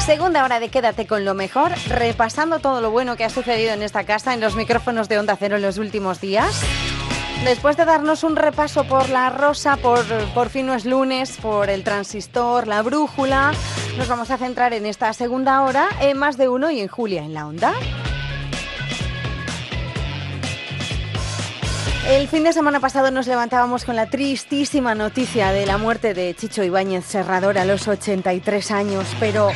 Segunda 0.04 0.42
hora 0.42 0.58
de 0.58 0.68
Quédate 0.68 1.06
con 1.06 1.24
lo 1.24 1.34
mejor, 1.34 1.70
repasando 1.86 2.58
todo 2.58 2.80
lo 2.80 2.90
bueno 2.90 3.16
que 3.16 3.22
ha 3.22 3.30
sucedido 3.30 3.72
en 3.72 3.84
esta 3.84 4.02
casa, 4.02 4.34
en 4.34 4.40
los 4.40 4.56
micrófonos 4.56 5.08
de 5.08 5.20
Onda 5.20 5.36
Cero 5.38 5.54
en 5.54 5.62
los 5.62 5.78
últimos 5.78 6.20
días. 6.20 6.60
Después 7.44 7.76
de 7.76 7.84
darnos 7.84 8.22
un 8.22 8.36
repaso 8.36 8.84
por 8.84 9.08
la 9.08 9.28
rosa, 9.28 9.76
por 9.76 10.04
por 10.32 10.48
fin 10.48 10.66
no 10.66 10.74
es 10.74 10.84
lunes, 10.84 11.38
por 11.42 11.70
el 11.70 11.82
transistor, 11.82 12.68
la 12.68 12.82
brújula, 12.82 13.52
nos 13.98 14.06
vamos 14.06 14.30
a 14.30 14.38
centrar 14.38 14.72
en 14.72 14.86
esta 14.86 15.12
segunda 15.12 15.60
hora 15.62 15.88
en 16.00 16.16
más 16.16 16.36
de 16.36 16.48
uno 16.48 16.70
y 16.70 16.80
en 16.80 16.86
Julia 16.86 17.24
en 17.24 17.34
la 17.34 17.46
onda. 17.48 17.72
El 22.08 22.28
fin 22.28 22.44
de 22.44 22.52
semana 22.52 22.78
pasado 22.78 23.10
nos 23.10 23.26
levantábamos 23.26 23.84
con 23.84 23.96
la 23.96 24.08
tristísima 24.08 24.94
noticia 24.94 25.50
de 25.50 25.66
la 25.66 25.78
muerte 25.78 26.14
de 26.14 26.34
Chicho 26.34 26.62
Ibáñez 26.62 27.04
Serrador 27.04 27.58
a 27.58 27.64
los 27.64 27.88
83 27.88 28.70
años, 28.70 29.06
pero 29.18 29.50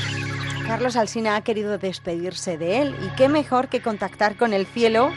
Carlos 0.66 0.96
Alsina 0.96 1.36
ha 1.36 1.42
querido 1.42 1.78
despedirse 1.78 2.58
de 2.58 2.82
él 2.82 2.96
y 3.04 3.14
qué 3.16 3.28
mejor 3.28 3.68
que 3.68 3.80
contactar 3.80 4.36
con 4.36 4.52
el 4.52 4.66
cielo 4.66 5.10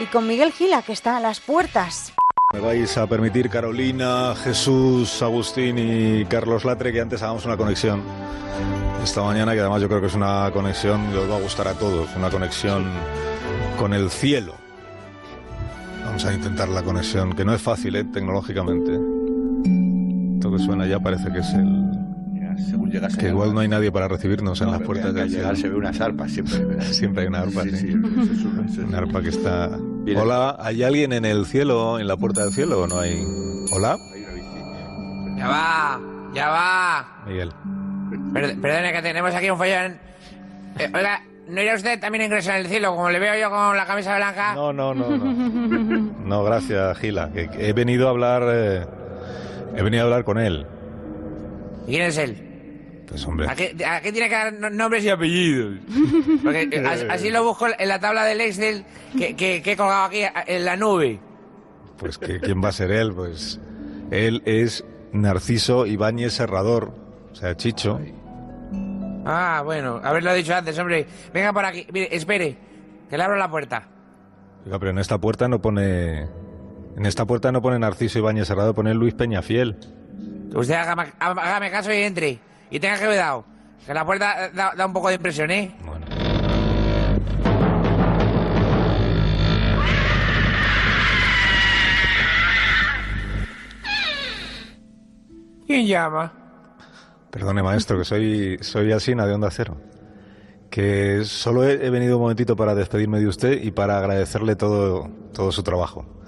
y 0.00 0.06
con 0.06 0.26
Miguel 0.26 0.52
Gila 0.52 0.82
que 0.82 0.92
está 0.92 1.16
a 1.16 1.20
las 1.20 1.40
puertas. 1.40 2.12
Me 2.52 2.60
vais 2.60 2.98
a 2.98 3.06
permitir, 3.06 3.48
Carolina, 3.48 4.34
Jesús, 4.34 5.22
Agustín 5.22 5.78
y 5.78 6.24
Carlos 6.26 6.64
Latre, 6.64 6.92
que 6.92 7.00
antes 7.00 7.22
hagamos 7.22 7.46
una 7.46 7.56
conexión 7.56 8.02
esta 9.02 9.22
mañana, 9.22 9.52
que 9.54 9.60
además 9.60 9.80
yo 9.82 9.88
creo 9.88 10.00
que 10.00 10.06
es 10.06 10.14
una 10.14 10.50
conexión 10.52 11.10
que 11.10 11.18
os 11.18 11.30
va 11.30 11.36
a 11.36 11.40
gustar 11.40 11.66
a 11.66 11.74
todos, 11.74 12.08
una 12.14 12.30
conexión 12.30 12.84
con 13.78 13.94
el 13.94 14.10
cielo. 14.10 14.54
Vamos 16.04 16.24
a 16.24 16.32
intentar 16.34 16.68
la 16.68 16.82
conexión, 16.82 17.32
que 17.32 17.44
no 17.44 17.54
es 17.54 17.62
fácil, 17.62 17.96
¿eh? 17.96 18.04
tecnológicamente. 18.04 18.92
Esto 20.34 20.52
que 20.52 20.58
suena 20.58 20.86
ya 20.86 21.00
parece 21.00 21.32
que 21.32 21.38
es 21.38 21.54
el... 21.54 21.81
Según 22.58 22.90
llegas 22.90 23.16
Que 23.16 23.28
igual 23.28 23.54
no 23.54 23.60
hay 23.60 23.68
nadie 23.68 23.90
para 23.92 24.08
recibirnos 24.08 24.60
en 24.60 24.70
las 24.70 24.80
puertas 24.82 25.12
del 25.14 25.28
llegar 25.30 25.56
se 25.56 25.68
ve 25.68 25.76
unas 25.76 26.00
arpas 26.00 26.30
siempre. 26.32 26.80
Siempre 26.82 27.22
hay 27.22 27.28
una 27.28 27.40
arpa, 27.40 27.62
sí. 27.64 27.70
Sí, 27.70 27.76
sí, 27.78 27.88
eso 27.92 28.32
es 28.32 28.44
una- 28.44 28.66
eso 28.66 28.80
es 28.82 28.88
Una 28.88 28.98
arpa 28.98 29.22
que 29.22 29.28
está... 29.28 29.70
Hola, 30.16 30.56
¿hay 30.60 30.82
alguien 30.82 31.12
en 31.12 31.24
el 31.24 31.46
cielo, 31.46 31.98
en 32.00 32.06
la 32.08 32.16
puerta 32.16 32.42
del 32.44 32.52
cielo 32.52 32.82
o 32.82 32.86
no 32.86 32.98
hay? 32.98 33.22
Hola, 33.72 33.96
Ya 35.38 35.48
va, 35.48 36.00
ya 36.34 36.48
va. 36.48 37.22
Miguel. 37.26 37.52
Per- 38.32 38.60
perdone 38.60 38.92
que 38.92 39.02
tenemos 39.02 39.34
aquí 39.34 39.50
un 39.50 39.58
follón. 39.58 39.96
Eh, 40.78 40.90
oiga, 40.94 41.22
¿no 41.48 41.60
irá 41.60 41.74
usted 41.74 41.98
también 42.00 42.22
a 42.22 42.24
ingresar 42.26 42.56
en 42.56 42.62
el 42.66 42.70
cielo? 42.70 42.94
Como 42.94 43.10
le 43.10 43.18
veo 43.18 43.34
yo 43.40 43.50
con 43.50 43.76
la 43.76 43.86
camisa 43.86 44.16
blanca. 44.16 44.54
No, 44.54 44.72
no, 44.72 44.94
no, 44.94 45.08
no. 45.16 46.12
No, 46.24 46.44
gracias, 46.44 46.98
Gila. 46.98 47.30
he 47.34 47.72
venido 47.72 48.06
a 48.08 48.10
hablar... 48.10 48.42
eh, 48.46 48.86
he 49.76 49.82
venido 49.82 50.02
a 50.02 50.04
hablar 50.06 50.24
con 50.24 50.38
él. 50.38 50.66
¿Y 51.86 51.90
quién 51.92 52.02
es 52.02 52.18
él? 52.18 52.48
Pues 53.08 53.26
hombre, 53.26 53.46
¿A 53.48 53.54
qué, 53.54 53.76
a 53.84 54.00
qué 54.00 54.10
tiene 54.12 54.28
que 54.28 54.34
dar 54.34 54.52
no- 54.54 54.70
nombres 54.70 55.04
y 55.04 55.10
apellidos? 55.10 55.78
Porque 56.42 56.82
así, 57.10 57.28
lo 57.30 57.44
busco 57.44 57.66
en 57.78 57.88
la 57.88 57.98
tabla 58.00 58.24
del 58.24 58.40
Excel 58.40 58.84
que, 59.18 59.36
que, 59.36 59.60
que 59.62 59.72
he 59.72 59.76
colgado 59.76 60.04
aquí 60.04 60.20
en 60.46 60.64
la 60.64 60.76
nube. 60.76 61.20
pues 61.98 62.16
que, 62.18 62.40
¿quién 62.40 62.62
va 62.64 62.68
a 62.68 62.72
ser 62.72 62.90
él? 62.90 63.12
Pues 63.12 63.60
él 64.10 64.42
es 64.46 64.84
Narciso 65.12 65.84
Ibáñez 65.86 66.32
Serrador, 66.32 66.94
o 67.32 67.34
sea, 67.34 67.54
Chicho. 67.56 68.00
Ah, 69.24 69.62
bueno, 69.64 70.00
haberlo 70.02 70.32
dicho 70.34 70.54
antes, 70.54 70.78
hombre. 70.78 71.06
Venga 71.32 71.52
por 71.52 71.64
aquí. 71.64 71.86
Mire, 71.92 72.08
espere, 72.14 72.56
que 73.08 73.16
le 73.16 73.22
abro 73.22 73.36
la 73.36 73.50
puerta. 73.50 73.88
Oiga, 74.64 74.78
pero 74.78 74.90
en 74.90 74.98
esta 74.98 75.18
puerta 75.18 75.48
no 75.48 75.60
pone... 75.60 76.28
En 76.96 77.06
esta 77.06 77.24
puerta 77.24 77.50
no 77.52 77.62
pone 77.62 77.78
Narciso 77.78 78.18
Ibáñez 78.18 78.48
Serrador, 78.48 78.74
pone 78.74 78.94
Luis 78.94 79.14
Peñafiel. 79.14 79.76
Usted 80.54 80.74
hágame, 80.74 81.12
hágame 81.18 81.70
caso 81.70 81.92
y 81.92 82.02
entre. 82.02 82.38
Y 82.70 82.78
tenga 82.78 82.98
cuidado, 82.98 83.44
que 83.86 83.94
la 83.94 84.04
puerta 84.04 84.50
da, 84.52 84.72
da 84.76 84.86
un 84.86 84.92
poco 84.92 85.08
de 85.08 85.14
impresión, 85.14 85.50
¿eh? 85.50 85.74
¿Quién 95.66 95.86
llama? 95.86 96.32
Perdone, 97.30 97.62
maestro, 97.62 97.98
que 97.98 98.04
soy, 98.04 98.58
soy 98.60 98.92
Alsina 98.92 99.26
de 99.26 99.32
Onda 99.32 99.50
Cero. 99.50 99.78
Que 100.68 101.24
solo 101.24 101.64
he, 101.64 101.86
he 101.86 101.88
venido 101.88 102.16
un 102.16 102.22
momentito 102.22 102.56
para 102.56 102.74
despedirme 102.74 103.20
de 103.20 103.26
usted 103.26 103.62
y 103.62 103.70
para 103.70 103.96
agradecerle 103.96 104.54
todo, 104.54 105.08
todo 105.32 105.50
su 105.50 105.62
trabajo. 105.62 106.21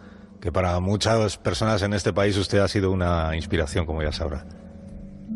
Que 0.44 0.52
para 0.52 0.78
muchas 0.78 1.38
personas 1.38 1.80
en 1.80 1.94
este 1.94 2.12
país 2.12 2.36
usted 2.36 2.58
ha 2.58 2.68
sido 2.68 2.92
una 2.92 3.34
inspiración, 3.34 3.86
como 3.86 4.02
ya 4.02 4.12
sabrá. 4.12 4.44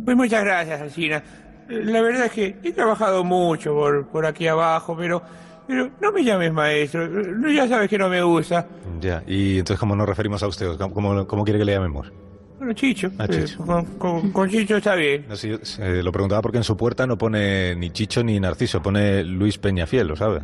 Pues 0.05 0.15
muchas 0.15 0.45
gracias, 0.45 0.81
Alcina. 0.83 1.23
La 1.71 2.03
verdad 2.03 2.27
es 2.27 2.33
que 2.33 2.57
he 2.63 2.73
trabajado 2.73 3.25
mucho 3.25 3.73
por, 3.73 4.07
por 4.09 4.27
aquí 4.27 4.47
abajo, 4.47 4.95
pero, 4.99 5.23
pero 5.67 5.91
no 5.99 6.13
me 6.13 6.23
llames 6.23 6.53
maestro. 6.53 7.09
Ya 7.51 7.67
sabes 7.67 7.89
que 7.89 7.97
no 7.97 8.11
me 8.11 8.23
gusta. 8.23 8.67
Ya, 9.01 9.23
y 9.27 9.59
entonces, 9.61 9.81
¿cómo 9.81 9.97
nos 9.97 10.07
referimos 10.07 10.43
a 10.43 10.47
usted? 10.47 10.77
¿Cómo, 10.77 11.27
cómo 11.27 11.43
quiere 11.45 11.59
que 11.59 11.65
le 11.65 11.73
llamemos? 11.73 12.13
Bueno, 12.59 12.75
Chicho. 12.75 13.11
Ah, 13.19 13.25
eh, 13.31 13.45
Chicho. 13.47 13.65
con, 13.65 13.85
con- 13.97 14.31
con 14.31 14.51
Chicho 14.51 14.77
está 14.77 14.95
bien. 14.95 15.25
No, 15.27 15.37
sí, 15.37 15.51
eh, 15.79 16.03
lo 16.05 16.13
preguntaba 16.13 16.43
porque 16.43 16.59
en 16.59 16.65
su 16.65 16.77
puerta 16.77 17.07
no 17.07 17.17
pone 17.17 17.75
ni 17.77 17.89
Chicho 17.93 18.23
ni 18.23 18.39
Narciso, 18.39 18.83
pone 18.83 19.25
Luis 19.25 19.57
Peñafiel, 19.57 20.07
¿lo 20.07 20.17
sabe? 20.17 20.41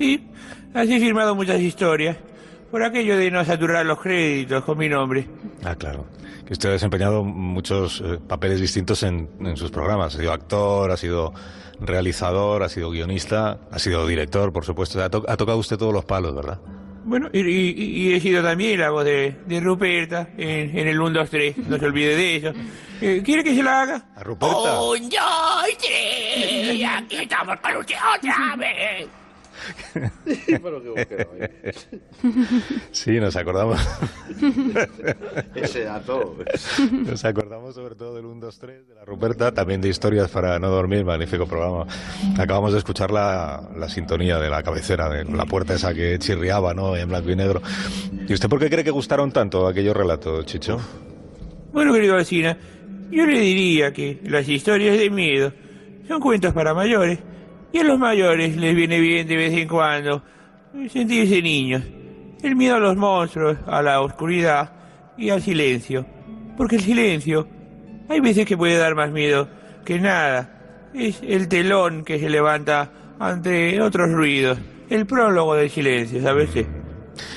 Sí, 0.00 0.26
así 0.74 0.94
he 0.94 0.98
firmado 1.00 1.36
muchas 1.36 1.60
historias. 1.60 2.16
Por 2.74 2.82
aquello 2.82 3.16
de 3.16 3.30
no 3.30 3.44
saturar 3.44 3.86
los 3.86 4.00
créditos 4.00 4.64
con 4.64 4.76
mi 4.76 4.88
nombre. 4.88 5.28
Ah, 5.62 5.76
claro. 5.76 6.06
Que 6.44 6.54
usted 6.54 6.70
ha 6.70 6.72
desempeñado 6.72 7.22
muchos 7.22 8.02
eh, 8.04 8.18
papeles 8.26 8.60
distintos 8.60 9.04
en, 9.04 9.30
en 9.38 9.56
sus 9.56 9.70
programas. 9.70 10.16
Ha 10.16 10.18
sido 10.18 10.32
actor, 10.32 10.90
ha 10.90 10.96
sido 10.96 11.32
realizador, 11.78 12.64
ha 12.64 12.68
sido 12.68 12.90
guionista, 12.90 13.60
ha 13.70 13.78
sido 13.78 14.04
director, 14.08 14.52
por 14.52 14.64
supuesto. 14.64 15.00
Ha, 15.04 15.08
to- 15.08 15.24
ha 15.28 15.36
tocado 15.36 15.58
usted 15.58 15.76
todos 15.76 15.92
los 15.92 16.04
palos, 16.04 16.34
¿verdad? 16.34 16.58
Bueno, 17.04 17.28
y, 17.32 18.12
he 18.12 18.18
sido 18.18 18.42
también 18.42 18.80
la 18.80 18.90
voz 18.90 19.04
de, 19.04 19.36
Ruperta 19.62 20.30
en, 20.36 20.76
el 20.76 21.00
1, 21.00 21.10
2, 21.10 21.30
3, 21.30 21.58
no 21.68 21.78
se 21.78 21.84
olvide 21.84 22.16
de 22.16 22.36
eso. 22.38 22.52
Eh, 23.00 23.22
¿Quiere 23.24 23.44
que 23.44 23.54
se 23.54 23.62
la 23.62 23.82
haga? 23.82 24.06
¿A 24.16 24.24
Ruperta? 24.24 24.80
¡Un, 24.82 25.08
dos, 25.08 25.78
tres! 25.78 26.84
¡Aquí 26.88 27.16
estamos 27.18 27.56
con 27.60 27.76
usted 27.76 27.94
otra 28.18 28.56
vez! 28.56 29.06
sí, 32.90 33.20
nos 33.20 33.36
acordamos. 33.36 33.78
Ese 35.54 35.84
dato. 35.84 36.36
Nos 36.92 37.24
acordamos 37.24 37.74
sobre 37.74 37.94
todo 37.94 38.14
del 38.14 38.26
1, 38.26 38.40
2, 38.40 38.58
3 38.58 38.88
de 38.88 38.94
la 38.94 39.04
Ruperta, 39.04 39.52
también 39.52 39.80
de 39.80 39.88
historias 39.88 40.30
para 40.30 40.58
no 40.58 40.68
dormir, 40.68 41.04
magnífico 41.04 41.46
programa. 41.46 41.86
Acabamos 42.38 42.72
de 42.72 42.78
escuchar 42.78 43.10
la, 43.10 43.68
la 43.76 43.88
sintonía 43.88 44.38
de 44.38 44.50
la 44.50 44.62
cabecera, 44.62 45.08
de 45.08 45.24
la 45.24 45.46
puerta 45.46 45.74
esa 45.74 45.94
que 45.94 46.18
chirriaba, 46.18 46.74
¿no? 46.74 46.96
En 46.96 47.08
blanco 47.08 47.30
y 47.30 47.36
negro. 47.36 47.62
¿Y 48.28 48.32
usted 48.32 48.48
por 48.48 48.58
qué 48.58 48.70
cree 48.70 48.84
que 48.84 48.90
gustaron 48.90 49.32
tanto 49.32 49.66
aquellos 49.66 49.96
relatos, 49.96 50.44
Chicho? 50.46 50.78
Bueno, 51.72 51.92
querido 51.92 52.14
Alcina, 52.14 52.56
yo 53.10 53.26
le 53.26 53.40
diría 53.40 53.92
que 53.92 54.20
las 54.24 54.48
historias 54.48 54.98
de 54.98 55.10
miedo 55.10 55.52
son 56.06 56.20
cuentos 56.20 56.52
para 56.52 56.74
mayores 56.74 57.18
y 57.74 57.78
a 57.80 57.82
los 57.82 57.98
mayores 57.98 58.56
les 58.56 58.72
viene 58.76 59.00
bien 59.00 59.26
de 59.26 59.36
vez 59.36 59.52
en 59.52 59.66
cuando 59.66 60.22
sentirse 60.88 61.42
niños. 61.42 61.82
El 62.40 62.54
miedo 62.54 62.76
a 62.76 62.78
los 62.78 62.96
monstruos, 62.96 63.58
a 63.66 63.82
la 63.82 64.00
oscuridad 64.00 64.70
y 65.18 65.30
al 65.30 65.42
silencio. 65.42 66.06
Porque 66.56 66.76
el 66.76 66.82
silencio 66.82 67.48
hay 68.08 68.20
veces 68.20 68.46
que 68.46 68.56
puede 68.56 68.78
dar 68.78 68.94
más 68.94 69.10
miedo 69.10 69.48
que 69.84 69.98
nada. 69.98 70.92
Es 70.94 71.20
el 71.26 71.48
telón 71.48 72.04
que 72.04 72.20
se 72.20 72.30
levanta 72.30 72.92
ante 73.18 73.80
otros 73.82 74.12
ruidos. 74.12 74.56
El 74.88 75.04
prólogo 75.04 75.56
del 75.56 75.68
silencio, 75.68 76.22
¿sabes? 76.22 76.50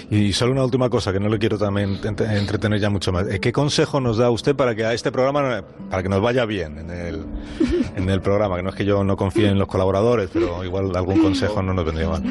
Y 0.10 0.32
solo 0.32 0.54
una 0.54 0.64
última 0.64 0.90
cosa, 0.90 1.12
que 1.12 1.20
no 1.20 1.28
le 1.28 1.38
quiero 1.38 1.58
también 1.58 2.00
entretener 2.04 2.80
ya 2.80 2.90
mucho 2.90 3.12
más. 3.12 3.28
Eh, 3.28 3.40
¿Qué 3.42 3.52
consejo 3.52 4.00
nos 4.00 4.18
da 4.18 4.30
usted 4.30 4.56
para 4.56 4.74
que 4.74 4.86
a 4.86 4.94
este 4.94 5.12
programa, 5.12 5.64
para 5.90 6.02
que 6.02 6.08
nos 6.08 6.22
vaya 6.22 6.46
bien 6.46 6.80
en 6.80 6.90
el, 6.90 7.26
en 7.96 8.10
el 8.10 8.22
programa? 8.22 8.56
Que 8.56 8.64
no 8.64 8.70
es 8.70 8.76
que 8.76 8.86
yo 8.86 9.04
no 9.04 9.18
confíe 9.18 9.50
en 9.50 9.60
los 9.60 9.68
colaboradores, 9.68 10.30
pero 10.32 10.64
igual 10.64 10.96
algún 10.96 11.22
consejo 11.22 11.62
no 11.62 11.74
nos 11.74 11.84
vendría 11.84 12.08
mal. 12.08 12.24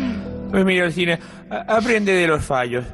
Pues 0.51 0.65
mira, 0.65 0.87
el 0.87 0.93
cine, 0.93 1.19
aprende 1.51 2.13
de 2.13 2.27
los 2.27 2.43
fallos. 2.43 2.85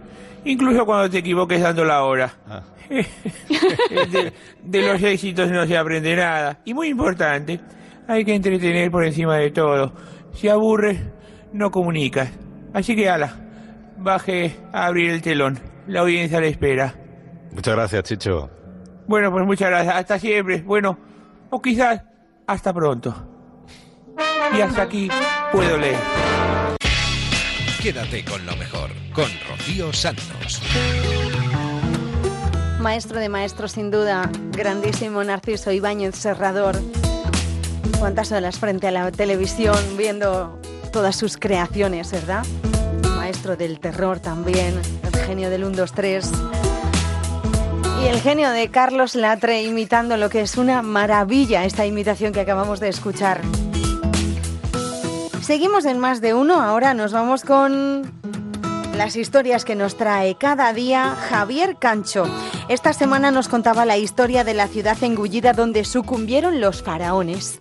Incluso 0.44 0.84
cuando 0.84 1.08
te 1.08 1.18
equivoques 1.18 1.60
dando 1.60 1.84
la 1.84 2.02
hora. 2.02 2.34
Ah. 2.48 2.62
de, 2.90 4.32
de 4.64 4.82
los 4.82 5.00
éxitos 5.00 5.48
no 5.52 5.64
se 5.64 5.78
aprende 5.78 6.16
nada. 6.16 6.58
Y 6.64 6.74
muy 6.74 6.88
importante, 6.88 7.60
hay 8.08 8.24
que 8.24 8.34
entretener 8.34 8.90
por 8.90 9.04
encima 9.04 9.36
de 9.36 9.52
todo. 9.52 9.92
Si 10.34 10.48
aburres, 10.48 10.98
no 11.52 11.70
comunicas. 11.70 12.30
Así 12.74 12.96
que 12.96 13.08
ala 13.08 13.51
baje 14.02 14.56
a 14.72 14.86
abrir 14.86 15.10
el 15.10 15.22
telón. 15.22 15.58
La 15.86 16.00
audiencia 16.00 16.40
le 16.40 16.48
espera. 16.48 16.94
Muchas 17.52 17.74
gracias, 17.74 18.04
Chicho. 18.04 18.50
Bueno, 19.06 19.30
pues 19.30 19.44
muchas 19.44 19.68
gracias. 19.68 19.94
Hasta 19.94 20.18
siempre. 20.18 20.62
Bueno, 20.62 20.98
o 21.50 21.60
quizás 21.60 22.02
hasta 22.46 22.72
pronto. 22.72 23.14
Y 24.56 24.60
hasta 24.60 24.82
aquí 24.82 25.08
puedo 25.52 25.76
leer. 25.78 25.98
Quédate 27.82 28.24
con 28.24 28.44
lo 28.46 28.54
mejor, 28.56 28.90
con 29.12 29.28
Rocío 29.48 29.92
Santos. 29.92 30.62
Maestro 32.80 33.18
de 33.20 33.28
maestros, 33.28 33.72
sin 33.72 33.90
duda, 33.90 34.30
grandísimo 34.52 35.22
Narciso 35.24 35.72
Ibáñez 35.72 36.14
Serrador. 36.16 36.76
Cuántas 37.98 38.32
horas 38.32 38.58
frente 38.58 38.88
a 38.88 38.90
la 38.90 39.10
televisión 39.10 39.76
viendo 39.96 40.60
todas 40.92 41.16
sus 41.16 41.36
creaciones, 41.36 42.12
¿verdad? 42.12 42.44
Del 43.42 43.80
terror 43.80 44.20
también, 44.20 44.80
el 45.02 45.20
genio 45.26 45.50
del 45.50 45.64
1, 45.64 45.76
2, 45.76 45.92
3. 45.92 46.30
Y 48.02 48.06
el 48.06 48.20
genio 48.20 48.50
de 48.50 48.70
Carlos 48.70 49.16
Latre 49.16 49.62
imitando 49.62 50.16
lo 50.16 50.30
que 50.30 50.42
es 50.42 50.56
una 50.56 50.80
maravilla 50.82 51.64
esta 51.64 51.84
imitación 51.84 52.32
que 52.32 52.40
acabamos 52.40 52.78
de 52.78 52.88
escuchar. 52.88 53.40
Seguimos 55.42 55.84
en 55.86 55.98
más 55.98 56.20
de 56.20 56.34
uno, 56.34 56.62
ahora 56.62 56.94
nos 56.94 57.12
vamos 57.12 57.42
con 57.42 58.02
las 58.96 59.16
historias 59.16 59.64
que 59.64 59.74
nos 59.74 59.96
trae 59.96 60.36
cada 60.36 60.72
día 60.72 61.16
Javier 61.28 61.76
Cancho. 61.78 62.24
Esta 62.68 62.92
semana 62.92 63.32
nos 63.32 63.48
contaba 63.48 63.84
la 63.84 63.98
historia 63.98 64.44
de 64.44 64.54
la 64.54 64.68
ciudad 64.68 65.02
engullida 65.02 65.52
donde 65.52 65.84
sucumbieron 65.84 66.60
los 66.60 66.82
faraones. 66.82 67.58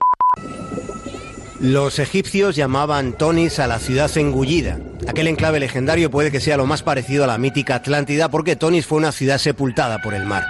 Los 1.62 2.00
egipcios 2.00 2.56
llamaban 2.56 3.14
Tonis 3.14 3.60
a 3.60 3.68
la 3.68 3.78
ciudad 3.78 4.10
engullida. 4.18 4.80
Aquel 5.08 5.28
enclave 5.28 5.60
legendario 5.60 6.10
puede 6.10 6.32
que 6.32 6.40
sea 6.40 6.58
lo 6.58 6.66
más 6.66 6.82
parecido 6.82 7.24
a 7.24 7.28
la 7.28 7.38
mítica 7.38 7.76
Atlántida 7.76 8.30
porque 8.30 8.56
Tonis 8.56 8.88
fue 8.88 8.98
una 8.98 9.12
ciudad 9.12 9.38
sepultada 9.38 10.02
por 10.02 10.16
el 10.16 10.26
mar 10.26 10.44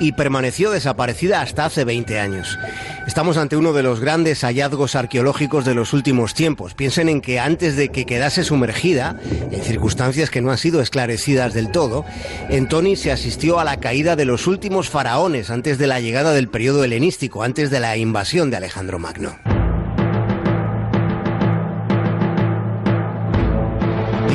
y 0.00 0.12
permaneció 0.12 0.70
desaparecida 0.70 1.40
hasta 1.40 1.64
hace 1.64 1.84
20 1.84 2.20
años. 2.20 2.58
Estamos 3.06 3.38
ante 3.38 3.56
uno 3.56 3.72
de 3.72 3.82
los 3.82 4.00
grandes 4.00 4.42
hallazgos 4.42 4.96
arqueológicos 4.96 5.64
de 5.64 5.74
los 5.74 5.94
últimos 5.94 6.34
tiempos. 6.34 6.74
Piensen 6.74 7.08
en 7.08 7.22
que 7.22 7.40
antes 7.40 7.74
de 7.76 7.88
que 7.88 8.04
quedase 8.04 8.44
sumergida, 8.44 9.18
en 9.50 9.62
circunstancias 9.62 10.28
que 10.28 10.42
no 10.42 10.50
han 10.50 10.58
sido 10.58 10.82
esclarecidas 10.82 11.54
del 11.54 11.70
todo, 11.70 12.04
en 12.50 12.68
Tonis 12.68 13.00
se 13.00 13.12
asistió 13.12 13.60
a 13.60 13.64
la 13.64 13.80
caída 13.80 14.14
de 14.14 14.26
los 14.26 14.46
últimos 14.46 14.90
faraones 14.90 15.48
antes 15.48 15.78
de 15.78 15.86
la 15.86 16.00
llegada 16.00 16.34
del 16.34 16.48
periodo 16.48 16.84
helenístico, 16.84 17.42
antes 17.42 17.70
de 17.70 17.80
la 17.80 17.96
invasión 17.96 18.50
de 18.50 18.58
Alejandro 18.58 18.98
Magno. 18.98 19.59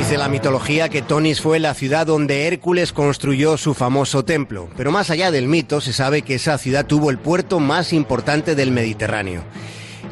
Dice 0.06 0.18
la 0.18 0.28
mitología 0.28 0.88
que 0.88 1.02
Tonis 1.02 1.40
fue 1.40 1.58
la 1.58 1.74
ciudad 1.74 2.06
donde 2.06 2.46
Hércules 2.46 2.92
construyó 2.92 3.56
su 3.56 3.74
famoso 3.74 4.24
templo, 4.24 4.68
pero 4.76 4.92
más 4.92 5.10
allá 5.10 5.32
del 5.32 5.48
mito 5.48 5.80
se 5.80 5.92
sabe 5.92 6.22
que 6.22 6.36
esa 6.36 6.58
ciudad 6.58 6.86
tuvo 6.86 7.10
el 7.10 7.18
puerto 7.18 7.58
más 7.58 7.92
importante 7.92 8.54
del 8.54 8.70
Mediterráneo. 8.70 9.42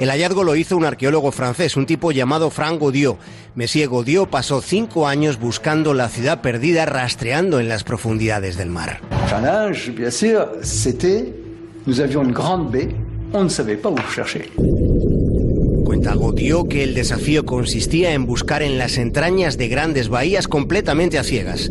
El 0.00 0.10
hallazgo 0.10 0.42
lo 0.42 0.56
hizo 0.56 0.76
un 0.76 0.84
arqueólogo 0.84 1.30
francés, 1.30 1.76
un 1.76 1.86
tipo 1.86 2.10
llamado 2.10 2.50
Frank 2.50 2.80
Godiot. 2.80 3.18
Monsieur 3.54 3.88
Godiot 3.88 4.28
pasó 4.28 4.60
cinco 4.60 5.06
años 5.06 5.38
buscando 5.38 5.94
la 5.94 6.08
ciudad 6.08 6.40
perdida, 6.40 6.86
rastreando 6.86 7.60
en 7.60 7.68
las 7.68 7.84
profundidades 7.84 8.56
del 8.56 8.70
mar. 8.70 9.00
bien 9.96 10.10
sûr, 10.10 10.58
c'était, 10.64 11.32
nous 11.86 12.00
avions 12.00 12.24
une 12.24 12.32
grande 12.32 12.68
baie, 12.72 12.96
on 13.32 13.44
ne 13.44 13.48
savait 13.48 13.80
pas 13.80 13.90
où 13.90 14.12
chercher. 14.12 14.50
Godió 16.12 16.68
que 16.68 16.84
el 16.84 16.94
desafío 16.94 17.46
consistía 17.46 18.12
en 18.12 18.26
buscar 18.26 18.62
en 18.62 18.76
las 18.76 18.98
entrañas 18.98 19.56
de 19.56 19.68
grandes 19.68 20.10
bahías 20.10 20.46
completamente 20.46 21.18
a 21.18 21.24
ciegas. 21.24 21.70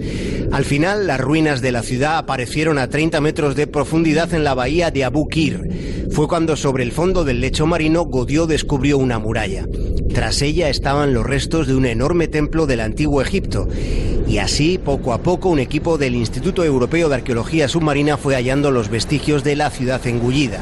Al 0.52 0.66
final, 0.66 1.06
las 1.06 1.22
ruinas 1.22 1.62
de 1.62 1.72
la 1.72 1.84
ciudad 1.84 2.18
aparecieron 2.18 2.80
a 2.80 2.90
30 2.90 3.22
metros 3.22 3.56
de 3.56 3.68
profundidad 3.68 4.34
en 4.34 4.44
la 4.44 4.56
bahía 4.56 4.90
de 4.90 5.04
Abu 5.04 5.28
Kir. 5.28 6.08
Fue 6.12 6.28
cuando 6.28 6.56
sobre 6.56 6.84
el 6.84 6.92
fondo 6.92 7.24
del 7.24 7.42
lecho 7.42 7.68
marino 7.68 8.06
Godió 8.06 8.48
descubrió 8.48 8.98
una 8.98 9.20
muralla. 9.20 9.68
Tras 10.14 10.42
ella 10.42 10.70
estaban 10.70 11.14
los 11.14 11.26
restos 11.26 11.68
de 11.68 11.76
un 11.76 11.86
enorme 11.86 12.28
templo 12.28 12.66
del 12.66 12.82
antiguo 12.82 13.22
Egipto. 13.22 13.68
Y 14.28 14.38
así, 14.38 14.78
poco 14.78 15.14
a 15.14 15.22
poco, 15.22 15.50
un 15.50 15.60
equipo 15.60 15.98
del 15.98 16.16
Instituto 16.16 16.64
Europeo 16.64 17.10
de 17.10 17.16
Arqueología 17.16 17.68
Submarina 17.68 18.18
fue 18.18 18.36
hallando 18.36 18.72
los 18.72 18.90
vestigios 18.90 19.44
de 19.44 19.56
la 19.56 19.70
ciudad 19.70 20.06
engullida. 20.08 20.62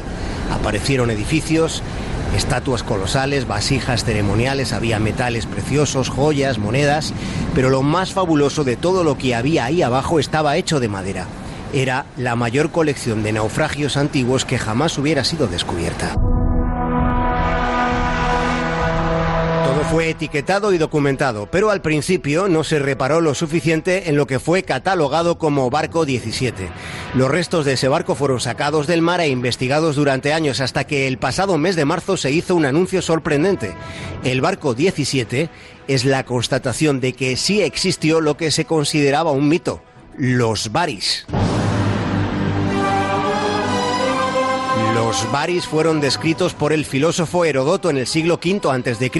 Aparecieron 0.50 1.10
edificios, 1.10 1.82
Estatuas 2.36 2.82
colosales, 2.82 3.46
vasijas 3.46 4.04
ceremoniales, 4.04 4.72
había 4.72 4.98
metales 4.98 5.46
preciosos, 5.46 6.08
joyas, 6.08 6.58
monedas, 6.58 7.12
pero 7.54 7.68
lo 7.68 7.82
más 7.82 8.12
fabuloso 8.12 8.64
de 8.64 8.76
todo 8.76 9.04
lo 9.04 9.18
que 9.18 9.34
había 9.34 9.66
ahí 9.66 9.82
abajo 9.82 10.18
estaba 10.18 10.56
hecho 10.56 10.80
de 10.80 10.88
madera. 10.88 11.26
Era 11.74 12.06
la 12.16 12.34
mayor 12.34 12.70
colección 12.70 13.22
de 13.22 13.32
naufragios 13.32 13.96
antiguos 13.96 14.44
que 14.44 14.58
jamás 14.58 14.96
hubiera 14.98 15.24
sido 15.24 15.46
descubierta. 15.46 16.14
Fue 19.92 20.08
etiquetado 20.08 20.72
y 20.72 20.78
documentado, 20.78 21.50
pero 21.50 21.70
al 21.70 21.82
principio 21.82 22.48
no 22.48 22.64
se 22.64 22.78
reparó 22.78 23.20
lo 23.20 23.34
suficiente 23.34 24.08
en 24.08 24.16
lo 24.16 24.26
que 24.26 24.38
fue 24.38 24.62
catalogado 24.62 25.36
como 25.36 25.68
Barco 25.68 26.06
17. 26.06 26.70
Los 27.14 27.30
restos 27.30 27.66
de 27.66 27.74
ese 27.74 27.88
barco 27.88 28.14
fueron 28.14 28.40
sacados 28.40 28.86
del 28.86 29.02
mar 29.02 29.20
e 29.20 29.28
investigados 29.28 29.94
durante 29.94 30.32
años 30.32 30.62
hasta 30.62 30.84
que 30.84 31.08
el 31.08 31.18
pasado 31.18 31.58
mes 31.58 31.76
de 31.76 31.84
marzo 31.84 32.16
se 32.16 32.30
hizo 32.30 32.56
un 32.56 32.64
anuncio 32.64 33.02
sorprendente. 33.02 33.74
El 34.24 34.40
Barco 34.40 34.72
17 34.72 35.50
es 35.88 36.06
la 36.06 36.24
constatación 36.24 36.98
de 37.00 37.12
que 37.12 37.36
sí 37.36 37.60
existió 37.60 38.22
lo 38.22 38.38
que 38.38 38.50
se 38.50 38.64
consideraba 38.64 39.32
un 39.32 39.46
mito, 39.46 39.82
los 40.16 40.72
baris. 40.72 41.26
Los 45.12 45.30
baris 45.30 45.66
fueron 45.66 46.00
descritos 46.00 46.54
por 46.54 46.72
el 46.72 46.86
filósofo 46.86 47.44
Herodoto 47.44 47.90
en 47.90 47.98
el 47.98 48.06
siglo 48.06 48.40
V 48.42 48.66
a.C. 48.66 49.10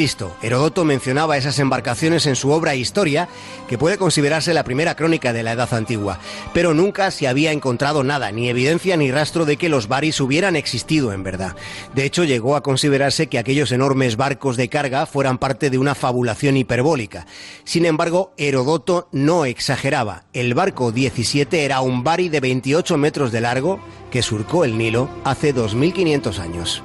Herodoto 0.40 0.86
mencionaba 0.86 1.36
esas 1.36 1.58
embarcaciones 1.58 2.24
en 2.24 2.34
su 2.34 2.50
obra 2.50 2.74
Historia, 2.74 3.28
que 3.68 3.76
puede 3.76 3.98
considerarse 3.98 4.54
la 4.54 4.64
primera 4.64 4.94
crónica 4.94 5.34
de 5.34 5.42
la 5.42 5.52
Edad 5.52 5.74
Antigua, 5.74 6.18
pero 6.54 6.72
nunca 6.72 7.10
se 7.10 7.28
había 7.28 7.52
encontrado 7.52 8.04
nada, 8.04 8.32
ni 8.32 8.48
evidencia 8.48 8.96
ni 8.96 9.10
rastro 9.10 9.44
de 9.44 9.58
que 9.58 9.68
los 9.68 9.86
baris 9.86 10.18
hubieran 10.22 10.56
existido 10.56 11.12
en 11.12 11.24
verdad. 11.24 11.56
De 11.94 12.06
hecho, 12.06 12.24
llegó 12.24 12.56
a 12.56 12.62
considerarse 12.62 13.26
que 13.26 13.38
aquellos 13.38 13.70
enormes 13.70 14.16
barcos 14.16 14.56
de 14.56 14.70
carga 14.70 15.04
fueran 15.04 15.36
parte 15.36 15.68
de 15.68 15.76
una 15.76 15.94
fabulación 15.94 16.56
hiperbólica. 16.56 17.26
Sin 17.64 17.84
embargo, 17.84 18.32
Herodoto 18.38 19.10
no 19.12 19.44
exageraba. 19.44 20.24
El 20.32 20.54
barco 20.54 20.90
17 20.90 21.66
era 21.66 21.82
un 21.82 22.02
bari 22.02 22.30
de 22.30 22.40
28 22.40 22.96
metros 22.96 23.30
de 23.30 23.42
largo 23.42 23.78
que 24.10 24.22
surcó 24.22 24.64
el 24.64 24.76
Nilo 24.76 25.08
hace 25.24 25.52
2.500 25.82 26.38
años. 26.38 26.82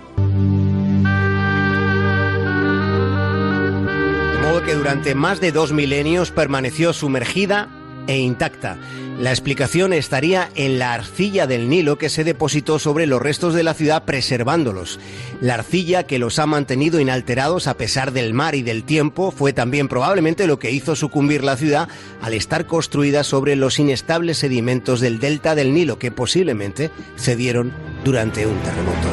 De 4.31 4.39
modo 4.41 4.63
que 4.63 4.73
durante 4.73 5.13
más 5.13 5.39
de 5.39 5.51
dos 5.51 5.71
milenios 5.71 6.31
permaneció 6.31 6.93
sumergida 6.93 7.69
e 8.07 8.17
intacta. 8.17 8.77
La 9.19 9.31
explicación 9.31 9.93
estaría 9.93 10.49
en 10.55 10.79
la 10.79 10.93
arcilla 10.93 11.47
del 11.47 11.69
Nilo 11.69 11.97
que 11.97 12.09
se 12.09 12.23
depositó 12.23 12.79
sobre 12.79 13.07
los 13.07 13.21
restos 13.21 13.53
de 13.53 13.63
la 13.63 13.73
ciudad 13.73 14.03
preservándolos. 14.03 14.99
La 15.41 15.55
arcilla 15.55 16.03
que 16.03 16.19
los 16.19 16.39
ha 16.39 16.45
mantenido 16.45 16.99
inalterados 16.99 17.67
a 17.67 17.75
pesar 17.75 18.11
del 18.11 18.33
mar 18.33 18.55
y 18.55 18.61
del 18.61 18.83
tiempo 18.83 19.31
fue 19.31 19.53
también 19.53 19.87
probablemente 19.87 20.47
lo 20.47 20.59
que 20.59 20.71
hizo 20.71 20.95
sucumbir 20.95 21.43
la 21.43 21.57
ciudad 21.57 21.89
al 22.21 22.33
estar 22.33 22.65
construida 22.67 23.23
sobre 23.23 23.55
los 23.55 23.79
inestables 23.79 24.37
sedimentos 24.37 24.99
del 24.99 25.19
delta 25.19 25.55
del 25.55 25.73
Nilo 25.73 25.99
que 25.99 26.11
posiblemente 26.11 26.91
cedieron 27.17 27.73
durante 28.03 28.45
un 28.45 28.57
terremoto. 28.59 29.07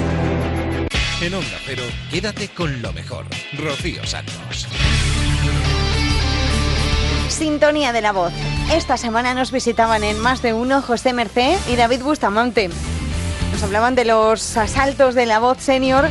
En 1.20 1.32
Onda 1.32 1.58
Cero, 1.64 1.82
quédate 2.10 2.48
con 2.48 2.82
lo 2.82 2.92
mejor. 2.92 3.24
Rocío 3.56 4.04
Santos. 4.04 4.66
Sintonía 7.28 7.92
de 7.92 8.02
la 8.02 8.12
voz. 8.12 8.32
Esta 8.72 8.96
semana 8.96 9.34
nos 9.34 9.52
visitaban 9.52 10.02
en 10.02 10.18
más 10.18 10.42
de 10.42 10.52
uno 10.52 10.82
José 10.82 11.12
Mercé 11.12 11.58
y 11.68 11.76
David 11.76 12.02
Bustamante. 12.02 12.70
Nos 13.52 13.62
hablaban 13.62 13.94
de 13.94 14.04
los 14.04 14.56
asaltos 14.56 15.14
de 15.14 15.26
la 15.26 15.38
voz 15.38 15.58
senior. 15.58 16.08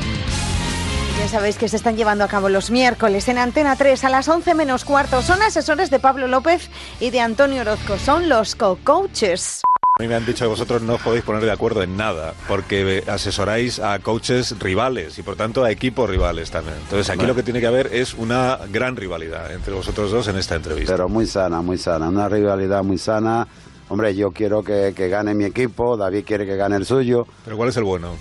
Ya 1.20 1.28
sabéis 1.28 1.58
que 1.58 1.68
se 1.68 1.76
están 1.76 1.98
llevando 1.98 2.24
a 2.24 2.28
cabo 2.28 2.50
los 2.50 2.72
miércoles 2.72 3.28
en 3.28 3.38
Antena 3.38 3.76
3 3.76 4.04
a 4.06 4.10
las 4.10 4.28
11 4.28 4.56
menos 4.56 4.86
cuarto. 4.86 5.22
Son 5.22 5.42
asesores 5.42 5.90
de 5.90 6.00
Pablo 6.00 6.28
López 6.28 6.70
y 7.00 7.10
de 7.10 7.22
Antonio 7.22 7.62
Orozco. 7.62 7.98
Son 7.98 8.30
los 8.30 8.56
co-coaches. 8.56 9.64
A 10.00 10.02
mí 10.02 10.10
me 10.10 10.16
han 10.16 10.26
dicho 10.26 10.46
que 10.46 10.50
vosotros 10.50 10.82
no 10.82 10.96
os 10.96 11.02
podéis 11.04 11.24
poner 11.24 11.44
de 11.44 11.52
acuerdo 11.52 11.84
en 11.84 11.96
nada, 11.96 12.34
porque 12.48 13.04
asesoráis 13.08 13.80
a 13.80 14.00
coaches 14.00 14.58
rivales 14.58 15.20
y 15.20 15.22
por 15.22 15.36
tanto 15.36 15.64
a 15.64 15.70
equipos 15.70 16.10
rivales 16.10 16.50
también. 16.50 16.78
Entonces 16.82 17.12
aquí 17.12 17.28
lo 17.28 17.36
que 17.36 17.44
tiene 17.44 17.60
que 17.60 17.68
haber 17.68 17.94
es 17.94 18.16
una 18.16 18.58
gran 18.72 18.96
rivalidad 18.96 19.54
entre 19.54 19.72
vosotros 19.72 20.10
dos 20.10 20.28
en 20.30 20.38
esta 20.38 20.56
entrevista. 20.56 20.94
Pero 20.96 21.10
muy 21.10 21.28
sana, 21.28 21.62
muy 21.62 21.78
sana, 21.78 22.10
una 22.10 22.28
rivalidad 22.28 22.82
muy 22.84 22.98
sana. 22.98 23.48
Hombre, 23.90 24.16
yo 24.16 24.30
quiero 24.30 24.64
que, 24.64 24.94
que 24.96 25.10
gane 25.10 25.36
mi 25.36 25.44
equipo, 25.44 25.96
David 25.96 26.24
quiere 26.26 26.48
que 26.48 26.56
gane 26.56 26.76
el 26.78 26.86
suyo. 26.86 27.26
¿Pero 27.46 27.56
cuál 27.56 27.70
es 27.70 27.78
el 27.78 27.84
bueno? 27.84 28.16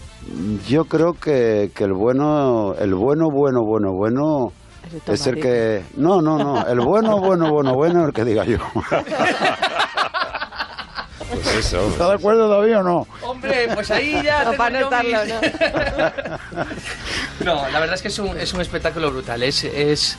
Yo 0.68 0.84
creo 0.84 1.14
que, 1.14 1.70
que 1.74 1.84
el 1.84 1.94
bueno, 1.94 2.74
el 2.74 2.94
bueno, 2.94 3.30
bueno, 3.32 3.60
bueno, 3.64 3.92
bueno 3.96 4.52
es 5.06 5.26
el 5.26 5.40
que... 5.40 5.82
No, 5.96 6.20
no, 6.20 6.36
no, 6.36 6.66
el 6.66 6.80
bueno, 6.80 7.18
bueno, 7.18 7.50
bueno, 7.50 7.72
bueno 7.74 8.02
es 8.02 8.08
el 8.08 8.12
que 8.12 8.24
diga 8.26 8.44
yo. 8.44 8.58
Pues 11.32 11.46
eso. 11.56 11.88
¿Está 11.88 12.08
de 12.08 12.14
acuerdo 12.14 12.46
todavía 12.48 12.80
o 12.80 12.82
no? 12.82 13.06
Hombre, 13.22 13.68
pues 13.74 13.90
ahí 13.90 14.20
ya... 14.22 14.44
No, 14.52 14.52
para 14.56 14.82
No, 17.44 17.68
la 17.70 17.80
verdad 17.80 17.94
es 17.94 18.02
que 18.02 18.08
es 18.08 18.18
un, 18.18 18.36
es 18.38 18.52
un 18.52 18.60
espectáculo 18.60 19.10
brutal. 19.10 19.42
Es, 19.42 19.64
es, 19.64 20.16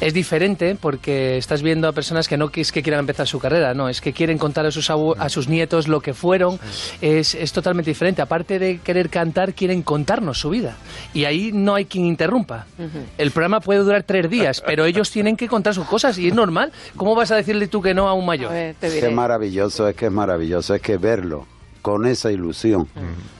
es 0.00 0.12
diferente 0.14 0.76
porque 0.78 1.38
estás 1.38 1.62
viendo 1.62 1.88
a 1.88 1.92
personas 1.92 2.28
que 2.28 2.36
no 2.36 2.50
es 2.54 2.72
que 2.72 2.82
quieran 2.82 3.00
empezar 3.00 3.26
su 3.26 3.38
carrera, 3.38 3.72
no, 3.74 3.88
es 3.88 4.00
que 4.00 4.12
quieren 4.12 4.36
contar 4.38 4.66
a 4.66 4.70
sus, 4.70 4.90
abu- 4.90 5.14
a 5.18 5.28
sus 5.28 5.48
nietos 5.48 5.88
lo 5.88 6.00
que 6.00 6.12
fueron. 6.14 6.58
Es, 7.00 7.34
es 7.34 7.52
totalmente 7.52 7.90
diferente. 7.90 8.20
Aparte 8.22 8.58
de 8.58 8.78
querer 8.80 9.08
cantar, 9.08 9.54
quieren 9.54 9.82
contarnos 9.82 10.38
su 10.38 10.50
vida. 10.50 10.76
Y 11.14 11.24
ahí 11.24 11.50
no 11.52 11.74
hay 11.74 11.86
quien 11.86 12.04
interrumpa. 12.04 12.66
El 13.16 13.30
programa 13.30 13.60
puede 13.60 13.80
durar 13.80 14.02
tres 14.02 14.28
días, 14.28 14.62
pero 14.66 14.84
ellos 14.84 15.10
tienen 15.10 15.36
que 15.36 15.48
contar 15.48 15.74
sus 15.74 15.86
cosas 15.86 16.18
y 16.18 16.28
es 16.28 16.34
normal. 16.34 16.72
¿Cómo 16.96 17.14
vas 17.14 17.30
a 17.30 17.36
decirle 17.36 17.68
tú 17.68 17.80
que 17.80 17.94
no 17.94 18.08
a 18.08 18.12
un 18.14 18.26
mayor? 18.26 18.52
Qué 18.80 19.08
maravilloso, 19.14 19.88
es 19.88 19.96
que 19.96 20.06
es 20.06 20.12
maravilloso, 20.12 20.55
es 20.58 20.80
que 20.82 20.96
verlo 20.96 21.46
con 21.82 22.04
esa 22.06 22.32
ilusión, 22.32 22.86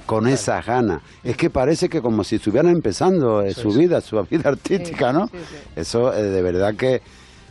con 0.07 0.29
esa 0.29 0.61
gana, 0.63 1.01
es 1.25 1.37
que 1.37 1.51
parece 1.51 1.89
que 1.89 2.01
como 2.01 2.23
si 2.23 2.37
estuvieran 2.37 2.71
empezando 2.71 3.43
eh, 3.43 3.53
su 3.55 3.71
vida, 3.77 4.01
su 4.01 4.17
vida 4.31 4.49
artística, 4.51 5.13
¿no? 5.13 5.29
Eso 5.75 6.13
eh, 6.15 6.23
de 6.23 6.43
verdad 6.43 6.75
que 6.77 7.01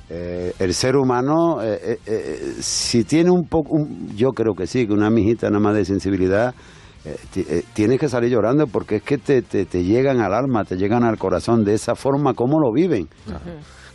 eh, 0.10 0.54
el 0.60 0.74
ser 0.74 0.96
humano, 0.96 1.62
eh, 1.62 1.80
eh, 1.84 2.00
eh, 2.06 2.54
si 2.62 3.04
tiene 3.04 3.32
un 3.32 3.48
poco, 3.48 3.74
un- 3.74 4.16
yo 4.16 4.32
creo 4.32 4.54
que 4.56 4.68
sí, 4.68 4.86
que 4.88 4.94
una 4.94 5.10
mijita 5.10 5.48
nada 5.50 5.60
más 5.60 5.76
de 5.76 5.84
sensibilidad, 5.84 6.54
eh, 7.04 7.16
ti- 7.34 7.46
eh, 7.50 7.64
tienes 7.74 8.00
que 8.00 8.08
salir 8.08 8.30
llorando 8.32 8.68
porque 8.68 8.98
es 8.98 9.04
que 9.04 9.18
te, 9.18 9.42
te, 9.42 9.66
te 9.66 9.84
llegan 9.84 10.22
al 10.22 10.34
alma, 10.34 10.64
te 10.64 10.76
llegan 10.78 11.04
al 11.04 11.18
corazón 11.18 11.66
de 11.66 11.74
esa 11.74 11.96
forma 11.96 12.34
como 12.36 12.60
lo 12.60 12.72
viven. 12.72 13.08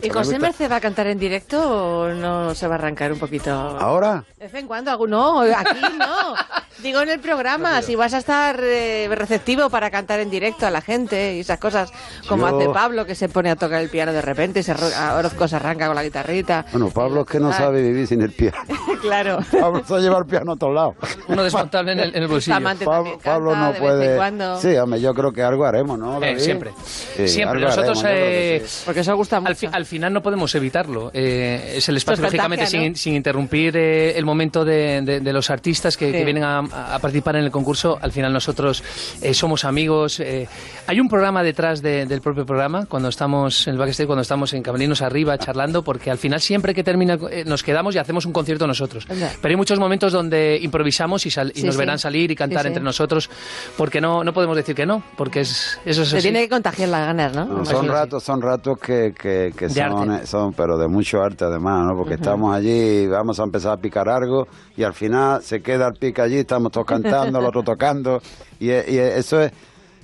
¿Y 0.02 0.08
José 0.08 0.38
Merced 0.38 0.70
va 0.70 0.76
a 0.76 0.80
cantar 0.80 1.06
en 1.08 1.18
directo 1.18 1.60
o 2.02 2.08
no 2.08 2.54
se 2.54 2.66
va 2.66 2.74
a 2.76 2.78
arrancar 2.78 3.12
un 3.12 3.18
poquito? 3.18 3.50
¿Ahora? 3.52 4.24
De 4.38 4.44
vez 4.46 4.54
en 4.54 4.66
cuando, 4.66 4.90
algún- 4.90 5.10
no, 5.10 5.40
aquí 5.40 5.80
no. 5.98 6.34
Digo 6.82 7.00
en 7.02 7.10
el 7.10 7.20
programa, 7.20 7.82
si 7.82 7.94
vas 7.94 8.14
a 8.14 8.18
estar 8.18 8.58
eh, 8.62 9.06
receptivo 9.12 9.68
para 9.68 9.90
cantar 9.90 10.18
en 10.20 10.30
directo 10.30 10.66
a 10.66 10.70
la 10.70 10.80
gente 10.80 11.34
y 11.36 11.40
esas 11.40 11.58
cosas, 11.58 11.92
como 12.26 12.48
Yo- 12.48 12.56
hace 12.56 12.68
Pablo, 12.70 13.04
que 13.04 13.14
se 13.14 13.28
pone 13.28 13.50
a 13.50 13.56
tocar 13.56 13.82
el 13.82 13.90
piano 13.90 14.12
de 14.14 14.22
repente 14.22 14.60
y 14.60 14.62
se, 14.62 14.72
Orozco 14.72 15.46
se 15.46 15.56
arranca 15.56 15.86
con 15.86 15.94
la 15.96 16.02
guitarrita. 16.02 16.64
Bueno, 16.72 16.88
Pablo 16.88 17.20
es 17.22 17.26
que 17.26 17.38
no 17.38 17.50
Ah. 17.50 17.52
sabe 17.52 17.82
vivir 17.82 18.06
sin 18.06 18.22
el 18.22 18.32
piano. 18.32 18.56
claro. 19.02 19.40
Pablo 19.60 19.82
se 19.86 19.98
lleva 20.00 20.18
el 20.18 20.24
piano 20.24 20.52
a 20.52 20.56
todos 20.56 20.74
lados. 20.74 20.94
Uno 21.28 21.42
desmontable 21.42 21.92
en 21.92 22.00
el, 22.00 22.14
en 22.16 22.22
el 22.22 22.28
bolsillo. 22.28 22.56
Amante 22.56 22.86
Pablo, 22.86 23.02
también 23.02 23.20
Pablo 23.24 23.50
canta 23.50 23.66
no 23.66 23.66
de 23.66 23.72
vez 23.72 23.80
en 23.82 23.86
puede. 23.98 24.16
cuando. 24.16 24.60
Sí, 24.60 24.76
hombre, 24.76 25.00
yo 25.02 25.12
creo 25.14 25.32
que 25.32 25.42
algo 25.42 25.66
haremos, 25.66 25.98
¿no? 25.98 26.22
Eh, 26.22 26.40
siempre. 26.40 26.72
Sí, 27.16 27.28
Siempre. 27.28 27.60
Nosotros, 27.60 28.02
haremos, 28.04 28.24
eh, 28.30 28.62
sí. 28.66 28.82
Porque 28.86 29.00
eso 29.00 29.14
gusta 29.16 29.36
al, 29.44 29.56
fi- 29.56 29.68
al 29.70 29.84
final 29.90 30.12
no 30.12 30.22
podemos 30.22 30.54
evitarlo. 30.54 31.10
Eh, 31.12 31.74
es 31.76 31.88
el 31.90 31.98
espacio, 31.98 32.24
es 32.24 32.32
lógicamente, 32.32 32.64
contagia, 32.64 32.80
sin, 32.80 32.92
¿no? 32.92 32.96
sin 32.96 33.14
interrumpir 33.14 33.76
eh, 33.76 34.16
el 34.16 34.24
momento 34.24 34.64
de, 34.64 35.02
de- 35.02 35.20
de 35.20 35.32
los 35.34 35.50
artistas 35.50 35.96
que, 35.98 36.06
Sí. 36.06 36.12
que 36.12 36.24
vienen 36.24 36.44
a, 36.44 36.60
a 36.60 36.98
participar 36.98 37.36
en 37.36 37.44
el 37.44 37.50
concurso. 37.50 37.98
Al 38.00 38.12
final 38.12 38.32
nosotros 38.32 38.82
eh, 39.20 39.34
somos 39.34 39.64
amigos. 39.66 40.18
eh, 40.20 40.48
hay 40.86 40.98
un 41.00 41.08
programa 41.08 41.42
detrás 41.42 41.82
de- 41.82 42.06
del 42.06 42.20
propio 42.22 42.46
programa, 42.46 42.86
cuando 42.86 43.08
estamos 43.10 43.66
en 43.66 43.74
el 43.74 43.78
backstage, 43.78 44.06
cuando 44.06 44.22
estamos 44.22 44.52
en 44.54 44.62
Camerinos 44.62 45.02
arriba 45.02 45.36
charlando, 45.36 45.82
porque 45.82 46.10
al 46.10 46.18
final 46.18 46.40
siempre 46.40 46.72
que 46.74 46.82
termina 46.82 47.18
eh, 47.30 47.44
nos 47.46 47.62
quedamos 47.62 47.94
y 47.94 47.98
hacemos 47.98 48.24
un 48.24 48.32
concierto 48.32 48.66
nosotros. 48.66 49.06
Pero 49.08 49.48
hay 49.52 49.56
muchos 49.56 49.78
momentos 49.78 50.12
donde 50.12 50.58
improvisamos 50.62 51.26
y, 51.26 51.30
sal- 51.30 51.52
y 51.54 51.60
Sí, 51.60 51.66
nos 51.66 51.74
sí. 51.74 51.78
verán 51.80 51.98
salir 51.98 52.30
y 52.30 52.36
cantar 52.36 52.60
Sí, 52.60 52.62
sí. 52.64 52.68
entre 52.68 52.82
nosotros, 52.84 53.28
porque 53.76 54.00
no, 54.00 54.22
no 54.24 54.32
podemos 54.32 54.56
decir 54.56 54.74
que 54.74 54.86
no, 54.86 55.02
porque 55.16 55.40
es, 55.40 55.78
eso 55.84 56.02
es 56.02 56.08
Se 56.08 56.16
así. 56.18 56.22
tiene 56.24 56.40
que 56.42 56.48
contagiar 56.48 56.88
las 56.88 57.06
ganas, 57.06 57.34
¿no? 57.34 57.44
No, 57.46 57.64
son 57.64 57.88
ratos, 57.88 58.22
son 58.22 58.40
ratos 58.40 58.78
que, 58.78 59.12
que, 59.18 59.52
que 59.56 59.68
De 59.84 59.90
son, 59.90 60.10
arte. 60.10 60.26
son, 60.26 60.52
pero 60.52 60.78
de 60.78 60.88
mucho 60.88 61.22
arte 61.22 61.44
además, 61.44 61.86
¿no? 61.86 61.96
Porque 61.96 62.14
estamos 62.14 62.54
allí, 62.54 63.06
vamos 63.06 63.38
a 63.40 63.44
empezar 63.44 63.72
a 63.72 63.76
picar 63.76 64.08
algo 64.08 64.46
y 64.76 64.82
al 64.82 64.94
final 64.94 65.42
se 65.42 65.62
queda 65.62 65.88
el 65.88 65.94
pica 65.94 66.22
allí, 66.24 66.38
estamos 66.38 66.72
todos 66.72 66.86
cantando, 66.86 67.38
el 67.38 67.44
otro 67.46 67.62
tocando 67.62 68.20
y, 68.58 68.66
y 68.70 68.98
eso 68.98 69.40
es, 69.42 69.52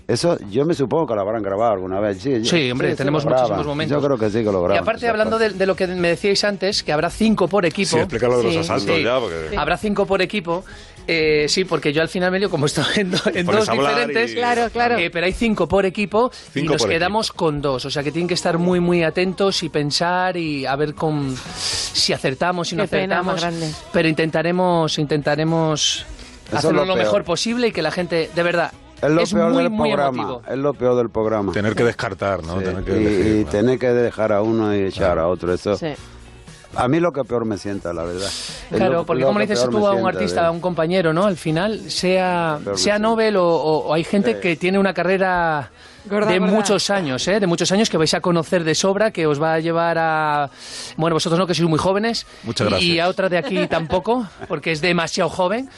eso 0.09 0.39
yo 0.51 0.65
me 0.65 0.73
supongo 0.75 1.09
que 1.09 1.15
lo 1.17 1.21
habrán 1.23 1.43
grabado 1.43 1.73
alguna 1.73 1.99
vez. 1.99 2.19
Sí, 2.23 2.45
Sí, 2.45 2.71
hombre, 2.71 2.95
tenemos 2.95 3.25
muchísimos 3.25 3.67
momentos. 3.67 4.01
Yo 4.01 4.07
creo 4.07 4.17
que 4.17 4.31
sí 4.31 4.39
que 4.39 4.53
lo 4.53 4.61
Y 4.61 4.65
graban. 4.65 4.83
aparte, 4.83 5.09
hablando 5.09 5.37
de, 5.39 5.51
de 5.51 5.67
lo 5.67 5.75
que 5.75 5.89
me 5.89 6.09
decíais 6.09 6.45
antes, 6.45 6.83
que 6.85 6.93
habrá 6.93 7.11
cinco 7.11 7.49
por 7.49 7.67
equipo. 7.67 7.91
Sí, 7.91 7.99
explica 7.99 8.29
lo 8.29 8.39
de 8.39 8.45
los 8.45 8.57
asaltos 8.59 9.03
ya, 9.03 9.19
porque- 9.19 9.49
Sí. 9.51 9.57
Habrá 9.57 9.77
cinco 9.77 10.07
por 10.07 10.23
equipo. 10.23 10.65
Eh, 11.09 11.47
sí, 11.49 11.65
porque 11.65 11.93
yo 11.93 12.03
al 12.03 12.09
final 12.09 12.33
medio, 12.33 12.51
como 12.51 12.67
estoy 12.67 12.85
en, 12.97 13.13
do- 13.13 13.19
en 13.33 13.47
Pones 13.47 13.67
dos 13.67 13.77
diferentes. 13.79 14.33
y- 14.33 14.35
Claro, 14.35 14.69
claro. 14.73 14.99
eh, 14.99 15.09
pero 15.11 15.27
hay 15.27 15.33
cinco 15.33 15.69
por 15.69 15.87
equipo 15.87 16.31
Cinco 16.53 16.59
y 16.73 16.77
nos 16.77 16.87
quedamos 16.87 17.31
con 17.33 17.63
dos. 17.63 17.85
O 17.85 17.91
sea 17.91 18.03
que 18.03 18.11
tienen 18.11 18.27
que 18.29 18.35
estar 18.35 18.59
muy, 18.59 18.81
muy 18.81 19.05
atentos 19.05 19.63
y 19.63 19.69
pensar 19.69 20.37
y 20.37 20.67
a 20.67 20.75
ver 20.75 20.95
con, 20.95 21.37
si 21.57 22.13
acertamos, 22.13 22.69
si 22.69 22.77
no 22.77 22.89
Qué 22.89 22.97
acertamos. 22.97 23.41
grande. 23.41 23.71
Pero 23.93 24.09
intentaremos, 24.09 24.99
intentaremos 24.99 26.05
hacerlo 26.53 26.85
lo 26.85 26.97
mejor 26.97 27.23
posible 27.25 27.69
y 27.69 27.73
que 27.73 27.83
la 27.83 27.91
gente, 27.93 28.29
de 28.35 28.43
verdad, 28.43 28.73
Es 29.01 29.11
lo 29.11 29.21
es 29.23 29.33
peor 29.33 29.53
muy, 29.53 29.63
del 29.63 29.71
muy 29.71 29.91
programa. 29.91 30.23
emotivo. 30.23 30.43
Es 30.53 30.59
lo 30.59 30.75
peor 30.75 30.97
del 30.97 31.11
programa. 31.11 31.53
Tener 31.53 31.75
que 31.77 31.85
descartar, 31.85 32.43
¿no? 32.43 32.59
Sí, 32.59 32.65
Tener 32.65 32.83
que 32.85 32.93
y, 32.93 33.07
elegir, 33.07 33.27
y 33.41 33.45
¿no? 33.45 33.51
tener 33.51 33.79
que 33.79 33.89
dejar 33.93 34.33
a 34.33 34.43
uno 34.43 34.75
y 34.75 34.81
echar 34.83 35.19
a 35.19 35.29
otro. 35.29 35.53
Eso, 35.53 35.77
Sí. 35.77 35.89
A 36.75 36.89
mí 36.89 37.01
lo 37.01 37.13
que 37.13 37.25
peor 37.25 37.45
me 37.45 37.57
sienta, 37.59 37.93
la 37.93 38.03
verdad. 38.03 38.29
Claro, 38.71 38.93
lo- 38.93 39.07
porque 39.07 39.21
lo 39.23 39.29
como 39.29 39.39
le 39.39 39.47
dices 39.47 39.67
tú 39.71 39.87
a 39.87 39.93
un 39.95 40.07
artista, 40.07 40.47
a 40.47 40.51
un 40.51 40.61
compañero, 40.61 41.13
¿no? 41.13 41.25
Al 41.25 41.37
final, 41.37 41.91
sea, 41.91 42.59
sea. 42.75 42.99
Nobel 42.99 43.37
o, 43.37 43.47
o- 43.47 43.87
o 43.89 43.95
hay 43.95 44.05
gente 44.05 44.35
Sí. 44.35 44.41
que 44.41 44.57
tiene 44.57 44.79
una 44.79 44.93
carrera 44.93 45.71
Gorda, 46.09 46.31
de 46.31 46.39
gorda. 46.39 46.53
muchos 46.55 46.91
años, 46.91 47.27
¿eh? 47.29 47.41
de 47.41 47.47
muchos 47.47 47.71
años 47.73 47.91
que 47.91 47.97
vais 47.97 48.13
a 48.15 48.21
conocer 48.21 48.65
de 48.65 48.75
sobra, 48.75 49.11
que 49.11 49.27
os 49.27 49.41
va 49.41 49.55
a 49.55 49.61
llevar 49.61 49.97
a... 49.99 50.51
Bueno, 50.97 51.15
vosotros 51.17 51.39
no, 51.39 51.47
que 51.47 51.55
sois 51.55 51.69
muy 51.69 51.79
jóvenes. 51.79 52.27
Muchas 52.45 52.69
gracias. 52.69 52.89
Y 52.91 52.99
a 53.01 53.09
otra 53.09 53.29
de 53.29 53.39
aquí 53.39 53.67
tampoco, 53.69 54.27
porque 54.49 54.73
es 54.73 54.81
demasiado 54.81 55.29
joven, 55.31 55.69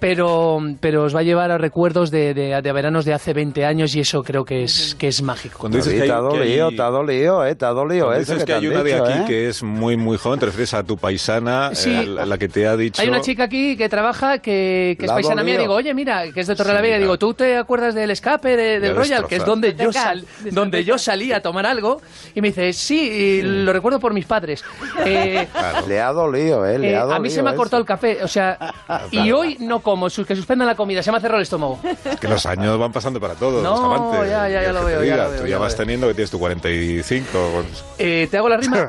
pero, 0.00 0.60
pero 0.80 1.04
os 1.04 1.14
va 1.14 1.20
a 1.20 1.22
llevar 1.22 1.50
a 1.50 1.58
recuerdos 1.58 2.10
de, 2.10 2.34
de, 2.34 2.60
de 2.62 2.72
veranos 2.72 3.04
de 3.04 3.14
hace 3.14 3.32
20 3.32 3.64
años 3.64 3.94
y 3.94 4.00
eso 4.00 4.22
creo 4.22 4.44
que 4.44 4.64
es, 4.64 4.94
que 4.98 5.08
es 5.08 5.22
mágico. 5.22 5.58
Cuando 5.58 5.78
dices 5.78 5.92
que 5.94 6.00
te 6.06 6.12
ha 6.12 6.16
hay- 6.18 6.22
que 6.32 6.38
dolido, 6.38 6.68
hay- 6.68 6.76
te 6.76 6.82
ha 6.82 6.86
dolido, 6.86 7.46
eh, 7.46 7.54
te 7.54 7.64
ha 7.64 7.70
dolido 7.70 8.12
dices 8.18 8.44
que 8.44 8.52
hay 8.54 8.66
una 8.68 8.82
de 8.82 8.92
dicho, 8.92 9.04
aquí 9.04 9.18
¿eh? 9.20 9.24
que 9.26 9.48
es 9.48 9.62
muy 9.62 9.96
muy 9.96 10.16
joven, 10.18 10.38
te 10.40 10.46
refieres 10.46 10.74
a 10.74 10.82
tu 10.82 10.96
paisana, 10.96 11.70
Sí. 11.74 11.90
eh, 11.94 12.06
la, 12.06 12.26
la 12.26 12.38
que 12.38 12.48
te 12.48 12.66
ha 12.66 12.76
dicho... 12.76 13.00
Hay 13.02 13.08
una 13.08 13.20
chica 13.20 13.44
aquí 13.44 13.76
que 13.76 13.88
trabaja, 13.88 14.38
que, 14.38 14.96
que 14.98 15.06
es 15.06 15.10
ha 15.10 15.14
paisana 15.14 15.42
mía, 15.42 15.58
digo, 15.58 15.74
oye, 15.74 15.92
mira, 15.94 16.30
que 16.32 16.40
es 16.40 16.46
de 16.46 16.54
Torrelavega, 16.56 16.98
digo, 16.98 17.18
¿tú 17.18 17.34
te 17.34 17.56
acuerdas 17.56 17.94
del 17.94 18.10
escape 18.10 18.56
de- 18.56 18.80
del 18.80 18.90
Ya 18.92 18.94
Royal? 18.98 19.20
Que 19.26 19.36
es 19.36 19.40
destroza. 19.40 19.52
Donde 19.72 19.84
yo, 19.84 19.92
sal- 19.92 20.26
donde 20.50 20.84
yo 20.84 20.98
salí 20.98 21.32
a 21.32 21.40
tomar 21.42 21.66
algo, 21.66 22.00
y 22.34 22.40
me 22.40 22.48
dice, 22.48 22.72
sí, 22.72 23.00
y 23.00 23.42
lo 23.42 23.72
recuerdo 23.72 23.98
por 24.00 24.12
mis 24.14 24.26
padres. 24.26 24.62
Eh, 25.04 25.48
Le 25.88 26.00
ha 26.00 26.12
dolido, 26.12 26.64
eh, 26.66 26.78
le 26.78 26.90
eh, 26.92 26.96
ha 26.96 27.00
dolido 27.00 27.16
a 27.16 27.18
mí 27.18 27.28
se 27.30 27.42
me 27.42 27.48
ha 27.48 27.52
eso. 27.52 27.58
cortado 27.58 27.80
el 27.80 27.86
café, 27.86 28.22
o 28.22 28.28
sea, 28.28 28.56
y 29.10 29.32
hoy 29.32 29.56
no 29.60 29.80
como, 29.80 30.08
sus- 30.10 30.26
que 30.26 30.36
suspendan 30.36 30.66
la 30.68 30.74
comida, 30.76 31.02
se 31.02 31.10
me 31.10 31.16
ha 31.16 31.20
cerrado 31.20 31.38
el 31.38 31.42
estómago. 31.44 31.80
Que 32.20 32.28
los 32.28 32.44
años 32.46 32.78
van 32.78 32.92
pasando 32.92 33.18
para 33.20 33.34
todos, 33.34 33.62
No, 33.62 33.72
Bustamante. 33.88 34.28
ya, 34.30 34.48
ya, 34.48 34.60
ya 34.62 34.66
¿Qué 34.68 34.72
lo 34.72 34.80
te 34.80 34.84
veo, 34.86 35.04
ya 35.04 35.16
lo 35.16 35.30
veo, 35.30 35.40
Tú 35.40 35.46
ya 35.46 35.50
ya 35.52 35.58
vas 35.58 35.72
veo. 35.72 35.78
teniendo 35.78 36.06
que 36.08 36.14
tienes 36.14 36.30
tu 36.30 36.38
45. 36.38 37.64
Eh, 37.98 38.28
¿Te 38.30 38.36
hago 38.36 38.48
la 38.48 38.56
rima? 38.58 38.88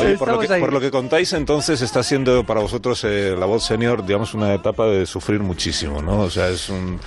Oye, 0.00 0.16
por, 0.18 0.28
lo 0.28 0.38
que, 0.40 0.48
por 0.48 0.72
lo 0.72 0.80
que 0.80 0.90
contáis, 0.90 1.32
entonces 1.32 1.80
está 1.82 2.02
siendo 2.02 2.44
para 2.44 2.60
vosotros 2.60 3.02
eh, 3.04 3.34
la 3.38 3.46
voz 3.46 3.64
senior, 3.64 4.04
digamos, 4.04 4.34
una 4.34 4.54
etapa 4.54 4.86
de 4.86 5.06
sufrir 5.06 5.40
muchísimo, 5.40 6.02
¿no? 6.02 6.20
O 6.20 6.30
sea, 6.30 6.48
es 6.48 6.68
un, 6.68 6.98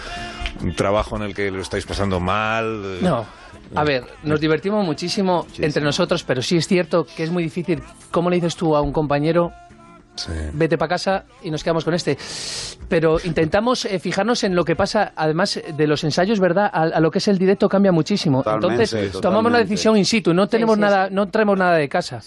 un 0.62 0.76
trabajo 0.76 1.16
en 1.18 1.24
el 1.24 1.34
que 1.36 1.52
lo 1.52 1.62
estáis 1.62 1.86
pasando 1.86 2.20
mal. 2.20 2.82
eh, 2.86 3.00
No. 3.02 3.26
A 3.74 3.84
ver, 3.84 4.04
nos 4.24 4.40
divertimos 4.40 4.86
muchísimo 4.86 5.48
entre 5.58 5.84
nosotros, 5.84 6.24
pero 6.24 6.42
sí 6.42 6.58
es 6.58 6.68
cierto 6.68 7.06
que 7.06 7.24
es 7.24 7.32
muy 7.32 7.44
difícil. 7.44 7.82
¿Cómo 8.12 8.30
le 8.30 8.36
dices 8.38 8.56
tú 8.56 8.76
a 8.76 8.82
un 8.82 8.92
compañero, 8.92 9.52
vete 10.54 10.78
para 10.78 10.90
casa 10.90 11.26
y 11.44 11.50
nos 11.52 11.64
quedamos 11.64 11.84
con 11.84 11.94
este? 11.94 12.18
Pero 12.88 13.18
intentamos 13.24 13.86
eh, 13.86 13.98
fijarnos 14.00 14.44
en 14.44 14.56
lo 14.56 14.64
que 14.64 14.76
pasa, 14.76 15.14
además 15.16 15.60
de 15.76 15.88
los 15.88 16.04
ensayos, 16.04 16.40
¿verdad? 16.40 16.70
A, 16.72 16.84
a 16.84 17.00
lo 17.00 17.10
que 17.10 17.18
es 17.18 17.28
el 17.28 17.38
directo 17.40 17.68
cambia 17.68 17.92
muchísimo. 17.92 18.44
Totalmente, 18.44 18.84
Entonces, 18.84 19.12
tomamos 19.22 19.46
totalmente. 19.46 19.70
decisión 19.70 19.98
in 19.98 20.06
situ, 20.06 20.34
no 20.34 20.48
tenemos 20.48 20.76
sí, 20.76 20.82
nada, 20.82 21.10
no 21.10 21.28
traemos 21.28 21.58
nada 21.58 21.76
de 21.76 21.90
casa. 21.90 22.22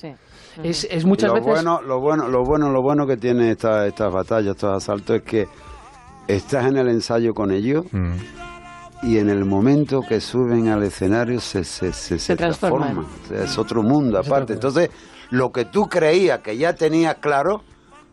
Es, 0.63 0.85
es 0.91 1.05
muchas 1.05 1.29
lo 1.29 1.35
veces... 1.35 1.49
Bueno, 1.53 1.81
lo, 1.83 2.01
bueno, 2.01 2.27
lo, 2.29 2.43
bueno, 2.45 2.69
lo 2.71 2.83
bueno 2.83 3.07
que 3.07 3.17
tiene 3.17 3.53
esta- 3.53 3.87
estas 3.87 4.13
batallas, 4.13 4.57
estos 4.57 4.77
asaltos, 4.77 5.17
es 5.17 5.23
que 5.23 5.47
estás 6.29 6.67
en 6.67 6.77
el 6.77 6.89
ensayo 6.89 7.35
con 7.35 7.51
ellos 7.51 7.85
Mm. 7.93 8.13
y 9.03 9.19
en 9.19 9.29
el 9.31 9.45
momento 9.45 10.03
que 10.09 10.21
suben 10.21 10.69
al 10.69 10.83
escenario 10.85 11.41
se, 11.41 11.65
se, 11.65 11.93
se, 11.93 12.19
se 12.19 12.37
transforman. 12.37 12.95
transforma. 12.95 13.09
O 13.25 13.29
sea, 13.29 13.45
es 13.45 13.59
otro 13.59 13.83
mundo 13.83 14.19
aparte. 14.19 14.53
Entonces, 14.53 14.91
lo 15.31 15.51
que 15.53 15.65
tú 15.65 15.89
creías 15.89 16.41
que 16.41 16.57
ya 16.57 16.73
tenías 16.75 17.17
claro, 17.17 17.63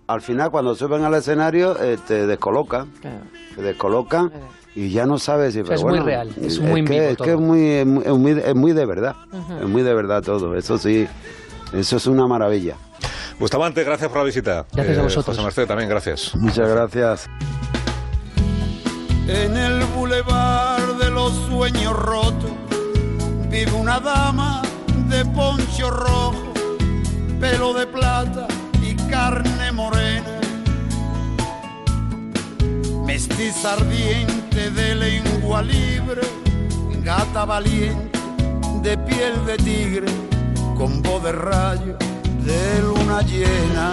al 0.08 0.22
final 0.22 0.52
cuando 0.52 0.76
suben 0.76 1.04
al 1.04 1.14
escenario 1.16 1.76
eh, 1.82 1.98
te 2.08 2.26
descolocan. 2.28 2.92
Te 3.56 3.62
descolocan. 3.62 4.32
Y 4.78 4.90
ya 4.90 5.06
no 5.06 5.18
sabes 5.18 5.54
si 5.54 5.62
O 5.62 5.66
sea, 5.66 5.76
pero 5.78 5.88
es 5.90 5.96
muy 5.96 6.06
real, 6.06 6.34
es 6.42 6.60
muy 6.60 6.82
en 6.82 6.86
que, 6.86 6.94
vivo 7.00 7.12
es, 7.12 7.18
que 7.18 7.32
es 7.32 7.40
muy, 7.40 7.70
es 7.70 7.86
muy- 7.86 8.04
es 8.04 8.12
muy, 8.18 8.32
es 8.32 8.56
muy 8.56 8.72
de 8.74 8.86
verdad. 8.86 9.16
Es 9.62 9.68
muy 9.70 9.82
de 9.84 9.94
verdad 9.94 10.22
todo. 10.22 10.54
Eso 10.56 10.78
sí, 10.78 11.08
eso 11.74 11.96
es 11.98 12.08
una 12.08 12.28
maravilla. 12.28 12.76
Bustamante, 13.40 13.84
gracias 13.86 14.10
por 14.10 14.20
la 14.20 14.24
visita. 14.26 14.60
Eh, 14.62 14.66
Gracias 14.76 14.98
a 14.98 15.02
vosotros. 15.04 15.38
José 15.40 15.66
también, 15.66 15.90
gracias. 15.90 16.36
Muchas 16.36 16.70
gracias. 16.70 17.28
En 19.28 19.58
el 19.58 19.84
bulevar 19.86 20.98
de 20.98 21.10
los 21.10 21.34
sueños 21.48 21.94
rotos 21.94 22.52
vive 23.50 23.72
una 23.72 24.00
dama 24.00 24.62
de 25.10 25.26
poncho 25.26 25.90
rojo, 25.90 26.54
pelo 27.40 27.74
de 27.74 27.88
plata 27.88 28.48
y 28.84 28.94
carne 29.10 29.72
morena. 29.72 30.40
Mestiza 33.04 33.74
ardiente 33.74 34.70
de 34.70 34.96
lengua 34.96 35.64
libre, 35.64 36.22
gata 37.04 37.46
valiente 37.46 38.20
de 38.84 38.96
piel 38.96 39.44
de 39.48 39.58
tigre, 39.58 40.08
con 40.78 41.02
voz 41.02 41.24
de 41.24 41.32
rayo 41.32 41.98
de 42.46 42.82
luna 42.84 43.22
llena. 43.24 43.92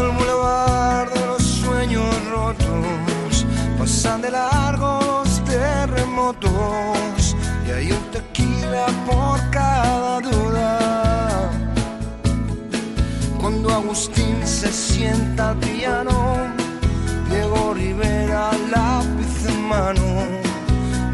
El 0.00 0.07
rotos 2.48 3.46
pasan 3.78 4.22
de 4.22 4.30
largo 4.30 5.22
terremotos 5.44 7.36
y 7.66 7.70
hay 7.70 7.92
un 7.92 8.02
tequila 8.10 8.86
por 9.06 9.38
cada 9.50 10.20
duda. 10.20 11.50
Cuando 13.40 13.70
Agustín 13.72 14.36
se 14.44 14.70
sienta 14.72 15.50
al 15.50 15.56
piano, 15.58 16.12
Diego 17.30 17.74
Rivera 17.74 18.50
lápiz 18.70 19.46
en 19.48 19.68
mano, 19.68 20.08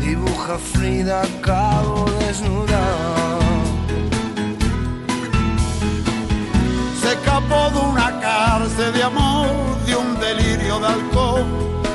dibuja 0.00 0.58
Frida 0.72 1.22
Kahlo 1.42 2.06
desnuda. 2.20 2.84
Se 7.00 7.12
escapó 7.12 7.70
de 7.70 7.80
una 7.90 8.20
cárcel 8.20 8.92
de 8.94 9.02
amor, 9.02 9.48
delirio 10.36 10.78
de 10.80 10.86
alcohol, 10.86 11.44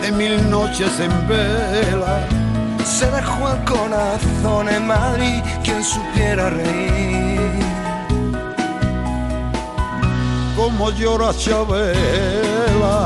de 0.01 0.11
mil 0.11 0.49
noches 0.49 0.99
en 0.99 1.27
vela. 1.27 2.27
Se 2.83 3.09
dejó 3.11 3.49
el 3.51 3.63
corazón 3.65 4.69
en 4.69 4.87
Madrid, 4.87 5.41
quien 5.63 5.83
supiera 5.83 6.49
reír. 6.49 7.59
Como 10.55 10.91
llora 10.91 11.31
Chabela. 11.37 13.03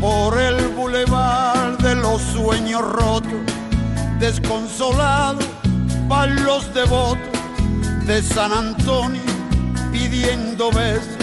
Por 0.00 0.38
el 0.38 0.68
bulevar 0.68 1.76
de 1.78 1.94
los 1.94 2.20
sueños 2.22 2.82
rotos, 2.82 3.32
desconsolado, 4.18 5.38
van 6.08 6.44
los 6.44 6.72
devotos 6.74 7.18
de 8.06 8.20
San 8.22 8.52
Antonio 8.52 9.22
pidiendo 9.92 10.70
besos. 10.72 11.21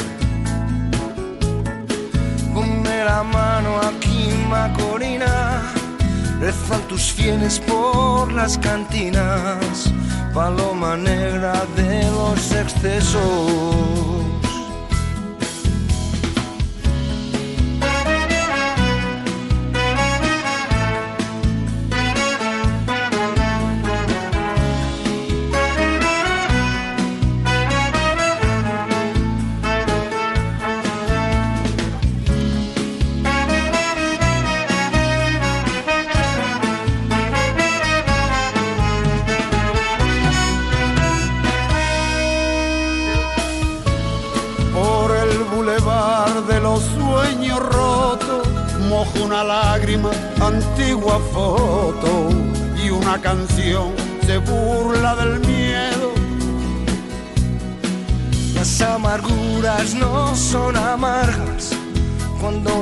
Ponme 2.99 3.11
la 3.11 3.23
mano 3.23 3.79
aquí, 3.79 4.27
Macorina. 4.49 5.61
Rezan 6.41 6.81
tus 6.89 7.13
fieles 7.13 7.57
por 7.59 8.29
las 8.33 8.57
cantinas, 8.57 9.93
paloma 10.33 10.97
negra 10.97 11.65
de 11.77 12.03
los 12.11 12.51
excesos. 12.51 13.21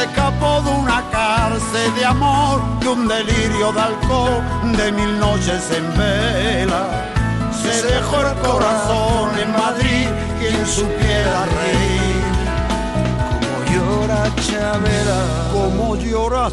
Se 0.00 0.06
escapó 0.06 0.62
de 0.62 0.70
una 0.70 1.04
cárcel 1.10 1.94
de 1.94 2.06
amor, 2.06 2.62
de 2.80 2.88
un 2.88 3.06
delirio 3.06 3.70
de 3.70 3.80
alcohol, 3.82 4.42
de 4.74 4.92
mil 4.92 5.18
noches 5.18 5.62
en 5.76 5.86
vela. 5.98 7.04
Se 7.52 7.82
dejó 7.86 8.22
el 8.22 8.34
corazón 8.38 9.38
en 9.38 9.52
Madrid, 9.52 10.08
quien 10.38 10.66
supiera 10.66 11.44
reír. 11.44 12.24
Como 13.42 13.62
llora 13.74 14.34
Chavera, 14.36 15.20
como 15.52 15.96
llora 15.96 16.48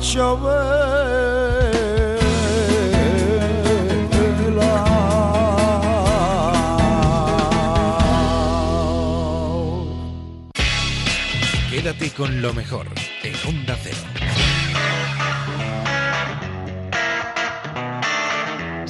Quédate 11.72 12.12
con 12.12 12.42
lo 12.42 12.54
mejor 12.54 12.87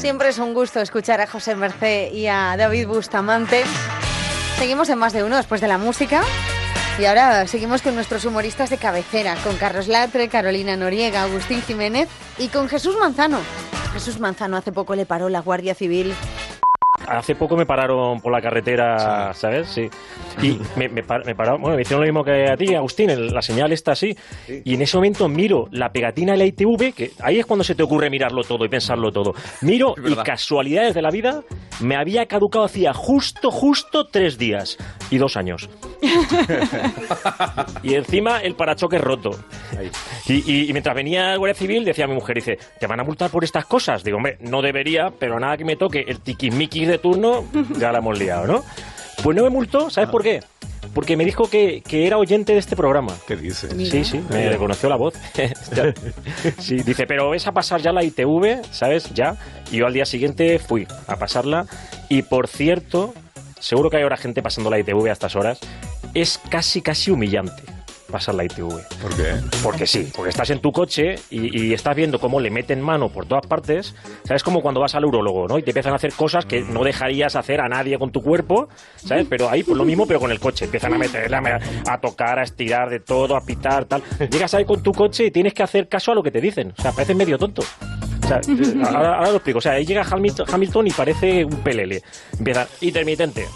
Siempre 0.08 0.30
es 0.30 0.40
un 0.40 0.54
gusto 0.54 0.80
escuchar 0.80 1.20
a 1.20 1.28
José 1.28 1.54
Mercé 1.54 2.10
y 2.14 2.28
a 2.28 2.56
David 2.56 2.88
Bustamante. 2.88 3.66
Seguimos 4.58 4.88
en 4.88 4.98
más 5.00 5.12
de 5.12 5.26
uno 5.26 5.36
después 5.36 5.60
de 5.60 5.68
la 5.68 5.78
música. 5.78 6.22
Y 6.98 7.04
ahora 7.04 7.46
seguimos 7.46 7.82
con 7.82 7.94
nuestros 7.94 8.24
humoristas 8.24 8.70
de 8.70 8.78
cabecera, 8.78 9.36
con 9.44 9.58
Carlos 9.58 9.90
Latre, 9.90 10.30
Carolina 10.30 10.78
Noriega, 10.78 11.24
Agustín 11.24 11.62
Jiménez 11.62 12.08
y 12.38 12.48
con 12.48 12.70
Jesús 12.70 12.96
Manzano. 12.98 13.40
Jesús 13.92 14.22
Manzano 14.22 14.56
hace 14.56 14.72
poco 14.72 14.96
le 14.96 15.06
paró 15.06 15.28
la 15.28 15.42
Guardia 15.42 15.76
Civil 15.76 16.14
Hace 17.08 17.36
poco 17.36 17.56
me 17.56 17.66
pararon 17.66 18.20
por 18.22 18.32
la 18.32 18.42
carretera, 18.42 19.34
¿sabes? 19.34 19.68
Sí. 19.70 19.90
Y 20.42 20.60
me, 20.78 20.90
me, 20.90 21.04
par- 21.04 21.26
me 21.26 21.36
pararon, 21.36 21.62
bueno, 21.62 21.76
me 21.78 21.82
hicieron 21.84 22.02
lo 22.02 22.08
mismo 22.08 22.24
que 22.24 22.50
a 22.50 22.58
ti, 22.58 22.76
Agustín, 22.76 23.10
el- 23.10 23.28
la 23.34 23.42
señal 23.42 23.72
está 23.72 23.94
así. 23.94 24.16
Y 24.64 24.74
en 24.76 24.82
ese 24.82 24.98
momento 24.98 25.28
miro 25.28 25.68
la 25.72 25.92
pegatina 25.92 26.34
de 26.34 26.38
la 26.40 26.46
ITV, 26.46 26.94
que 26.94 27.12
ahí 27.22 27.40
es 27.40 27.46
cuando 27.46 27.64
se 27.64 27.76
te 27.76 27.84
ocurre 27.84 28.10
mirarlo 28.10 28.44
todo 28.44 28.66
y 28.66 28.70
pensarlo 28.70 29.12
todo. 29.12 29.34
Miro 29.62 29.96
y 30.06 30.16
casualidades 30.16 30.94
de 30.94 31.02
la 31.02 31.10
vida, 31.12 31.42
me 31.80 31.96
había 31.96 32.26
caducado 32.26 32.66
hacía 32.66 32.94
justo, 32.94 33.52
justo 33.52 34.08
tres 34.08 34.38
días 34.38 34.78
y 35.10 35.18
dos 35.18 35.38
años. 35.38 35.70
y 37.84 37.94
encima 37.96 38.40
el 38.42 38.56
parachoque 38.56 38.98
roto. 38.98 39.32
Y, 40.28 40.34
y- 40.52 40.70
y 40.70 40.72
mientras 40.74 40.96
venía 40.96 41.34
el 41.34 41.40
Guardia 41.40 41.56
Civil, 41.60 41.86
decía 41.86 42.08
mi 42.08 42.14
mujer, 42.16 42.36
dice, 42.36 42.58
¿te 42.80 42.88
van 42.88 43.00
a 43.00 43.04
multar 43.04 43.30
por 43.30 43.44
estas 43.44 43.66
cosas? 43.66 44.04
Digo, 44.04 44.18
hombre, 44.18 44.38
no 44.42 44.62
debería, 44.62 45.12
pero 45.18 45.40
nada 45.40 45.56
que 45.58 45.66
me 45.66 45.76
toque 45.76 46.04
el 46.08 46.20
tiquismiquis 46.20 46.88
de 46.88 46.97
turno, 46.98 47.46
ya 47.78 47.92
la 47.92 48.00
hemos 48.00 48.18
liado, 48.18 48.48
¿no? 48.48 48.64
Pues 49.24 49.36
no 49.36 49.44
me 49.44 49.50
multó, 49.50 49.90
¿sabes 49.90 50.10
por 50.10 50.24
qué? 50.24 50.42
Porque 50.94 51.18
me 51.18 51.26
dijo 51.26 51.50
que, 51.50 51.82
que 51.82 52.08
era 52.08 52.18
oyente 52.18 52.54
de 52.54 52.60
este 52.60 52.76
programa. 52.76 53.14
¿Qué 53.28 53.36
dices? 53.36 53.72
Sí, 53.90 54.04
sí, 54.04 54.24
me 54.30 54.50
reconoció 54.50 54.90
la 54.90 54.96
voz. 54.96 55.14
Sí, 56.60 56.78
dice, 56.78 57.06
pero 57.08 57.30
ves 57.30 57.48
a 57.48 57.52
pasar 57.52 57.82
ya 57.82 57.92
la 57.92 58.04
ITV, 58.04 58.64
¿sabes? 58.72 59.14
Ya. 59.14 59.38
Y 59.72 59.78
yo 59.78 59.88
al 59.88 59.94
día 59.94 60.06
siguiente 60.06 60.60
fui 60.60 60.88
a 61.08 61.16
pasarla. 61.18 61.66
Y 62.10 62.22
por 62.22 62.48
cierto, 62.48 63.14
seguro 63.60 63.90
que 63.90 63.98
hay 63.98 64.04
ahora 64.04 64.18
gente 64.18 64.42
pasando 64.42 64.70
la 64.70 64.80
ITV 64.80 65.08
a 65.08 65.12
estas 65.12 65.36
horas. 65.36 65.60
Es 66.14 66.40
casi, 66.50 66.82
casi 66.82 67.12
humillante 67.12 67.77
pasar 68.12 68.36
la 68.36 68.44
ITV. 68.46 68.70
¿Por 69.02 69.16
qué? 69.16 69.36
Porque 69.64 69.86
sí, 69.86 70.12
porque 70.16 70.30
estás 70.30 70.50
en 70.50 70.60
tu 70.60 70.72
coche 70.72 71.16
y, 71.30 71.66
y 71.68 71.74
estás 71.74 71.96
viendo 71.96 72.20
cómo 72.20 72.40
le 72.40 72.50
meten 72.50 72.82
mano 72.82 73.10
por 73.10 73.26
todas 73.26 73.46
partes. 73.46 73.96
¿Sabes? 74.24 74.44
Como 74.44 74.62
cuando 74.62 74.82
vas 74.82 74.96
al 74.96 75.06
urologo, 75.06 75.48
¿no? 75.48 75.58
Y 75.58 75.64
te 75.64 75.72
empiezan 75.72 75.94
a 75.94 75.98
hacer 75.98 76.14
cosas 76.14 76.46
que 76.46 76.62
no 76.62 76.84
dejarías 76.84 77.36
hacer 77.36 77.62
a 77.62 77.70
nadie 77.70 77.98
con 77.98 78.12
tu 78.12 78.22
cuerpo, 78.22 78.70
¿sabes? 78.96 79.28
Pero 79.30 79.50
ahí, 79.50 79.64
pues 79.64 79.78
lo 79.78 79.86
mismo, 79.86 80.08
pero 80.08 80.20
con 80.20 80.32
el 80.32 80.40
coche. 80.40 80.66
Empiezan 80.66 80.94
a 80.94 80.98
meterle, 80.98 81.38
a, 81.38 81.60
a 81.88 82.00
tocar, 82.00 82.40
a 82.40 82.44
estirar 82.44 82.90
de 82.90 83.00
todo, 83.00 83.36
a 83.36 83.42
pitar, 83.42 83.86
tal. 83.86 84.02
Llegas 84.30 84.54
ahí 84.54 84.66
con 84.66 84.82
tu 84.82 84.92
coche 84.92 85.26
y 85.26 85.32
tienes 85.32 85.54
que 85.54 85.64
hacer 85.64 85.88
caso 85.88 86.12
a 86.12 86.16
lo 86.16 86.24
que 86.24 86.32
te 86.32 86.42
dicen. 86.42 86.74
O 86.78 86.82
sea, 86.82 86.92
pareces 86.92 87.16
medio 87.16 87.38
tonto. 87.38 87.64
O 88.28 88.30
sea, 88.30 88.42
eh, 88.48 88.84
ahora, 88.84 89.16
ahora 89.16 89.30
lo 89.30 89.36
explico. 89.38 89.60
O 89.60 89.62
sea, 89.62 89.74
ahí 89.74 89.86
llega 89.86 90.06
Hamilton, 90.10 90.46
Hamilton 90.52 90.88
y 90.88 90.92
parece 90.92 91.46
un 91.46 91.56
pelele. 91.58 92.04
Empieza, 92.38 92.68
intermitente, 92.82 93.48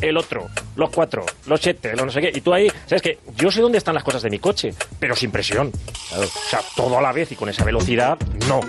el 0.00 0.16
otro, 0.16 0.48
los 0.76 0.90
cuatro, 0.90 1.24
los 1.46 1.60
siete, 1.60 1.96
los 1.96 2.06
no 2.06 2.12
sé 2.12 2.20
qué. 2.20 2.32
Y 2.34 2.40
tú 2.42 2.52
ahí, 2.52 2.70
¿sabes 2.86 3.02
qué? 3.02 3.18
Yo 3.36 3.50
sé 3.50 3.62
dónde 3.62 3.78
están 3.78 3.94
las 3.94 4.04
cosas 4.04 4.22
de 4.22 4.30
mi 4.30 4.38
coche, 4.38 4.74
pero 4.98 5.16
sin 5.16 5.30
presión. 5.30 5.72
O 6.16 6.24
sea, 6.50 6.60
todo 6.76 6.98
a 6.98 7.02
la 7.02 7.12
vez 7.12 7.32
y 7.32 7.36
con 7.36 7.48
esa 7.48 7.64
velocidad, 7.64 8.18
no. 8.48 8.60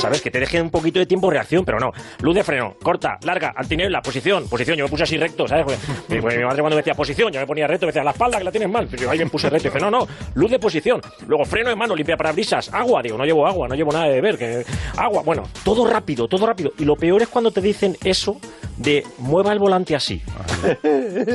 ¿Sabes? 0.00 0.22
Que 0.22 0.30
te 0.30 0.38
deje 0.40 0.60
un 0.62 0.70
poquito 0.70 0.98
de 0.98 1.06
tiempo 1.06 1.28
de 1.28 1.34
reacción, 1.34 1.64
pero 1.64 1.78
no. 1.80 1.90
Luz 2.20 2.34
de 2.34 2.44
freno, 2.44 2.74
corta, 2.82 3.18
larga, 3.24 3.52
antinebla, 3.56 4.00
posición, 4.00 4.48
posición. 4.48 4.76
Yo 4.78 4.84
me 4.84 4.90
puse 4.90 5.02
así 5.02 5.16
recto, 5.16 5.46
¿sabes? 5.48 5.64
Porque- 5.64 6.20
porque 6.20 6.38
mi 6.38 6.44
madre 6.44 6.60
cuando 6.60 6.76
me 6.76 6.82
decía 6.82 6.94
posición, 6.94 7.32
yo 7.32 7.40
me 7.40 7.46
ponía 7.46 7.66
recto, 7.66 7.86
me 7.86 7.90
decía 7.92 8.04
la 8.04 8.12
espalda 8.12 8.38
que 8.38 8.44
la 8.44 8.50
tienes 8.52 8.70
mal. 8.70 8.86
Pero 8.90 9.02
yo 9.04 9.10
ahí 9.10 9.18
me 9.18 9.26
puse 9.26 9.50
recto 9.50 9.68
y 9.68 9.70
dice, 9.70 9.80
no, 9.84 9.90
no, 9.90 10.06
luz 10.34 10.50
de 10.50 10.58
posición. 10.58 11.00
Luego 11.26 11.44
freno 11.44 11.68
de 11.70 11.76
mano, 11.76 11.94
limpia 11.96 12.16
parabrisas, 12.16 12.72
agua. 12.72 13.02
Digo, 13.02 13.18
no 13.18 13.24
llevo 13.24 13.46
agua, 13.46 13.66
no 13.68 13.74
llevo 13.74 13.92
nada 13.92 14.04
de 14.06 14.12
beber. 14.20 14.38
Que... 14.38 14.64
Agua, 14.96 15.22
bueno, 15.24 15.42
todo 15.64 15.86
rápido, 15.88 16.28
todo 16.28 16.46
rápido. 16.46 16.72
Y 16.78 16.84
lo 16.84 16.94
peor 16.96 17.22
es 17.22 17.28
cuando 17.28 17.50
te 17.50 17.60
dicen 17.60 17.96
eso 18.04 18.38
de 18.76 19.02
mueva 19.18 19.52
el 19.52 19.58
volante 19.58 19.96
así. 19.96 20.22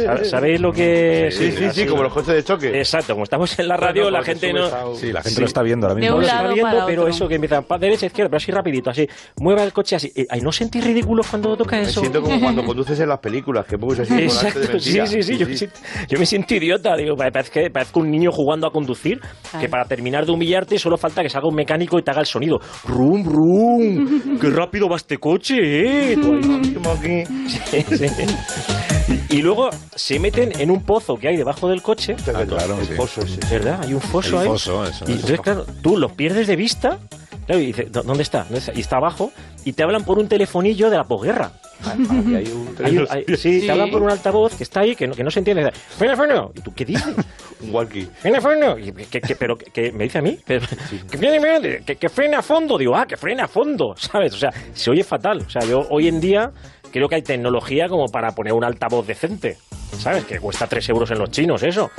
¿Sabe- 0.05 0.25
¿Sabéis 0.25 0.61
lo 0.61 0.71
que...? 0.71 1.29
Sí, 1.31 1.51
sí, 1.51 1.69
sí, 1.73 1.85
como 1.85 2.03
los 2.03 2.13
coches 2.13 2.33
de 2.35 2.43
choque. 2.43 2.77
Exacto, 2.77 3.13
como 3.13 3.23
estamos 3.23 3.57
en 3.59 3.67
la 3.67 3.77
radio, 3.77 4.09
la 4.09 4.23
gente 4.23 4.53
no... 4.53 4.95
Sí, 4.95 5.11
la 5.11 5.21
gente 5.21 5.41
lo 5.41 5.47
está 5.47 5.61
viendo 5.61 5.87
ahora 5.87 5.99
mismo. 5.99 6.15
No 6.15 6.21
lo 6.21 6.27
está 6.27 6.43
viendo, 6.47 6.63
para 6.71 6.85
pero 6.85 7.01
otro. 7.03 7.13
eso 7.13 7.27
que 7.27 7.35
empieza 7.35 7.61
pa- 7.61 7.77
derecha, 7.77 8.05
izquierda, 8.05 8.29
pero 8.29 8.37
así 8.37 8.51
rapidito, 8.53 8.89
así. 8.89 9.07
Mueva 9.39 9.63
el 9.63 9.73
coche 9.73 9.95
así. 9.95 10.11
Eh, 10.15 10.25
ay, 10.29 10.41
¿No 10.41 10.51
sentís 10.51 10.83
ridículos 10.83 11.27
cuando 11.27 11.55
toca 11.57 11.77
Me 11.77 11.83
eso? 11.83 11.99
siento 12.01 12.21
como 12.21 12.39
cuando 12.39 12.63
conduces 12.65 12.99
en 12.99 13.09
las 13.09 13.19
películas, 13.19 13.65
que 13.65 13.77
pones 13.77 13.99
así 14.01 14.13
volante 14.13 14.23
de 14.59 14.65
Exacto, 14.65 14.79
sí, 14.79 14.89
mentira. 14.99 15.07
sí, 15.07 15.23
sí, 15.23 15.37
yo, 15.37 15.47
me 15.47 15.57
siento, 15.57 15.79
yo 16.09 16.19
me 16.19 16.25
siento 16.25 16.55
idiota, 16.55 16.95
digo, 16.95 17.15
pa- 17.15 17.31
parezco, 17.31 17.99
un 17.99 18.11
niño 18.11 18.31
jugando 18.31 18.67
a 18.67 18.71
conducir, 18.71 19.19
que 19.59 19.67
para 19.69 19.85
terminar 19.85 20.25
de 20.25 20.31
humillarte 20.31 20.77
solo 20.79 20.97
falta 20.97 21.21
que 21.23 21.29
salga 21.29 21.47
un 21.47 21.55
mecánico 21.55 21.97
y 21.99 22.03
te 22.03 22.11
haga 22.11 22.21
el 22.21 22.27
sonido. 22.27 22.59
¡Rum, 22.85 23.23
rum! 23.25 24.37
¡Qué 24.41 24.49
rápido 24.49 24.89
va 24.89 24.97
este 24.97 25.17
coche, 25.17 25.55
eh! 26.11 26.17
Sí, 27.69 27.85
sí. 27.97 28.05
Y, 29.29 29.37
y 29.37 29.41
luego 29.41 29.69
se 29.95 30.19
meten 30.19 30.51
en 30.59 30.71
un 30.71 30.83
pozo 30.83 31.15
que 31.17 31.27
hay 31.27 31.35
debajo 31.37 31.67
del 31.67 31.81
coche. 31.81 32.15
claro, 32.23 32.79
el 32.79 32.87
sí. 32.87 32.93
pozo. 32.95 33.21
¿Verdad? 33.51 33.81
Hay 33.83 33.93
un 33.93 34.01
foso 34.01 34.37
El 34.37 34.43
ahí. 34.43 34.47
foso, 34.47 34.83
eso, 34.85 34.91
Y 35.07 35.11
eso. 35.11 35.13
entonces, 35.13 35.41
claro, 35.41 35.65
tú 35.81 35.97
los 35.97 36.11
pierdes 36.13 36.47
de 36.47 36.55
vista. 36.55 36.99
Claro, 37.45 37.61
y 37.61 37.67
dices, 37.67 37.91
"¿Dó- 37.91 38.03
¿dónde 38.03 38.23
está? 38.23 38.43
¿Dónde 38.43 38.59
está?". 38.59 38.73
Y 38.73 38.81
está 38.81 38.97
abajo. 38.97 39.31
Y 39.65 39.73
te 39.73 39.83
hablan 39.83 40.03
por 40.03 40.19
un 40.19 40.27
telefonillo 40.27 40.89
de 40.89 40.97
la 40.97 41.03
posguerra. 41.03 41.51
Aquí 41.85 42.35
hay 42.35 42.47
un 42.47 42.75
Hay 42.83 42.97
un- 42.97 43.07
hay- 43.09 43.25
sí, 43.37 43.61
te 43.61 43.71
hablan 43.71 43.89
por 43.91 44.01
un 44.01 44.09
altavoz 44.09 44.55
que 44.55 44.63
está 44.63 44.81
ahí, 44.81 44.95
que 44.95 45.07
no, 45.07 45.13
que 45.13 45.23
no 45.23 45.29
se 45.31 45.39
entiende. 45.39 45.69
¡Freno, 45.71 46.15
freno! 46.15 46.51
¿Y 46.55 46.61
tú 46.61 46.73
qué 46.73 46.85
dices? 46.85 47.13
Un 47.61 47.73
walkie. 47.73 48.07
Y 48.79 48.91
que, 48.91 49.21
que- 49.21 49.35
pero 49.35 49.55
que, 49.57 49.91
me 49.91 50.03
dice 50.05 50.17
a 50.19 50.21
mí, 50.21 50.37
pero, 50.45 50.65
frene, 51.07 51.79
que, 51.85 51.95
que 51.95 52.09
frene 52.09 52.35
a 52.35 52.41
fondo. 52.41 52.77
Digo, 52.77 52.95
ah, 52.95 53.05
que 53.05 53.17
frene 53.17 53.41
a 53.41 53.47
fondo, 53.47 53.93
¿sabes? 53.97 54.33
O 54.33 54.37
sea, 54.37 54.49
se 54.73 54.91
oye 54.91 55.03
fatal. 55.03 55.39
O 55.45 55.49
sea, 55.49 55.61
yo 55.63 55.85
hoy 55.89 56.07
en 56.07 56.19
día 56.19 56.51
creo 56.99 57.09
que 57.09 57.15
hay 57.15 57.21
tecnología 57.23 57.89
como 57.89 58.07
para 58.07 58.31
poner 58.33 58.53
un 58.53 58.63
altavoz 58.63 59.05
decente, 59.05 59.57
¿sabes? 59.97 60.23
Que 60.25 60.39
cuesta 60.39 60.67
3 60.67 60.87
euros 60.89 61.11
en 61.11 61.19
los 61.19 61.29
chinos 61.31 61.63
eso. 61.63 61.91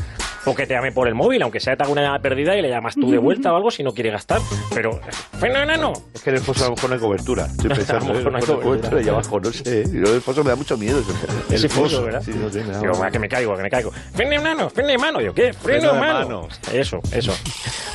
O 0.46 0.54
que 0.54 0.66
te 0.66 0.74
llame 0.74 0.92
por 0.92 1.08
el 1.08 1.14
móvil, 1.14 1.40
aunque 1.42 1.58
sea 1.58 1.74
te 1.74 1.84
haga 1.84 1.92
una 1.92 2.02
llamada 2.02 2.20
perdida 2.20 2.54
y 2.54 2.60
le 2.60 2.68
llamas 2.68 2.94
tú 2.96 3.10
de 3.10 3.16
vuelta 3.26 3.50
o 3.50 3.56
algo 3.56 3.70
si 3.70 3.82
no 3.82 3.92
quiere 3.94 4.10
gastar. 4.10 4.40
Pero, 4.74 5.00
freno, 5.38 5.58
enano. 5.62 5.92
Es 6.12 6.22
que 6.22 6.28
en 6.30 6.36
el 6.36 6.42
foso 6.42 6.64
a 6.66 6.68
lo 6.68 6.74
mejor 6.74 6.90
no 6.90 6.94
hay 6.96 7.00
cobertura. 7.00 7.46
Estoy 7.46 7.66
A 7.66 7.68
lo 7.70 7.74
pensando, 7.76 8.12
mejor 8.12 8.20
¿eh? 8.20 8.30
no 8.30 8.36
hay 8.36 8.42
A 8.42 8.46
lo 8.46 8.56
mejor 8.56 8.62
cobertura. 8.62 9.02
y 9.02 9.08
abajo, 9.08 9.40
no 9.40 9.52
sé. 9.52 9.84
Y 9.90 9.92
lo 9.96 10.10
del 10.12 10.20
foso 10.20 10.44
me 10.44 10.50
da 10.50 10.56
mucho 10.56 10.76
miedo. 10.76 11.00
Ese, 11.00 11.54
Ese 11.54 11.68
foso, 11.70 12.04
¿verdad? 12.04 12.22
Sí, 12.22 12.32
no 12.34 12.50
sé, 12.50 12.62
me 12.62 12.72
da- 12.72 12.80
Digo, 12.80 12.92
"Va, 13.00 13.10
que 13.10 13.18
me 13.18 13.28
caigo, 13.28 13.56
que 13.56 13.62
me 13.62 13.70
caigo. 13.70 13.90
Freno, 14.12 14.42
mano, 14.42 14.68
freno 14.68 14.88
de 14.90 14.98
mano. 14.98 15.20
Yo, 15.22 15.32
¿qué? 15.32 15.54
Freno, 15.54 15.80
Freno 15.92 15.94
mano. 15.94 16.18
mano. 16.42 16.48
Eso, 16.74 17.00
eso. 17.10 17.32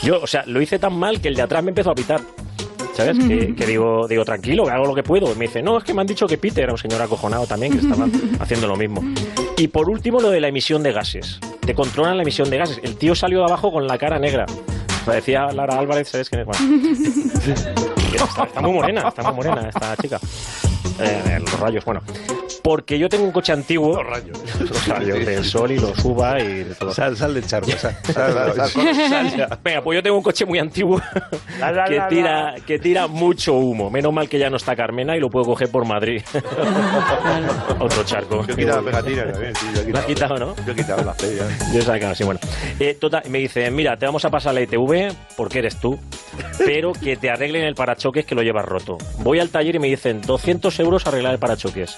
Yo, 0.01 0.19
o 0.19 0.25
sea, 0.27 0.43
lo 0.47 0.59
hice 0.59 0.79
tan 0.79 0.93
mal 0.97 1.21
que 1.21 1.27
el 1.27 1.35
de 1.35 1.43
atrás 1.43 1.63
me 1.63 1.69
empezó 1.69 1.91
a 1.91 1.95
pitar. 1.95 2.19
¿Sabes? 2.99 3.17
Que, 3.17 3.55
que 3.55 3.65
digo, 3.65 4.09
digo, 4.09 4.25
tranquilo, 4.25 4.65
que 4.65 4.71
hago 4.71 4.85
lo 4.85 4.93
que 4.93 5.03
puedo. 5.03 5.31
Y 5.31 5.35
me 5.35 5.45
dice, 5.45 5.61
no, 5.61 5.77
es 5.77 5.85
que 5.85 5.93
me 5.93 6.01
han 6.01 6.07
dicho 6.07 6.27
que 6.27 6.37
Peter 6.37 6.65
era 6.65 6.73
un 6.73 6.77
señor 6.77 7.01
acojonado 7.01 7.47
también, 7.47 7.71
que 7.71 7.79
estaba 7.79 8.07
haciendo 8.41 8.67
lo 8.67 8.75
mismo. 8.75 9.01
Y 9.57 9.69
por 9.69 9.89
último, 9.89 10.19
lo 10.19 10.29
de 10.29 10.41
la 10.41 10.49
emisión 10.49 10.83
de 10.83 10.91
gases. 10.91 11.39
Te 11.61 11.73
controlan 11.73 12.17
la 12.17 12.23
emisión 12.23 12.49
de 12.49 12.57
gases. 12.57 12.81
El 12.83 12.97
tío 12.97 13.15
salió 13.15 13.39
de 13.39 13.45
abajo 13.45 13.71
con 13.71 13.87
la 13.87 13.97
cara 13.97 14.19
negra. 14.19 14.45
Parecía 15.05 15.45
Lara 15.53 15.79
Álvarez, 15.79 16.09
¿sabes 16.09 16.29
quién 16.29 16.41
es? 16.41 16.47
Bueno. 16.47 17.79
Está, 18.09 18.43
está 18.43 18.61
muy 18.61 18.73
morena, 18.73 19.07
está 19.07 19.31
muy 19.31 19.35
morena 19.35 19.69
esta 19.69 19.95
chica. 19.95 20.19
Eh, 20.99 21.37
los 21.39 21.59
rayos, 21.59 21.85
bueno. 21.85 22.01
Porque 22.63 22.99
yo 22.99 23.09
tengo 23.09 23.25
un 23.25 23.31
coche 23.31 23.53
antiguo. 23.53 23.95
Los 23.95 24.05
rayos. 24.05 24.59
Los 24.59 24.87
rayos 24.87 25.25
del 25.25 25.45
sol 25.45 25.71
y 25.71 25.79
los 25.79 26.03
uva 26.03 26.39
y 26.39 26.63
de 26.63 26.75
todo. 26.75 26.93
Sal, 26.93 27.15
sal 27.15 27.33
del 27.33 27.45
charco, 27.45 27.71
sal. 27.77 27.95
Sal, 28.03 28.33
sal, 28.33 28.69
sal, 28.69 29.31
sal. 29.31 29.59
Venga, 29.63 29.81
pues 29.81 29.95
yo 29.97 30.03
tengo 30.03 30.17
un 30.17 30.23
coche 30.23 30.45
muy 30.45 30.59
antiguo 30.59 31.01
que 31.87 32.01
tira, 32.09 32.55
que 32.65 32.79
tira 32.79 33.07
mucho 33.07 33.53
humo. 33.53 33.89
Menos 33.89 34.13
mal 34.13 34.27
que 34.29 34.39
ya 34.39 34.49
no 34.49 34.57
está 34.57 34.75
Carmena 34.75 35.15
y 35.15 35.19
lo 35.19 35.29
puedo 35.29 35.45
coger 35.45 35.69
por 35.69 35.85
Madrid. 35.85 36.21
Otro 37.79 38.03
charco. 38.03 38.45
Yo 38.45 38.53
he 38.53 38.57
quitado 38.57 38.81
la 38.81 38.91
pegatina 38.91 39.31
también. 39.31 39.55
Sí, 39.55 39.65
yo 39.73 39.81
he 39.81 39.91
Lo 39.91 39.99
has 39.99 40.05
quitado, 40.05 40.37
¿no? 40.37 40.55
Yo 40.65 40.71
he 40.71 40.75
quitado 40.75 41.03
la 41.03 41.13
fe 41.13 41.35
ya. 41.35 41.73
Yo 41.73 41.79
he 41.79 41.83
sacado, 41.83 42.15
sí, 42.15 42.23
bueno. 42.23 42.39
Eh, 42.79 42.97
total, 42.99 43.23
me 43.29 43.39
dice, 43.39 43.69
mira, 43.71 43.97
te 43.97 44.05
vamos 44.05 44.25
a 44.25 44.29
pasar 44.29 44.53
la 44.53 44.61
ITV 44.61 45.13
porque 45.35 45.59
eres 45.59 45.77
tú, 45.77 45.99
pero 46.57 46.93
que 46.93 47.17
te 47.17 47.29
arreglen 47.29 47.63
el 47.63 47.75
parachoques 47.75 48.25
que 48.25 48.35
lo 48.35 48.41
llevas 48.41 48.65
roto. 48.65 48.97
Voy 49.19 49.39
al 49.39 49.49
taller 49.49 49.75
y 49.75 49.79
me 49.79 49.87
dicen 49.87 50.21
200 50.21 50.79
euros 50.79 51.07
arreglar 51.07 51.33
el 51.33 51.39
parachoques. 51.39 51.97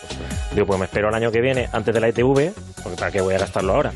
Digo, 0.62 0.68
pues 0.68 0.80
me 0.80 0.86
espero 0.86 1.10
el 1.10 1.16
año 1.16 1.32
que 1.32 1.42
viene 1.42 1.68
antes 1.72 1.92
de 1.92 2.00
la 2.00 2.10
ITV, 2.10 2.54
porque 2.84 2.96
para 2.96 3.10
qué 3.10 3.20
voy 3.20 3.34
a 3.34 3.40
gastarlo 3.40 3.74
ahora. 3.74 3.94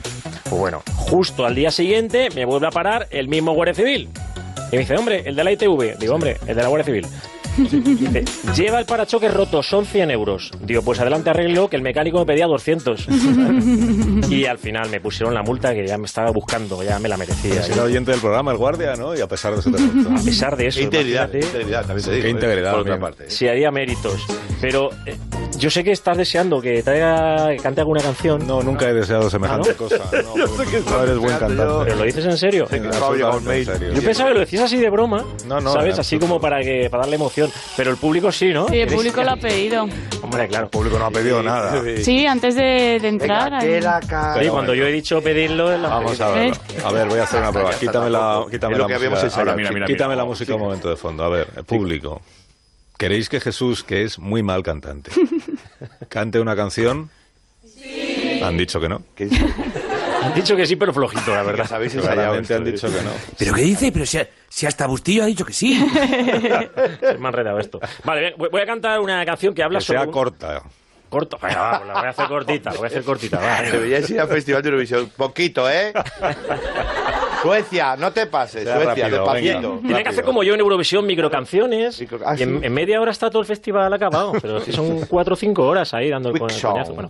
Pues 0.50 0.60
bueno, 0.60 0.82
justo 0.96 1.46
al 1.46 1.54
día 1.54 1.70
siguiente 1.70 2.30
me 2.34 2.44
vuelve 2.44 2.66
a 2.66 2.72
parar 2.72 3.06
el 3.12 3.28
mismo 3.28 3.54
Guardia 3.54 3.76
Civil. 3.76 4.10
Y 4.72 4.76
me 4.76 4.80
dice, 4.80 4.96
hombre, 4.98 5.22
el 5.28 5.36
de 5.36 5.44
la 5.44 5.52
ITV. 5.52 6.00
Digo, 6.00 6.16
hombre, 6.16 6.38
el 6.48 6.56
de 6.56 6.64
la 6.64 6.68
Guardia 6.68 6.86
Civil. 6.86 7.06
Dice, 7.58 8.26
lleva 8.56 8.80
el 8.80 8.86
parachoques 8.86 9.32
roto, 9.32 9.62
son 9.62 9.86
100 9.86 10.10
euros. 10.10 10.52
Digo, 10.62 10.82
pues 10.82 11.00
adelante 11.00 11.30
arreglo, 11.30 11.70
que 11.70 11.76
el 11.76 11.84
mecánico 11.84 12.18
me 12.18 12.26
pedía 12.26 12.48
200. 12.48 13.08
y 14.30 14.46
al 14.46 14.58
final 14.58 14.90
me 14.90 15.00
pusieron 15.00 15.36
la 15.36 15.44
multa 15.44 15.72
que 15.74 15.86
ya 15.86 16.00
me 16.00 16.06
estaba 16.08 16.32
buscando, 16.32 16.82
ya 16.84 16.98
me 16.98 17.08
la 17.08 17.16
merecía. 17.16 17.62
Es 17.62 17.70
el 17.70 17.80
oyente 17.80 18.10
del 18.12 18.20
programa, 18.20 18.52
el 18.52 18.58
guardia, 18.58 18.96
¿no? 18.96 19.16
Y 19.16 19.22
a 19.22 19.28
pesar 19.28 19.54
de 19.54 19.60
eso. 19.60 19.70
A 19.70 20.24
pesar 20.24 20.58
de 20.58 20.68
eso. 20.68 20.82
Integridad, 20.82 21.32
integridad, 21.32 21.86
también 21.86 22.04
te 22.04 22.10
Qué 22.10 22.16
digo. 22.16 22.28
¿eh? 22.28 22.32
integridad, 22.32 22.72
Por 22.72 22.82
otra 22.82 23.00
parte. 23.00 23.30
Si 23.30 23.48
haría 23.48 23.70
méritos. 23.72 24.26
Pero 24.60 24.90
eh, 25.06 25.16
yo 25.58 25.70
sé 25.70 25.84
que 25.84 25.92
estás 25.92 26.18
deseando 26.18 26.62
que 26.62 26.84
traiga, 26.84 27.50
que 27.50 27.58
cante 27.58 27.82
alguna 27.82 28.02
canción. 28.02 28.46
No, 28.46 28.62
nunca 28.62 28.90
he 28.90 28.94
deseado 28.94 29.30
semejante 29.30 29.70
¿Ah, 29.72 29.74
no? 29.74 29.78
cosa. 29.78 30.04
No, 30.24 30.36
Yo 30.38 30.48
sé 30.48 30.66
que 30.66 30.72
no 30.72 30.78
estás 30.80 31.04
eres 31.04 31.18
buen 31.18 31.38
cantante. 31.38 31.84
¿Pero 31.86 31.96
lo 31.96 32.04
dices 32.04 32.26
en 32.26 32.38
serio? 32.38 32.68
Sí, 32.70 32.76
en 32.78 33.46
mail. 33.46 33.66
serio. 33.66 33.94
Yo 33.94 34.02
pensaba 34.02 34.30
que 34.30 34.34
lo 34.36 34.40
decías 34.42 34.64
así 34.64 34.78
de 34.78 34.90
broma, 34.90 35.24
No, 35.48 35.62
no, 35.62 35.74
¿sabes? 35.74 35.96
en 35.96 36.00
Así 36.02 36.20
como 36.20 36.40
para 36.40 36.62
que 36.62 36.90
para 36.90 37.02
darle 37.04 37.16
emoción. 37.16 37.52
Pero 37.78 37.92
el 37.92 37.98
público 37.98 38.32
sí, 38.32 38.54
¿no? 38.54 38.68
Sí, 38.68 38.80
el 38.80 38.88
¿Queréis- 38.90 38.96
público 38.98 39.24
lo 39.24 39.32
ha 39.32 39.38
pedido. 39.38 39.88
Hombre, 40.22 40.48
claro. 40.48 40.66
El 40.66 40.70
público 40.70 41.00
no 41.00 41.06
ha 41.06 41.12
pedido 41.12 41.42
nada. 41.42 41.82
Sí, 42.04 42.26
antes 42.26 42.56
de, 42.56 43.00
de 43.02 43.08
entrar. 43.08 43.52
Venga, 43.52 43.60
ahí. 43.60 43.82
la 43.82 44.00
ca- 44.02 44.38
Sí, 44.42 44.48
cuando 44.50 44.74
yo 44.74 44.86
he 44.86 44.92
dicho 44.92 45.22
pedirlo, 45.22 45.66
Vamos 45.82 46.20
a 46.22 46.30
ver. 46.32 46.54
A 46.84 46.92
ver, 46.92 47.08
voy 47.08 47.20
a 47.20 47.24
hacer 47.24 47.40
una 47.42 47.52
prueba. 47.52 47.72
Quítame 47.72 48.10
la, 48.10 48.44
quítame 48.50 48.76
música. 48.78 48.96
habíamos 48.96 49.24
ensayado. 49.24 49.50
Ahora, 49.52 49.56
mira, 49.58 49.72
mira, 49.72 49.86
Quítame 49.86 50.16
la 50.16 50.26
música 50.26 50.56
un 50.56 50.62
momento 50.62 50.90
de 50.90 50.96
fondo. 50.96 51.24
A 51.24 51.30
ver, 51.30 51.48
el 51.56 51.64
público. 51.64 52.22
¿Queréis 52.98 53.30
que 53.30 53.40
Jesús, 53.40 53.84
que 53.84 54.04
es 54.04 54.20
muy 54.20 54.42
mal 54.44 54.64
cantante, 54.64 55.12
cante 56.10 56.40
una 56.40 56.56
canción? 56.56 57.10
Han 58.42 58.58
dicho 58.58 58.80
que 58.80 58.90
no. 58.90 59.02
Que- 59.16 59.30
Han 60.24 60.34
dicho 60.34 60.56
que 60.56 60.66
sí, 60.66 60.76
pero 60.76 60.92
flojito, 60.94 61.32
la 61.36 61.44
verdad. 61.44 61.68
Sabéis 61.68 61.94
ensayado 61.94 62.16
Claramente 62.16 62.54
esto, 62.54 62.56
han 62.56 62.64
dicho 62.72 62.88
que 62.88 63.04
no. 63.04 63.12
¿Pero 63.38 63.54
qué 63.54 63.62
dice? 63.62 63.92
Pero 63.92 64.06
si, 64.06 64.18
si 64.50 64.66
hasta 64.66 64.88
Bustillo 64.88 65.24
ha 65.24 65.26
dicho 65.28 65.46
que 65.46 65.54
sí. 65.54 65.76
Se 65.78 67.18
me 67.20 67.26
ha 67.28 67.30
enredado 67.30 67.60
esto. 67.60 67.80
Vale, 68.04 68.34
voy- 68.38 68.62
a 68.62 68.66
cantar 68.66 69.00
una 69.02 69.24
canción 69.26 69.54
que 69.54 69.62
habla 69.62 69.80
Que 69.80 69.86
sobre. 69.86 70.00
sea 70.00 70.08
un- 70.08 70.14
corta. 70.14 70.64
Corto. 71.10 71.38
Venga, 71.42 71.62
va, 71.62 71.78
pues 71.78 71.88
la 71.88 71.94
voy 71.94 72.06
a 72.08 72.10
hacer 72.10 72.28
cortita, 72.28 72.72
la 72.72 72.78
voy 72.78 72.86
a 72.86 72.88
hacer 72.88 73.04
cortita. 73.04 73.38
va, 73.40 73.62
venga. 73.62 73.72
Deberíais 73.74 74.10
ir 74.10 74.20
al 74.20 74.28
Festival 74.28 74.62
de 74.64 74.70
Eurovisión. 74.70 75.12
Poquito, 75.16 75.70
¿eh? 75.70 75.94
Suecia, 77.46 77.96
no 77.96 78.12
te 78.12 78.26
pases. 78.28 78.64
Sea 78.64 78.76
Suecia, 78.76 78.90
rápido, 79.08 79.18
despacito. 79.26 79.70
venga. 79.76 79.82
Tiene 79.88 80.04
que 80.04 80.10
hacer 80.10 80.26
como 80.26 80.44
yo 80.44 80.54
en 80.54 80.60
Eurovisión, 80.60 81.06
microcanciones. 81.06 82.02
Micro- 82.02 82.20
ah, 82.26 82.36
y 82.38 82.44
en, 82.44 82.60
sí. 82.60 82.66
en 82.66 82.74
media 82.74 83.00
hora 83.02 83.12
está 83.12 83.30
todo 83.30 83.42
el 83.42 83.48
festival 83.48 83.92
acabado. 83.94 84.34
Pero 84.42 84.60
si 84.60 84.72
son 84.72 85.02
cuatro 85.10 85.34
o 85.34 85.38
cinco 85.38 85.66
horas 85.68 85.94
ahí 85.94 86.10
dando 86.10 86.30
el, 86.30 86.34
Quick 86.34 86.42
con 86.42 86.50
el 86.50 86.56
song. 86.56 86.72
coñazo. 86.74 86.94
Bueno, 86.94 87.10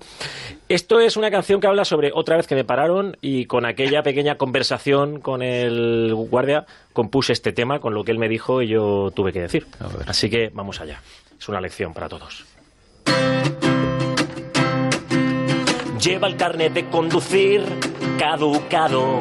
esto 0.69 0.99
es 0.99 1.15
una 1.17 1.31
canción 1.31 1.59
que 1.61 1.67
habla 1.67 1.85
sobre 1.85 2.11
otra 2.13 2.37
vez 2.37 2.47
que 2.47 2.55
me 2.55 2.63
pararon 2.63 3.17
y 3.21 3.45
con 3.45 3.65
aquella 3.65 4.03
pequeña 4.03 4.35
conversación 4.35 5.19
con 5.19 5.41
el 5.41 6.13
guardia 6.15 6.65
compuse 6.93 7.33
este 7.33 7.51
tema 7.53 7.79
con 7.79 7.93
lo 7.93 8.03
que 8.03 8.11
él 8.11 8.19
me 8.19 8.27
dijo 8.29 8.61
y 8.61 8.67
yo 8.67 9.11
tuve 9.15 9.31
que 9.33 9.41
decir. 9.41 9.67
Así 10.07 10.29
que 10.29 10.49
vamos 10.53 10.81
allá. 10.81 11.01
Es 11.39 11.47
una 11.49 11.61
lección 11.61 11.93
para 11.93 12.09
todos. 12.09 12.45
Lleva 16.01 16.27
el 16.27 16.35
carnet 16.35 16.73
de 16.73 16.85
conducir 16.89 17.63
caducado, 18.19 19.19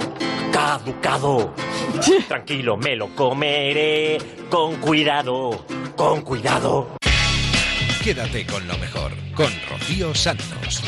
caducado. 0.55 1.53
Tranquilo, 2.29 2.77
me 2.77 2.95
lo 2.95 3.09
comeré 3.17 4.19
con 4.49 4.77
cuidado, 4.77 5.67
con 5.97 6.23
cuidado. 6.23 6.97
Quédate 8.03 8.47
con 8.47 8.67
lo 8.69 8.79
mejor, 8.79 9.11
con 9.35 9.51
Rocío 9.69 10.15
Santos. 10.15 10.83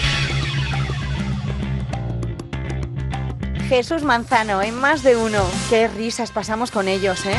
Jesús 3.68 4.04
Manzano, 4.04 4.62
en 4.62 4.76
más 4.76 5.02
de 5.02 5.16
uno. 5.16 5.42
Qué 5.68 5.88
risas 5.88 6.30
pasamos 6.30 6.70
con 6.70 6.86
ellos, 6.86 7.26
¿eh? 7.26 7.34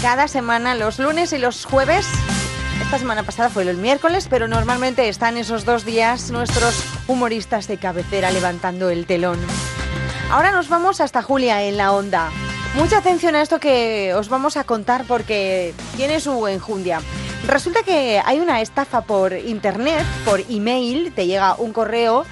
Cada 0.00 0.26
semana, 0.26 0.74
los 0.74 0.98
lunes 0.98 1.32
y 1.32 1.38
los 1.38 1.64
jueves. 1.64 2.08
Esta 2.82 2.98
semana 2.98 3.22
pasada 3.22 3.48
fue 3.48 3.62
el 3.62 3.76
miércoles, 3.76 4.26
pero 4.28 4.48
normalmente 4.48 5.08
están 5.08 5.36
esos 5.36 5.64
dos 5.64 5.84
días 5.84 6.32
nuestros 6.32 6.82
humoristas 7.06 7.68
de 7.68 7.76
cabecera 7.76 8.32
levantando 8.32 8.90
el 8.90 9.06
telón. 9.06 9.38
Ahora 10.32 10.50
nos 10.50 10.70
vamos 10.70 11.02
hasta 11.02 11.20
Julia 11.20 11.62
en 11.62 11.76
la 11.76 11.92
onda. 11.92 12.30
Mucha 12.74 12.96
atención 12.96 13.34
a 13.34 13.42
esto 13.42 13.60
que 13.60 14.14
os 14.14 14.30
vamos 14.30 14.56
a 14.56 14.64
contar 14.64 15.04
porque 15.06 15.74
tiene 15.94 16.20
su 16.20 16.48
enjundia. 16.48 17.02
Resulta 17.46 17.82
que 17.82 18.18
hay 18.24 18.40
una 18.40 18.62
estafa 18.62 19.02
por 19.02 19.34
internet, 19.34 20.06
por 20.24 20.40
email, 20.48 21.12
te 21.12 21.26
llega 21.26 21.54
un 21.56 21.74
correo 21.74 22.24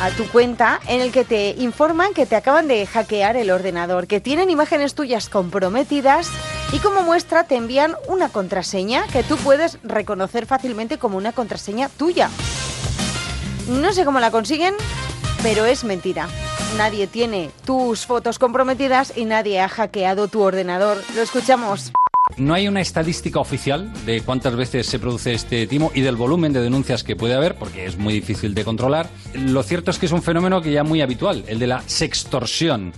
a 0.00 0.10
tu 0.10 0.28
cuenta 0.28 0.78
en 0.86 1.00
el 1.00 1.10
que 1.10 1.24
te 1.24 1.56
informan 1.58 2.14
que 2.14 2.26
te 2.26 2.36
acaban 2.36 2.68
de 2.68 2.86
hackear 2.86 3.36
el 3.36 3.50
ordenador, 3.50 4.06
que 4.06 4.20
tienen 4.20 4.48
imágenes 4.48 4.94
tuyas 4.94 5.28
comprometidas 5.28 6.28
y 6.72 6.78
como 6.78 7.02
muestra 7.02 7.42
te 7.42 7.56
envían 7.56 7.96
una 8.06 8.28
contraseña 8.28 9.04
que 9.08 9.24
tú 9.24 9.36
puedes 9.36 9.78
reconocer 9.82 10.46
fácilmente 10.46 10.96
como 10.96 11.16
una 11.16 11.32
contraseña 11.32 11.88
tuya. 11.88 12.30
No 13.66 13.92
sé 13.92 14.04
cómo 14.04 14.20
la 14.20 14.30
consiguen, 14.30 14.76
pero 15.42 15.66
es 15.66 15.82
mentira. 15.84 16.28
Nadie 16.76 17.06
tiene 17.06 17.50
tus 17.66 18.06
fotos 18.06 18.38
comprometidas 18.38 19.12
y 19.16 19.24
nadie 19.24 19.60
ha 19.60 19.68
hackeado 19.68 20.28
tu 20.28 20.40
ordenador. 20.40 20.98
Lo 21.14 21.22
escuchamos. 21.22 21.92
No 22.36 22.54
hay 22.54 22.68
una 22.68 22.80
estadística 22.80 23.40
oficial 23.40 23.92
de 24.06 24.22
cuántas 24.22 24.54
veces 24.54 24.86
se 24.86 24.98
produce 24.98 25.34
este 25.34 25.66
timo 25.66 25.90
y 25.94 26.00
del 26.00 26.16
volumen 26.16 26.52
de 26.52 26.62
denuncias 26.62 27.02
que 27.02 27.16
puede 27.16 27.34
haber, 27.34 27.56
porque 27.56 27.84
es 27.84 27.98
muy 27.98 28.14
difícil 28.14 28.54
de 28.54 28.64
controlar. 28.64 29.10
Lo 29.34 29.62
cierto 29.62 29.90
es 29.90 29.98
que 29.98 30.06
es 30.06 30.12
un 30.12 30.22
fenómeno 30.22 30.62
que 30.62 30.72
ya 30.72 30.84
muy 30.84 31.02
habitual, 31.02 31.44
el 31.48 31.58
de 31.58 31.66
la 31.66 31.82
sextorsión. 31.86 32.92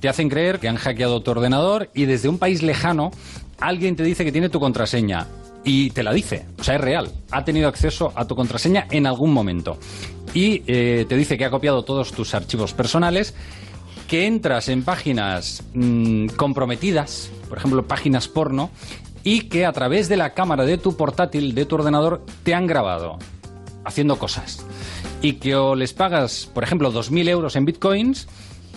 Te 0.00 0.08
hacen 0.08 0.28
creer 0.28 0.60
que 0.60 0.68
han 0.68 0.76
hackeado 0.76 1.22
tu 1.22 1.30
ordenador 1.30 1.90
y 1.94 2.04
desde 2.04 2.28
un 2.28 2.38
país 2.38 2.62
lejano 2.62 3.10
alguien 3.58 3.96
te 3.96 4.04
dice 4.04 4.24
que 4.24 4.30
tiene 4.30 4.48
tu 4.48 4.60
contraseña 4.60 5.26
y 5.68 5.90
te 5.90 6.02
la 6.02 6.14
dice, 6.14 6.46
o 6.58 6.64
sea, 6.64 6.76
es 6.76 6.80
real. 6.80 7.12
Ha 7.30 7.44
tenido 7.44 7.68
acceso 7.68 8.10
a 8.14 8.26
tu 8.26 8.34
contraseña 8.34 8.86
en 8.90 9.06
algún 9.06 9.34
momento 9.34 9.78
y 10.32 10.62
eh, 10.66 11.04
te 11.06 11.14
dice 11.14 11.36
que 11.36 11.44
ha 11.44 11.50
copiado 11.50 11.84
todos 11.84 12.12
tus 12.12 12.34
archivos 12.34 12.72
personales 12.72 13.34
que 14.06 14.26
entras 14.26 14.70
en 14.70 14.82
páginas 14.82 15.62
mm, 15.74 16.28
comprometidas, 16.28 17.30
por 17.50 17.58
ejemplo, 17.58 17.86
páginas 17.86 18.28
porno, 18.28 18.70
y 19.22 19.42
que 19.42 19.66
a 19.66 19.72
través 19.72 20.08
de 20.08 20.16
la 20.16 20.32
cámara 20.32 20.64
de 20.64 20.78
tu 20.78 20.96
portátil, 20.96 21.54
de 21.54 21.66
tu 21.66 21.74
ordenador, 21.74 22.24
te 22.44 22.54
han 22.54 22.66
grabado 22.66 23.18
haciendo 23.84 24.18
cosas. 24.18 24.64
Y 25.20 25.34
que 25.34 25.54
o 25.54 25.74
les 25.74 25.92
pagas, 25.92 26.48
por 26.54 26.64
ejemplo, 26.64 26.90
2.000 26.90 27.28
euros 27.28 27.56
en 27.56 27.66
bitcoins, 27.66 28.26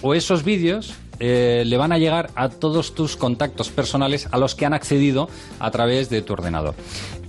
o 0.01 0.13
esos 0.13 0.43
vídeos 0.43 0.93
eh, 1.23 1.63
le 1.67 1.77
van 1.77 1.91
a 1.91 1.99
llegar 1.99 2.31
a 2.35 2.49
todos 2.49 2.95
tus 2.95 3.15
contactos 3.15 3.69
personales 3.69 4.27
a 4.31 4.39
los 4.39 4.55
que 4.55 4.65
han 4.65 4.73
accedido 4.73 5.29
a 5.59 5.69
través 5.69 6.09
de 6.09 6.23
tu 6.23 6.33
ordenador. 6.33 6.73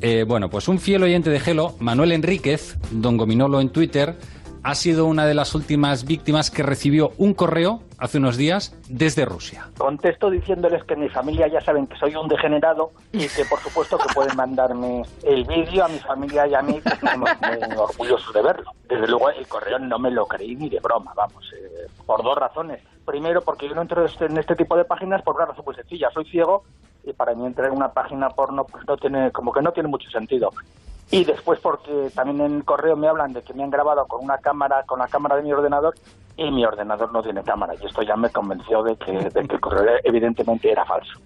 Eh, 0.01 0.25
bueno, 0.27 0.49
pues 0.49 0.67
un 0.67 0.79
fiel 0.79 1.03
oyente 1.03 1.29
de 1.29 1.39
Gelo, 1.39 1.75
Manuel 1.79 2.13
Enríquez, 2.13 2.79
don 2.91 3.19
Gominolo 3.19 3.61
en 3.61 3.69
Twitter, 3.69 4.17
ha 4.63 4.75
sido 4.75 5.07
una 5.07 5.27
de 5.27 5.35
las 5.35 5.55
últimas 5.55 6.05
víctimas 6.07 6.51
que 6.51 6.63
recibió 6.63 7.13
un 7.19 7.35
correo 7.35 7.83
hace 7.99 8.19
unos 8.19 8.37
días 8.37 8.75
desde 8.89 9.25
Rusia. 9.25 9.69
Contesto 9.77 10.31
diciéndoles 10.31 10.85
que 10.85 10.97
mi 10.97 11.09
familia 11.09 11.49
ya 11.49 11.61
saben 11.61 11.87
que 11.87 11.97
soy 11.99 12.15
un 12.15 12.29
degenerado 12.29 12.93
y 13.13 13.27
que 13.29 13.45
por 13.45 13.61
supuesto 13.61 13.99
que 13.99 14.13
pueden 14.15 14.37
mandarme 14.37 15.03
el 15.25 15.45
vídeo 15.45 15.85
a 15.85 15.89
mi 15.89 15.99
familia 15.99 16.47
y 16.47 16.55
a 16.55 16.63
mí, 16.63 16.81
que 16.81 16.95
estamos 16.95 17.29
muy 17.99 18.09
de 18.09 18.43
verlo. 18.43 18.73
Desde 18.89 19.07
luego 19.07 19.31
el 19.31 19.47
correo 19.47 19.79
no 19.79 19.99
me 19.99 20.11
lo 20.11 20.27
creí 20.27 20.57
ni 20.57 20.69
de 20.69 20.81
broma, 20.81 21.13
vamos, 21.15 21.45
eh, 21.55 21.87
por 22.07 22.23
dos 22.23 22.37
razones. 22.39 22.81
Primero 23.05 23.43
porque 23.43 23.69
yo 23.69 23.75
no 23.75 23.83
entro 23.83 24.07
en 24.07 24.39
este 24.39 24.55
tipo 24.55 24.77
de 24.77 24.85
páginas 24.85 25.23
por 25.23 25.37
una 25.37 25.47
razón 25.47 25.65
muy 25.65 25.75
sencilla, 25.75 26.11
soy 26.13 26.25
ciego 26.27 26.65
y 27.05 27.13
para 27.13 27.35
mí 27.35 27.45
entrar 27.45 27.69
en 27.69 27.77
una 27.77 27.93
página 27.93 28.29
porno 28.31 28.65
pues 28.65 28.87
no 28.87 28.97
tiene, 28.97 29.33
como 29.33 29.53
que 29.53 29.63
no 29.63 29.73
tiene 29.73 29.89
mucho 29.89 30.09
sentido. 30.11 30.51
Y 31.11 31.25
después 31.25 31.61
porque 31.61 32.11
también 32.15 32.41
en 32.41 32.61
correo 32.63 32.97
me 32.97 33.09
hablan 33.09 33.33
de 33.33 33.43
que 33.43 33.53
me 33.55 33.65
han 33.65 33.71
grabado 33.71 34.07
con 34.07 34.25
una 34.25 34.39
cámara, 34.39 34.85
con 34.85 34.99
la 34.99 35.09
cámara 35.09 35.37
de 35.37 35.43
mi 35.43 35.53
ordenador 35.53 35.95
y 36.37 36.51
mi 36.51 36.65
ordenador 36.65 37.13
no 37.13 37.23
tiene 37.23 37.43
cámara. 37.43 37.75
Y 37.81 37.85
esto 37.85 38.03
ya 38.03 38.17
me 38.17 38.31
convenció 38.31 38.83
de 38.83 38.97
que 38.97 39.31
el 39.35 39.61
correo 39.61 39.99
evidentemente 40.05 40.71
era 40.71 40.85
falso. 40.85 41.19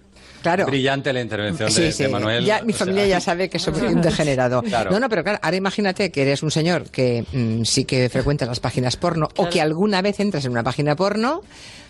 Claro. 0.47 0.65
Brillante 0.65 1.11
la 1.13 1.21
intervención 1.21 1.69
Sí, 1.71 1.81
de, 1.81 1.91
sí. 1.91 2.03
de 2.03 2.09
Manuel. 2.09 2.45
Ya, 2.45 2.61
mi 2.61 2.71
sea, 2.73 2.79
familia 2.85 3.05
ya 3.07 3.19
sabe 3.19 3.49
que 3.49 3.59
soy 3.59 3.73
un 3.81 4.01
degenerado. 4.01 4.61
Claro. 4.67 4.91
No, 4.91 4.99
no, 4.99 5.09
pero 5.09 5.23
claro, 5.23 5.39
ahora 5.41 5.57
imagínate 5.57 6.11
que 6.11 6.21
eres 6.21 6.43
un 6.43 6.51
señor 6.51 6.89
que 6.89 7.25
mm, 7.31 7.63
sí 7.63 7.85
que 7.85 8.09
frecuenta 8.09 8.45
las 8.45 8.59
páginas 8.59 8.95
porno 8.97 9.27
o 9.37 9.49
que 9.49 9.59
alguna 9.61 10.01
vez 10.01 10.19
entras 10.19 10.45
en 10.45 10.51
una 10.51 10.63
página 10.63 10.95
porno, 10.95 11.41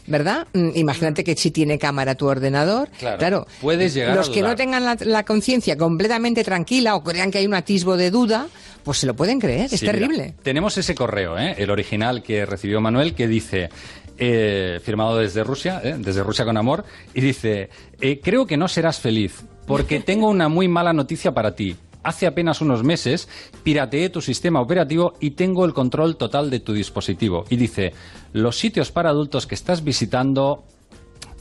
¿verdad? 0.05 0.47
Mm, 0.53 0.69
imagínate 0.75 1.23
que 1.23 1.35
si 1.35 1.51
tiene 1.51 1.77
cámara 1.77 2.15
tu 2.15 2.27
ordenador. 2.27 2.89
Claro. 2.99 3.45
Puedes 3.61 3.93
llegar 3.93 4.15
Los 4.15 4.29
a 4.29 4.31
que 4.33 4.41
no 4.41 4.55
tengan 4.55 4.85
la, 4.85 4.97
la 5.01 5.23
conciencia 5.23 5.75
completamente 5.77 6.43
tranquila 6.43 6.95
o 6.95 7.03
crean 7.03 7.29
que 7.31 7.39
hay 7.39 7.45
un 7.47 7.53
atisbo 7.55 7.97
de 7.97 8.09
duda, 8.11 8.47
pues 8.83 8.99
se 8.99 9.05
lo 9.07 9.15
pueden 9.15 9.39
creer. 9.39 9.65
Es 9.65 9.79
Sí, 9.79 9.85
mira, 9.85 9.93
terrible. 9.93 10.33
tenemos 10.43 10.77
ese 10.77 10.95
correo, 10.95 11.37
¿eh? 11.37 11.55
el 11.57 11.69
original 11.69 12.23
que 12.23 12.45
recibió 12.45 12.79
Manuel, 12.81 13.13
que 13.13 13.27
dice, 13.27 13.69
eh, 14.17 14.79
firmado 14.83 15.17
desde 15.17 15.43
Rusia, 15.43 15.81
¿eh? 15.83 15.95
desde 15.97 16.23
Rusia 16.23 16.45
con 16.45 16.57
amor, 16.57 16.83
y 17.13 17.21
dice, 17.21 17.69
eh, 18.01 18.19
creo 18.21 18.45
que 18.47 18.57
no 18.57 18.67
serás 18.67 18.99
feliz, 18.99 19.43
porque 19.65 19.99
tengo 20.05 20.29
una 20.29 20.49
muy 20.49 20.67
mala 20.67 20.93
noticia 20.93 21.33
para 21.33 21.55
ti. 21.55 21.75
hace 22.03 22.25
apenas 22.25 22.61
unos 22.61 22.83
meses 22.83 23.27
pirateé 23.63 24.09
tu 24.09 24.21
sistema 24.21 24.61
operativo 24.61 25.13
y 25.19 25.31
tengo 25.31 25.65
el 25.65 25.73
control 25.73 26.15
total 26.15 26.49
de 26.49 26.61
tu 26.61 26.71
dispositivo. 26.71 27.43
Y 27.49 27.57
dice, 27.57 27.91
los 28.31 28.57
sitios 28.57 28.91
para 28.91 29.09
adultos 29.09 29.45
que 29.45 29.55
estás 29.55 29.83
visitando, 29.83 30.63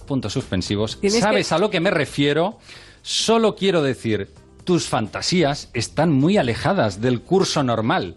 puntos 0.08 0.32
suspensivos, 0.32 0.98
¿sabes 1.20 1.48
que- 1.48 1.54
a 1.54 1.58
lo 1.58 1.70
que 1.70 1.78
me 1.78 1.90
refiero? 1.90 2.58
Solo 3.02 3.54
quiero 3.54 3.80
decir, 3.82 4.28
tus 4.64 4.88
fantasías 4.88 5.70
están 5.74 6.10
muy 6.12 6.36
alejadas 6.36 7.00
del 7.00 7.20
curso 7.20 7.62
normal. 7.62 8.16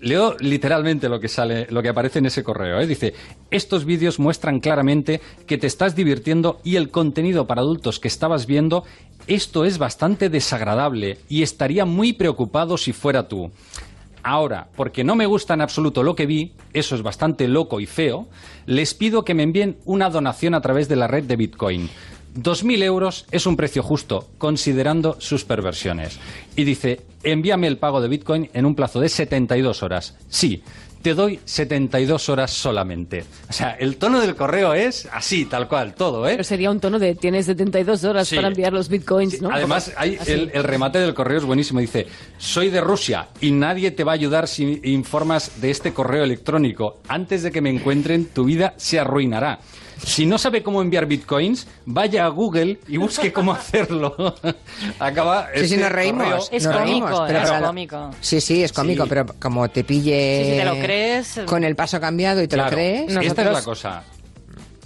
Leo 0.00 0.36
literalmente 0.38 1.08
lo 1.08 1.18
que 1.18 1.28
sale, 1.28 1.66
lo 1.70 1.82
que 1.82 1.88
aparece 1.88 2.18
en 2.18 2.26
ese 2.26 2.44
correo. 2.44 2.78
¿eh? 2.80 2.86
Dice: 2.86 3.14
estos 3.50 3.84
vídeos 3.84 4.18
muestran 4.18 4.60
claramente 4.60 5.20
que 5.46 5.58
te 5.58 5.66
estás 5.66 5.96
divirtiendo 5.96 6.60
y 6.62 6.76
el 6.76 6.90
contenido 6.90 7.46
para 7.46 7.62
adultos 7.62 7.98
que 7.98 8.08
estabas 8.08 8.46
viendo. 8.46 8.84
Esto 9.26 9.64
es 9.64 9.78
bastante 9.78 10.30
desagradable 10.30 11.18
y 11.28 11.42
estaría 11.42 11.84
muy 11.84 12.12
preocupado 12.12 12.78
si 12.78 12.92
fuera 12.92 13.28
tú. 13.28 13.50
Ahora, 14.22 14.68
porque 14.76 15.04
no 15.04 15.14
me 15.14 15.26
gusta 15.26 15.54
en 15.54 15.60
absoluto 15.60 16.02
lo 16.02 16.14
que 16.14 16.26
vi, 16.26 16.52
eso 16.72 16.94
es 16.94 17.02
bastante 17.02 17.46
loco 17.48 17.80
y 17.80 17.86
feo, 17.86 18.28
les 18.66 18.92
pido 18.92 19.24
que 19.24 19.34
me 19.34 19.42
envíen 19.42 19.78
una 19.84 20.10
donación 20.10 20.54
a 20.54 20.60
través 20.60 20.88
de 20.88 20.96
la 20.96 21.06
red 21.06 21.24
de 21.24 21.36
Bitcoin. 21.36 21.88
2.000 22.36 22.82
euros 22.82 23.26
es 23.30 23.46
un 23.46 23.56
precio 23.56 23.82
justo, 23.82 24.28
considerando 24.38 25.16
sus 25.20 25.44
perversiones. 25.44 26.18
Y 26.56 26.64
dice, 26.64 27.00
envíame 27.22 27.66
el 27.66 27.78
pago 27.78 28.00
de 28.00 28.08
Bitcoin 28.08 28.50
en 28.54 28.66
un 28.66 28.74
plazo 28.74 29.00
de 29.00 29.08
72 29.08 29.82
horas. 29.82 30.16
Sí, 30.28 30.62
te 31.02 31.14
doy 31.14 31.38
72 31.44 32.28
horas 32.28 32.50
solamente. 32.50 33.24
O 33.48 33.52
sea, 33.52 33.70
el 33.70 33.96
tono 33.98 34.20
del 34.20 34.34
correo 34.34 34.74
es 34.74 35.08
así, 35.12 35.44
tal 35.44 35.68
cual, 35.68 35.94
todo, 35.94 36.26
¿eh? 36.26 36.32
Pero 36.32 36.44
sería 36.44 36.70
un 36.72 36.80
tono 36.80 36.98
de 36.98 37.14
tienes 37.14 37.46
72 37.46 38.02
horas 38.04 38.28
Sí. 38.28 38.34
para 38.36 38.48
enviar 38.48 38.72
los 38.72 38.88
bitcoins, 38.88 39.40
¿no? 39.40 39.50
Además, 39.50 39.92
hay 39.96 40.18
el, 40.26 40.50
el 40.52 40.64
remate 40.64 40.98
del 40.98 41.14
correo 41.14 41.38
es 41.38 41.44
buenísimo. 41.44 41.78
Dice, 41.80 42.06
soy 42.38 42.70
de 42.70 42.80
Rusia 42.80 43.28
y 43.40 43.52
nadie 43.52 43.90
te 43.92 44.02
va 44.04 44.12
a 44.12 44.14
ayudar 44.16 44.48
si 44.48 44.80
informas 44.84 45.60
de 45.60 45.70
este 45.70 45.92
correo 45.92 46.24
electrónico. 46.24 46.98
Antes 47.06 47.42
de 47.44 47.52
que 47.52 47.60
me 47.60 47.70
encuentren, 47.70 48.26
tu 48.26 48.44
vida 48.44 48.74
se 48.76 48.98
arruinará. 48.98 49.60
Si 50.02 50.26
no 50.26 50.38
sabe 50.38 50.62
cómo 50.62 50.80
enviar 50.80 51.06
bitcoins, 51.06 51.66
vaya 51.84 52.24
a 52.24 52.28
Google 52.28 52.78
y 52.88 52.96
busque 52.96 53.32
cómo 53.32 53.52
hacerlo. 53.52 54.14
Acaba 54.98 55.48
Sí, 55.54 55.58
sí, 55.68 55.74
este 55.74 55.76
nos 55.78 55.92
reímos. 55.92 56.48
correo- 56.48 56.60
nos 56.62 56.74
reímos, 56.80 57.20
pero 57.26 57.38
es 57.40 57.48
claro, 57.48 57.66
cómico. 57.66 58.10
Sí, 58.20 58.40
sí, 58.40 58.62
es 58.62 58.72
cómico, 58.72 59.02
Sí. 59.04 59.08
pero 59.08 59.26
como 59.40 59.68
te 59.68 59.84
pille. 59.84 60.44
Sí, 60.44 60.50
si 60.52 60.56
te 60.58 60.64
lo 60.64 60.72
crees. 60.74 61.40
Con 61.46 61.64
el 61.64 61.74
paso 61.76 62.00
cambiado 62.00 62.42
y 62.42 62.48
te 62.48 62.56
Claro, 62.56 62.70
lo 62.70 62.76
crees. 62.76 63.16
esta 63.16 63.42
es 63.42 63.52
la 63.52 63.62
cosa. 63.62 64.02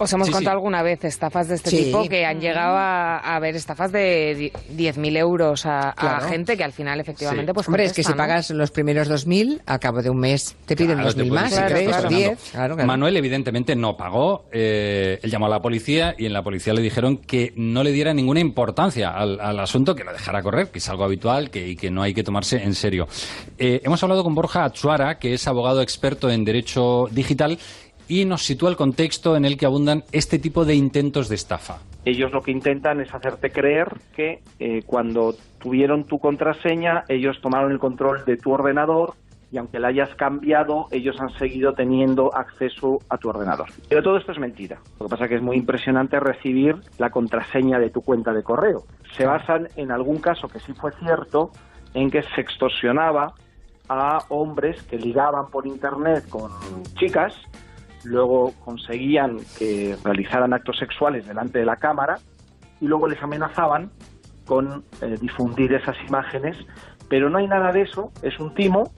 Os 0.02 0.12
hemos 0.12 0.26
Sí, 0.26 0.32
contado 0.32 0.54
sí. 0.54 0.56
alguna 0.58 0.82
vez 0.82 1.04
estafas 1.04 1.48
de 1.48 1.54
este 1.54 1.70
Sí. 1.70 1.76
tipo 1.84 2.08
que 2.08 2.24
han 2.26 2.40
llegado 2.40 2.76
a, 2.76 3.18
a 3.18 3.38
ver 3.38 3.54
estafas 3.56 3.92
de 3.92 4.34
di- 4.36 4.52
10.000 4.92 5.16
euros 5.16 5.64
a, 5.66 5.90
a 5.90 6.20
gente 6.28 6.56
que 6.56 6.64
al 6.64 6.72
final 6.72 6.98
efectivamente 7.00 7.54
pues 7.54 7.68
Hombre, 7.68 7.84
es 7.84 7.92
que 7.92 8.02
si 8.02 8.12
pagas 8.14 8.50
los 8.50 8.70
primeros 8.70 9.08
2.000, 9.08 9.60
al 9.66 9.78
cabo 9.80 10.02
de 10.02 10.10
un 10.10 10.18
mes 10.18 10.56
te 10.66 10.74
piden 10.76 10.96
Claro, 10.98 11.14
te 11.14 11.20
2.000 11.22 11.28
pueden 11.28 11.44
más, 11.44 11.52
seguir 11.52 11.68
si 11.68 11.72
crees, 11.74 11.86
o 11.86 11.90
extorsionando. 11.90 12.28
10. 12.40 12.50
Claro, 12.52 12.74
claro. 12.74 12.86
Manuel 12.86 13.16
evidentemente 13.16 13.76
no 13.76 13.96
pagó. 13.96 14.44
eh, 14.52 15.20
él 15.22 15.30
llamó 15.30 15.46
a 15.46 15.48
la 15.48 15.60
policía 15.62 16.14
y 16.18 16.26
en 16.26 16.32
la 16.32 16.42
policía 16.42 16.72
le 16.74 16.82
dijeron 16.82 17.16
que 17.18 17.52
no 17.56 17.82
le 17.84 17.92
diera 17.92 18.12
ninguna 18.12 18.40
importancia 18.40 19.10
al, 19.10 19.40
al 19.40 19.58
asunto, 19.60 19.94
que 19.94 20.04
lo 20.04 20.12
dejara 20.12 20.42
correr, 20.42 20.68
que 20.70 20.78
es 20.78 20.88
algo 20.88 21.04
habitual 21.04 21.50
que, 21.50 21.68
y 21.68 21.76
que 21.76 21.90
no 21.90 22.02
hay 22.02 22.12
que 22.14 22.22
tomarse 22.22 22.62
en 22.62 22.74
serio. 22.74 23.06
Eh, 23.58 23.80
hemos 23.84 24.02
hablado 24.02 24.24
con 24.24 24.34
Borja 24.34 24.64
Achuara, 24.64 25.18
que 25.18 25.34
es 25.34 25.46
abogado 25.46 25.80
experto 25.82 26.30
en 26.30 26.44
derecho 26.44 27.08
digital 27.10 27.58
y 28.12 28.26
nos 28.26 28.44
sitúa 28.44 28.68
el 28.68 28.76
contexto 28.76 29.36
en 29.36 29.46
el 29.46 29.56
que 29.56 29.64
abundan 29.64 30.04
este 30.12 30.38
tipo 30.38 30.66
de 30.66 30.74
intentos 30.74 31.30
de 31.30 31.34
estafa. 31.34 31.78
Ellos 32.04 32.30
lo 32.30 32.42
que 32.42 32.50
intentan 32.50 33.00
es 33.00 33.14
hacerte 33.14 33.50
creer 33.50 33.88
que 34.14 34.42
eh, 34.58 34.82
cuando 34.84 35.34
tuvieron 35.58 36.04
tu 36.04 36.18
contraseña, 36.18 37.04
ellos 37.08 37.40
tomaron 37.40 37.72
el 37.72 37.78
control 37.78 38.26
de 38.26 38.36
tu 38.36 38.52
ordenador 38.52 39.14
y 39.50 39.56
aunque 39.56 39.78
la 39.78 39.88
hayas 39.88 40.14
cambiado, 40.16 40.88
ellos 40.90 41.18
han 41.20 41.30
seguido 41.38 41.72
teniendo 41.72 42.34
acceso 42.34 42.98
a 43.08 43.16
tu 43.16 43.30
ordenador. 43.30 43.68
Pero 43.88 44.02
todo 44.02 44.18
esto 44.18 44.32
es 44.32 44.38
mentira. 44.38 44.78
Lo 45.00 45.06
que 45.06 45.10
pasa 45.10 45.24
es 45.24 45.30
que 45.30 45.36
es 45.36 45.42
muy 45.42 45.56
impresionante 45.56 46.20
recibir 46.20 46.76
la 46.98 47.08
contraseña 47.08 47.78
de 47.78 47.88
tu 47.88 48.02
cuenta 48.02 48.34
de 48.34 48.42
correo. 48.42 48.84
Se 49.16 49.24
basan 49.24 49.68
en 49.76 49.90
algún 49.90 50.18
caso 50.18 50.48
que 50.48 50.58
sí 50.58 50.74
fue 50.74 50.92
cierto, 51.02 51.50
en 51.94 52.10
que 52.10 52.22
se 52.22 52.42
extorsionaba 52.42 53.32
a 53.88 54.18
hombres 54.28 54.82
que 54.82 54.98
ligaban 54.98 55.46
por 55.50 55.66
internet 55.66 56.28
con 56.28 56.50
chicas 56.98 57.34
luego 58.04 58.52
conseguían 58.64 59.38
que 59.58 59.96
realizaran 60.04 60.52
actos 60.52 60.78
sexuales 60.78 61.26
delante 61.26 61.58
de 61.60 61.64
la 61.64 61.76
cámara 61.76 62.18
y 62.80 62.86
luego 62.86 63.06
les 63.08 63.22
amenazaban 63.22 63.90
con 64.46 64.84
eh, 65.00 65.16
difundir 65.20 65.72
esas 65.72 65.96
imágenes, 66.08 66.56
pero 67.08 67.30
no 67.30 67.38
hay 67.38 67.46
nada 67.46 67.72
de 67.72 67.82
eso, 67.82 68.10
es 68.22 68.38
un 68.40 68.52
timo 68.54 68.90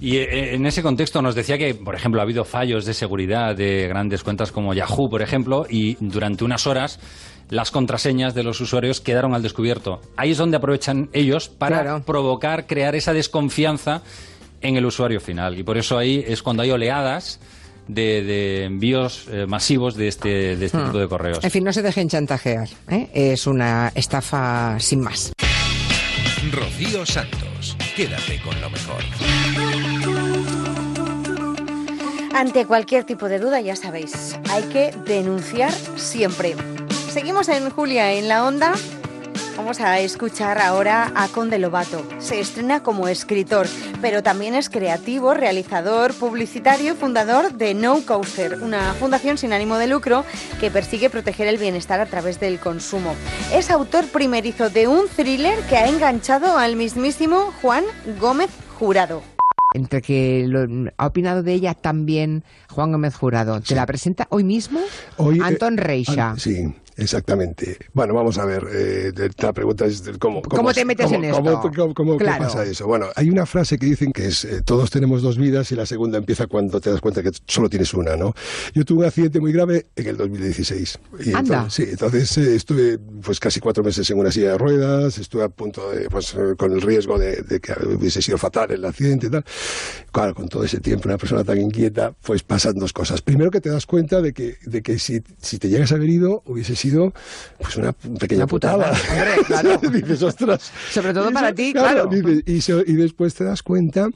Y 0.00 0.16
eh, 0.18 0.54
en 0.54 0.66
ese 0.66 0.82
contexto 0.82 1.22
nos 1.22 1.34
decía 1.34 1.56
que, 1.56 1.74
por 1.74 1.94
ejemplo, 1.94 2.20
ha 2.20 2.24
habido 2.24 2.44
fallos 2.44 2.84
de 2.84 2.92
seguridad 2.92 3.54
de 3.56 3.86
grandes 3.88 4.22
cuentas 4.24 4.50
como 4.52 4.74
Yahoo, 4.74 5.08
por 5.08 5.22
ejemplo, 5.22 5.64
y 5.70 5.96
durante 6.00 6.44
unas 6.44 6.66
horas 6.66 6.98
las 7.50 7.70
contraseñas 7.70 8.34
de 8.34 8.42
los 8.42 8.60
usuarios 8.60 9.00
quedaron 9.00 9.34
al 9.34 9.42
descubierto. 9.42 10.00
Ahí 10.16 10.30
es 10.32 10.38
donde 10.38 10.56
aprovechan 10.56 11.08
ellos 11.12 11.48
para 11.48 11.82
Claro. 11.82 12.02
provocar, 12.04 12.66
crear 12.66 12.94
esa 12.94 13.12
desconfianza 13.12 14.02
en 14.60 14.76
el 14.76 14.86
usuario 14.86 15.20
final. 15.20 15.58
Y 15.58 15.62
por 15.62 15.76
eso 15.76 15.98
ahí 15.98 16.24
es 16.26 16.42
cuando 16.42 16.62
hay 16.62 16.70
oleadas 16.70 17.40
de, 17.88 18.22
de 18.22 18.64
envíos 18.64 19.26
eh, 19.30 19.46
masivos 19.46 19.94
de 19.96 20.08
este, 20.08 20.56
de 20.56 20.66
este 20.66 20.78
Hmm. 20.78 20.86
tipo 20.86 20.98
de 20.98 21.08
correos. 21.08 21.44
En 21.44 21.50
fin, 21.50 21.64
no 21.64 21.72
se 21.72 21.82
dejen 21.82 22.08
chantajear. 22.08 22.68
¿eh? 22.90 23.08
Es 23.12 23.46
una 23.46 23.92
estafa 23.94 24.78
sin 24.80 25.00
más. 25.00 25.32
Rocío 26.50 27.06
Santos, 27.06 27.76
quédate 27.96 28.40
con 28.42 28.60
lo 28.60 28.68
mejor. 28.70 29.02
Ante 32.34 32.66
cualquier 32.66 33.04
tipo 33.04 33.28
de 33.28 33.38
duda, 33.38 33.60
ya 33.60 33.76
sabéis, 33.76 34.38
hay 34.50 34.62
que 34.64 34.90
denunciar 35.06 35.72
siempre. 35.96 36.56
Seguimos 37.10 37.48
en 37.48 37.68
Julia 37.70 38.12
en 38.14 38.26
la 38.28 38.44
onda. 38.44 38.72
Vamos 39.56 39.80
a 39.80 40.00
escuchar 40.00 40.58
ahora 40.58 41.12
a 41.14 41.28
Conde 41.28 41.58
Lobato. 41.58 42.04
Se 42.18 42.40
estrena 42.40 42.82
como 42.82 43.06
escritor, 43.08 43.66
pero 44.00 44.22
también 44.22 44.54
es 44.54 44.68
creativo, 44.68 45.34
realizador, 45.34 46.14
publicitario 46.14 46.92
y 46.94 46.96
fundador 46.96 47.52
de 47.54 47.74
No 47.74 48.00
Coaster, 48.04 48.58
una 48.62 48.94
fundación 48.94 49.38
sin 49.38 49.52
ánimo 49.52 49.76
de 49.76 49.86
lucro 49.86 50.24
que 50.60 50.70
persigue 50.70 51.10
proteger 51.10 51.46
el 51.48 51.58
bienestar 51.58 52.00
a 52.00 52.06
través 52.06 52.40
del 52.40 52.58
consumo. 52.58 53.14
Es 53.52 53.70
autor 53.70 54.06
primerizo 54.06 54.68
de 54.70 54.88
un 54.88 55.06
thriller 55.08 55.58
que 55.68 55.76
ha 55.76 55.86
enganchado 55.86 56.58
al 56.58 56.74
mismísimo 56.76 57.52
Juan 57.62 57.84
Gómez 58.20 58.50
Jurado. 58.78 59.22
Entre 59.74 60.02
que 60.02 60.44
lo- 60.48 60.90
ha 60.98 61.06
opinado 61.06 61.42
de 61.42 61.54
ella 61.54 61.72
también 61.74 62.44
Juan 62.68 62.92
Gómez 62.92 63.14
Jurado. 63.14 63.60
¿Te 63.60 63.74
la 63.74 63.86
presenta 63.86 64.26
hoy 64.28 64.44
mismo? 64.44 64.80
Hoy, 65.16 65.38
eh, 65.38 65.42
Antón 65.44 65.78
Reixa. 65.78 66.30
an- 66.32 66.38
sí, 66.38 66.74
exactamente. 66.96 67.78
Bueno, 67.92 68.14
vamos 68.14 68.38
a 68.38 68.44
ver. 68.44 68.66
eh, 68.72 69.12
la 69.38 69.52
pregunta 69.52 69.86
es 69.86 70.02
cómo, 70.18 70.42
¿Cómo 70.42 70.72
te 70.72 70.84
metes 70.84 71.06
cómo- 71.06 71.16
en 71.18 71.24
esto? 71.24 71.70
cómo- 71.76 71.94
cómo- 71.94 72.18
¿Qué 72.18 72.24
Claro. 72.24 72.44
pasa 72.44 72.64
eso? 72.64 72.86
Bueno, 72.86 73.06
hay 73.16 73.30
una 73.30 73.46
frase 73.46 73.78
que 73.78 73.86
dicen 73.86 74.12
que 74.12 74.26
es 74.26 74.44
eh, 74.44 74.62
todos 74.62 74.90
tenemos 74.90 75.22
dos 75.22 75.36
vidas 75.38 75.70
y 75.72 75.76
la 75.76 75.86
segunda 75.86 76.18
empieza 76.18 76.46
cuando 76.46 76.80
te 76.80 76.90
das 76.90 77.00
cuenta 77.00 77.22
que 77.22 77.30
solo 77.46 77.68
tienes 77.68 77.92
una, 77.94 78.16
¿no? 78.16 78.34
Yo 78.74 78.84
tuve 78.84 79.00
un 79.00 79.04
accidente 79.06 79.40
muy 79.40 79.52
grave 79.52 79.86
en 79.96 80.06
el 80.06 80.16
2016. 80.16 80.98
Y 81.24 81.28
Anda. 81.34 81.38
entonces, 81.56 81.74
sí, 81.74 81.90
entonces 81.92 82.38
eh, 82.38 82.54
estuve 82.54 82.98
pues 83.22 83.40
casi 83.40 83.60
cuatro 83.60 83.82
meses 83.84 84.08
en 84.10 84.18
una 84.18 84.30
silla 84.30 84.52
de 84.52 84.58
ruedas, 84.58 85.18
estuve 85.18 85.44
a 85.44 85.48
punto 85.48 85.90
de, 85.90 86.08
pues 86.08 86.34
eh, 86.34 86.54
con 86.56 86.72
el 86.72 86.80
riesgo 86.82 87.18
de, 87.18 87.42
de 87.42 87.60
que 87.60 87.72
hubiese 87.86 88.20
sido 88.22 88.38
fatal 88.38 88.70
el 88.70 88.84
accidente 88.84 89.26
y 89.26 89.30
tal. 89.30 89.44
Claro, 90.10 90.34
con 90.34 90.48
todo 90.48 90.64
ese 90.64 90.80
tiempo, 90.80 91.08
una 91.08 91.18
persona 91.18 91.44
tan 91.44 91.58
inquieta, 91.60 92.14
pues 92.22 92.42
pasan 92.42 92.74
dos 92.74 92.92
cosas. 92.92 93.22
Primero 93.22 93.50
que 93.50 93.60
te 93.60 93.70
das 93.70 93.86
cuenta 93.86 94.20
de 94.20 94.32
que, 94.32 94.56
de 94.64 94.82
que 94.82 94.98
si, 94.98 95.22
si 95.40 95.58
te 95.58 95.68
llegas 95.68 95.92
a 95.92 95.96
haber 95.96 96.08
ido, 96.10 96.42
hubiese 96.46 96.76
sido 96.82 97.12
pues 97.58 97.76
una 97.76 97.92
pequeña 97.92 98.40
Una 98.44 98.46
putada. 98.48 98.92
putada. 98.92 99.12
Hombre, 99.12 99.44
claro. 99.46 99.80
dices, 99.92 100.22
ostras. 100.22 100.72
Sobre 100.90 101.14
todo 101.14 101.30
para 101.32 101.54
ti, 101.54 101.72
claro. 101.72 102.06
dices, 102.06 102.42
y, 102.46 102.60
so- 102.60 102.82
y 102.84 102.94
después 102.94 103.34
te 103.34 103.44
das 103.44 103.62
cuenta 103.62 104.08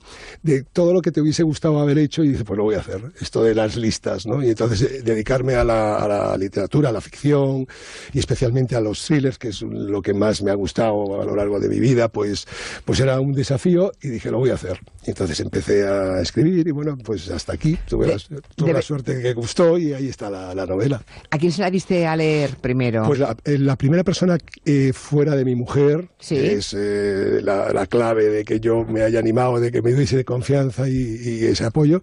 de 0.42 0.62
todo 0.64 0.92
lo 0.92 1.00
que 1.00 1.12
te 1.12 1.20
hubiese 1.20 1.42
gustado 1.42 1.78
haber 1.80 1.98
hecho 1.98 2.24
y 2.24 2.28
dices, 2.28 2.44
pues 2.44 2.56
lo 2.58 2.64
voy 2.64 2.74
a 2.74 2.80
hacer. 2.80 3.00
Esto 3.20 3.42
de 3.42 3.54
las 3.54 3.76
listas, 3.76 4.26
¿no? 4.26 4.42
Y 4.42 4.48
entonces 4.50 4.82
eh, 4.82 5.02
dedicarme 5.02 5.54
a 5.54 5.64
la, 5.64 5.96
a 5.96 6.08
la 6.08 6.36
literatura, 6.36 6.88
a 6.88 6.92
la 6.92 7.00
ficción 7.00 7.66
y 8.12 8.18
especialmente 8.18 8.74
a 8.76 8.80
los 8.80 9.04
thrillers, 9.04 9.38
que 9.38 9.48
es 9.48 9.62
lo 9.62 10.02
que 10.02 10.12
más 10.14 10.42
me 10.42 10.50
ha 10.50 10.54
gustado 10.54 11.20
a 11.20 11.24
lo 11.24 11.36
largo 11.36 11.60
de 11.60 11.68
mi 11.68 11.78
vida, 11.80 12.08
pues, 12.08 12.46
pues 12.84 13.00
era 13.00 13.20
un 13.20 13.32
desafío 13.32 13.92
y 14.02 14.08
dije, 14.08 14.30
lo 14.30 14.38
voy 14.38 14.50
a 14.50 14.54
hacer. 14.54 14.80
Y 15.06 15.10
entonces 15.10 15.38
empecé 15.40 15.86
a 15.86 16.20
escribir 16.20 16.66
y 16.66 16.72
bueno, 16.72 16.96
pues 17.04 17.30
hasta 17.30 17.52
aquí. 17.52 17.78
Tuve, 17.88 18.08
la, 18.08 18.16
tuve 18.56 18.68
de- 18.68 18.72
la 18.74 18.82
suerte 18.82 19.22
que 19.22 19.32
gustó 19.34 19.78
y 19.78 19.92
ahí 19.92 20.08
está 20.08 20.28
la, 20.28 20.52
la 20.54 20.66
novela. 20.66 21.00
¿A 21.30 21.38
quién 21.38 21.52
se 21.52 21.60
la 21.62 21.70
diste 21.70 22.06
a 22.06 22.16
leer 22.16 22.55
primero? 22.56 23.04
Pues 23.06 23.18
la, 23.18 23.36
eh, 23.44 23.58
la 23.58 23.76
primera 23.76 24.04
persona 24.04 24.38
eh, 24.64 24.92
fuera 24.94 25.34
de 25.36 25.44
mi 25.44 25.54
mujer 25.54 26.08
Sí. 26.18 26.34
que 26.36 26.52
es 26.54 26.74
eh, 26.76 27.40
la, 27.42 27.72
la 27.72 27.86
clave 27.86 28.28
de 28.28 28.44
que 28.44 28.60
yo 28.60 28.84
me 28.84 29.02
haya 29.02 29.18
animado, 29.18 29.60
de 29.60 29.70
que 29.70 29.82
me 29.82 29.92
diese 29.92 30.24
confianza 30.24 30.88
y, 30.88 30.92
y 31.22 31.44
ese 31.44 31.64
apoyo, 31.64 32.00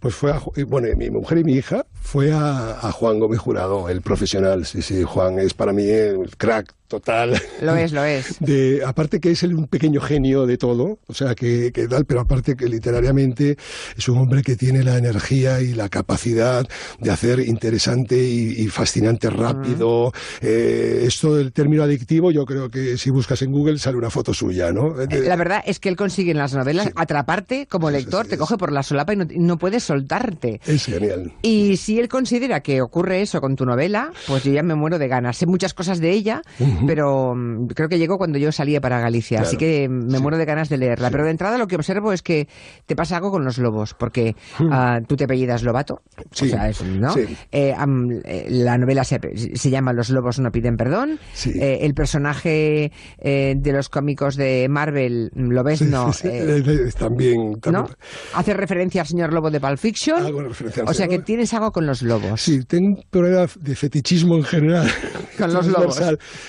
pues 0.00 0.14
fue 0.14 0.32
a, 0.32 0.40
eh, 0.56 0.64
bueno, 0.64 0.88
mi 0.96 1.10
mujer 1.10 1.38
y 1.38 1.44
mi 1.44 1.54
hija 1.54 1.84
fue 2.06 2.32
a, 2.32 2.78
a 2.80 2.92
Juan 2.92 3.18
Gómez 3.18 3.40
Jurado, 3.40 3.88
el 3.88 4.00
profesional. 4.00 4.64
Sí, 4.64 4.80
sí, 4.80 5.02
Juan 5.02 5.40
es 5.40 5.54
para 5.54 5.72
mí 5.72 5.82
el 5.88 6.36
crack 6.36 6.72
total. 6.88 7.42
Lo 7.60 7.74
es, 7.74 7.90
lo 7.90 8.04
es. 8.04 8.36
De, 8.40 8.82
aparte 8.86 9.18
que 9.18 9.32
es 9.32 9.42
el, 9.42 9.54
un 9.54 9.66
pequeño 9.66 10.00
genio 10.00 10.46
de 10.46 10.56
todo, 10.56 11.00
o 11.08 11.14
sea, 11.14 11.34
que, 11.34 11.72
que 11.72 11.88
tal, 11.88 12.04
pero 12.04 12.20
aparte 12.20 12.54
que 12.54 12.68
literariamente 12.68 13.56
es 13.98 14.08
un 14.08 14.18
hombre 14.18 14.42
que 14.42 14.54
tiene 14.54 14.84
la 14.84 14.96
energía 14.96 15.60
y 15.60 15.74
la 15.74 15.88
capacidad 15.88 16.64
de 17.00 17.10
hacer 17.10 17.40
interesante 17.40 18.16
y, 18.16 18.60
y 18.62 18.68
fascinante 18.68 19.28
rápido. 19.28 20.12
Eh, 20.40 21.02
esto 21.06 21.34
del 21.34 21.52
término 21.52 21.82
adictivo, 21.82 22.30
yo 22.30 22.46
creo 22.46 22.70
que 22.70 22.96
si 22.98 23.10
buscas 23.10 23.42
en 23.42 23.50
Google 23.50 23.78
sale 23.80 23.96
una 23.96 24.10
foto 24.10 24.32
suya, 24.32 24.70
¿no? 24.70 25.00
Eh, 25.00 25.08
La 25.26 25.34
verdad 25.34 25.64
es 25.66 25.80
que 25.80 25.88
él 25.88 25.96
consigue 25.96 26.30
en 26.30 26.38
las 26.38 26.54
novelas 26.54 26.90
atraparte 26.94 27.66
como 27.66 27.90
lector, 27.90 28.28
te 28.28 28.38
coge 28.38 28.56
por 28.56 28.70
la 28.70 28.84
solapa 28.84 29.12
y 29.12 29.16
no, 29.16 29.26
no 29.28 29.58
puedes 29.58 29.82
soltarte. 29.82 30.60
Es 30.64 30.84
genial. 30.84 31.32
Y 31.42 31.76
si 31.78 31.95
él 31.98 32.08
considera 32.08 32.60
que 32.60 32.80
ocurre 32.82 33.22
eso 33.22 33.40
con 33.40 33.56
tu 33.56 33.64
novela, 33.66 34.10
pues 34.26 34.44
yo 34.44 34.52
ya 34.52 34.62
me 34.62 34.74
muero 34.74 34.98
de 34.98 35.08
ganas. 35.08 35.36
Sé 35.36 35.46
muchas 35.46 35.74
cosas 35.74 36.00
de 36.00 36.10
ella, 36.10 36.42
pero 36.86 37.34
mm, 37.34 37.66
creo 37.68 37.88
que 37.88 37.98
llegó 37.98 38.18
cuando 38.18 38.38
yo 38.38 38.52
salía 38.52 38.80
para 38.80 39.00
Galicia, 39.00 39.40
así 39.42 39.56
que 39.56 39.88
me 39.88 40.18
muero 40.20 40.36
de 40.38 40.44
ganas 40.44 40.68
de 40.68 40.78
leerla. 40.78 41.10
Pero 41.10 41.24
de 41.24 41.30
entrada 41.30 41.58
lo 41.58 41.66
que 41.66 41.76
observo 41.76 42.12
es 42.12 42.22
que 42.22 42.48
te 42.86 42.96
pasa 42.96 43.16
algo 43.16 43.30
con 43.30 43.44
los 43.44 43.58
lobos, 43.58 43.94
porque 43.94 44.34
ah, 44.70 45.00
tú 45.06 45.16
te 45.16 45.24
apellidas 45.24 45.62
Lobato, 45.62 46.02
Sí, 46.30 46.46
o 46.46 46.48
sea, 46.48 46.68
es- 46.68 46.82
¿no? 46.82 47.14
Eh, 47.52 47.74
eh, 47.74 48.46
la 48.50 48.78
novela 48.78 49.04
se, 49.04 49.18
se 49.54 49.70
llama 49.70 49.92
Los 49.92 50.10
lobos 50.10 50.38
no 50.38 50.50
piden 50.50 50.76
perdón. 50.76 51.18
Eh, 51.46 51.78
el 51.82 51.94
personaje 51.94 52.92
eh, 53.18 53.54
de 53.56 53.72
los 53.72 53.88
cómicos 53.88 54.36
de 54.36 54.66
Marvel, 54.68 55.30
sí, 55.76 56.28
eh, 56.28 56.62
eh, 56.66 56.90
también, 56.98 57.60
también 57.60 57.84
¿no? 57.84 57.88
Hace 58.34 58.54
referencia 58.54 59.02
al 59.02 59.06
señor 59.06 59.32
lobo 59.32 59.50
de 59.50 59.60
Pulp 59.60 59.78
Fiction. 59.78 60.22
o 60.86 60.94
sea 60.94 61.08
que 61.08 61.18
tienes 61.20 61.52
algo 61.54 61.72
con 61.72 61.85
los 61.86 62.02
lobos. 62.02 62.40
Sí, 62.40 62.64
tengo 62.64 62.88
un 62.88 63.04
problema 63.10 63.46
de 63.60 63.74
fetichismo 63.74 64.36
en 64.36 64.44
general. 64.44 64.90
Con 65.38 65.52
los 65.52 65.66
lobos. 65.66 66.00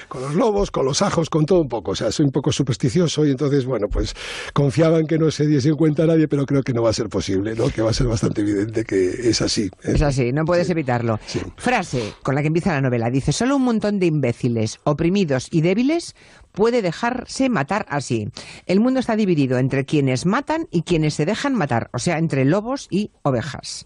Con 0.07 0.21
los 0.21 0.35
lobos, 0.35 0.71
con 0.71 0.85
los 0.85 1.01
ajos, 1.01 1.29
con 1.29 1.45
todo 1.45 1.59
un 1.59 1.67
poco. 1.67 1.91
O 1.91 1.95
sea, 1.95 2.11
soy 2.11 2.25
un 2.25 2.31
poco 2.31 2.53
supersticioso 2.53 3.25
y 3.25 3.31
entonces, 3.31 3.65
bueno, 3.65 3.87
pues 3.91 4.13
confiaba 4.53 4.99
en 4.99 5.07
que 5.07 5.17
no 5.17 5.29
se 5.29 5.45
diese 5.45 5.73
cuenta 5.73 6.05
nadie, 6.05 6.27
pero 6.29 6.45
creo 6.45 6.61
que 6.61 6.71
no 6.73 6.81
va 6.83 6.91
a 6.91 6.93
ser 6.93 7.09
posible, 7.09 7.53
¿no? 7.53 7.67
Que 7.67 7.81
va 7.81 7.89
a 7.89 7.93
ser 7.93 8.07
bastante 8.07 8.41
evidente 8.41 8.85
que 8.85 9.29
es 9.29 9.41
así. 9.41 9.63
¿eh? 9.83 9.93
Es 9.95 10.01
así, 10.01 10.31
no 10.31 10.45
puedes 10.45 10.69
evitarlo. 10.69 11.19
Frase 11.57 12.13
con 12.23 12.35
la 12.35 12.41
que 12.41 12.47
empieza 12.47 12.71
la 12.71 12.81
novela. 12.81 13.09
Dice, 13.09 13.33
solo 13.33 13.57
un 13.57 13.63
montón 13.63 13.99
de 13.99 14.05
imbéciles, 14.05 14.79
oprimidos 14.85 15.49
y 15.51 15.61
débiles 15.61 16.15
puede 16.57 16.81
dejarse 16.81 17.49
matar 17.49 17.85
así. 17.87 18.31
El 18.65 18.79
mundo 18.79 18.99
está 18.99 19.15
dividido 19.15 19.59
entre 19.59 19.85
quienes 19.85 20.25
matan 20.25 20.67
y 20.71 20.81
quienes 20.81 21.13
se 21.13 21.23
dejan 21.27 21.53
matar, 21.53 21.91
o 21.93 21.99
sea, 21.99 22.17
entre 22.17 22.45
lobos 22.45 22.87
y 22.89 23.11
ovejas. 23.21 23.85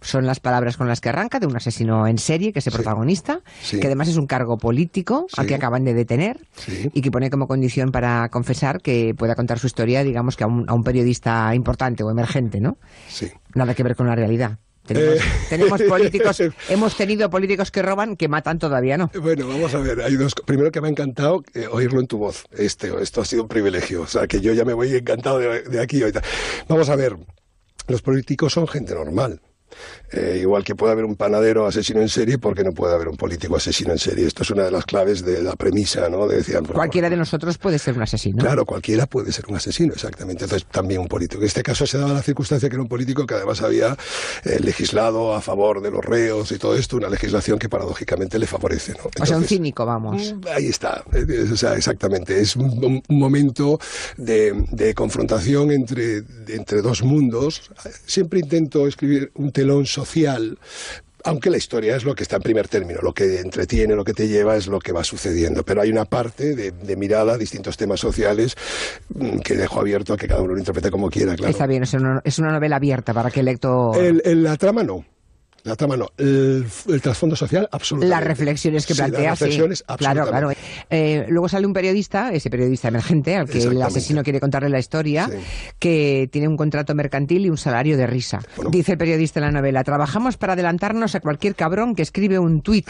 Son 0.00 0.24
las 0.24 0.38
palabras 0.38 0.76
con 0.76 0.86
las 0.86 1.00
que 1.00 1.08
arranca 1.08 1.40
de 1.40 1.48
un 1.48 1.56
asesino 1.56 2.06
en 2.06 2.18
serie, 2.18 2.52
que 2.52 2.60
es 2.60 2.66
el 2.68 2.72
protagonista, 2.72 3.40
Sí. 3.62 3.80
que 3.80 3.88
además 3.88 4.06
es 4.06 4.16
un 4.16 4.28
cargo 4.28 4.58
político 4.58 5.26
al 5.36 5.46
que 5.48 5.56
acaban 5.56 5.82
de 5.84 5.92
detener 5.92 6.46
y 6.92 7.00
que 7.00 7.10
pone 7.10 7.30
como 7.30 7.48
condición 7.48 7.90
para 7.90 8.28
confesar 8.28 8.80
que 8.80 9.12
pueda 9.18 9.34
contar 9.34 9.58
su 9.58 9.66
historia, 9.66 10.04
digamos 10.04 10.36
que 10.36 10.44
a 10.44 10.46
un, 10.46 10.66
a 10.70 10.74
un 10.74 10.84
periodista 10.84 11.52
importante 11.52 12.04
o 12.04 12.10
emergente, 12.12 12.60
¿no? 12.60 12.78
Sí. 13.08 13.28
Nada 13.56 13.74
que 13.74 13.82
ver 13.82 13.96
con 13.96 14.06
la 14.06 14.14
realidad. 14.14 14.58
Tenemos, 14.86 15.14
Eh. 15.16 15.20
tenemos 15.48 15.82
políticos, 15.82 16.42
hemos 16.68 16.96
tenido 16.96 17.30
políticos 17.30 17.70
que 17.70 17.82
roban, 17.82 18.16
que 18.16 18.28
matan 18.28 18.58
todavía, 18.58 18.98
¿no? 18.98 19.10
Bueno, 19.20 19.48
vamos 19.48 19.74
a 19.74 19.78
ver. 19.78 20.00
Hay 20.02 20.16
dos. 20.16 20.34
Primero 20.44 20.70
que 20.70 20.80
me 20.80 20.88
ha 20.88 20.90
encantado 20.90 21.42
eh, 21.54 21.66
oírlo 21.70 22.00
en 22.00 22.06
tu 22.06 22.18
voz. 22.18 22.44
Este, 22.52 22.92
esto 23.02 23.20
ha 23.22 23.24
sido 23.24 23.42
un 23.42 23.48
privilegio. 23.48 24.02
O 24.02 24.06
sea, 24.06 24.26
que 24.26 24.40
yo 24.40 24.52
ya 24.52 24.64
me 24.64 24.74
voy 24.74 24.94
encantado 24.94 25.38
de, 25.38 25.62
de 25.62 25.80
aquí 25.80 26.00
ahorita. 26.00 26.22
Vamos 26.68 26.88
a 26.90 26.96
ver. 26.96 27.16
Los 27.88 28.02
políticos 28.02 28.52
son 28.52 28.66
gente 28.68 28.94
normal. 28.94 29.40
Eh, 30.12 30.38
igual 30.40 30.62
que 30.62 30.74
puede 30.74 30.92
haber 30.92 31.04
un 31.04 31.16
panadero 31.16 31.66
asesino 31.66 32.00
en 32.00 32.08
serie, 32.08 32.38
porque 32.38 32.62
no 32.62 32.72
puede 32.72 32.94
haber 32.94 33.08
un 33.08 33.16
político 33.16 33.56
asesino 33.56 33.92
en 33.92 33.98
serie? 33.98 34.26
Esto 34.26 34.42
es 34.42 34.50
una 34.50 34.64
de 34.64 34.70
las 34.70 34.84
claves 34.84 35.24
de 35.24 35.42
la 35.42 35.56
premisa, 35.56 36.08
¿no? 36.08 36.26
De 36.28 36.36
decir, 36.36 36.54
bueno, 36.60 36.74
Cualquiera 36.74 37.10
de 37.10 37.16
nosotros 37.16 37.58
puede 37.58 37.78
ser 37.78 37.94
un 37.94 38.02
asesino. 38.02 38.38
Claro, 38.38 38.64
cualquiera 38.64 39.06
puede 39.06 39.32
ser 39.32 39.46
un 39.48 39.56
asesino, 39.56 39.92
exactamente. 39.92 40.44
Entonces, 40.44 40.68
también 40.70 41.00
un 41.00 41.08
político. 41.08 41.40
En 41.40 41.46
este 41.46 41.62
caso 41.62 41.86
se 41.86 41.98
daba 41.98 42.12
la 42.12 42.22
circunstancia 42.22 42.68
que 42.68 42.76
era 42.76 42.82
un 42.82 42.88
político 42.88 43.26
que 43.26 43.34
además 43.34 43.62
había 43.62 43.96
eh, 44.44 44.58
legislado 44.60 45.34
a 45.34 45.40
favor 45.40 45.82
de 45.82 45.90
los 45.90 46.04
reos 46.04 46.52
y 46.52 46.58
todo 46.58 46.76
esto, 46.76 46.96
una 46.96 47.08
legislación 47.08 47.58
que 47.58 47.68
paradójicamente 47.68 48.38
le 48.38 48.46
favorece, 48.46 48.92
¿no? 48.92 48.98
o 48.98 49.02
sea, 49.02 49.36
un 49.36 49.42
Entonces, 49.42 49.48
cínico, 49.48 49.84
vamos. 49.84 50.34
Ahí 50.54 50.66
está, 50.66 51.02
eh, 51.12 51.48
o 51.52 51.56
sea, 51.56 51.74
exactamente. 51.74 52.40
Es 52.40 52.56
un, 52.56 53.02
un 53.08 53.18
momento 53.18 53.78
de, 54.16 54.52
de 54.70 54.94
confrontación 54.94 55.70
entre, 55.70 56.22
entre 56.48 56.82
dos 56.82 57.02
mundos. 57.02 57.70
Siempre 58.06 58.40
intento 58.40 58.86
escribir 58.86 59.30
un 59.34 59.50
telón 59.64 59.86
social. 59.86 60.58
Aunque 61.26 61.48
la 61.48 61.56
historia 61.56 61.96
es 61.96 62.04
lo 62.04 62.14
que 62.14 62.22
está 62.22 62.36
en 62.36 62.42
primer 62.42 62.68
término, 62.68 63.00
lo 63.00 63.14
que 63.14 63.40
entretiene, 63.40 63.94
lo 63.94 64.04
que 64.04 64.12
te 64.12 64.28
lleva 64.28 64.56
es 64.58 64.66
lo 64.66 64.78
que 64.78 64.92
va 64.92 65.02
sucediendo. 65.02 65.64
Pero 65.64 65.80
hay 65.80 65.90
una 65.90 66.04
parte 66.04 66.54
de, 66.54 66.70
de 66.70 66.96
mirada 66.96 67.38
distintos 67.38 67.78
temas 67.78 67.98
sociales 67.98 68.54
mm, 69.14 69.38
que 69.38 69.54
dejo 69.56 69.80
abierto 69.80 70.12
a 70.12 70.16
que 70.18 70.28
cada 70.28 70.42
uno 70.42 70.52
lo 70.52 70.58
interprete 70.58 70.90
como 70.90 71.08
quiera, 71.08 71.34
claro. 71.34 71.50
Está 71.50 71.66
bien, 71.66 71.82
es 71.84 71.94
una, 71.94 72.20
es 72.24 72.38
una 72.38 72.52
novela 72.52 72.76
abierta 72.76 73.14
para 73.14 73.30
que 73.30 73.40
el 73.40 73.46
lector... 73.46 73.96
El- 73.96 74.20
el- 74.26 74.42
la 74.44 74.58
trama 74.58 74.82
no. 74.82 75.02
La 75.64 75.76
trama 75.76 75.96
no. 75.96 76.08
El, 76.18 76.64
el 76.88 77.00
trasfondo 77.02 77.34
social, 77.36 77.68
absolutamente. 77.72 78.14
Las 78.14 78.24
reflexiones 78.24 78.86
que 78.86 78.94
Sí, 78.94 78.98
plantea, 79.00 79.30
las 79.30 79.38
sí. 79.38 79.44
reflexiones, 79.46 79.82
Claro, 79.82 79.96
claro. 80.26 80.48
absolutamente. 80.50 80.60
Eh, 80.90 81.26
luego 81.30 81.48
sale 81.48 81.66
un 81.66 81.72
periodista, 81.72 82.32
ese 82.32 82.50
periodista 82.50 82.88
emergente, 82.88 83.34
al 83.36 83.48
que 83.48 83.58
el 83.62 83.80
asesino 83.82 84.22
quiere 84.22 84.40
contarle 84.40 84.68
la 84.68 84.78
historia, 84.78 85.28
que 85.78 86.28
tiene 86.30 86.48
un 86.48 86.56
contrato 86.56 86.94
mercantil 86.94 87.46
y 87.46 87.50
un 87.50 87.56
salario 87.56 87.96
de 87.96 88.06
risa. 88.06 88.40
Dice 88.70 88.92
el 88.92 88.98
periodista 88.98 89.40
en 89.40 89.46
la 89.46 89.52
novela, 89.52 89.82
trabajamos 89.84 90.36
para 90.36 90.52
adelantarnos 90.52 91.14
a 91.14 91.20
cualquier 91.20 91.54
cabrón 91.54 91.94
que 91.94 92.02
escribe 92.02 92.38
un 92.38 92.60
tuit. 92.60 92.86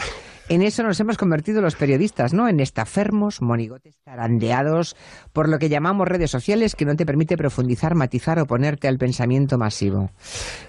En 0.47 0.61
eso 0.61 0.83
nos 0.83 0.99
hemos 0.99 1.17
convertido 1.17 1.59
los 1.61 1.75
periodistas, 1.75 2.31
¿no? 2.33 2.47
En 2.47 2.59
estafermos, 2.59 3.41
monigotes 3.41 3.95
zarandeados 4.05 4.95
por 5.33 5.49
lo 5.49 5.57
que 5.57 5.69
llamamos 5.69 6.07
redes 6.07 6.29
sociales 6.29 6.75
que 6.75 6.85
no 6.85 6.95
te 6.95 7.05
permite 7.05 7.35
profundizar, 7.35 7.95
matizar 7.95 8.37
o 8.39 8.45
ponerte 8.45 8.87
al 8.87 8.97
pensamiento 8.99 9.57
masivo. 9.57 10.11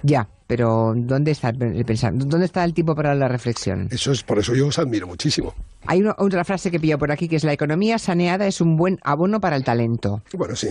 Ya, 0.03 0.28
pero 0.47 0.94
¿dónde 0.97 1.32
está 1.32 1.51
el 1.51 1.85
pensamiento? 1.85 2.27
¿Dónde 2.27 2.47
está 2.47 2.65
el 2.65 2.73
tiempo 2.73 2.94
para 2.94 3.15
la 3.15 3.28
reflexión? 3.28 3.89
Eso 3.90 4.12
es, 4.12 4.23
por 4.23 4.39
eso 4.39 4.55
yo 4.55 4.66
os 4.69 4.78
admiro 4.78 5.07
muchísimo. 5.07 5.55
Hay 5.86 6.01
una- 6.01 6.15
otra 6.19 6.44
frase 6.44 6.70
que 6.70 6.81
pillo 6.81 6.98
por 6.98 7.12
aquí 7.12 7.28
que 7.28 7.36
es 7.36 7.44
la 7.44 7.53
economía 7.53 7.98
saneada 7.98 8.47
es 8.47 8.62
un 8.62 8.77
buen 8.78 8.98
abono 9.05 9.40
para 9.40 9.57
el 9.57 9.65
talento. 9.65 10.23
Bueno, 10.32 10.57
sí. 10.57 10.69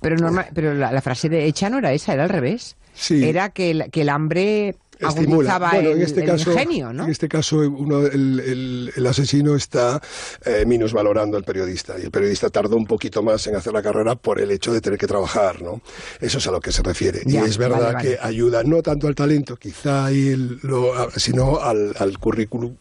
Pero 0.00 0.16
normal, 0.16 0.46
pero 0.54 0.74
la, 0.74 0.92
la 0.92 1.00
frase 1.00 1.28
de 1.28 1.46
hecha 1.46 1.70
no 1.70 1.78
era 1.78 1.92
esa, 1.92 2.12
era 2.14 2.22
al 2.24 2.28
revés. 2.28 2.76
Sí. 2.96 3.24
Era 3.28 3.48
que 3.50 3.72
el, 3.72 3.90
que 3.90 4.02
el 4.02 4.08
hambre 4.10 4.76
Estimula. 4.98 5.58
Bueno, 5.58 5.90
el, 5.90 5.96
en 5.96 6.02
este 6.02 6.20
el 6.20 6.26
caso, 6.26 6.52
ingenio, 6.52 6.92
¿no? 6.92 7.04
En 7.04 7.10
este 7.10 7.28
caso, 7.28 7.58
uno, 7.58 8.06
el, 8.06 8.40
el- 8.40 8.92
el 8.96 9.06
asesino 9.06 9.56
está 9.56 10.00
eh, 10.44 10.64
minusvalorando 10.66 11.36
al 11.36 11.44
periodista 11.44 11.94
y 11.98 12.02
el 12.02 12.10
periodista 12.10 12.50
tardó 12.50 12.76
un 12.76 12.86
poquito 12.86 13.22
más 13.22 13.46
en 13.46 13.56
hacer 13.56 13.72
la 13.72 13.82
carrera 13.82 14.14
por 14.14 14.40
el 14.40 14.50
hecho 14.50 14.72
de 14.72 14.80
tener 14.80 14.98
que 14.98 15.06
trabajar, 15.06 15.62
¿no? 15.62 15.80
Eso 16.20 16.38
es 16.38 16.46
a 16.46 16.50
lo 16.50 16.60
que 16.60 16.72
se 16.72 16.82
refiere. 16.82 17.22
Ya, 17.26 17.42
y 17.42 17.44
es 17.44 17.58
verdad 17.58 17.78
vale, 17.80 17.92
vale. 17.94 18.08
que 18.10 18.18
ayuda 18.20 18.62
no 18.62 18.82
tanto 18.82 19.06
al 19.08 19.14
talento, 19.14 19.56
quizá 19.56 20.10
el- 20.10 20.58
lo- 20.62 21.10
sino 21.16 21.58
al, 21.60 21.94
al 21.98 22.18
currículum. 22.18 22.76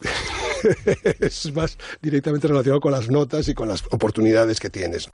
es 1.20 1.54
más 1.54 1.78
directamente 2.02 2.48
relacionado 2.48 2.80
con 2.80 2.92
las 2.92 3.10
notas 3.10 3.48
y 3.48 3.54
con 3.54 3.68
las 3.68 3.84
oportunidades 3.92 4.60
que 4.60 4.70
tienes. 4.70 5.10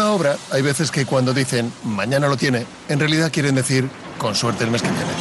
Una 0.00 0.12
obra 0.12 0.38
hay 0.50 0.62
veces 0.62 0.90
que 0.90 1.04
cuando 1.04 1.34
dicen 1.34 1.70
mañana 1.84 2.26
lo 2.26 2.38
tiene, 2.38 2.64
en 2.88 2.98
realidad 2.98 3.30
quieren 3.30 3.54
decir 3.54 3.86
con 4.16 4.34
suerte 4.34 4.64
el 4.64 4.70
mes 4.70 4.80
que 4.80 4.88
viene. 4.88 5.12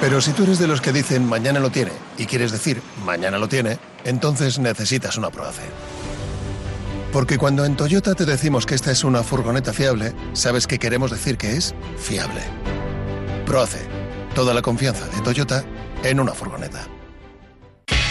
Pero 0.00 0.20
si 0.20 0.32
tú 0.32 0.42
eres 0.42 0.58
de 0.58 0.66
los 0.66 0.80
que 0.80 0.92
dicen 0.92 1.24
mañana 1.24 1.60
lo 1.60 1.70
tiene 1.70 1.92
y 2.18 2.26
quieres 2.26 2.50
decir 2.50 2.82
mañana 3.04 3.38
lo 3.38 3.48
tiene, 3.48 3.78
entonces 4.04 4.58
necesitas 4.58 5.16
una 5.16 5.30
Proace. 5.30 5.62
Porque 7.12 7.38
cuando 7.38 7.64
en 7.64 7.76
Toyota 7.76 8.16
te 8.16 8.24
decimos 8.24 8.66
que 8.66 8.74
esta 8.74 8.90
es 8.90 9.04
una 9.04 9.22
furgoneta 9.22 9.72
fiable, 9.72 10.12
sabes 10.32 10.66
que 10.66 10.80
queremos 10.80 11.12
decir 11.12 11.38
que 11.38 11.56
es 11.56 11.72
fiable. 11.96 12.42
Proace, 13.46 13.86
toda 14.34 14.52
la 14.52 14.62
confianza 14.62 15.06
de 15.06 15.20
Toyota 15.22 15.64
en 16.02 16.18
una 16.18 16.32
furgoneta. 16.32 16.88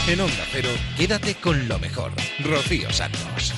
En 0.08 0.22
Onda 0.22 0.46
Cero, 0.54 0.70
quédate 0.96 1.36
con 1.36 1.68
lo 1.68 1.78
mejor. 1.80 2.14
Rocío 2.46 2.94
Santos. 2.94 3.54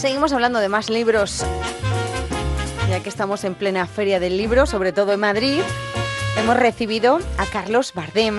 Seguimos 0.00 0.32
hablando 0.32 0.60
de 0.60 0.70
más 0.70 0.88
libros. 0.88 1.44
Ya 2.88 3.00
que 3.00 3.10
estamos 3.10 3.44
en 3.44 3.54
plena 3.54 3.86
feria 3.86 4.18
del 4.18 4.38
libro, 4.38 4.64
sobre 4.64 4.92
todo 4.92 5.12
en 5.12 5.20
Madrid, 5.20 5.60
hemos 6.38 6.56
recibido 6.56 7.18
a 7.36 7.44
Carlos 7.44 7.92
Bardem. 7.92 8.38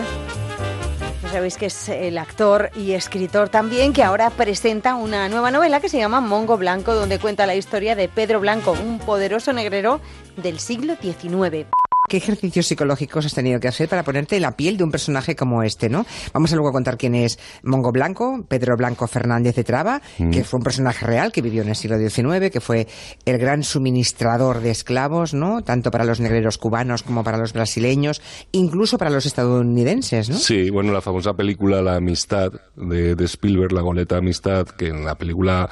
Ya 1.22 1.30
sabéis 1.30 1.58
que 1.58 1.68
es 1.68 1.90
el 1.90 2.18
actor 2.18 2.72
y 2.76 2.94
escritor 2.94 3.50
también, 3.50 3.94
que 3.94 4.02
ahora 4.02 4.32
presenta 4.32 4.96
una 4.96 5.30
nueva 5.30 5.52
novela 5.52 5.80
que 5.80 5.90
se 5.90 6.00
llama 6.00 6.20
Mongo 6.20 6.58
Blanco, 6.58 6.96
donde 6.96 7.20
cuenta 7.20 7.46
la 7.46 7.54
historia 7.54 7.96
de 7.96 8.10
Pedro 8.10 8.40
Blanco, 8.40 8.72
un 8.72 8.98
poderoso 8.98 9.54
negrero 9.54 10.02
del 10.38 10.58
siglo 10.58 10.96
XIX. 11.00 11.68
¿Qué 12.12 12.18
ejercicios 12.18 12.68
psicológicos 12.68 13.26
has 13.26 13.34
tenido 13.34 13.62
que 13.62 13.70
hacer 13.70 13.88
para 13.88 14.04
ponerte 14.04 14.38
la 14.42 14.52
piel 14.58 14.76
de 14.76 14.84
un 14.84 14.92
personaje 14.92 15.34
como 15.34 15.64
este, 15.64 15.88
no? 15.88 16.06
Vamos 16.34 16.52
a 16.52 16.56
luego 16.56 16.68
a 16.68 16.74
contar 16.74 16.98
quién 16.98 17.16
es 17.16 17.40
Mongo 17.64 17.94
Blanco, 17.94 18.44
Pedro 18.50 18.76
Blanco 18.76 19.08
Fernández 19.08 19.56
de 19.56 19.64
Traba, 19.64 20.02
Mm. 20.20 20.32
que 20.32 20.44
fue 20.44 20.58
un 20.58 20.64
personaje 20.66 21.06
real 21.06 21.32
que 21.32 21.42
vivió 21.42 21.62
en 21.62 21.70
el 21.70 21.76
siglo 21.78 21.98
XIX, 21.98 22.52
que 22.52 22.60
fue 22.60 22.86
el 23.24 23.38
gran 23.38 23.64
suministrador 23.64 24.60
de 24.60 24.72
esclavos, 24.72 25.34
¿no? 25.34 25.62
Tanto 25.62 25.90
para 25.90 26.04
los 26.04 26.20
negreros 26.20 26.58
cubanos 26.58 27.02
como 27.02 27.24
para 27.24 27.38
los 27.38 27.54
brasileños, 27.54 28.22
incluso 28.52 28.98
para 28.98 29.10
los 29.10 29.26
estadounidenses, 29.26 30.30
¿no? 30.30 30.36
Sí, 30.36 30.70
bueno, 30.70 30.92
la 30.92 31.00
famosa 31.00 31.32
película 31.34 31.82
La 31.82 31.96
Amistad 31.96 32.52
de, 32.76 33.16
de 33.16 33.24
Spielberg, 33.26 33.72
La 33.72 33.82
Goleta 33.82 34.18
Amistad, 34.18 34.68
que 34.68 34.88
en 34.88 35.06
la 35.06 35.16
película 35.16 35.70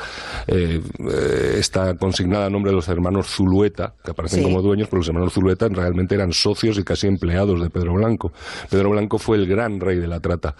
eh, 0.48 0.82
eh, 0.99 1.56
está 1.60 1.95
consignada 1.95 2.45
a 2.45 2.49
nombre 2.49 2.72
de 2.72 2.76
los 2.78 2.88
hermanos 2.88 3.28
Zulueta, 3.28 3.94
que 4.06 4.11
aparecen 4.11 4.40
Sí. 4.40 4.44
como 4.45 4.61
dueños, 4.61 4.88
pero 4.90 4.99
los 4.99 5.07
hermanos 5.10 5.34
Zulueta 5.34 5.68
realmente 5.68 6.16
eran 6.16 6.29
socios 6.34 6.78
y 6.78 6.84
casi 6.84 7.08
empleados 7.08 7.62
de 7.62 7.70
Pedro 7.70 7.94
Blanco. 7.94 8.32
Pedro 8.70 8.90
Blanco 8.92 9.18
fue 9.18 9.38
el 9.38 9.48
gran 9.48 9.80
rey 9.80 9.98
de 9.98 10.08
la 10.08 10.20
trata. 10.20 10.56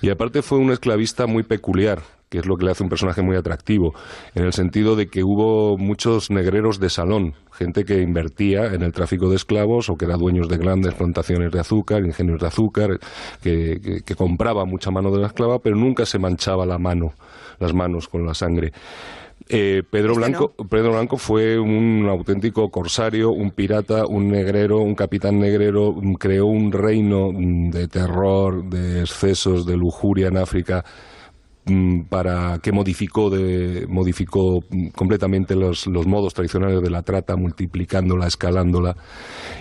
Y 0.00 0.10
aparte 0.10 0.42
fue 0.42 0.58
un 0.58 0.70
esclavista 0.72 1.26
muy 1.26 1.42
peculiar 1.42 2.02
que 2.28 2.38
es 2.38 2.46
lo 2.46 2.56
que 2.56 2.64
le 2.64 2.70
hace 2.70 2.82
un 2.82 2.88
personaje 2.88 3.20
muy 3.20 3.36
atractivo, 3.36 3.92
en 4.34 4.44
el 4.44 4.54
sentido 4.54 4.96
de 4.96 5.08
que 5.08 5.22
hubo 5.22 5.76
muchos 5.76 6.30
negreros 6.30 6.80
de 6.80 6.88
salón, 6.88 7.34
gente 7.52 7.84
que 7.84 8.00
invertía 8.00 8.72
en 8.72 8.80
el 8.80 8.90
tráfico 8.92 9.28
de 9.28 9.36
esclavos 9.36 9.90
o 9.90 9.96
que 9.98 10.06
era 10.06 10.16
dueños 10.16 10.48
de 10.48 10.56
grandes 10.56 10.94
plantaciones 10.94 11.52
de 11.52 11.60
azúcar, 11.60 12.02
ingenios 12.06 12.40
de 12.40 12.46
azúcar, 12.46 12.98
que, 13.42 13.78
que- 13.82 14.00
que 14.00 14.14
compraba 14.14 14.64
mucha 14.64 14.90
mano 14.90 15.10
de 15.10 15.18
la 15.20 15.26
esclava, 15.26 15.58
pero 15.58 15.76
nunca 15.76 16.06
se 16.06 16.18
manchaba 16.18 16.64
la 16.64 16.78
mano, 16.78 17.12
las 17.58 17.74
manos 17.74 18.08
con 18.08 18.24
la 18.24 18.32
sangre. 18.32 18.72
Eh, 19.48 19.82
Pedro, 19.88 20.14
Blanco, 20.14 20.52
Pedro 20.68 20.92
Blanco 20.92 21.16
fue 21.16 21.58
un 21.58 22.06
auténtico 22.08 22.70
corsario, 22.70 23.30
un 23.30 23.50
pirata, 23.50 24.06
un 24.06 24.28
negrero, 24.28 24.78
un 24.78 24.94
capitán 24.94 25.38
negrero, 25.40 25.92
mm, 25.92 26.14
creó 26.14 26.46
un 26.46 26.72
reino 26.72 27.32
mm, 27.32 27.70
de 27.70 27.88
terror, 27.88 28.64
de 28.64 29.00
excesos, 29.00 29.66
de 29.66 29.76
lujuria 29.76 30.28
en 30.28 30.36
África 30.36 30.84
para 32.08 32.58
que 32.58 32.72
modificó 32.72 33.30
de 33.30 33.86
modificó 33.88 34.62
mm, 34.68 34.88
completamente 34.88 35.54
los, 35.54 35.86
los 35.86 36.06
modos 36.06 36.34
tradicionales 36.34 36.82
de 36.82 36.90
la 36.90 37.02
trata 37.02 37.36
multiplicándola 37.36 38.26
escalándola 38.26 38.96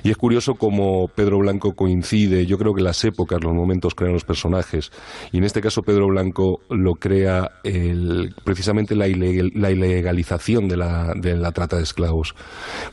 y 0.03 0.09
es 0.09 0.17
curioso 0.17 0.55
cómo 0.55 1.09
Pedro 1.09 1.37
Blanco 1.39 1.73
coincide 1.75 2.47
yo 2.47 2.57
creo 2.57 2.73
que 2.73 2.81
las 2.81 3.03
épocas 3.05 3.43
los 3.43 3.53
momentos 3.53 3.93
crean 3.93 4.13
los 4.13 4.25
personajes 4.25 4.91
y 5.31 5.37
en 5.37 5.43
este 5.43 5.61
caso 5.61 5.83
Pedro 5.83 6.07
Blanco 6.07 6.61
lo 6.71 6.95
crea 6.95 7.51
el- 7.63 8.33
precisamente 8.43 8.95
la, 8.95 9.07
ilegal- 9.07 9.51
la 9.53 9.69
ilegalización 9.69 10.67
de 10.67 10.77
la, 10.77 11.13
de 11.15 11.35
la 11.37 11.51
trata 11.51 11.77
de 11.77 11.83
esclavos 11.83 12.33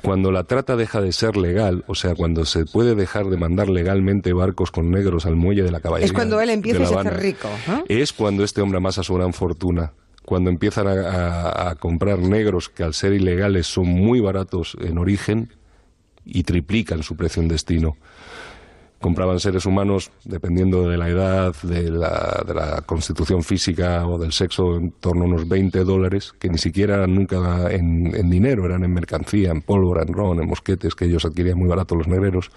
cuando 0.02 0.30
la 0.32 0.44
trata 0.44 0.76
deja 0.76 1.00
de 1.00 1.12
ser 1.12 1.36
legal 1.38 1.82
o 1.86 1.94
sea 1.94 2.14
cuando 2.14 2.44
se 2.44 2.66
puede 2.66 2.94
dejar 2.94 3.26
de 3.30 3.38
mandar 3.38 3.70
legalmente 3.70 4.34
barcos 4.34 4.70
con 4.70 4.90
negros 4.90 5.24
al 5.24 5.36
muelle 5.36 5.62
de 5.62 5.70
la 5.70 5.80
caballería 5.80 6.06
Es 6.06 6.12
cuando 6.12 6.40
él 6.42 6.50
empieza 6.50 6.80
La 6.80 6.84
y 6.84 6.88
se 6.88 6.94
hace 6.94 7.08
Habana, 7.08 7.22
rico. 7.22 7.48
¿no? 7.66 7.84
es 7.88 8.12
cuando 8.12 8.44
este 8.44 8.60
hombre 8.60 8.80
amasa 8.98 9.02
su 9.06 9.14
gran 9.14 9.32
fortuna. 9.32 9.92
Cuando 10.24 10.50
empiezan 10.50 10.86
a, 10.88 10.92
a- 10.92 11.70
a 11.70 11.74
comprar 11.76 12.18
negros 12.18 12.68
que 12.68 12.82
al 12.82 12.92
ser 12.94 13.12
ilegales 13.12 13.66
son 13.66 13.86
muy 13.88 14.20
baratos 14.20 14.76
en 14.80 14.98
origen 14.98 15.50
y 16.24 16.42
triplican 16.42 17.02
su 17.02 17.16
precio 17.16 17.40
en 17.42 17.48
destino. 17.48 17.96
Compraban 19.00 19.38
seres 19.38 19.64
humanos, 19.64 20.10
dependiendo 20.24 20.88
de 20.88 20.96
la 20.98 21.08
edad, 21.08 21.54
de 21.62 21.88
la, 21.88 22.42
de 22.44 22.52
la 22.52 22.82
constitución 22.82 23.44
física 23.44 24.04
o 24.08 24.18
del 24.18 24.32
sexo, 24.32 24.76
en 24.76 24.90
torno 24.90 25.22
a 25.22 25.26
unos 25.28 25.46
20 25.48 25.84
dólares, 25.84 26.34
que 26.40 26.48
ni 26.48 26.58
siquiera 26.58 26.96
eran 26.96 27.14
nunca 27.14 27.70
en, 27.70 28.12
en 28.14 28.28
dinero, 28.28 28.66
eran 28.66 28.82
en 28.82 28.92
mercancía, 28.92 29.52
en 29.52 29.62
pólvora, 29.62 30.02
en 30.02 30.12
ron, 30.12 30.40
en 30.42 30.48
mosquetes, 30.48 30.96
que 30.96 31.04
ellos 31.04 31.24
adquirían 31.24 31.58
muy 31.58 31.68
barato 31.68 31.94
los 31.94 32.08
negreros 32.08 32.50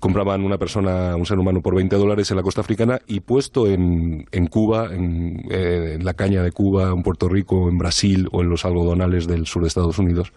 compraban 0.00 0.42
una 0.42 0.58
persona, 0.58 1.14
un 1.14 1.26
ser 1.26 1.38
humano 1.38 1.60
por 1.60 1.76
20 1.76 1.94
dólares 1.96 2.30
en 2.30 2.38
la 2.38 2.42
costa 2.42 2.62
africana 2.62 2.98
y 3.06 3.20
puesto 3.20 3.68
en, 3.68 4.26
en 4.32 4.46
Cuba, 4.46 4.88
en, 4.92 5.44
eh, 5.50 5.96
en 5.96 6.04
la 6.04 6.14
caña 6.14 6.42
de 6.42 6.50
Cuba, 6.50 6.90
en 6.90 7.02
Puerto 7.02 7.28
Rico, 7.28 7.68
en 7.68 7.78
Brasil 7.78 8.28
o 8.32 8.40
en 8.40 8.48
los 8.48 8.64
algodonales 8.64 9.26
del 9.26 9.46
sur 9.46 9.62
de 9.62 9.68
Estados 9.68 9.98
Unidos, 9.98 10.32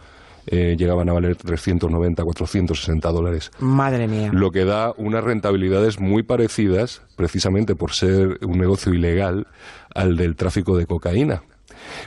eh, 0.47 0.75
llegaban 0.77 1.07
a 1.09 1.13
valer 1.13 1.37
390, 1.37 2.23
460 2.23 3.11
dólares. 3.11 3.51
Madre 3.59 4.07
mía. 4.09 4.29
Lo 4.33 4.51
que 4.51 4.65
da 4.65 4.93
unas 4.97 5.23
rentabilidades 5.23 5.99
muy 5.99 6.23
parecidas, 6.23 7.01
precisamente 7.15 7.75
por 7.75 7.93
ser 7.93 8.39
un 8.45 8.57
negocio 8.57 8.93
ilegal, 8.93 9.47
al 9.95 10.17
del 10.17 10.35
tráfico 10.35 10.77
de 10.77 10.85
cocaína. 10.85 11.43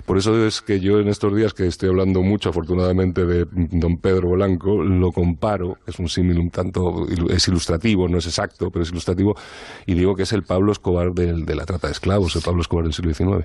Por 0.05 0.18
eso 0.18 0.47
es 0.47 0.60
que 0.62 0.80
yo 0.80 1.01
en 1.01 1.09
estos 1.09 1.34
días 1.34 1.55
que 1.55 1.66
estoy 1.66 1.88
hablando 1.88 2.22
mucho, 2.22 2.51
afortunadamente, 2.51 3.24
de 3.26 3.47
don 3.52 3.98
Pedro 3.98 4.30
Blanco, 4.30 4.82
lo 4.82 5.12
comparo, 5.12 5.78
es 5.86 5.98
un 5.98 6.09
símil 6.09 6.38
un 6.38 6.51
tanto, 6.51 7.06
es 7.30 7.47
ilustrativo, 7.48 8.09
no 8.09 8.18
es 8.18 8.26
exacto, 8.26 8.70
pero 8.70 8.82
es 8.82 8.90
ilustrativo, 8.90 9.36
y 9.86 9.94
digo 9.94 10.14
que 10.16 10.24
es 10.24 10.32
el 10.32 10.43
Pablo 10.43 10.72
Escobar 10.72 11.12
del- 11.12 11.44
de 11.47 11.55
la 11.55 11.64
trata 11.66 11.86
de 11.88 11.93
esclavos, 11.93 12.34
el 12.36 12.43
Pablo 12.43 12.62
Escobar 12.62 12.84
del 12.84 12.93
siglo 12.94 13.12
XIX. 13.14 13.44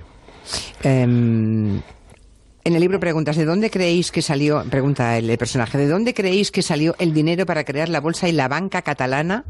En 2.63 2.75
el 2.75 2.81
libro 2.81 2.99
preguntas, 2.99 3.35
¿de 3.35 3.45
dónde 3.45 3.69
creéis 3.69 4.11
que 4.11 4.21
salió, 4.21 4.63
pregunta 4.69 5.17
el, 5.17 5.37
personaje, 5.37 5.77
¿de 5.77 5.87
dónde 5.87 6.13
creéis 6.13 6.51
que 6.51 6.61
salió 6.61 6.95
el 6.99 7.13
dinero 7.13 7.45
para 7.45 7.63
crear 7.63 7.89
la 7.89 7.99
bolsa 7.99 8.29
y 8.29 8.31
la 8.31 8.47
banca 8.47 8.81
catalana 8.81 9.45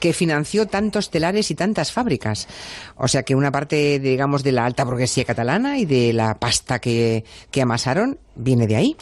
que 0.00 0.12
financió 0.12 0.66
tantos 0.66 1.10
telares 1.10 1.50
y 1.50 1.54
tantas 1.54 1.92
fábricas? 1.92 2.48
O 2.96 3.08
sea 3.08 3.22
que 3.22 3.34
una 3.34 3.52
parte, 3.52 3.98
digamos, 4.00 4.42
de 4.42 4.52
la 4.52 4.66
alta 4.66 4.84
burguesía 4.84 5.24
catalana 5.24 5.78
y 5.78 5.84
de 5.84 6.12
la 6.12 6.38
pasta 6.38 6.80
que, 6.80 7.24
que 7.50 7.62
amasaron 7.62 8.18
viene 8.36 8.66
de 8.66 8.76
ahí. 8.76 8.96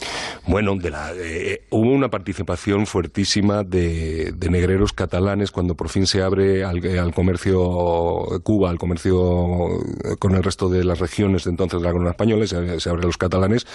Bueno, 0.46 0.76
de 0.76 0.90
la, 0.90 1.12
eh, 1.14 1.62
hubo 1.70 1.90
una 1.90 2.10
participación 2.10 2.86
fuertísima 2.86 3.64
de, 3.64 4.34
negreros 4.50 4.92
catalanes 4.92 5.50
cuando 5.50 5.74
por 5.74 5.88
fin 5.88 6.06
se 6.06 6.22
abre 6.22 6.64
al, 6.64 6.84
al 6.98 7.14
comercio 7.14 7.60
Cuba, 8.42 8.70
al 8.70 8.78
comercio 8.78 9.80
eh, 10.04 10.16
con 10.18 10.34
el 10.34 10.42
resto 10.42 10.68
de 10.68 10.84
las 10.84 11.00
regiones 11.00 11.44
de 11.44 11.50
entonces 11.50 11.80
de 11.80 11.86
la 11.86 11.92
corona 11.92 12.10
española, 12.10 12.46
se, 12.46 12.56
abre 12.56 13.02
a 13.02 13.06
los 13.06 13.16
catalanes. 13.16 13.66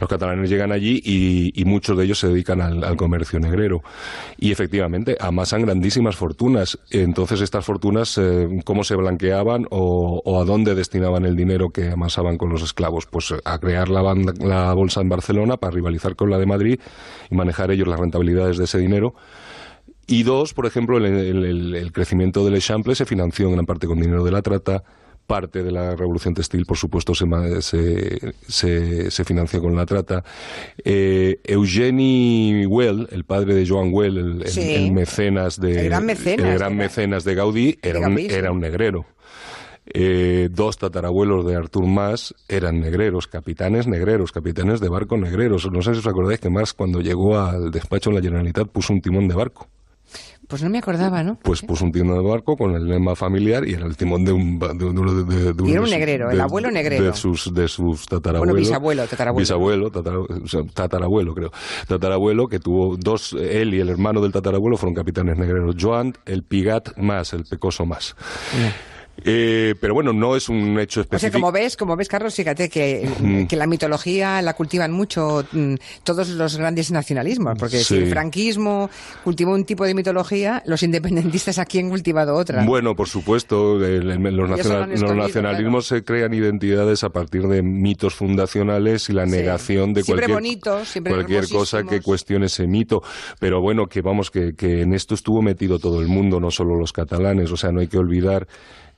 Los 0.00 0.08
catalanes 0.08 0.50
llegan 0.50 0.72
allí 0.72 1.00
y, 1.04 1.64
muchos 1.68 1.98
de 1.98 2.04
ellos 2.04 2.18
se 2.18 2.28
dedican 2.28 2.62
al, 2.62 2.96
comercio 2.96 3.38
negrero. 3.38 3.82
Y 4.38 4.50
efectivamente 4.52 5.18
amasan 5.20 5.62
grandísimas 5.62 6.16
fortunas. 6.16 6.78
Entonces 6.90 7.42
estas 7.42 7.64
fortunas, 7.64 8.16
eh, 8.16 8.62
¿cómo 8.64 8.84
se 8.84 8.96
blanqueaban 8.96 9.66
o, 9.70 10.40
a 10.40 10.44
dónde 10.44 10.74
destinaban 10.74 11.26
el 11.26 11.36
dinero 11.36 11.70
que 11.70 11.90
amasaban 11.90 12.38
con 12.38 12.48
los 12.48 12.62
esclavos? 12.62 13.06
Pues 13.06 13.30
eh, 13.30 13.40
a 13.44 13.58
crear 13.58 13.90
la, 13.90 14.00
banda- 14.00 14.32
la 14.38 14.72
en 14.96 15.08
Barcelona 15.08 15.56
para 15.56 15.72
rivalizar 15.72 16.16
con 16.16 16.30
la 16.30 16.38
de 16.38 16.46
Madrid 16.46 16.80
y 17.30 17.34
manejar 17.34 17.70
ellos 17.70 17.86
las 17.88 18.00
rentabilidades 18.00 18.56
de 18.56 18.64
ese 18.64 18.78
dinero. 18.78 19.14
Y 20.06 20.22
dos, 20.22 20.54
por 20.54 20.64
ejemplo, 20.66 20.96
el, 20.96 21.04
el- 21.04 21.44
el- 21.44 21.74
el 21.74 21.92
crecimiento 21.92 22.44
del 22.44 22.54
Eixample 22.54 22.94
se 22.94 23.04
financió 23.04 23.46
en 23.46 23.52
gran 23.52 23.66
parte 23.66 23.86
con 23.86 24.00
dinero 24.00 24.24
de 24.24 24.30
la 24.32 24.40
trata. 24.42 24.82
Parte 25.26 25.62
de 25.62 25.70
la 25.70 25.94
revolución 25.94 26.32
textil, 26.32 26.64
por 26.64 26.78
supuesto, 26.78 27.14
se, 27.14 27.26
se, 27.60 28.32
se, 28.48 29.10
se 29.10 29.24
financió 29.26 29.60
con 29.60 29.76
la 29.76 29.84
trata. 29.84 30.24
Eh, 30.82 31.38
Eugeni 31.44 32.64
Well, 32.66 33.08
el 33.12 33.24
padre 33.24 33.54
de 33.54 33.68
Joan 33.68 33.90
Well, 33.92 34.16
el, 34.16 34.42
el- 34.42 34.48
Sí. 34.48 34.72
el 34.74 34.92
mecenas 34.92 35.60
de, 35.60 35.80
El 35.80 35.84
gran 35.90 36.06
mecenas, 36.06 36.46
el 36.46 36.54
gran 36.58 36.72
era. 36.72 36.82
mecenas 36.82 37.24
de 37.24 37.34
Gaudí, 37.34 37.78
era, 37.82 38.00
De 38.00 38.06
un, 38.06 38.18
era 38.18 38.52
un 38.52 38.60
negrero. 38.60 39.04
Eh, 39.94 40.48
dos 40.50 40.76
tatarabuelos 40.78 41.46
de 41.46 41.56
Artur 41.56 41.86
Mas 41.86 42.34
eran 42.48 42.80
negreros, 42.80 43.26
capitanes 43.26 43.86
negreros, 43.86 44.32
capitanes 44.32 44.80
de 44.80 44.88
barco 44.88 45.16
negreros. 45.16 45.70
No 45.72 45.80
sé 45.82 45.94
si 45.94 46.00
os 46.00 46.06
acordáis 46.06 46.40
que 46.40 46.50
Mas 46.50 46.72
cuando 46.74 47.00
llegó 47.00 47.38
al 47.38 47.70
despacho 47.70 48.10
en 48.10 48.16
la 48.16 48.22
Generalitat 48.22 48.68
puso 48.68 48.92
un 48.92 49.00
timón 49.00 49.28
de 49.28 49.34
barco. 49.34 49.66
Pues 50.46 50.62
no 50.62 50.70
me 50.70 50.78
acordaba, 50.78 51.22
¿no? 51.22 51.38
Pues 51.42 51.60
puso 51.60 51.84
un 51.84 51.92
timón 51.92 52.16
de 52.22 52.26
barco 52.26 52.56
con 52.56 52.74
el 52.74 52.86
lema 52.88 53.14
familiar 53.14 53.68
y 53.68 53.74
era 53.74 53.84
el 53.84 53.98
timón 53.98 54.24
de 54.24 54.32
un... 54.32 54.58
De, 54.58 55.52
de 55.52 55.68
Y 55.68 55.72
era 55.72 55.82
un 55.82 55.90
negrero, 55.90 56.30
el 56.30 56.40
abuelo 56.40 56.70
negrero. 56.70 57.04
De 57.04 57.12
sus, 57.12 57.52
de 57.52 57.68
sus 57.68 58.06
tatarabuelos. 58.06 58.54
Bueno, 58.54 58.66
bisabuelo, 58.66 59.06
tatarabuelo. 59.06 59.42
Bisabuelo, 59.42 59.90
tatara- 59.90 60.20
o 60.42 60.48
sea, 60.48 60.62
tatarabuelo, 60.72 61.34
creo. 61.34 61.50
Tatarabuelo 61.86 62.46
que 62.48 62.60
tuvo 62.60 62.96
dos... 62.96 63.34
Él 63.34 63.74
y 63.74 63.80
el 63.80 63.90
hermano 63.90 64.22
del 64.22 64.32
tatarabuelo 64.32 64.78
fueron 64.78 64.94
capitanes 64.94 65.36
negreros. 65.36 65.76
Joan, 65.78 66.14
el 66.24 66.42
Pigat 66.44 66.96
más, 66.96 67.34
el 67.34 67.44
Pecoso 67.44 67.84
más. 67.84 68.16
Eh, 69.24 69.74
pero 69.80 69.94
bueno, 69.94 70.12
no 70.12 70.36
es 70.36 70.48
un 70.48 70.78
hecho 70.78 71.00
O 71.00 71.02
sea, 71.04 71.16
específico. 71.16 71.40
como 71.40 71.52
ves, 71.52 71.76
como 71.76 71.96
ves, 71.96 72.08
Carlos, 72.08 72.34
fíjate 72.34 72.68
que, 72.68 73.08
Mm. 73.20 73.46
que 73.46 73.56
la 73.56 73.66
mitología 73.66 74.40
la 74.42 74.54
cultivan 74.54 74.92
mucho 74.92 75.44
mm, 75.50 75.74
todos 76.04 76.28
los 76.28 76.56
grandes 76.56 76.90
nacionalismos, 76.92 77.54
porque 77.58 77.78
si 77.78 77.96
el 77.96 78.06
franquismo 78.10 78.88
cultivó 79.24 79.54
un 79.54 79.64
tipo 79.64 79.84
de 79.84 79.94
mitología, 79.94 80.62
los 80.66 80.82
independentistas 80.82 81.58
aquí 81.58 81.78
han 81.80 81.88
cultivado 81.88 82.34
otra. 82.36 82.64
Bueno, 82.64 82.94
por 82.94 83.08
supuesto, 83.08 83.84
el- 83.84 84.08
el- 84.10 84.36
los, 84.36 84.48
nacional- 84.48 84.90
los 84.90 85.14
nacionalismos 85.16 85.86
se 85.86 86.04
crean 86.04 86.32
identidades 86.32 87.02
a 87.02 87.08
partir 87.10 87.42
de 87.48 87.62
mitos 87.62 88.14
fundacionales 88.14 89.08
y 89.08 89.12
la 89.14 89.24
Sí. 89.26 89.32
negación 89.32 89.94
de 89.94 90.02
Siempre 90.04 90.26
cualquier, 90.26 90.34
bonitos, 90.36 90.88
siempre 90.88 91.12
cualquier 91.14 91.48
cosa 91.48 91.82
que 91.82 92.00
cuestione 92.00 92.46
ese 92.46 92.66
mito. 92.66 93.02
Pero 93.40 93.60
bueno, 93.60 93.86
que 93.86 94.00
vamos, 94.00 94.30
que, 94.30 94.54
que 94.54 94.82
en 94.82 94.94
esto 94.94 95.14
estuvo 95.14 95.42
metido 95.42 95.78
todo 95.78 96.00
el 96.00 96.06
mundo, 96.08 96.38
no 96.40 96.50
solo 96.50 96.76
los 96.76 96.92
catalanes. 96.92 97.50
O 97.50 97.56
sea, 97.56 97.72
no 97.72 97.80
hay 97.80 97.88
que 97.88 97.98
olvidar 97.98 98.46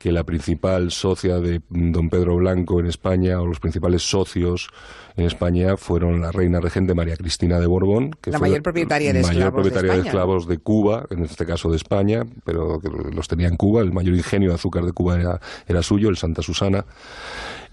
que 0.01 0.13
la 0.13 0.25
principal 0.25 0.91
socia 0.91 1.41
de 1.41 1.61
don 1.69 2.09
Pedro 2.09 2.37
Blanco 2.37 2.81
en 2.81 2.87
España, 2.87 3.39
o 3.39 3.47
los 3.47 3.61
principales 3.61 4.01
socios 4.01 4.71
en 5.15 5.27
España, 5.27 5.77
fueron 5.77 6.23
la 6.23 6.33
reina 6.33 6.59
regente 6.59 6.95
María 6.95 7.17
Cristina 7.17 7.61
de 7.61 7.67
Borbón, 7.67 8.13
que 8.23 8.31
La 8.31 8.39
fue 8.39 8.49
mayor 8.49 8.63
propietaria 8.63 9.13
de 9.13 9.21
mayor 9.21 9.33
esclavos 9.35 9.53
de 9.53 9.71
propietaria 9.71 9.93
de 9.93 10.09
esclavos 10.09 10.49
de 10.49 10.57
Cuba, 10.57 11.05
en 11.11 11.25
este 11.25 11.45
caso 11.45 11.69
de 11.69 11.77
España, 11.77 12.23
pero 12.47 12.79
que 12.81 12.89
los 13.15 13.29
tenía 13.29 13.49
en 13.49 13.57
Cuba, 13.57 13.83
el 13.83 13.93
mayor 13.93 14.15
ingenio 14.15 14.49
de 14.49 14.55
azúcar 14.55 14.87
de 14.87 14.93
Cuba 14.93 15.21
era, 15.21 15.39
era 15.69 15.83
suyo, 15.83 16.09
el 16.09 16.17
Santa 16.17 16.41
Susana. 16.41 16.87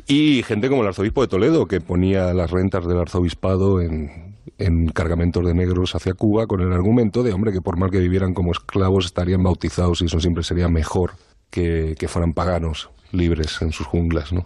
Y 0.05 0.43
gente 0.43 0.67
como 0.67 0.81
el 0.81 0.89
arzobispo 0.89 1.21
de 1.21 1.29
Toledo, 1.29 1.65
que 1.65 1.79
ponía 1.79 2.33
las 2.33 2.51
rentas 2.51 2.85
del 2.85 2.99
arzobispado 2.99 3.79
en, 3.79 4.35
en 4.57 4.89
cargamentos 4.89 5.45
de 5.45 5.53
negros 5.53 5.95
hacia 5.95 6.13
Cuba 6.13 6.45
con 6.45 6.59
el 6.59 6.73
argumento 6.73 7.23
de, 7.23 7.31
hombre, 7.31 7.53
que 7.53 7.61
por 7.61 7.77
mal 7.77 7.89
que 7.89 7.99
vivieran 7.99 8.33
como 8.33 8.51
esclavos 8.51 9.05
estarían 9.05 9.43
bautizados 9.43 10.01
y 10.01 10.07
eso 10.07 10.19
siempre 10.19 10.43
sería 10.43 10.67
mejor 10.67 11.11
que, 11.57 11.95
que 11.97 12.07
fueran 12.07 12.33
paganos, 12.33 12.91
libres 13.11 13.59
en 13.63 13.71
sus 13.71 13.87
junglas, 13.87 14.31
¿no? 14.31 14.45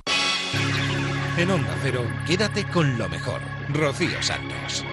En 1.35 1.51
Onda 1.51 1.75
Cero, 1.81 2.05
quédate 2.25 2.63
con 2.63 2.97
lo 2.97 3.09
mejor. 3.09 3.41
Rocío 3.73 4.21
Santos. 4.23 4.85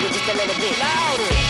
Just 0.00 0.28
a 0.28 0.34
little 0.34 0.56
bit 0.58 0.76
louder. 0.80 1.45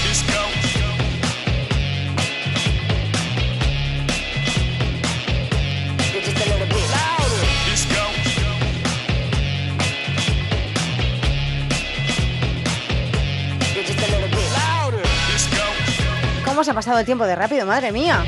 Pasado 16.77 16.99
el 16.99 17.07
tiempo 17.07 17.25
de 17.25 17.35
rápido, 17.35 17.65
madre 17.65 17.91
mía? 17.91 18.23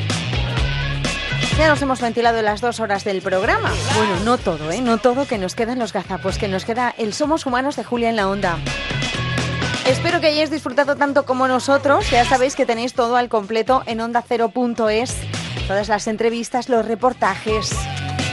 Ya 1.58 1.68
nos 1.68 1.82
hemos 1.82 2.00
ventilado 2.00 2.40
las 2.40 2.62
dos 2.62 2.80
horas 2.80 3.04
del 3.04 3.20
programa. 3.20 3.70
Bueno, 3.94 4.16
no 4.24 4.38
todo, 4.38 4.70
¿eh? 4.70 4.80
No 4.80 4.96
todo, 4.96 5.26
que 5.26 5.36
nos 5.36 5.54
quedan 5.54 5.78
los 5.78 5.92
gazapos, 5.92 6.38
que 6.38 6.48
nos 6.48 6.64
queda 6.64 6.94
el 6.96 7.12
Somos 7.12 7.44
Humanos 7.44 7.76
de 7.76 7.84
Julia 7.84 8.08
en 8.08 8.16
la 8.16 8.26
Onda. 8.26 8.56
Espero 9.84 10.22
que 10.22 10.28
hayáis 10.28 10.50
disfrutado 10.50 10.96
tanto 10.96 11.26
como 11.26 11.46
nosotros. 11.46 12.10
Ya 12.10 12.24
sabéis 12.24 12.56
que 12.56 12.64
tenéis 12.64 12.94
todo 12.94 13.16
al 13.16 13.28
completo 13.28 13.82
en 13.84 14.00
ondacero.es. 14.00 15.14
Todas 15.66 15.88
las 15.88 16.06
entrevistas, 16.06 16.70
los 16.70 16.86
reportajes, 16.86 17.68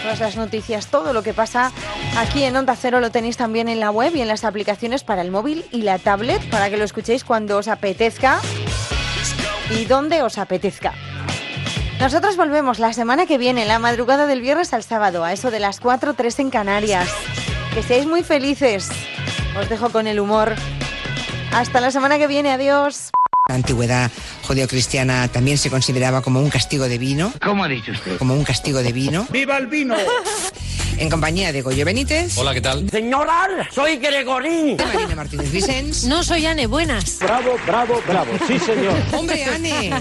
todas 0.01 0.21
las 0.21 0.37
noticias, 0.37 0.87
todo 0.87 1.11
lo 1.11 1.23
que 1.23 1.33
pasa 1.33 1.73
aquí 2.17 2.43
en 2.43 2.55
Onda 2.55 2.77
Cero 2.77 3.01
lo 3.01 3.11
tenéis 3.11 3.35
también 3.35 3.67
en 3.67 3.81
la 3.81 3.91
web 3.91 4.15
y 4.15 4.21
en 4.21 4.29
las 4.29 4.45
aplicaciones 4.45 5.03
para 5.03 5.21
el 5.21 5.31
móvil 5.31 5.65
y 5.71 5.81
la 5.81 5.99
tablet 5.99 6.49
para 6.49 6.69
que 6.69 6.77
lo 6.77 6.85
escuchéis 6.85 7.25
cuando 7.25 7.57
os 7.57 7.67
apetezca 7.67 8.39
y 9.69 9.85
donde 9.85 10.21
os 10.21 10.37
apetezca. 10.37 10.93
Nosotros 11.99 12.35
volvemos 12.35 12.79
la 12.79 12.93
semana 12.93 13.25
que 13.25 13.37
viene, 13.37 13.65
la 13.65 13.79
madrugada 13.79 14.27
del 14.27 14.41
viernes 14.41 14.73
al 14.73 14.83
sábado, 14.83 15.23
a 15.23 15.33
eso 15.33 15.49
de 15.49 15.59
las 15.59 15.79
4, 15.79 16.13
3 16.13 16.39
en 16.39 16.49
Canarias. 16.49 17.09
Que 17.73 17.83
seáis 17.83 18.05
muy 18.05 18.23
felices. 18.23 18.89
Os 19.59 19.69
dejo 19.69 19.89
con 19.89 20.07
el 20.07 20.19
humor. 20.19 20.55
Hasta 21.53 21.79
la 21.79 21.91
semana 21.91 22.17
que 22.17 22.27
viene, 22.27 22.51
adiós. 22.51 23.11
La 23.47 23.55
antigüedad 23.55 24.11
judeocristiana 24.43 25.27
también 25.29 25.57
se 25.57 25.69
consideraba 25.69 26.21
como 26.21 26.41
un 26.41 26.49
castigo 26.49 26.87
de 26.87 26.97
vino. 26.97 27.31
¿Cómo 27.43 27.63
ha 27.63 27.67
dicho 27.67 27.91
usted? 27.91 28.17
Como 28.17 28.33
un 28.33 28.43
castigo 28.43 28.83
de 28.83 28.91
vino. 28.91 29.27
¡Viva 29.29 29.57
el 29.57 29.67
vino! 29.67 29.95
En 30.97 31.09
compañía 31.09 31.51
de 31.51 31.61
Goyo 31.61 31.83
Benítez. 31.83 32.37
Hola, 32.37 32.53
¿qué 32.53 32.61
tal? 32.61 32.89
Señora, 32.89 33.67
soy 33.73 33.97
Gregorín. 33.97 34.77
Marina 34.77 35.15
Martínez 35.15 35.51
Vicens. 35.51 36.05
No 36.05 36.23
soy 36.23 36.45
Ane, 36.45 36.67
buenas. 36.67 37.19
Bravo, 37.19 37.57
bravo, 37.65 38.01
bravo. 38.07 38.31
Sí, 38.47 38.57
señor. 38.59 38.95
Hombre, 39.11 39.43
Ane. 39.43 39.91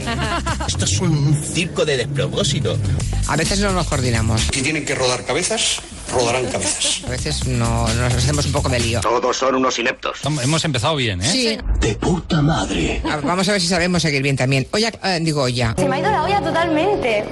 Esto 0.67 0.85
es 0.85 1.01
un 1.01 1.35
circo 1.43 1.85
de 1.85 1.97
despropósito. 1.97 2.79
A 3.27 3.37
veces 3.37 3.59
no 3.61 3.73
nos 3.73 3.89
coordinamos. 3.89 4.43
Si 4.53 4.63
tienen 4.63 4.85
que 4.85 4.95
rodar 4.95 5.25
cabezas, 5.25 5.81
rodarán 6.13 6.47
cabezas. 6.47 7.03
A 7.07 7.11
veces 7.11 7.47
no, 7.47 7.87
nos 7.89 8.15
hacemos 8.15 8.47
un 8.47 8.53
poco 8.53 8.69
de 8.69 8.81
lío. 8.81 9.01
Todos 9.01 9.37
son 9.37 9.55
unos 9.57 9.79
ineptos. 9.79 10.19
Hemos 10.43 10.65
empezado 10.65 10.97
bien, 10.97 11.21
¿eh? 11.23 11.31
Sí. 11.31 11.59
De 11.81 11.95
puta 11.97 12.41
madre. 12.43 13.03
A 13.05 13.17
ver, 13.17 13.25
Vamos 13.25 13.49
a 13.49 13.53
ver 13.53 13.61
si 13.61 13.67
sabemos 13.69 14.03
seguir 14.03 14.23
bien 14.23 14.37
también. 14.37 14.67
Oye, 14.73 14.93
eh, 15.03 15.19
digo 15.21 15.49
ya. 15.49 15.75
Se 15.77 15.89
me 15.89 15.97
ha 15.97 16.01
ido 16.01 16.11
la 16.11 16.23
olla 16.25 16.43
totalmente. 16.43 17.25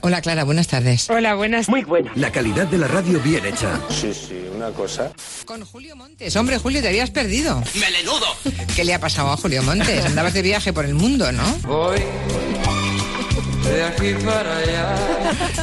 hola 0.00 0.20
Clara, 0.20 0.44
buenas 0.44 0.68
tardes. 0.68 1.08
Hola, 1.10 1.34
buenas. 1.34 1.68
Muy 1.68 1.82
buena. 1.82 2.12
La 2.14 2.30
calidad 2.30 2.66
de 2.66 2.78
la 2.78 2.88
radio 2.88 3.20
bien 3.20 3.44
hecha. 3.46 3.80
Sí, 3.90 4.12
sí, 4.14 4.48
una 4.54 4.70
cosa. 4.70 5.10
Con 5.44 5.64
Julio 5.64 5.96
Montes. 5.96 6.34
Hombre, 6.36 6.58
Julio, 6.58 6.80
te 6.80 6.88
habías 6.88 7.10
perdido. 7.10 7.62
¡Melenudo! 7.74 8.26
¿Qué 8.74 8.84
le 8.84 8.94
ha 8.94 9.00
pasado 9.00 9.32
a 9.32 9.36
Julio 9.36 9.62
Montes? 9.62 10.04
Andabas 10.04 10.34
de 10.34 10.42
viaje 10.42 10.72
por 10.72 10.84
el 10.84 10.94
mundo, 10.94 11.32
¿no? 11.32 11.44
Voy 11.62 12.00
de 13.64 13.84
aquí 13.84 14.14
para 14.24 14.56
allá. 14.58 14.94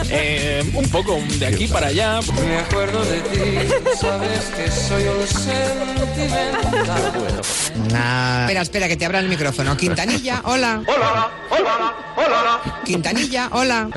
Eh, 0.09 0.63
un 0.73 0.87
poco 0.89 1.19
de 1.39 1.45
aquí 1.47 1.67
para 1.67 1.87
allá. 1.87 2.19
Me 2.45 2.57
acuerdo 2.57 3.03
de 3.05 3.19
ti, 3.21 3.73
sabes 3.99 4.45
que 4.55 4.71
soy 4.71 5.03
un 5.03 5.27
sentimental. 5.27 7.13
Espera, 8.41 8.61
espera, 8.61 8.87
que 8.87 8.97
te 8.97 9.05
abra 9.05 9.19
el 9.19 9.27
micrófono. 9.29 9.75
Quintanilla, 9.77 10.41
hola. 10.45 10.81
Hola, 10.87 11.31
hola, 11.49 11.95
hola. 12.17 12.61
Quintanilla, 12.85 13.49
hola. 13.51 13.89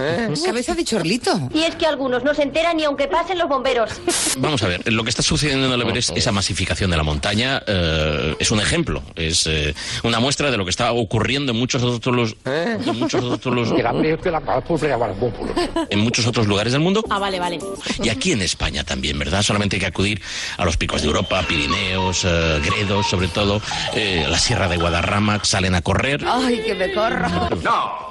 Cabeza 0.45 0.75
de 0.75 0.85
chorlito. 0.85 1.49
Y 1.55 1.63
es 1.63 1.75
que 1.77 1.87
algunos 1.87 2.25
no 2.25 2.35
se 2.35 2.43
enteran 2.43 2.77
ni 2.77 2.85
aunque 2.85 3.07
pasen 3.09 3.39
los 3.39 3.49
bomberos. 3.49 3.91
Vamos 4.39 4.63
a 4.63 4.69
ver, 4.69 4.91
lo 4.93 5.05
que 5.05 5.11
está 5.11 5.23
sucediendo 5.23 5.67
en 5.67 5.73
el 5.73 5.83
Everest, 5.83 6.17
esa 6.17 6.33
masificación 6.33 6.91
de 6.91 6.97
la 6.97 7.03
montaña, 7.03 7.63
eh, 7.67 8.35
es 8.39 8.51
un 8.51 8.61
ejemplo, 8.61 9.03
es 9.15 9.47
eh, 9.47 9.75
una 10.03 10.21
muestra 10.21 10.51
de 10.51 10.57
lo 10.57 10.65
que 10.65 10.71
está 10.71 10.93
ocurriendo 10.93 11.53
en 11.53 11.59
muchos 11.59 11.83
otros 11.83 12.15
los, 12.15 12.37
en 12.45 12.99
muchos 12.99 13.23
otros 13.25 13.55
los- 13.55 13.71
en 15.91 15.99
muchos 15.99 16.27
otros 16.27 16.47
lugares 16.47 16.73
del 16.73 16.83
mundo 16.83 17.05
Ah, 17.11 17.19
vale, 17.19 17.39
vale. 17.39 17.59
y 18.03 18.09
aquí 18.09 18.33
en 18.33 18.43
España 18.43 18.85
también, 18.85 19.19
¿verdad? 19.19 19.43
Solamente 19.43 19.77
hay 19.77 19.81
que 19.81 19.87
acudir 19.87 20.21
a 20.57 20.65
los 20.65 20.77
picos 20.77 21.03
de 21.03 21.09
Europa, 21.09 21.43
Pirineos, 21.47 22.25
eh, 22.25 22.61
Gredos, 22.65 23.07
sobre 23.09 23.29
todo, 23.29 23.61
eh, 23.95 24.27
la 24.29 24.39
Sierra 24.39 24.69
de 24.69 24.77
Guadarrama, 24.77 25.43
salen 25.45 25.75
a 25.75 25.83
correr. 25.83 26.25
Ay, 26.27 26.63
que 26.65 26.75
me 26.75 26.93
corro. 26.93 27.29
No, 27.63 28.10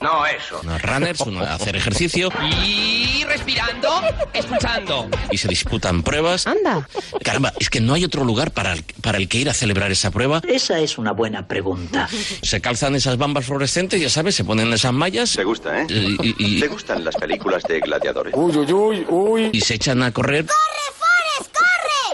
no 0.00 0.24
eso. 0.26 0.60
unos 0.62 0.80
runners, 0.82 1.20
uno 1.20 1.40
a 1.40 1.54
hacer 1.54 1.76
ejercicio 1.76 2.30
Y 2.64 3.24
respirando, 3.24 3.88
expulsando. 4.32 5.08
y 5.30 5.36
se 5.38 5.48
disputan 5.48 6.02
pruebas. 6.02 6.46
Anda. 6.46 6.88
Caramba, 7.22 7.52
es 7.60 7.68
que 7.70 7.80
no 7.80 7.94
hay 7.94 8.04
otro 8.04 8.24
lugar 8.24 8.50
para 8.52 8.72
el, 8.72 8.82
para 9.02 9.18
el 9.18 9.28
que 9.28 9.38
ir 9.38 9.50
a 9.50 9.54
celebrar 9.54 9.90
esa 9.92 10.10
prueba. 10.10 10.40
Esa 10.48 10.78
es 10.80 10.96
una 10.98 11.12
buena 11.12 11.46
pregunta. 11.46 12.08
Se 12.42 12.60
calzan 12.60 12.94
esas 12.94 13.18
bambas 13.18 13.44
fluorescentes, 13.46 14.00
ya 14.00 14.08
sabes, 14.08 14.34
se 14.34 14.44
ponen 14.44 14.72
esas 14.72 14.92
mallas. 14.92 15.32
Te 15.34 15.44
gusta, 15.44 15.82
¿eh? 15.82 15.86
Y, 15.88 16.34
y- 16.56 16.60
Te 16.60 16.68
gustan 16.68 17.04
las 17.04 17.16
películas 17.16 17.62
de 17.64 17.80
gladiadores. 17.80 18.32
uy, 18.36 18.56
uy, 18.56 18.72
uy, 18.72 19.06
uy. 19.08 19.50
Y 19.52 19.60
se 19.60 19.74
echan 19.74 20.02
a 20.02 20.12
correr. 20.12 20.46
Pues, 20.46 20.56
eh, 20.56 21.44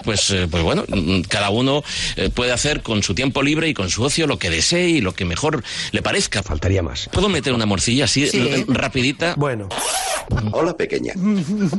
pues 0.06 0.62
bueno, 0.62 0.84
mm, 0.88 1.20
cada 1.22 1.50
uno 1.50 1.82
eh, 2.16 2.30
puede 2.30 2.52
hacer 2.52 2.82
con 2.82 3.02
su 3.02 3.14
tiempo 3.14 3.42
libre 3.42 3.68
y 3.68 3.74
con 3.74 3.90
su 3.90 4.02
ocio 4.02 4.26
lo 4.26 4.38
que 4.38 4.48
desee 4.48 4.88
y 4.88 5.00
lo 5.00 5.12
que 5.12 5.24
mejor 5.26 5.62
le 5.92 6.00
parezca. 6.02 6.42
Faltaría 6.42 6.82
más. 6.82 7.08
¿Puedo 7.12 7.28
meter 7.28 7.52
una 7.52 7.66
morcilla 7.66 8.04
así, 8.04 8.26
Sí. 8.28 8.38
eh, 8.38 8.64
rapidita? 8.68 9.34
Bueno. 9.36 9.68
Hola, 10.52 10.76
pequeña. 10.76 11.12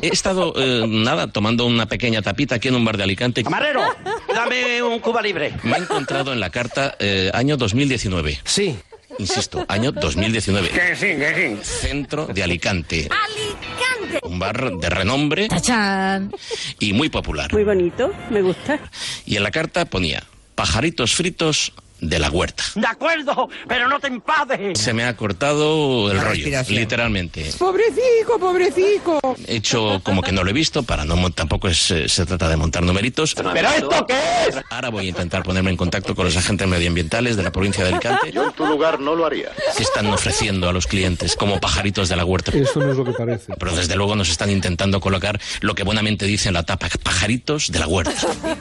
He 0.02 0.08
estado, 0.08 0.54
eh, 0.56 0.86
nada, 0.88 1.28
tomando 1.28 1.66
una 1.66 1.86
pequeña 1.88 2.22
tapita 2.22 2.56
aquí 2.56 2.70
en 2.70 2.76
un 2.76 2.86
bar 2.86 2.96
de 2.96 3.04
Alicante. 3.04 3.44
Camarero, 3.44 3.82
dame 4.34 4.82
un 4.84 5.00
Cuba 5.00 5.22
libre. 5.22 5.54
Me 5.64 5.74
he 5.78 5.80
encontrado 5.80 6.32
en 6.32 6.40
la 6.40 6.50
carta 6.50 6.96
eh, 7.00 7.30
año 7.34 7.58
2019. 7.58 8.40
Sí. 8.46 8.78
Insisto, 9.20 9.66
año 9.68 9.92
2019. 9.92 10.70
Que 10.70 10.96
sí, 10.96 11.06
que 11.06 11.58
sí. 11.64 11.88
Centro 11.88 12.28
de 12.28 12.44
Alicante. 12.44 13.10
¡Alicante! 13.10 14.20
Un 14.24 14.40
bar 14.40 14.72
de 14.78 14.90
renombre 14.90 15.48
¡Tachán! 15.48 16.32
y 16.80 16.94
muy 16.94 17.10
popular. 17.10 17.52
Muy 17.54 17.64
bonito, 17.64 18.14
me 18.30 18.42
gusta. 18.42 18.80
Y 19.26 19.36
en 19.38 19.44
la 19.44 19.52
carta 19.52 19.86
ponía 19.86 20.24
pajaritos 20.56 21.16
fritos 21.16 21.74
de 22.00 22.20
la 22.20 22.30
huerta. 22.30 22.64
De 22.76 22.88
acuerdo, 22.88 23.50
pero 23.68 23.88
no 23.88 24.00
te 24.00 24.08
enfades. 24.08 24.80
Se 24.80 24.94
me 24.94 25.04
ha 25.04 25.16
cortado 25.16 26.12
el 26.12 26.18
La 26.18 26.24
rollo, 26.24 26.48
literalmente. 26.70 27.52
Pobrecico, 27.58 28.40
pobrecico. 28.40 29.20
He 29.48 29.56
hecho 29.58 30.00
como 30.04 30.22
que 30.22 30.32
no 30.32 30.44
lo 30.44 30.50
he 30.50 30.54
visto, 30.54 30.84
para 30.84 31.06
no 31.06 31.18
tampoco 31.32 31.68
es, 31.68 31.92
eh, 31.92 32.08
se 32.08 32.26
trata 32.26 32.48
de 32.50 32.56
montar 32.58 32.84
numeritos. 32.84 33.34
¿Pero 33.36 33.52
esto 33.70 34.06
qué 34.08 34.20
es? 34.50 34.56
Ahora 34.70 34.90
voy 34.90 35.06
a 35.06 35.10
intentar 35.10 35.44
ponerme 35.44 35.72
en 35.72 35.78
contacto 35.78 36.16
con 36.16 36.26
los 36.26 36.38
agentes 36.38 36.68
medioambientales 36.68 37.36
de 37.38 37.44
la 37.44 37.52
provincia 37.52 37.84
de 37.84 37.92
Alicante 37.92 38.32
Yo 38.32 38.46
en 38.46 38.54
tu 38.54 38.66
lugar 38.66 39.00
no 39.00 39.16
lo 39.16 39.26
haría. 39.26 39.52
que 39.76 39.84
están 39.84 40.08
ofreciendo 40.08 40.70
a 40.70 40.74
los 40.74 40.88
clientes 40.88 41.36
como 41.36 41.60
pajaritos 41.60 42.10
de 42.10 42.16
la 42.16 42.26
huerta. 42.26 42.52
Eso 42.52 42.80
no 42.80 42.92
es 42.92 42.98
lo 42.98 43.04
que 43.06 43.12
parece. 43.14 43.54
Pero 43.58 43.76
desde 43.76 43.96
luego 43.96 44.16
nos 44.16 44.30
están 44.30 44.50
intentando 44.50 45.00
colocar 45.00 45.40
lo 45.62 45.76
que 45.76 45.84
buenamente 45.84 46.26
dice 46.26 46.48
en 46.50 46.54
la 46.54 46.64
tapa, 46.64 46.88
pajaritos 47.04 47.72
de 47.72 47.80
la 47.80 47.88
huerta. 47.88 48.14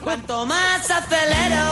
Cuanto 0.03 0.45
más 0.45 0.89
acelero, 0.89 1.63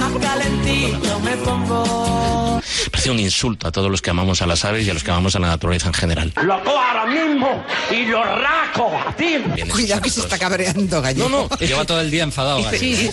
más 0.00 0.12
calentito 0.20 1.20
me 1.20 1.36
pongo. 1.36 2.60
Parece 2.90 3.10
un 3.10 3.20
insulto 3.20 3.68
a 3.68 3.72
todos 3.72 3.90
los 3.90 4.02
que 4.02 4.10
amamos 4.10 4.42
a 4.42 4.46
las 4.46 4.64
aves 4.64 4.86
y 4.86 4.90
a 4.90 4.94
los 4.94 5.04
que 5.04 5.10
amamos 5.10 5.36
a 5.36 5.38
la 5.38 5.48
naturaleza 5.48 5.88
en 5.88 5.94
general. 5.94 6.32
Lo 6.42 6.54
ahora 6.54 7.06
mismo 7.06 7.64
y 7.90 8.06
lo 8.06 8.24
raco 8.24 8.90
a 9.06 9.14
ti. 9.14 9.36
Cuidado 9.70 10.02
que 10.02 10.10
se 10.10 10.20
está 10.20 10.38
cabreando, 10.38 11.00
gallego. 11.00 11.28
No, 11.28 11.48
no, 11.48 11.56
Lleva 11.58 11.84
todo 11.84 12.00
el 12.00 12.10
día 12.10 12.22
enfadado. 12.22 12.62
Gallego. 12.70 13.12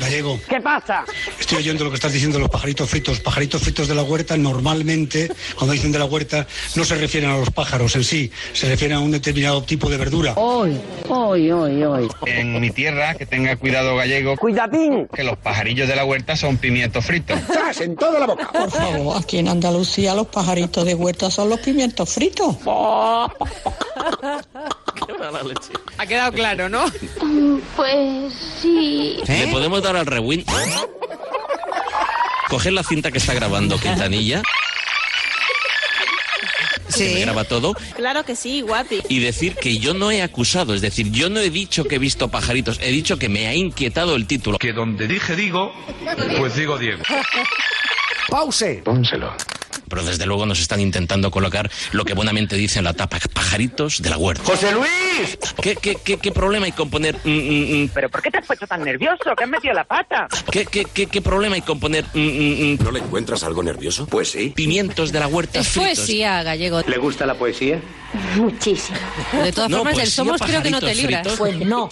Gallego, 0.00 0.38
¿Qué 0.48 0.60
pasa? 0.60 1.04
estoy 1.38 1.58
oyendo 1.58 1.84
lo 1.84 1.90
que 1.90 1.96
estás 1.96 2.12
diciendo 2.12 2.38
los 2.38 2.48
pajaritos 2.48 2.88
fritos. 2.88 3.20
Pajaritos 3.20 3.62
fritos 3.62 3.88
de 3.88 3.94
la 3.94 4.02
huerta, 4.02 4.36
normalmente, 4.36 5.30
cuando 5.56 5.72
dicen 5.72 5.92
de 5.92 5.98
la 5.98 6.04
huerta, 6.04 6.46
no 6.76 6.84
se 6.84 6.94
refieren 6.96 7.30
a 7.30 7.36
los 7.38 7.50
pájaros 7.50 7.94
en 7.96 8.04
sí, 8.04 8.30
se 8.52 8.68
refieren 8.68 8.96
a 8.96 9.00
un 9.00 9.10
determinado 9.10 9.62
tipo 9.62 9.88
de 9.90 9.96
verdura. 9.96 10.34
Hoy, 10.36 10.78
hoy, 11.08 11.50
hoy, 11.50 11.82
hoy. 11.84 12.08
En 12.26 12.60
mi 12.60 12.70
tierra, 12.70 13.14
que 13.14 13.26
tenga 13.26 13.56
cuidado 13.56 13.96
gallego, 13.96 14.36
Cuidadín. 14.36 15.08
que 15.14 15.24
los 15.24 15.36
pajarillos 15.38 15.88
de 15.88 15.96
la 15.96 16.04
huerta 16.04 16.36
son 16.36 16.56
pimientos 16.58 17.04
fritos. 17.04 17.38
¡Tras 17.46 17.80
en 17.80 17.96
toda 17.96 18.20
la 18.20 18.26
boca! 18.26 18.50
Por 18.52 18.70
favor, 18.70 19.16
aquí 19.18 19.38
en 19.38 19.48
Andalucía 19.48 20.14
los 20.14 20.26
pajaritos 20.28 20.84
de 20.84 20.94
huerta 20.94 21.30
son 21.30 21.50
los 21.50 21.60
pimientos 21.60 22.08
fritos. 22.10 22.56
Ha 25.98 26.06
quedado 26.06 26.32
claro, 26.32 26.68
¿no? 26.68 26.84
Pues 27.76 28.32
sí. 28.62 29.16
¿Le 29.26 29.48
podemos 29.48 29.82
dar 29.82 29.96
al 29.96 30.06
rewind? 30.06 30.44
Coger 32.48 32.72
la 32.72 32.82
cinta 32.82 33.10
que 33.10 33.18
está 33.18 33.34
grabando 33.34 33.78
Quintanilla, 33.78 34.42
que 36.96 37.04
me 37.04 37.14
Sí. 37.14 37.20
graba 37.20 37.44
todo, 37.44 37.74
Claro 37.96 38.24
que 38.24 38.34
sí, 38.34 38.62
guapi. 38.62 39.02
y 39.08 39.18
decir 39.20 39.54
que 39.56 39.78
yo 39.78 39.92
no 39.94 40.10
he 40.10 40.22
acusado, 40.22 40.74
es 40.74 40.80
decir, 40.80 41.10
yo 41.10 41.28
no 41.28 41.40
he 41.40 41.50
dicho 41.50 41.84
que 41.84 41.96
he 41.96 41.98
visto 41.98 42.28
pajaritos, 42.28 42.78
he 42.82 42.90
dicho 42.90 43.18
que 43.18 43.28
me 43.28 43.46
ha 43.48 43.54
inquietado 43.54 44.16
el 44.16 44.26
título. 44.26 44.58
Que 44.58 44.72
donde 44.72 45.06
dije 45.06 45.36
digo, 45.36 45.72
pues 46.38 46.56
digo 46.56 46.78
Diego. 46.78 47.02
¡Pause! 48.28 48.82
Pónselo. 48.84 49.34
Pero 49.88 50.04
desde 50.04 50.26
luego 50.26 50.44
nos 50.46 50.60
están 50.60 50.80
intentando 50.80 51.30
colocar 51.30 51.70
lo 51.92 52.04
que 52.04 52.14
buenamente 52.14 52.56
dice 52.56 52.78
en 52.78 52.84
la 52.84 52.92
tapa, 52.94 53.18
pajaritos 53.32 54.02
de 54.02 54.10
la 54.10 54.18
huerta. 54.18 54.42
¡José 54.44 54.72
Luis! 54.72 55.38
¿Qué, 55.62 55.76
qué, 55.76 55.96
qué, 55.96 56.16
qué 56.18 56.32
problema 56.32 56.66
hay 56.66 56.72
con 56.72 56.90
poner... 56.90 57.16
mm, 57.24 57.28
mm, 57.30 57.82
mm? 57.84 57.88
¿Pero 57.94 58.08
por 58.10 58.22
qué 58.22 58.30
te 58.30 58.38
has 58.38 58.46
puesto 58.46 58.66
tan 58.66 58.84
nervioso? 58.84 59.34
¿Que 59.36 59.44
has 59.44 59.50
metido 59.50 59.74
la 59.74 59.84
pata? 59.84 60.28
¿Qué, 60.50 60.66
qué, 60.66 60.84
qué, 60.84 61.06
qué 61.06 61.22
problema 61.22 61.54
hay 61.56 61.62
con 61.62 61.80
poner... 61.80 62.04
mm, 62.14 62.18
mm, 62.18 62.72
mm? 62.74 62.78
¿No 62.84 62.90
le 62.90 63.00
encuentras 63.00 63.42
algo 63.44 63.62
nervioso? 63.62 64.06
Pues 64.06 64.30
sí. 64.30 64.52
Pimientos 64.54 65.10
de 65.12 65.20
la 65.20 65.26
huerta 65.26 65.58
Es 65.60 65.68
fritos. 65.68 65.94
poesía, 65.98 66.42
gallego. 66.42 66.82
¿Le 66.86 66.98
gusta 66.98 67.24
la 67.26 67.34
poesía? 67.34 67.80
Muchísimo. 68.36 68.98
De 69.42 69.52
todas 69.52 69.70
No, 69.70 69.78
formas, 69.78 69.96
del 69.96 70.06
Somos 70.10 70.40
creo 70.40 70.62
que 70.62 70.70
no 70.70 70.80
te 70.80 70.94
libras. 70.94 71.22
fritos. 71.22 71.38
Pues 71.38 71.56
no. 71.58 71.90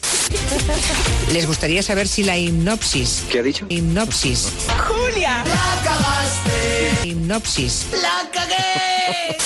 Les 1.33 1.47
gustaría 1.47 1.83
saber 1.83 2.09
si 2.09 2.23
la 2.23 2.37
hipnopsis. 2.39 3.25
¿Qué 3.31 3.41
ha 3.41 3.43
dicho? 3.43 3.67
Hipnopsis. 3.69 4.53
¡Julia! 4.87 5.45
¡La 5.45 5.83
cagaste! 5.85 7.09
Hipnopsis. 7.09 7.66
¡La 7.67 8.31
cagué! 8.33 9.37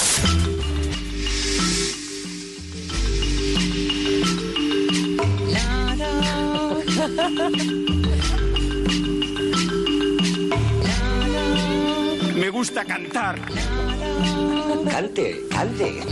Me 12.34 12.50
gusta 12.50 12.84
cantar. 12.84 13.40
Cante, 14.90 15.40
cante. 15.48 16.02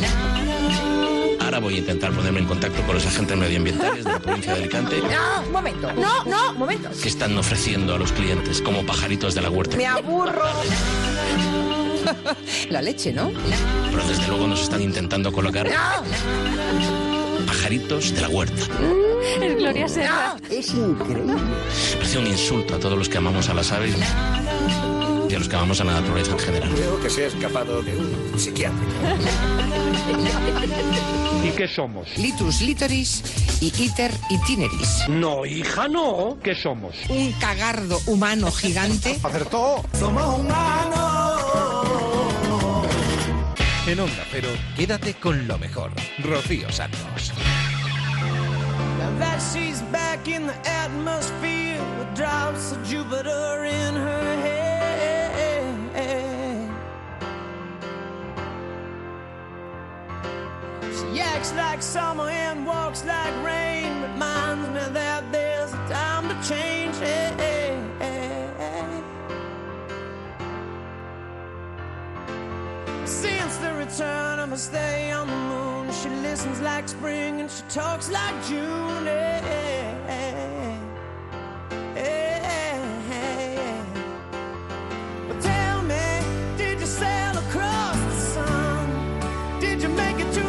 Ahora 1.40 1.59
voy 1.59 1.74
a 1.74 1.78
intentar 1.78 2.12
ponerme 2.12 2.40
en 2.40 2.47
contacto 2.47 2.80
con 2.85 2.94
los 2.94 3.05
agentes 3.05 3.36
medioambientales 3.36 4.05
de 4.05 4.12
la 4.12 4.18
provincia 4.18 4.55
de 4.55 4.60
Alicante 4.60 4.97
No, 5.02 5.43
un 5.44 5.52
momento. 5.52 5.93
No, 5.93 6.24
no, 6.24 6.52
un 6.52 6.59
momento. 6.59 6.89
que 7.02 7.09
están 7.09 7.36
ofreciendo 7.36 7.97
a 7.97 7.98
los 7.98 8.12
clientes 8.12 8.62
como 8.62 8.86
pajaritos 8.86 9.35
de 9.35 9.43
la 9.43 9.51
huerta. 9.51 9.76
Me 9.76 9.86
aburro. 9.86 10.48
La 12.70 12.82
leche, 12.82 13.12
¿no? 13.12 13.30
Pero 13.90 14.06
desde 14.06 14.26
luego 14.28 14.47
nos 14.47 14.60
están 14.62 14.82
intentando 14.82 15.32
colocar 15.32 15.68
pajaritos 17.47 18.14
de 18.14 18.20
la 18.20 18.28
huerta. 18.28 18.62
Es 19.43 19.56
Gloria 19.56 19.89
Serra. 19.89 20.36
Es 20.51 20.72
increíble. 20.74 21.35
Parece 21.94 22.18
un 22.18 22.26
insulto 22.26 22.74
a 22.74 22.78
todos 22.78 22.98
los 22.98 23.09
que 23.09 23.18
amamos 23.18 23.48
a 23.48 23.55
las 23.55 23.72
aves 23.72 23.94
y 25.28 25.35
a 25.35 25.39
los 25.39 25.48
que 25.48 25.56
amamos 25.56 25.80
a 25.80 25.85
la 25.85 25.93
naturaleza 25.94 26.32
en 26.32 26.39
general. 26.39 26.70
Creo 26.74 27.01
que 27.01 27.10
se 27.10 27.24
ha 27.24 27.26
escapado 27.28 27.82
de 27.82 27.97
un 27.97 28.39
psiquiátrico. 28.39 28.93
¿Y 31.44 31.51
qué 31.51 31.68
somos? 31.68 32.09
Litrus 32.16 32.60
litoris 32.60 33.22
y 33.60 33.66
iter 33.82 34.12
itineris. 34.30 35.09
No, 35.09 35.47
hija, 35.47 35.89
no. 35.89 36.39
¿Qué 36.43 36.55
somos? 36.55 36.94
Un 37.09 37.32
cagardo 37.32 38.01
humano 38.06 38.51
gigante. 38.51 39.18
¡Acertó! 39.22 39.85
Somos 39.98 40.39
humanos. 40.39 41.98
En 43.89 43.98
Onda 44.01 44.23
Cero, 44.31 44.51
quédate 44.77 45.15
con 45.15 45.48
lo 45.48 45.56
mejor. 45.56 45.90
Rocío 46.19 46.70
Santos. 46.70 47.32
Now 48.98 49.19
that 49.19 49.40
she's 49.40 49.81
back 49.90 50.28
in 50.28 50.47
the 50.47 50.52
atmosphere 50.69 51.81
with 51.98 52.15
drops 52.15 52.73
of 52.73 52.86
Jupiter 52.86 53.65
in 53.65 53.94
her 53.94 54.36
head. 54.43 54.59
She 60.93 61.20
acts 61.23 61.55
like 61.55 61.81
summer 61.81 62.28
and 62.28 62.66
walks 62.66 63.06
like 63.06 63.32
rain. 63.43 64.02
Reminds 64.02 64.69
me 64.69 64.93
that 64.93 65.32
there's 65.32 65.73
a 65.73 65.89
time 65.89 66.28
to 66.28 66.35
change. 66.47 66.78
Since 73.09 73.56
the 73.56 73.72
return 73.72 74.39
of 74.39 74.51
her 74.51 74.56
stay 74.56 75.10
on 75.10 75.28
the 75.28 75.35
moon, 75.35 75.90
she 75.93 76.10
listens 76.10 76.60
like 76.60 76.86
spring 76.89 77.40
and 77.40 77.51
she 77.51 77.62
talks 77.70 78.10
like 78.10 78.35
June. 78.47 79.09
Eh, 79.09 79.40
eh, 80.09 80.78
eh, 81.97 82.80
hey, 83.09 83.82
tell 85.40 85.82
me, 85.82 86.20
did 86.59 86.78
you 86.80 86.86
sail 86.86 87.39
across 87.39 87.97
the 87.97 88.20
sun? 88.35 89.59
Did 89.59 89.82
you 89.82 89.89
make 89.89 90.20
it 90.20 90.30
to 90.35 90.48